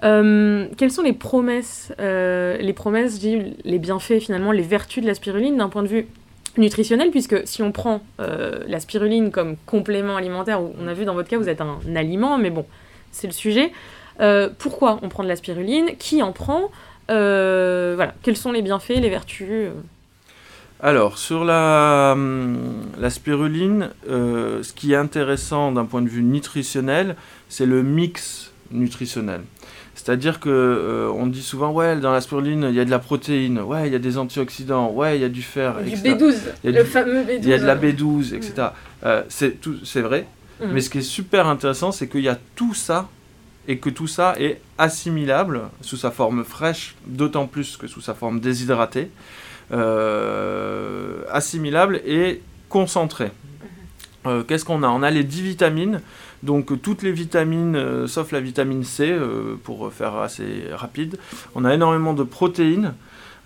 Euh, 0.03 0.67
quelles 0.77 0.91
sont 0.91 1.01
les 1.01 1.13
promesses, 1.13 1.93
euh, 1.99 2.57
les 2.57 2.73
promesses, 2.73 3.21
les 3.21 3.79
bienfaits 3.79 4.19
finalement, 4.19 4.51
les 4.51 4.61
vertus 4.61 5.01
de 5.01 5.07
la 5.07 5.15
spiruline 5.15 5.57
d'un 5.57 5.69
point 5.69 5.83
de 5.83 5.87
vue 5.87 6.07
nutritionnel, 6.57 7.11
puisque 7.11 7.47
si 7.47 7.61
on 7.61 7.71
prend 7.71 8.01
la 8.17 8.79
spiruline 8.79 9.29
comme 9.29 9.57
complément 9.67 10.17
alimentaire, 10.17 10.59
on 10.61 10.87
a 10.87 10.93
vu 10.93 11.05
dans 11.05 11.13
votre 11.13 11.29
cas 11.29 11.37
vous 11.37 11.49
êtes 11.49 11.61
un, 11.61 11.77
aliment, 11.95 12.39
mais 12.39 12.49
bon, 12.49 12.65
c'est 13.11 13.27
le 13.27 13.33
sujet. 13.33 13.71
Pourquoi 14.57 14.99
on 15.03 15.09
prend 15.09 15.21
de 15.21 15.27
la 15.27 15.35
spiruline? 15.35 15.91
Qui 15.99 16.23
en 16.23 16.31
prend? 16.31 16.71
Voilà, 17.07 18.15
quels 18.23 18.37
sont 18.37 18.51
les 18.51 18.63
bienfaits, 18.63 18.99
les 18.99 19.09
vertus 19.09 19.69
Alors, 20.81 21.17
sur 21.17 21.43
la, 21.43 22.11
hum, 22.15 22.57
la 22.99 23.09
spiruline, 23.09 23.89
euh, 24.09 24.61
ce 24.61 24.73
qui 24.73 24.93
est 24.93 24.95
intéressant 24.97 25.71
d'un 25.71 25.85
point 25.85 26.01
de 26.03 26.09
vue 26.09 26.21
nutritionnel, 26.21 27.15
c'est 27.49 27.65
le 27.65 27.81
mix 27.81 28.51
nutritionnel. 28.71 29.41
C'est-à-dire 29.95 30.39
que 30.39 30.49
euh, 30.49 31.09
on 31.15 31.25
dit 31.25 31.41
souvent, 31.41 31.71
ouais, 31.71 31.95
dans 31.99 32.11
la 32.11 32.21
spiruline, 32.21 32.67
il 32.69 32.75
y 32.75 32.79
a 32.79 32.85
de 32.85 32.91
la 32.91 32.99
protéine, 32.99 33.59
ouais, 33.59 33.87
il 33.87 33.91
y 33.93 33.95
a 33.95 33.99
des 33.99 34.19
antioxydants, 34.19 34.91
ouais, 34.91 35.17
il 35.17 35.21
y 35.21 35.25
a 35.25 35.29
du 35.29 35.41
fer, 35.41 35.81
Du 35.81 35.89
etc. 35.89 36.13
B12, 36.13 36.35
Il 36.63 36.69
y 36.71 36.75
a 36.75 36.77
le 36.79 36.83
du- 36.85 36.89
fameux 36.91 37.23
B12. 37.23 37.39
Il 37.41 37.49
y 37.49 37.53
a 37.53 37.57
de 37.57 37.65
la 37.65 37.75
B12, 37.75 38.33
etc. 38.35 38.67
Euh, 39.03 39.23
c'est 39.29 39.59
tout- 39.59 39.83
c'est 39.83 40.01
vrai. 40.01 40.27
Mhm. 40.61 40.71
Mais 40.73 40.81
ce 40.81 40.91
qui 40.91 40.99
est 40.99 41.01
super 41.01 41.47
intéressant, 41.47 41.91
c'est 41.91 42.07
qu'il 42.07 42.21
y 42.21 42.29
a 42.29 42.37
tout 42.55 42.75
ça 42.75 43.09
et 43.67 43.79
que 43.79 43.89
tout 43.89 44.07
ça 44.07 44.35
est 44.39 44.61
assimilable 44.77 45.61
sous 45.81 45.97
sa 45.97 46.11
forme 46.11 46.43
fraîche, 46.43 46.95
d'autant 47.07 47.47
plus 47.47 47.77
que 47.77 47.87
sous 47.87 48.01
sa 48.01 48.13
forme 48.13 48.39
déshydratée, 48.39 49.09
euh, 49.71 51.21
assimilable 51.31 52.01
et 52.05 52.41
concentré. 52.69 53.31
Euh, 54.25 54.43
Qu'est-ce 54.43 54.65
qu'on 54.65 54.83
a? 54.83 54.87
On 54.87 55.03
a 55.03 55.11
les 55.11 55.23
10 55.23 55.41
vitamines, 55.41 56.01
donc 56.43 56.81
toutes 56.81 57.01
les 57.03 57.11
vitamines, 57.11 57.75
euh, 57.75 58.07
sauf 58.07 58.31
la 58.31 58.39
vitamine 58.39 58.83
C, 58.83 59.15
pour 59.63 59.91
faire 59.91 60.15
assez 60.15 60.63
rapide. 60.73 61.17
On 61.55 61.65
a 61.65 61.73
énormément 61.73 62.13
de 62.13 62.23
protéines, 62.23 62.93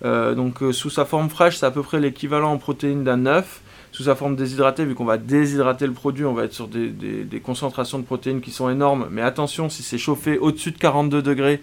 donc 0.04 0.58
sous 0.72 0.90
sa 0.90 1.04
forme 1.04 1.28
fraîche, 1.30 1.58
c'est 1.58 1.66
à 1.66 1.70
peu 1.70 1.82
près 1.82 2.00
l'équivalent 2.00 2.52
en 2.52 2.58
protéines 2.58 3.04
d'un 3.04 3.26
œuf. 3.26 3.60
Sous 3.92 4.04
sa 4.04 4.14
forme 4.14 4.36
déshydratée, 4.36 4.86
vu 4.86 4.94
qu'on 4.94 5.04
va 5.04 5.18
déshydrater 5.18 5.86
le 5.86 5.92
produit, 5.92 6.24
on 6.24 6.32
va 6.32 6.44
être 6.44 6.54
sur 6.54 6.66
des, 6.66 6.88
des- 6.88 7.24
des 7.24 7.40
concentrations 7.40 7.98
de 7.98 8.04
protéines 8.04 8.40
qui 8.40 8.50
sont 8.50 8.70
énormes. 8.70 9.06
Mais 9.10 9.20
attention, 9.20 9.68
si 9.68 9.82
c'est 9.82 9.98
chauffé 9.98 10.38
au-dessus 10.38 10.70
de 10.70 10.78
42 10.78 11.20
degrés, 11.20 11.60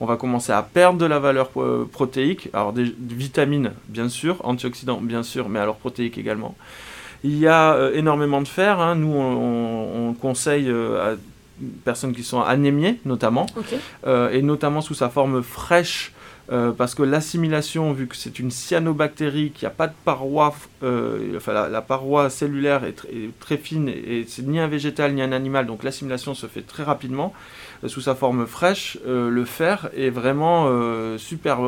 on 0.00 0.06
va 0.06 0.16
commencer 0.16 0.50
à 0.52 0.62
perdre 0.62 0.98
de 0.98 1.06
la 1.06 1.18
valeur 1.18 1.50
euh, 1.58 1.84
protéique. 1.90 2.48
Alors 2.52 2.72
des, 2.72 2.94
vitamines, 2.98 3.72
bien 3.88 4.08
sûr, 4.08 4.36
antioxydants, 4.44 5.00
bien 5.00 5.22
sûr, 5.22 5.48
mais 5.48 5.58
alors 5.58 5.76
protéiques 5.76 6.16
également. 6.18 6.56
Il 7.22 7.38
y 7.38 7.46
a 7.46 7.74
euh, 7.74 7.92
énormément 7.94 8.40
de 8.40 8.48
fer. 8.48 8.80
hein. 8.80 8.94
Nous, 8.94 9.12
on, 9.12 9.36
on- 9.36 10.08
on 10.10 10.14
conseille 10.14 10.68
euh, 10.70 11.12
à 11.14 11.16
personnes 11.84 12.12
qui 12.14 12.22
sont 12.22 12.40
anémiées, 12.40 12.98
notamment 13.04 13.44
et 14.32 14.40
notamment 14.40 14.80
sous 14.80 14.94
sa 14.94 15.10
forme 15.10 15.42
fraîche, 15.42 16.12
euh, 16.52 16.72
parce 16.72 16.94
que 16.94 17.02
l'assimilation, 17.04 17.92
vu 17.92 18.06
que 18.08 18.16
c'est 18.16 18.38
une 18.38 18.50
cyanobactérie 18.50 19.52
qui 19.54 19.64
n'a 19.64 19.70
pas 19.70 19.86
de 19.86 19.92
paroi, 20.04 20.54
euh, 20.82 21.36
enfin 21.36 21.52
la, 21.68 21.80
paroi 21.82 22.28
cellulaire 22.30 22.84
est, 22.84 22.98
tr- 22.98 23.08
est 23.12 23.30
très 23.38 23.56
fine 23.56 23.88
et, 23.88 24.24
c'est 24.26 24.46
ni 24.46 24.58
un 24.58 24.66
végétal 24.66 25.14
ni 25.14 25.22
un 25.22 25.32
animal, 25.32 25.66
donc 25.66 25.84
l'assimilation 25.84 26.34
se 26.34 26.46
fait 26.46 26.62
très 26.62 26.82
rapidement. 26.82 27.32
Euh, 27.84 27.88
sous 27.88 28.00
sa 28.00 28.14
forme 28.14 28.46
fraîche, 28.46 28.98
le 29.06 29.44
fer 29.44 29.88
est 29.96 30.10
vraiment 30.10 30.68
super, 31.18 31.58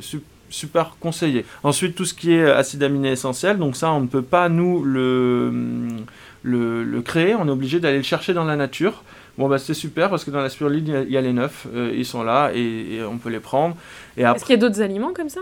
su- 0.00 0.22
super 0.48 0.96
conseillé. 1.00 1.44
Ensuite, 1.62 1.94
tout 1.94 2.04
ce 2.04 2.14
qui 2.14 2.32
est 2.32 2.50
acide 2.50 2.82
aminé 2.82 3.10
essentiel, 3.12 3.58
donc 3.58 3.76
ça, 3.76 3.92
on 3.92 4.00
ne 4.00 4.06
peut 4.06 4.22
pas 4.22 4.48
nous 4.48 4.82
le, 4.84 5.50
le 6.42 7.02
créer, 7.02 7.34
on 7.34 7.46
est 7.46 7.50
obligé 7.50 7.80
d'aller 7.80 7.98
le 7.98 8.02
chercher 8.02 8.34
dans 8.34 8.44
la 8.44 8.56
nature. 8.56 9.02
Bon 9.36 9.48
bah 9.48 9.58
c'est 9.58 9.74
super 9.74 10.10
parce 10.10 10.24
que 10.24 10.30
dans 10.30 10.40
la 10.40 10.48
spiruline 10.48 10.86
il 10.86 10.92
y 10.92 10.96
a- 10.96 11.02
il 11.02 11.10
y, 11.10 11.16
a 11.16 11.20
les 11.20 11.32
neufs, 11.32 11.66
euh, 11.74 11.92
ils 11.94 12.06
sont 12.06 12.22
là 12.22 12.50
et, 12.54 12.96
et 12.96 13.02
on 13.04 13.18
peut 13.18 13.30
les 13.30 13.40
prendre. 13.40 13.76
Et 14.16 14.22
Est-ce 14.22 14.44
qu'il 14.44 14.54
y 14.54 14.58
a 14.58 14.60
d'autres 14.60 14.80
aliments 14.80 15.12
comme 15.12 15.28
ça? 15.28 15.40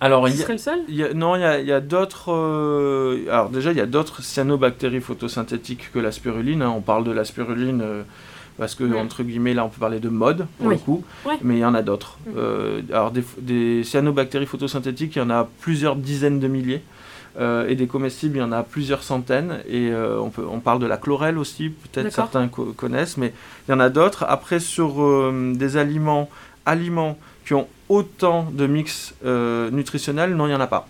Alors 0.00 0.26
Ce 0.26 0.32
il 0.32 0.36
y 0.36 0.40
a- 0.40 0.42
serait 0.42 0.52
le 0.54 0.58
seul? 0.58 0.78
y 0.88 1.02
a- 1.02 1.12
non 1.14 1.36
il 1.36 1.66
y 1.66 1.72
a, 1.72 1.80
d'autres, 1.80 2.32
euh, 2.32 3.26
alors 3.30 3.50
déjà 3.50 3.70
il 3.72 3.76
y 3.76 3.80
a 3.82 3.86
d'autres 3.86 4.22
cyanobactéries 4.22 5.00
photosynthétiques 5.00 5.90
que 5.92 5.98
la 5.98 6.10
spiruline. 6.12 6.62
hein. 6.62 6.72
On 6.76 6.80
parle 6.80 7.04
de 7.04 7.10
la 7.12 7.24
spiruline 7.24 7.80
euh, 7.82 8.02
parce 8.58 8.74
que 8.74 8.84
Ouais. 8.84 8.98
entre 8.98 9.22
guillemets 9.22 9.52
là 9.54 9.64
on 9.64 9.68
peut 9.68 9.80
parler 9.80 10.00
de 10.00 10.08
mode 10.08 10.46
pour 10.58 10.68
Oui. 10.68 10.74
le 10.74 10.80
coup, 10.80 11.04
Ouais. 11.26 11.34
mais 11.42 11.56
il 11.56 11.60
y 11.60 11.64
en 11.64 11.74
a 11.74 11.82
d'autres. 11.82 12.18
Euh, 12.36 12.80
alors 12.90 13.10
des, 13.10 13.24
des 13.40 13.84
cyanobactéries 13.84 14.46
photosynthétiques 14.46 15.16
il 15.16 15.18
y 15.18 15.22
en 15.22 15.30
a 15.30 15.46
plusieurs 15.60 15.96
dizaines 15.96 16.40
de 16.40 16.48
milliers. 16.48 16.82
Euh, 17.40 17.68
et 17.68 17.74
des 17.74 17.86
comestibles, 17.88 18.36
il 18.36 18.40
y 18.40 18.42
en 18.44 18.52
a 18.52 18.62
plusieurs 18.62 19.02
centaines. 19.02 19.58
Et 19.68 19.90
euh, 19.90 20.20
on, 20.20 20.30
peut, 20.30 20.44
on 20.48 20.60
parle 20.60 20.78
de 20.78 20.86
la 20.86 20.96
chlorelle 20.96 21.36
aussi, 21.36 21.68
peut-être 21.70 22.04
certains 22.14 22.46
co- 22.48 22.72
connaissent, 22.76 23.16
mais 23.16 23.32
il 23.66 23.72
y 23.72 23.74
en 23.74 23.80
a 23.80 23.88
d'autres. 23.88 24.24
Après, 24.28 24.60
sur 24.60 25.02
euh, 25.02 25.52
des 25.54 25.76
aliments, 25.76 26.28
aliments 26.64 27.18
qui 27.44 27.54
ont 27.54 27.66
autant 27.88 28.46
de 28.52 28.66
mix 28.66 29.14
nutritionnel, 29.72 30.34
non, 30.36 30.46
il 30.46 30.50
n'y 30.50 30.54
en 30.54 30.60
a 30.60 30.66
pas. 30.66 30.88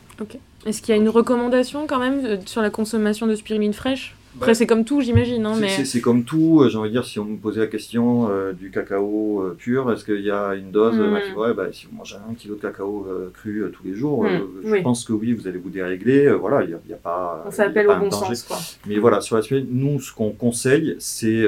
Est-ce 0.66 0.80
qu'il 0.80 0.94
y 0.94 0.98
a 0.98 1.00
une 1.00 1.08
recommandation 1.08 1.86
quand 1.86 1.98
même 1.98 2.46
sur 2.46 2.62
la 2.62 2.70
consommation 2.70 3.26
de 3.26 3.34
spiruline 3.34 3.72
fraîche? 3.74 4.14
Après, 4.36 4.48
Bah, 4.48 4.54
c'est 4.54 4.66
comme 4.66 4.84
tout, 4.84 5.00
j'imagine. 5.00 5.46
Hein, 5.46 5.52
C'est- 5.54 5.60
mais... 5.60 5.68
C'est 5.68 5.84
c'est 5.84 6.00
comme 6.00 6.24
tout, 6.24 6.60
euh, 6.60 6.68
j'ai 6.68 6.76
envie 6.76 6.88
de 6.88 6.94
dire, 6.94 7.04
si 7.04 7.18
on 7.20 7.24
me 7.24 7.36
posait 7.36 7.60
la 7.60 7.66
question 7.68 8.28
euh, 8.30 8.52
du 8.52 8.70
cacao 8.70 9.42
euh, 9.42 9.54
pur, 9.56 9.92
est-ce 9.92 10.04
qu'il 10.04 10.20
y 10.24 10.30
a 10.30 10.54
une 10.54 10.70
dose 10.72 10.96
Mm. 10.96 11.00
euh, 11.02 11.10
maximum 11.10 11.38
Ouais, 11.38 11.54
bah, 11.54 11.66
Si 11.72 11.86
vous 11.86 11.96
mangez 11.96 12.16
un 12.16 12.34
kilo 12.34 12.56
de 12.56 12.60
cacao 12.60 13.06
euh, 13.08 13.30
cru 13.32 13.62
tous 13.72 13.84
les 13.84 13.94
jours, 13.94 14.24
Mm, 14.24 14.26
euh, 14.26 14.38
je 14.64 14.70
oui. 14.72 14.82
pense 14.82 15.04
que 15.04 15.12
oui, 15.12 15.32
vous 15.34 15.46
allez 15.46 15.58
vous 15.58 15.70
dérégler. 15.70 16.30
voilà, 16.32 16.62
il 16.64 16.68
n'y 16.68 16.74
a, 16.74 16.96
pas. 16.96 17.44
On 17.46 17.50
pas 17.50 17.96
au 17.96 18.00
bon 18.00 18.08
danger. 18.08 18.34
sens, 18.34 18.42
quoi. 18.42 18.56
Mais 18.88 18.98
voilà, 18.98 19.20
sur 19.20 19.36
la 19.36 19.42
suite, 19.42 19.66
nous, 19.70 20.00
ce 20.00 20.12
qu'on 20.12 20.30
conseille, 20.30 20.96
c'est. 20.98 21.44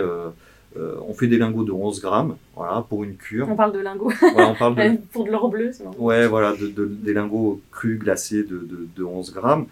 on 1.09 1.15
fait 1.15 1.27
des 1.27 1.39
lingots 1.39 1.65
de 1.65 1.73
11 1.73 2.01
grammes, 2.03 2.37
voilà, 2.55 2.85
pour 2.89 3.03
une 3.03 3.17
cure. 3.17 3.49
On 3.51 3.57
parle 3.57 3.73
de 3.73 3.79
lingots. 3.81 4.13
Voilà, 4.21 4.51
on 4.51 4.55
parle 4.55 4.75
de, 4.77 4.97
Pour 5.13 5.25
de 5.25 5.31
l'or 5.31 5.49
bleu, 5.49 5.71
c'est. 5.73 5.85
Ouais, 5.99 6.27
voilà, 6.29 6.53
de, 6.53 6.67
de- 6.69 6.85
des 6.87 7.15
lingots 7.15 7.61
crus 7.73 7.99
glacés 7.99 8.43
de, 8.43 8.59
de, 8.59 8.87
de 8.97 9.03
11 9.05 9.33
grammes. 9.33 9.67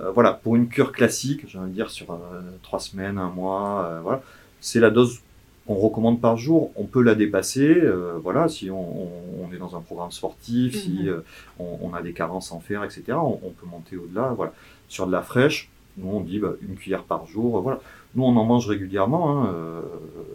Euh, 0.00 0.10
voilà, 0.12 0.32
pour 0.32 0.56
une 0.56 0.68
cure 0.68 0.92
classique, 0.92 1.44
j'ai 1.48 1.58
envie 1.58 1.70
de 1.70 1.74
dire 1.74 1.90
sur 1.90 2.18
3 2.62 2.80
semaines, 2.80 3.18
un 3.18 3.28
mois, 3.30 3.84
euh, 3.84 4.00
voilà, 4.00 4.22
c'est 4.60 4.80
la 4.80 4.90
dose 4.90 5.20
qu'on 5.66 5.74
recommande 5.74 6.20
par 6.20 6.36
jour. 6.36 6.70
On 6.76 6.84
peut 6.84 7.02
la 7.02 7.14
dépasser, 7.14 7.68
euh, 7.82 8.18
voilà, 8.22 8.48
si 8.48 8.70
on, 8.70 9.02
on- 9.02 9.10
on 9.48 9.52
est 9.52 9.58
dans 9.58 9.76
un 9.76 9.80
programme 9.80 10.10
sportif, 10.10 10.74
si 10.82 11.00
Mhm. 11.02 11.08
euh, 11.08 11.20
on, 11.58 11.78
on 11.82 11.94
a 11.94 12.02
des 12.02 12.12
carences 12.12 12.52
en 12.52 12.60
fer, 12.60 12.82
etc. 12.84 13.02
On, 13.18 13.50
peut 13.50 13.66
monter 13.66 13.96
au-delà, 13.96 14.32
voilà. 14.36 14.52
Sur 14.88 15.06
de 15.06 15.12
la 15.12 15.22
fraîche, 15.22 15.68
nous 15.98 16.08
on 16.08 16.20
dit 16.20 16.38
bah, 16.38 16.52
une 16.66 16.76
cuillère 16.76 17.02
par 17.04 17.26
jour, 17.26 17.58
euh, 17.58 17.60
voilà. 17.60 17.80
Nous 18.14 18.24
on 18.24 18.34
en 18.36 18.44
mange 18.44 18.66
régulièrement, 18.68 19.42
hein, 19.44 19.52
euh, 19.54 19.82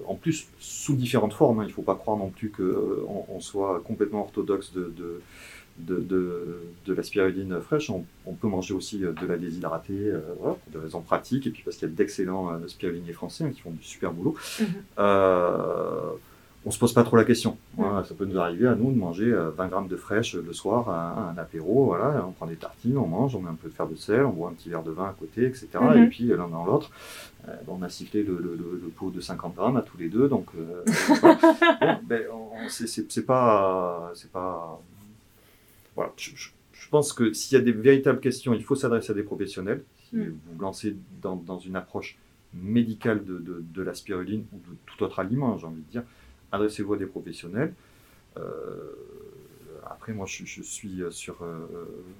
en 0.07 0.15
plus 0.15 0.47
sous 0.59 0.95
différentes 0.95 1.33
formes. 1.33 1.59
hein. 1.59 1.63
Il 1.63 1.69
ne 1.69 1.73
faut 1.73 1.81
pas 1.81 1.95
croire 1.95 2.17
non 2.17 2.29
plus 2.29 2.49
qu'on 2.51 3.25
on 3.27 3.39
soit 3.39 3.81
complètement 3.85 4.21
orthodoxe 4.21 4.71
de, 4.73 4.93
de 4.95 5.21
de, 5.77 5.97
de, 5.97 6.59
de 6.85 6.93
la 6.93 7.03
spiruline 7.03 7.59
fraîche. 7.61 7.89
On, 7.89 8.05
on 8.25 8.33
peut 8.33 8.47
manger 8.47 8.73
aussi 8.73 9.03
euh, 9.03 9.11
de 9.13 9.25
la 9.27 9.37
déshydratée, 9.37 9.93
euh, 10.11 10.21
voilà, 10.39 10.55
pour 10.55 10.71
des 10.73 10.79
raisons 10.79 11.01
pratiques, 11.01 11.47
et 11.47 11.49
puis 11.49 11.63
parce 11.63 11.77
qu'il 11.77 11.87
y 11.89 11.91
a 11.91 11.93
d'excellents 11.93 12.51
euh, 12.53 12.67
spiruliniers 12.67 13.13
français 13.13 13.43
hein, 13.43 13.51
qui 13.53 13.61
font 13.61 13.71
du 13.71 13.83
super 13.83 14.11
boulot. 14.13 14.35
Mhm. 14.59 14.65
Euh, 14.99 16.11
on 16.67 16.71
se 16.71 16.79
pose 16.79 16.93
pas 16.93 17.03
trop 17.03 17.15
la 17.15 17.25
question. 17.25 17.57
Voilà, 17.77 18.03
ça 18.05 18.15
peut 18.15 18.25
nous 18.25 18.39
arriver 18.39 18.67
à 18.67 18.73
nous 18.73 18.91
de 18.91 18.97
manger 18.97 19.31
euh, 19.31 19.51
20 19.51 19.67
grammes 19.67 19.87
de 19.87 19.95
fraîche 19.97 20.33
le 20.33 20.51
soir 20.51 20.89
à, 20.89 21.11
à 21.11 21.19
un 21.29 21.37
apéro. 21.37 21.85
Voilà, 21.85 22.25
on 22.27 22.31
prend 22.31 22.47
des 22.47 22.55
tartines, 22.55 22.97
on 22.97 23.05
mange, 23.05 23.35
on 23.35 23.39
met 23.41 23.49
un 23.51 23.53
peu 23.53 23.69
de 23.69 23.73
fer 23.75 23.85
de 23.87 23.93
sel, 23.95 24.25
on 24.25 24.31
boit 24.31 24.49
un 24.49 24.53
petit 24.53 24.69
verre 24.69 24.81
de 24.81 24.89
vin 24.89 25.05
à 25.09 25.13
côté, 25.19 25.45
etc. 25.45 25.67
Et 26.05 26.07
puis 26.07 26.31
euh, 26.31 26.37
l'un 26.37 26.47
dans 26.47 26.65
l'autre, 26.65 26.89
euh, 27.47 27.51
on 27.67 27.83
a 27.83 27.89
sifflé 27.89 28.23
le, 28.23 28.33
le- 28.39 28.55
le- 28.55 28.79
le 28.81 28.89
pot 28.89 29.11
de 29.11 29.21
50 29.21 29.53
grammes 29.55 29.77
à 29.77 29.83
tous 29.83 29.97
les 29.99 30.09
deux. 30.09 30.27
Donc, 30.27 30.47
euh, 30.57 30.81
voilà. 31.21 31.35
Bon, 31.75 31.99
ben, 32.07 32.23
c'est 32.67 33.25
pas, 33.27 34.11
c'est 34.15 34.31
pas. 34.31 34.81
Voilà. 35.95 36.11
Je, 36.17 36.49
pense 36.91 37.13
que 37.13 37.33
s'il 37.33 37.57
y 37.57 37.61
a 37.61 37.63
des 37.63 37.71
véritables 37.71 38.19
questions, 38.19 38.53
il 38.53 38.63
faut 38.63 38.75
s'adresser 38.75 39.11
à 39.11 39.15
des 39.15 39.23
professionnels. 39.23 39.83
Si 40.09 40.15
Mm. 40.15 40.23
vous 40.23 40.53
vous 40.53 40.61
lancez 40.61 40.95
dans, 41.21 41.35
dans 41.35 41.59
une 41.59 41.75
approche 41.75 42.17
médicale 42.53 43.25
de, 43.25 43.39
de, 43.39 43.63
de 43.73 43.81
la 43.81 43.93
spiruline 43.93 44.45
ou 44.53 44.57
de 44.57 44.77
tout 44.85 45.03
autre 45.03 45.19
aliment, 45.19 45.57
j'ai 45.57 45.65
envie 45.65 45.81
de 45.81 45.91
dire, 45.91 46.03
adressez-vous 46.51 46.93
à 46.93 46.97
des 46.97 47.05
professionnels. 47.05 47.73
Euh, 48.37 48.43
après, 49.89 50.13
moi, 50.13 50.25
je, 50.25 50.45
je 50.45 50.61
suis 50.61 51.01
sur 51.11 51.37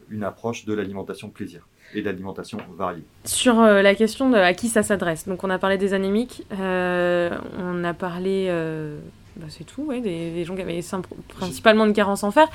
une 0.10 0.24
approche 0.24 0.66
de 0.66 0.74
l'alimentation 0.74 1.30
plaisir 1.30 1.68
et 1.94 2.02
d'alimentation 2.02 2.60
variée. 2.76 3.04
Sur 3.24 3.56
la 3.62 3.96
question 3.96 4.30
de 4.30 4.36
à 4.36 4.54
qui 4.54 4.68
ça 4.68 4.84
s'adresse, 4.84 5.28
donc 5.28 5.44
on 5.44 5.50
a 5.50 5.58
parlé 5.58 5.78
des 5.78 5.94
anémiques, 5.94 6.44
on 6.52 7.84
a 7.84 7.94
parlé, 7.94 8.50
bah, 9.36 9.48
c'est 9.50 9.64
tout, 9.64 9.84
ouais, 9.84 10.00
des, 10.00 10.32
des, 10.32 10.46
gens 10.46 10.56
qui 10.56 10.62
avaient 10.62 10.80
principalement 11.30 11.86
une 11.86 11.94
carence 11.94 12.24
en 12.24 12.32
fer. 12.32 12.48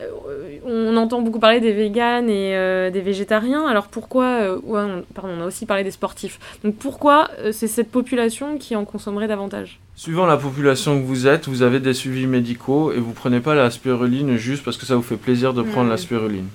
Euh, 0.00 0.58
on 0.64 0.96
entend 0.96 1.20
beaucoup 1.20 1.38
parler 1.38 1.60
des 1.60 1.72
véganes 1.72 2.28
et 2.28 2.56
euh, 2.56 2.90
des 2.90 3.00
végétariens. 3.00 3.66
Alors 3.66 3.88
pourquoi 3.88 4.24
euh, 4.24 4.58
on, 4.66 5.02
Pardon, 5.14 5.34
on 5.38 5.42
a 5.42 5.46
aussi 5.46 5.66
parlé 5.66 5.84
des 5.84 5.90
sportifs. 5.90 6.38
Donc 6.64 6.76
pourquoi 6.76 7.30
c'est 7.52 7.66
cette 7.66 7.90
population 7.90 8.58
qui 8.58 8.76
en 8.76 8.84
consommerait 8.84 9.28
davantage? 9.28 9.80
Suivant 9.96 10.26
la 10.26 10.36
population 10.36 11.00
que 11.00 11.04
vous 11.04 11.26
êtes, 11.26 11.48
vous 11.48 11.62
avez 11.62 11.80
des 11.80 11.94
suivis 11.94 12.26
médicaux 12.26 12.92
et 12.92 12.98
vous 12.98 13.12
prenez 13.12 13.40
pas 13.40 13.54
la 13.54 13.70
spiruline 13.70 14.36
juste 14.36 14.64
parce 14.64 14.76
que 14.76 14.86
ça 14.86 14.96
vous 14.96 15.02
fait 15.02 15.16
plaisir 15.16 15.52
de 15.52 15.62
prendre 15.62 15.90
la 15.90 15.98
spiruline. 15.98 16.48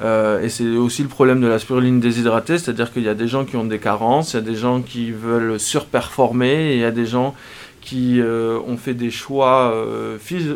et 0.00 0.48
c'est 0.48 0.76
aussi 0.76 1.02
le 1.02 1.08
problème 1.08 1.40
de 1.40 1.48
la 1.48 1.58
spiruline 1.58 1.98
déshydratée, 1.98 2.58
c'est-à-dire 2.58 2.92
qu'il 2.92 3.02
y 3.02 3.08
a 3.08 3.14
des 3.14 3.26
gens 3.26 3.44
qui 3.44 3.56
ont 3.56 3.64
des 3.64 3.80
carences, 3.80 4.34
il 4.34 4.36
y 4.36 4.38
a 4.38 4.42
des 4.42 4.54
gens 4.54 4.80
qui 4.80 5.10
veulent 5.10 5.58
surperformer, 5.58 6.70
et 6.70 6.74
il 6.74 6.80
y 6.80 6.84
a 6.84 6.92
des 6.92 7.06
gens 7.06 7.34
qui 7.80 8.20
ont 8.22 8.76
fait 8.76 8.94
des 8.94 9.10
choix 9.10 9.74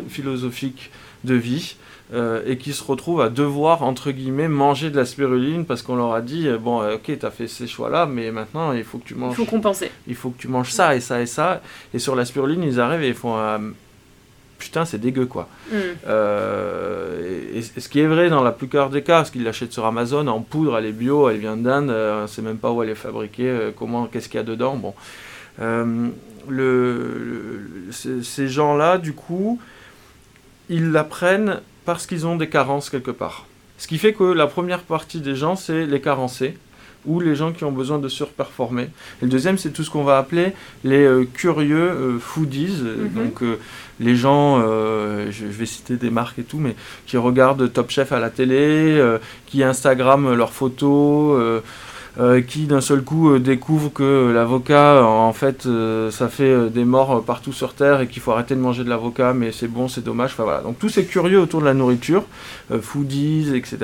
philosophiques 0.07 0.91
de 1.25 1.35
vie 1.35 1.75
euh, 2.13 2.43
et 2.45 2.57
qui 2.57 2.73
se 2.73 2.83
retrouvent 2.83 3.21
à 3.21 3.29
devoir, 3.29 3.81
entre 3.81 4.11
guillemets, 4.11 4.47
manger 4.47 4.91
de 4.91 4.97
la 4.97 5.05
spiruline 5.05 5.65
parce 5.65 5.81
qu'on 5.81 5.95
leur 5.95 6.13
a 6.13 6.21
dit 6.21 6.47
euh, 6.47 6.59
Bon, 6.59 6.79
euh, 6.79 6.95
ok, 6.95 7.17
tu 7.19 7.25
as 7.25 7.31
fait 7.31 7.47
ces 7.47 7.65
choix-là, 7.65 8.05
mais 8.05 8.29
maintenant 8.29 8.71
il 8.71 8.83
faut 8.83 8.99
que 8.99 9.05
tu 9.05 9.15
manges. 9.15 9.33
Il 9.33 9.37
faut 9.37 9.49
compenser. 9.49 9.89
Il 10.07 10.13
faut 10.13 10.29
que 10.29 10.37
tu 10.37 10.47
manges 10.47 10.69
ça 10.69 10.95
et 10.95 10.99
ça 10.99 11.19
et 11.21 11.25
ça. 11.25 11.63
Et 11.91 11.97
sur 11.97 12.15
la 12.15 12.25
spiruline, 12.25 12.61
ils 12.61 12.79
arrivent 12.79 13.01
et 13.01 13.07
ils 13.07 13.15
font 13.15 13.35
Putain, 14.59 14.85
c'est 14.85 14.99
dégueu 14.99 15.25
quoi. 15.25 15.49
Mm. 15.71 15.75
et, 17.55 17.61
ce 17.61 17.89
qui 17.89 17.99
est 17.99 18.07
vrai 18.07 18.29
dans 18.29 18.43
la 18.43 18.51
plupart 18.51 18.91
des 18.91 19.01
cas, 19.01 19.17
parce 19.17 19.31
qu'ils 19.31 19.43
l'achètent 19.43 19.73
sur 19.73 19.85
Amazon 19.85 20.27
en 20.27 20.41
poudre, 20.41 20.77
elle 20.77 20.85
est 20.85 20.91
bio, 20.91 21.29
elle 21.29 21.39
vient 21.39 21.57
d'Inde, 21.57 21.89
on 21.89 22.21
ne 22.21 22.27
sait 22.27 22.43
même 22.43 22.57
pas 22.57 22.71
où 22.71 22.83
elle 22.83 22.89
est 22.89 22.95
fabriquée, 22.95 23.71
comment, 23.75 24.05
qu'est-ce 24.05 24.29
qu'il 24.29 24.37
y 24.37 24.41
a 24.41 24.45
dedans. 24.45 24.75
Bon. 24.75 24.93
le, 26.47 27.59
ces 27.91 28.47
gens-là, 28.47 28.99
du 28.99 29.13
coup, 29.13 29.59
ils 30.69 30.91
la 30.91 31.03
prennent 31.03 31.59
parce 31.85 32.05
qu'ils 32.05 32.25
ont 32.25 32.35
des 32.35 32.49
carences 32.49 32.89
quelque 32.89 33.11
part. 33.11 33.45
Ce 33.77 33.87
qui 33.87 33.97
fait 33.97 34.13
que 34.13 34.23
la 34.23 34.47
première 34.47 34.81
partie 34.81 35.19
des 35.19 35.35
gens, 35.35 35.55
c'est 35.55 35.85
les 35.85 36.01
carencés 36.01 36.57
ou 37.05 37.19
les 37.19 37.35
gens 37.35 37.51
qui 37.51 37.65
ont 37.65 37.71
besoin 37.71 37.99
de 37.99 38.07
surperformer. 38.07 38.83
Et 38.83 39.25
le 39.25 39.27
deuxième, 39.27 39.57
c'est 39.57 39.71
tout 39.71 39.83
ce 39.83 39.89
qu'on 39.89 40.03
va 40.03 40.17
appeler 40.17 40.53
les 40.83 41.03
euh, 41.03 41.27
curieux 41.33 41.89
euh, 41.89 42.19
foodies, 42.19 42.81
mhm. 42.81 43.09
donc 43.09 43.43
euh, 43.43 43.57
les 43.99 44.15
gens, 44.15 44.59
je 44.59 45.45
vais 45.45 45.65
citer 45.65 45.97
des 45.97 46.09
marques 46.09 46.39
et 46.39 46.43
tout, 46.43 46.57
mais 46.57 46.75
qui 47.05 47.15
regardent 47.17 47.71
Top 47.71 47.91
Chef 47.91 48.11
à 48.11 48.19
la 48.19 48.31
télé, 48.31 48.99
qui 49.45 49.63
Instagram 49.63 50.33
leurs 50.33 50.51
photos 50.51 51.39
euh, 51.39 51.59
qui 52.47 52.65
d'un 52.65 52.81
seul 52.81 53.01
coup 53.01 53.31
euh, 53.31 53.39
découvre 53.39 53.91
que 53.91 54.31
l'avocat, 54.31 55.03
en 55.03 55.33
fait, 55.33 55.65
euh, 55.65 56.11
ça 56.11 56.29
fait 56.29 56.69
des 56.69 56.85
morts 56.85 57.23
partout 57.23 57.53
sur 57.53 57.73
Terre 57.73 58.01
et 58.01 58.07
qu'il 58.07 58.21
faut 58.21 58.31
arrêter 58.31 58.55
de 58.55 58.59
manger 58.59 58.83
de 58.83 58.89
l'avocat, 58.89 59.33
mais 59.33 59.51
c'est 59.51 59.67
bon, 59.67 59.87
c'est 59.87 60.03
dommage. 60.03 60.31
Enfin 60.33 60.43
voilà. 60.43 60.61
Donc 60.61 60.77
tous 60.77 60.89
ces 60.89 61.05
curieux 61.05 61.39
autour 61.39 61.61
de 61.61 61.65
la 61.65 61.73
nourriture, 61.73 62.23
foodies, 62.81 63.55
etc., 63.55 63.77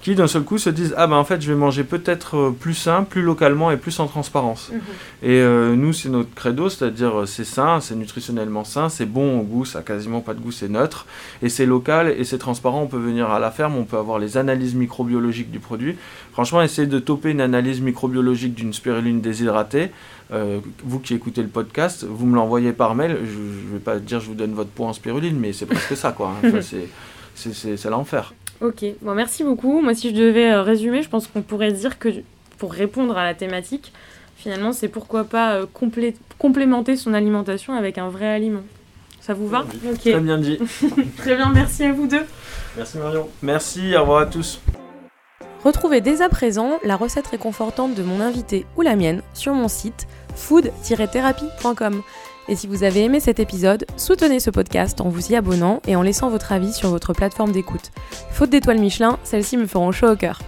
qui 0.00 0.14
d'un 0.14 0.28
seul 0.28 0.42
coup 0.42 0.58
se 0.58 0.70
disent 0.70 0.94
ah 0.96 1.06
ben 1.06 1.16
en 1.16 1.24
fait 1.24 1.40
je 1.42 1.50
vais 1.50 1.58
manger 1.58 1.82
peut-être 1.82 2.36
euh, 2.36 2.50
plus 2.50 2.74
sain, 2.74 3.02
plus 3.02 3.22
localement 3.22 3.70
et 3.70 3.76
plus 3.76 3.98
en 3.98 4.06
transparence. 4.06 4.70
Mhm. 4.72 4.80
Et 5.22 5.40
euh, 5.40 5.74
nous 5.74 5.92
c'est 5.92 6.08
notre 6.08 6.32
credo, 6.34 6.68
c'est-à-dire 6.68 7.20
euh, 7.20 7.26
c'est 7.26 7.44
sain, 7.44 7.80
c'est 7.80 7.96
nutritionnellement 7.96 8.64
sain, 8.64 8.88
c'est 8.88 9.06
bon 9.06 9.40
au 9.40 9.42
goût, 9.42 9.64
ça 9.64 9.80
a 9.80 9.82
quasiment 9.82 10.20
pas 10.20 10.34
de 10.34 10.40
goût, 10.40 10.52
c'est 10.52 10.68
neutre 10.68 11.06
et 11.42 11.48
c'est 11.48 11.66
local 11.66 12.14
et 12.16 12.24
c'est 12.24 12.38
transparent. 12.38 12.82
On 12.82 12.86
peut 12.86 12.98
venir 12.98 13.30
à 13.30 13.40
la 13.40 13.50
ferme, 13.50 13.76
on 13.76 13.84
peut 13.84 13.98
avoir 13.98 14.18
les 14.18 14.36
analyses 14.36 14.74
microbiologiques 14.74 15.50
du 15.50 15.58
produit. 15.58 15.96
Franchement, 16.32 16.62
essayer 16.62 16.86
de 16.86 16.98
toper 17.00 17.30
une 17.30 17.40
analyse 17.40 17.80
microbiologique 17.80 18.54
d'une 18.54 18.72
spiruline 18.72 19.20
déshydratée. 19.20 19.90
vous 20.84 21.00
qui 21.00 21.14
écoutez 21.14 21.42
le 21.42 21.48
podcast, 21.48 22.04
vous 22.08 22.26
me 22.26 22.36
l'envoyez 22.36 22.72
par 22.72 22.94
mail. 22.94 23.18
Je, 23.24 23.68
ne 23.68 23.72
vais 23.72 23.80
pas 23.80 23.98
dire 23.98 24.20
je 24.20 24.26
vous 24.26 24.34
donne 24.34 24.54
votre 24.54 24.70
poids 24.70 24.86
en 24.86 24.92
spiruline, 24.92 25.38
mais 25.38 25.52
c'est 25.52 25.66
presque 25.66 25.96
ça 25.96 26.12
quoi. 26.12 26.34
Hein. 26.44 26.60
c'est 27.34 27.90
l'enfer. 27.90 28.32
Ok, 28.60 28.84
bon, 29.02 29.14
merci 29.14 29.44
beaucoup. 29.44 29.80
Moi, 29.80 29.94
si 29.94 30.10
je 30.10 30.14
devais 30.14 30.50
euh, 30.50 30.62
résumer, 30.62 31.02
je 31.02 31.08
pense 31.08 31.26
qu'on 31.28 31.42
pourrait 31.42 31.72
dire 31.72 31.98
que 31.98 32.08
pour 32.58 32.72
répondre 32.72 33.16
à 33.16 33.24
la 33.24 33.34
thématique, 33.34 33.92
finalement, 34.36 34.72
c'est 34.72 34.88
pourquoi 34.88 35.24
pas 35.24 35.54
euh, 35.54 35.66
complémenter 36.38 36.96
son 36.96 37.14
alimentation 37.14 37.74
avec 37.74 37.98
un 37.98 38.08
vrai 38.08 38.26
aliment. 38.26 38.62
Ça 39.20 39.34
vous 39.34 39.46
va? 39.46 39.64
Très 40.00 40.20
bien 40.20 40.38
dit. 40.38 40.58
Très 41.18 41.36
bien, 41.36 41.52
merci 41.54 41.84
à 41.84 41.92
vous 41.92 42.06
deux. 42.06 42.24
Merci 42.76 42.98
Marion. 42.98 43.28
Merci, 43.42 43.94
au 43.96 44.00
revoir 44.00 44.22
à 44.22 44.26
tous. 44.26 44.60
Retrouvez 45.64 46.00
dès 46.00 46.22
à 46.22 46.28
présent 46.28 46.78
la 46.84 46.96
recette 46.96 47.26
réconfortante 47.26 47.94
de 47.94 48.02
mon 48.02 48.20
invité 48.20 48.64
ou 48.76 48.82
la 48.82 48.96
mienne 48.96 49.22
sur 49.34 49.54
mon 49.54 49.68
site 49.68 50.06
food-thérapie.com. 50.34 52.02
Et 52.48 52.56
si 52.56 52.66
vous 52.66 52.82
avez 52.82 53.04
aimé 53.04 53.20
cet 53.20 53.40
épisode, 53.40 53.84
soutenez 53.98 54.40
ce 54.40 54.48
podcast 54.48 55.02
en 55.02 55.10
vous 55.10 55.32
y 55.32 55.36
abonnant 55.36 55.82
et 55.86 55.96
en 55.96 56.02
laissant 56.02 56.30
votre 56.30 56.50
avis 56.52 56.72
sur 56.72 56.88
votre 56.88 57.12
plateforme 57.12 57.52
d'écoute. 57.52 57.90
Faute 58.30 58.48
d'étoiles 58.48 58.78
Michelin, 58.78 59.18
celles-ci 59.22 59.58
me 59.58 59.66
feront 59.66 59.92
chaud 59.92 60.12
au 60.12 60.16
cœur. 60.16 60.40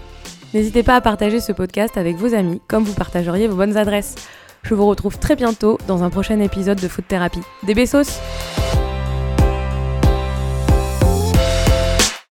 N'hésitez 0.55 0.83
pas 0.83 0.97
à 0.97 1.01
partager 1.03 1.41
ce 1.41 1.53
podcast 1.53 1.99
avec 1.99 2.17
vos 2.17 2.35
amis, 2.35 2.63
comme 2.69 2.85
vous 2.85 2.95
partageriez 2.95 3.49
vos 3.49 3.57
bonnes 3.57 3.77
adresses. 3.77 4.15
Je 4.63 4.75
vous 4.75 4.87
retrouve 4.87 5.19
très 5.19 5.37
bientôt 5.37 5.79
dans 5.87 6.03
un 6.03 6.11
prochain 6.11 6.41
épisode 6.41 6.81
de 6.81 6.89
Food 6.89 7.07
Thérapie. 7.07 7.43
Des 7.65 7.75
bessos 7.75 8.19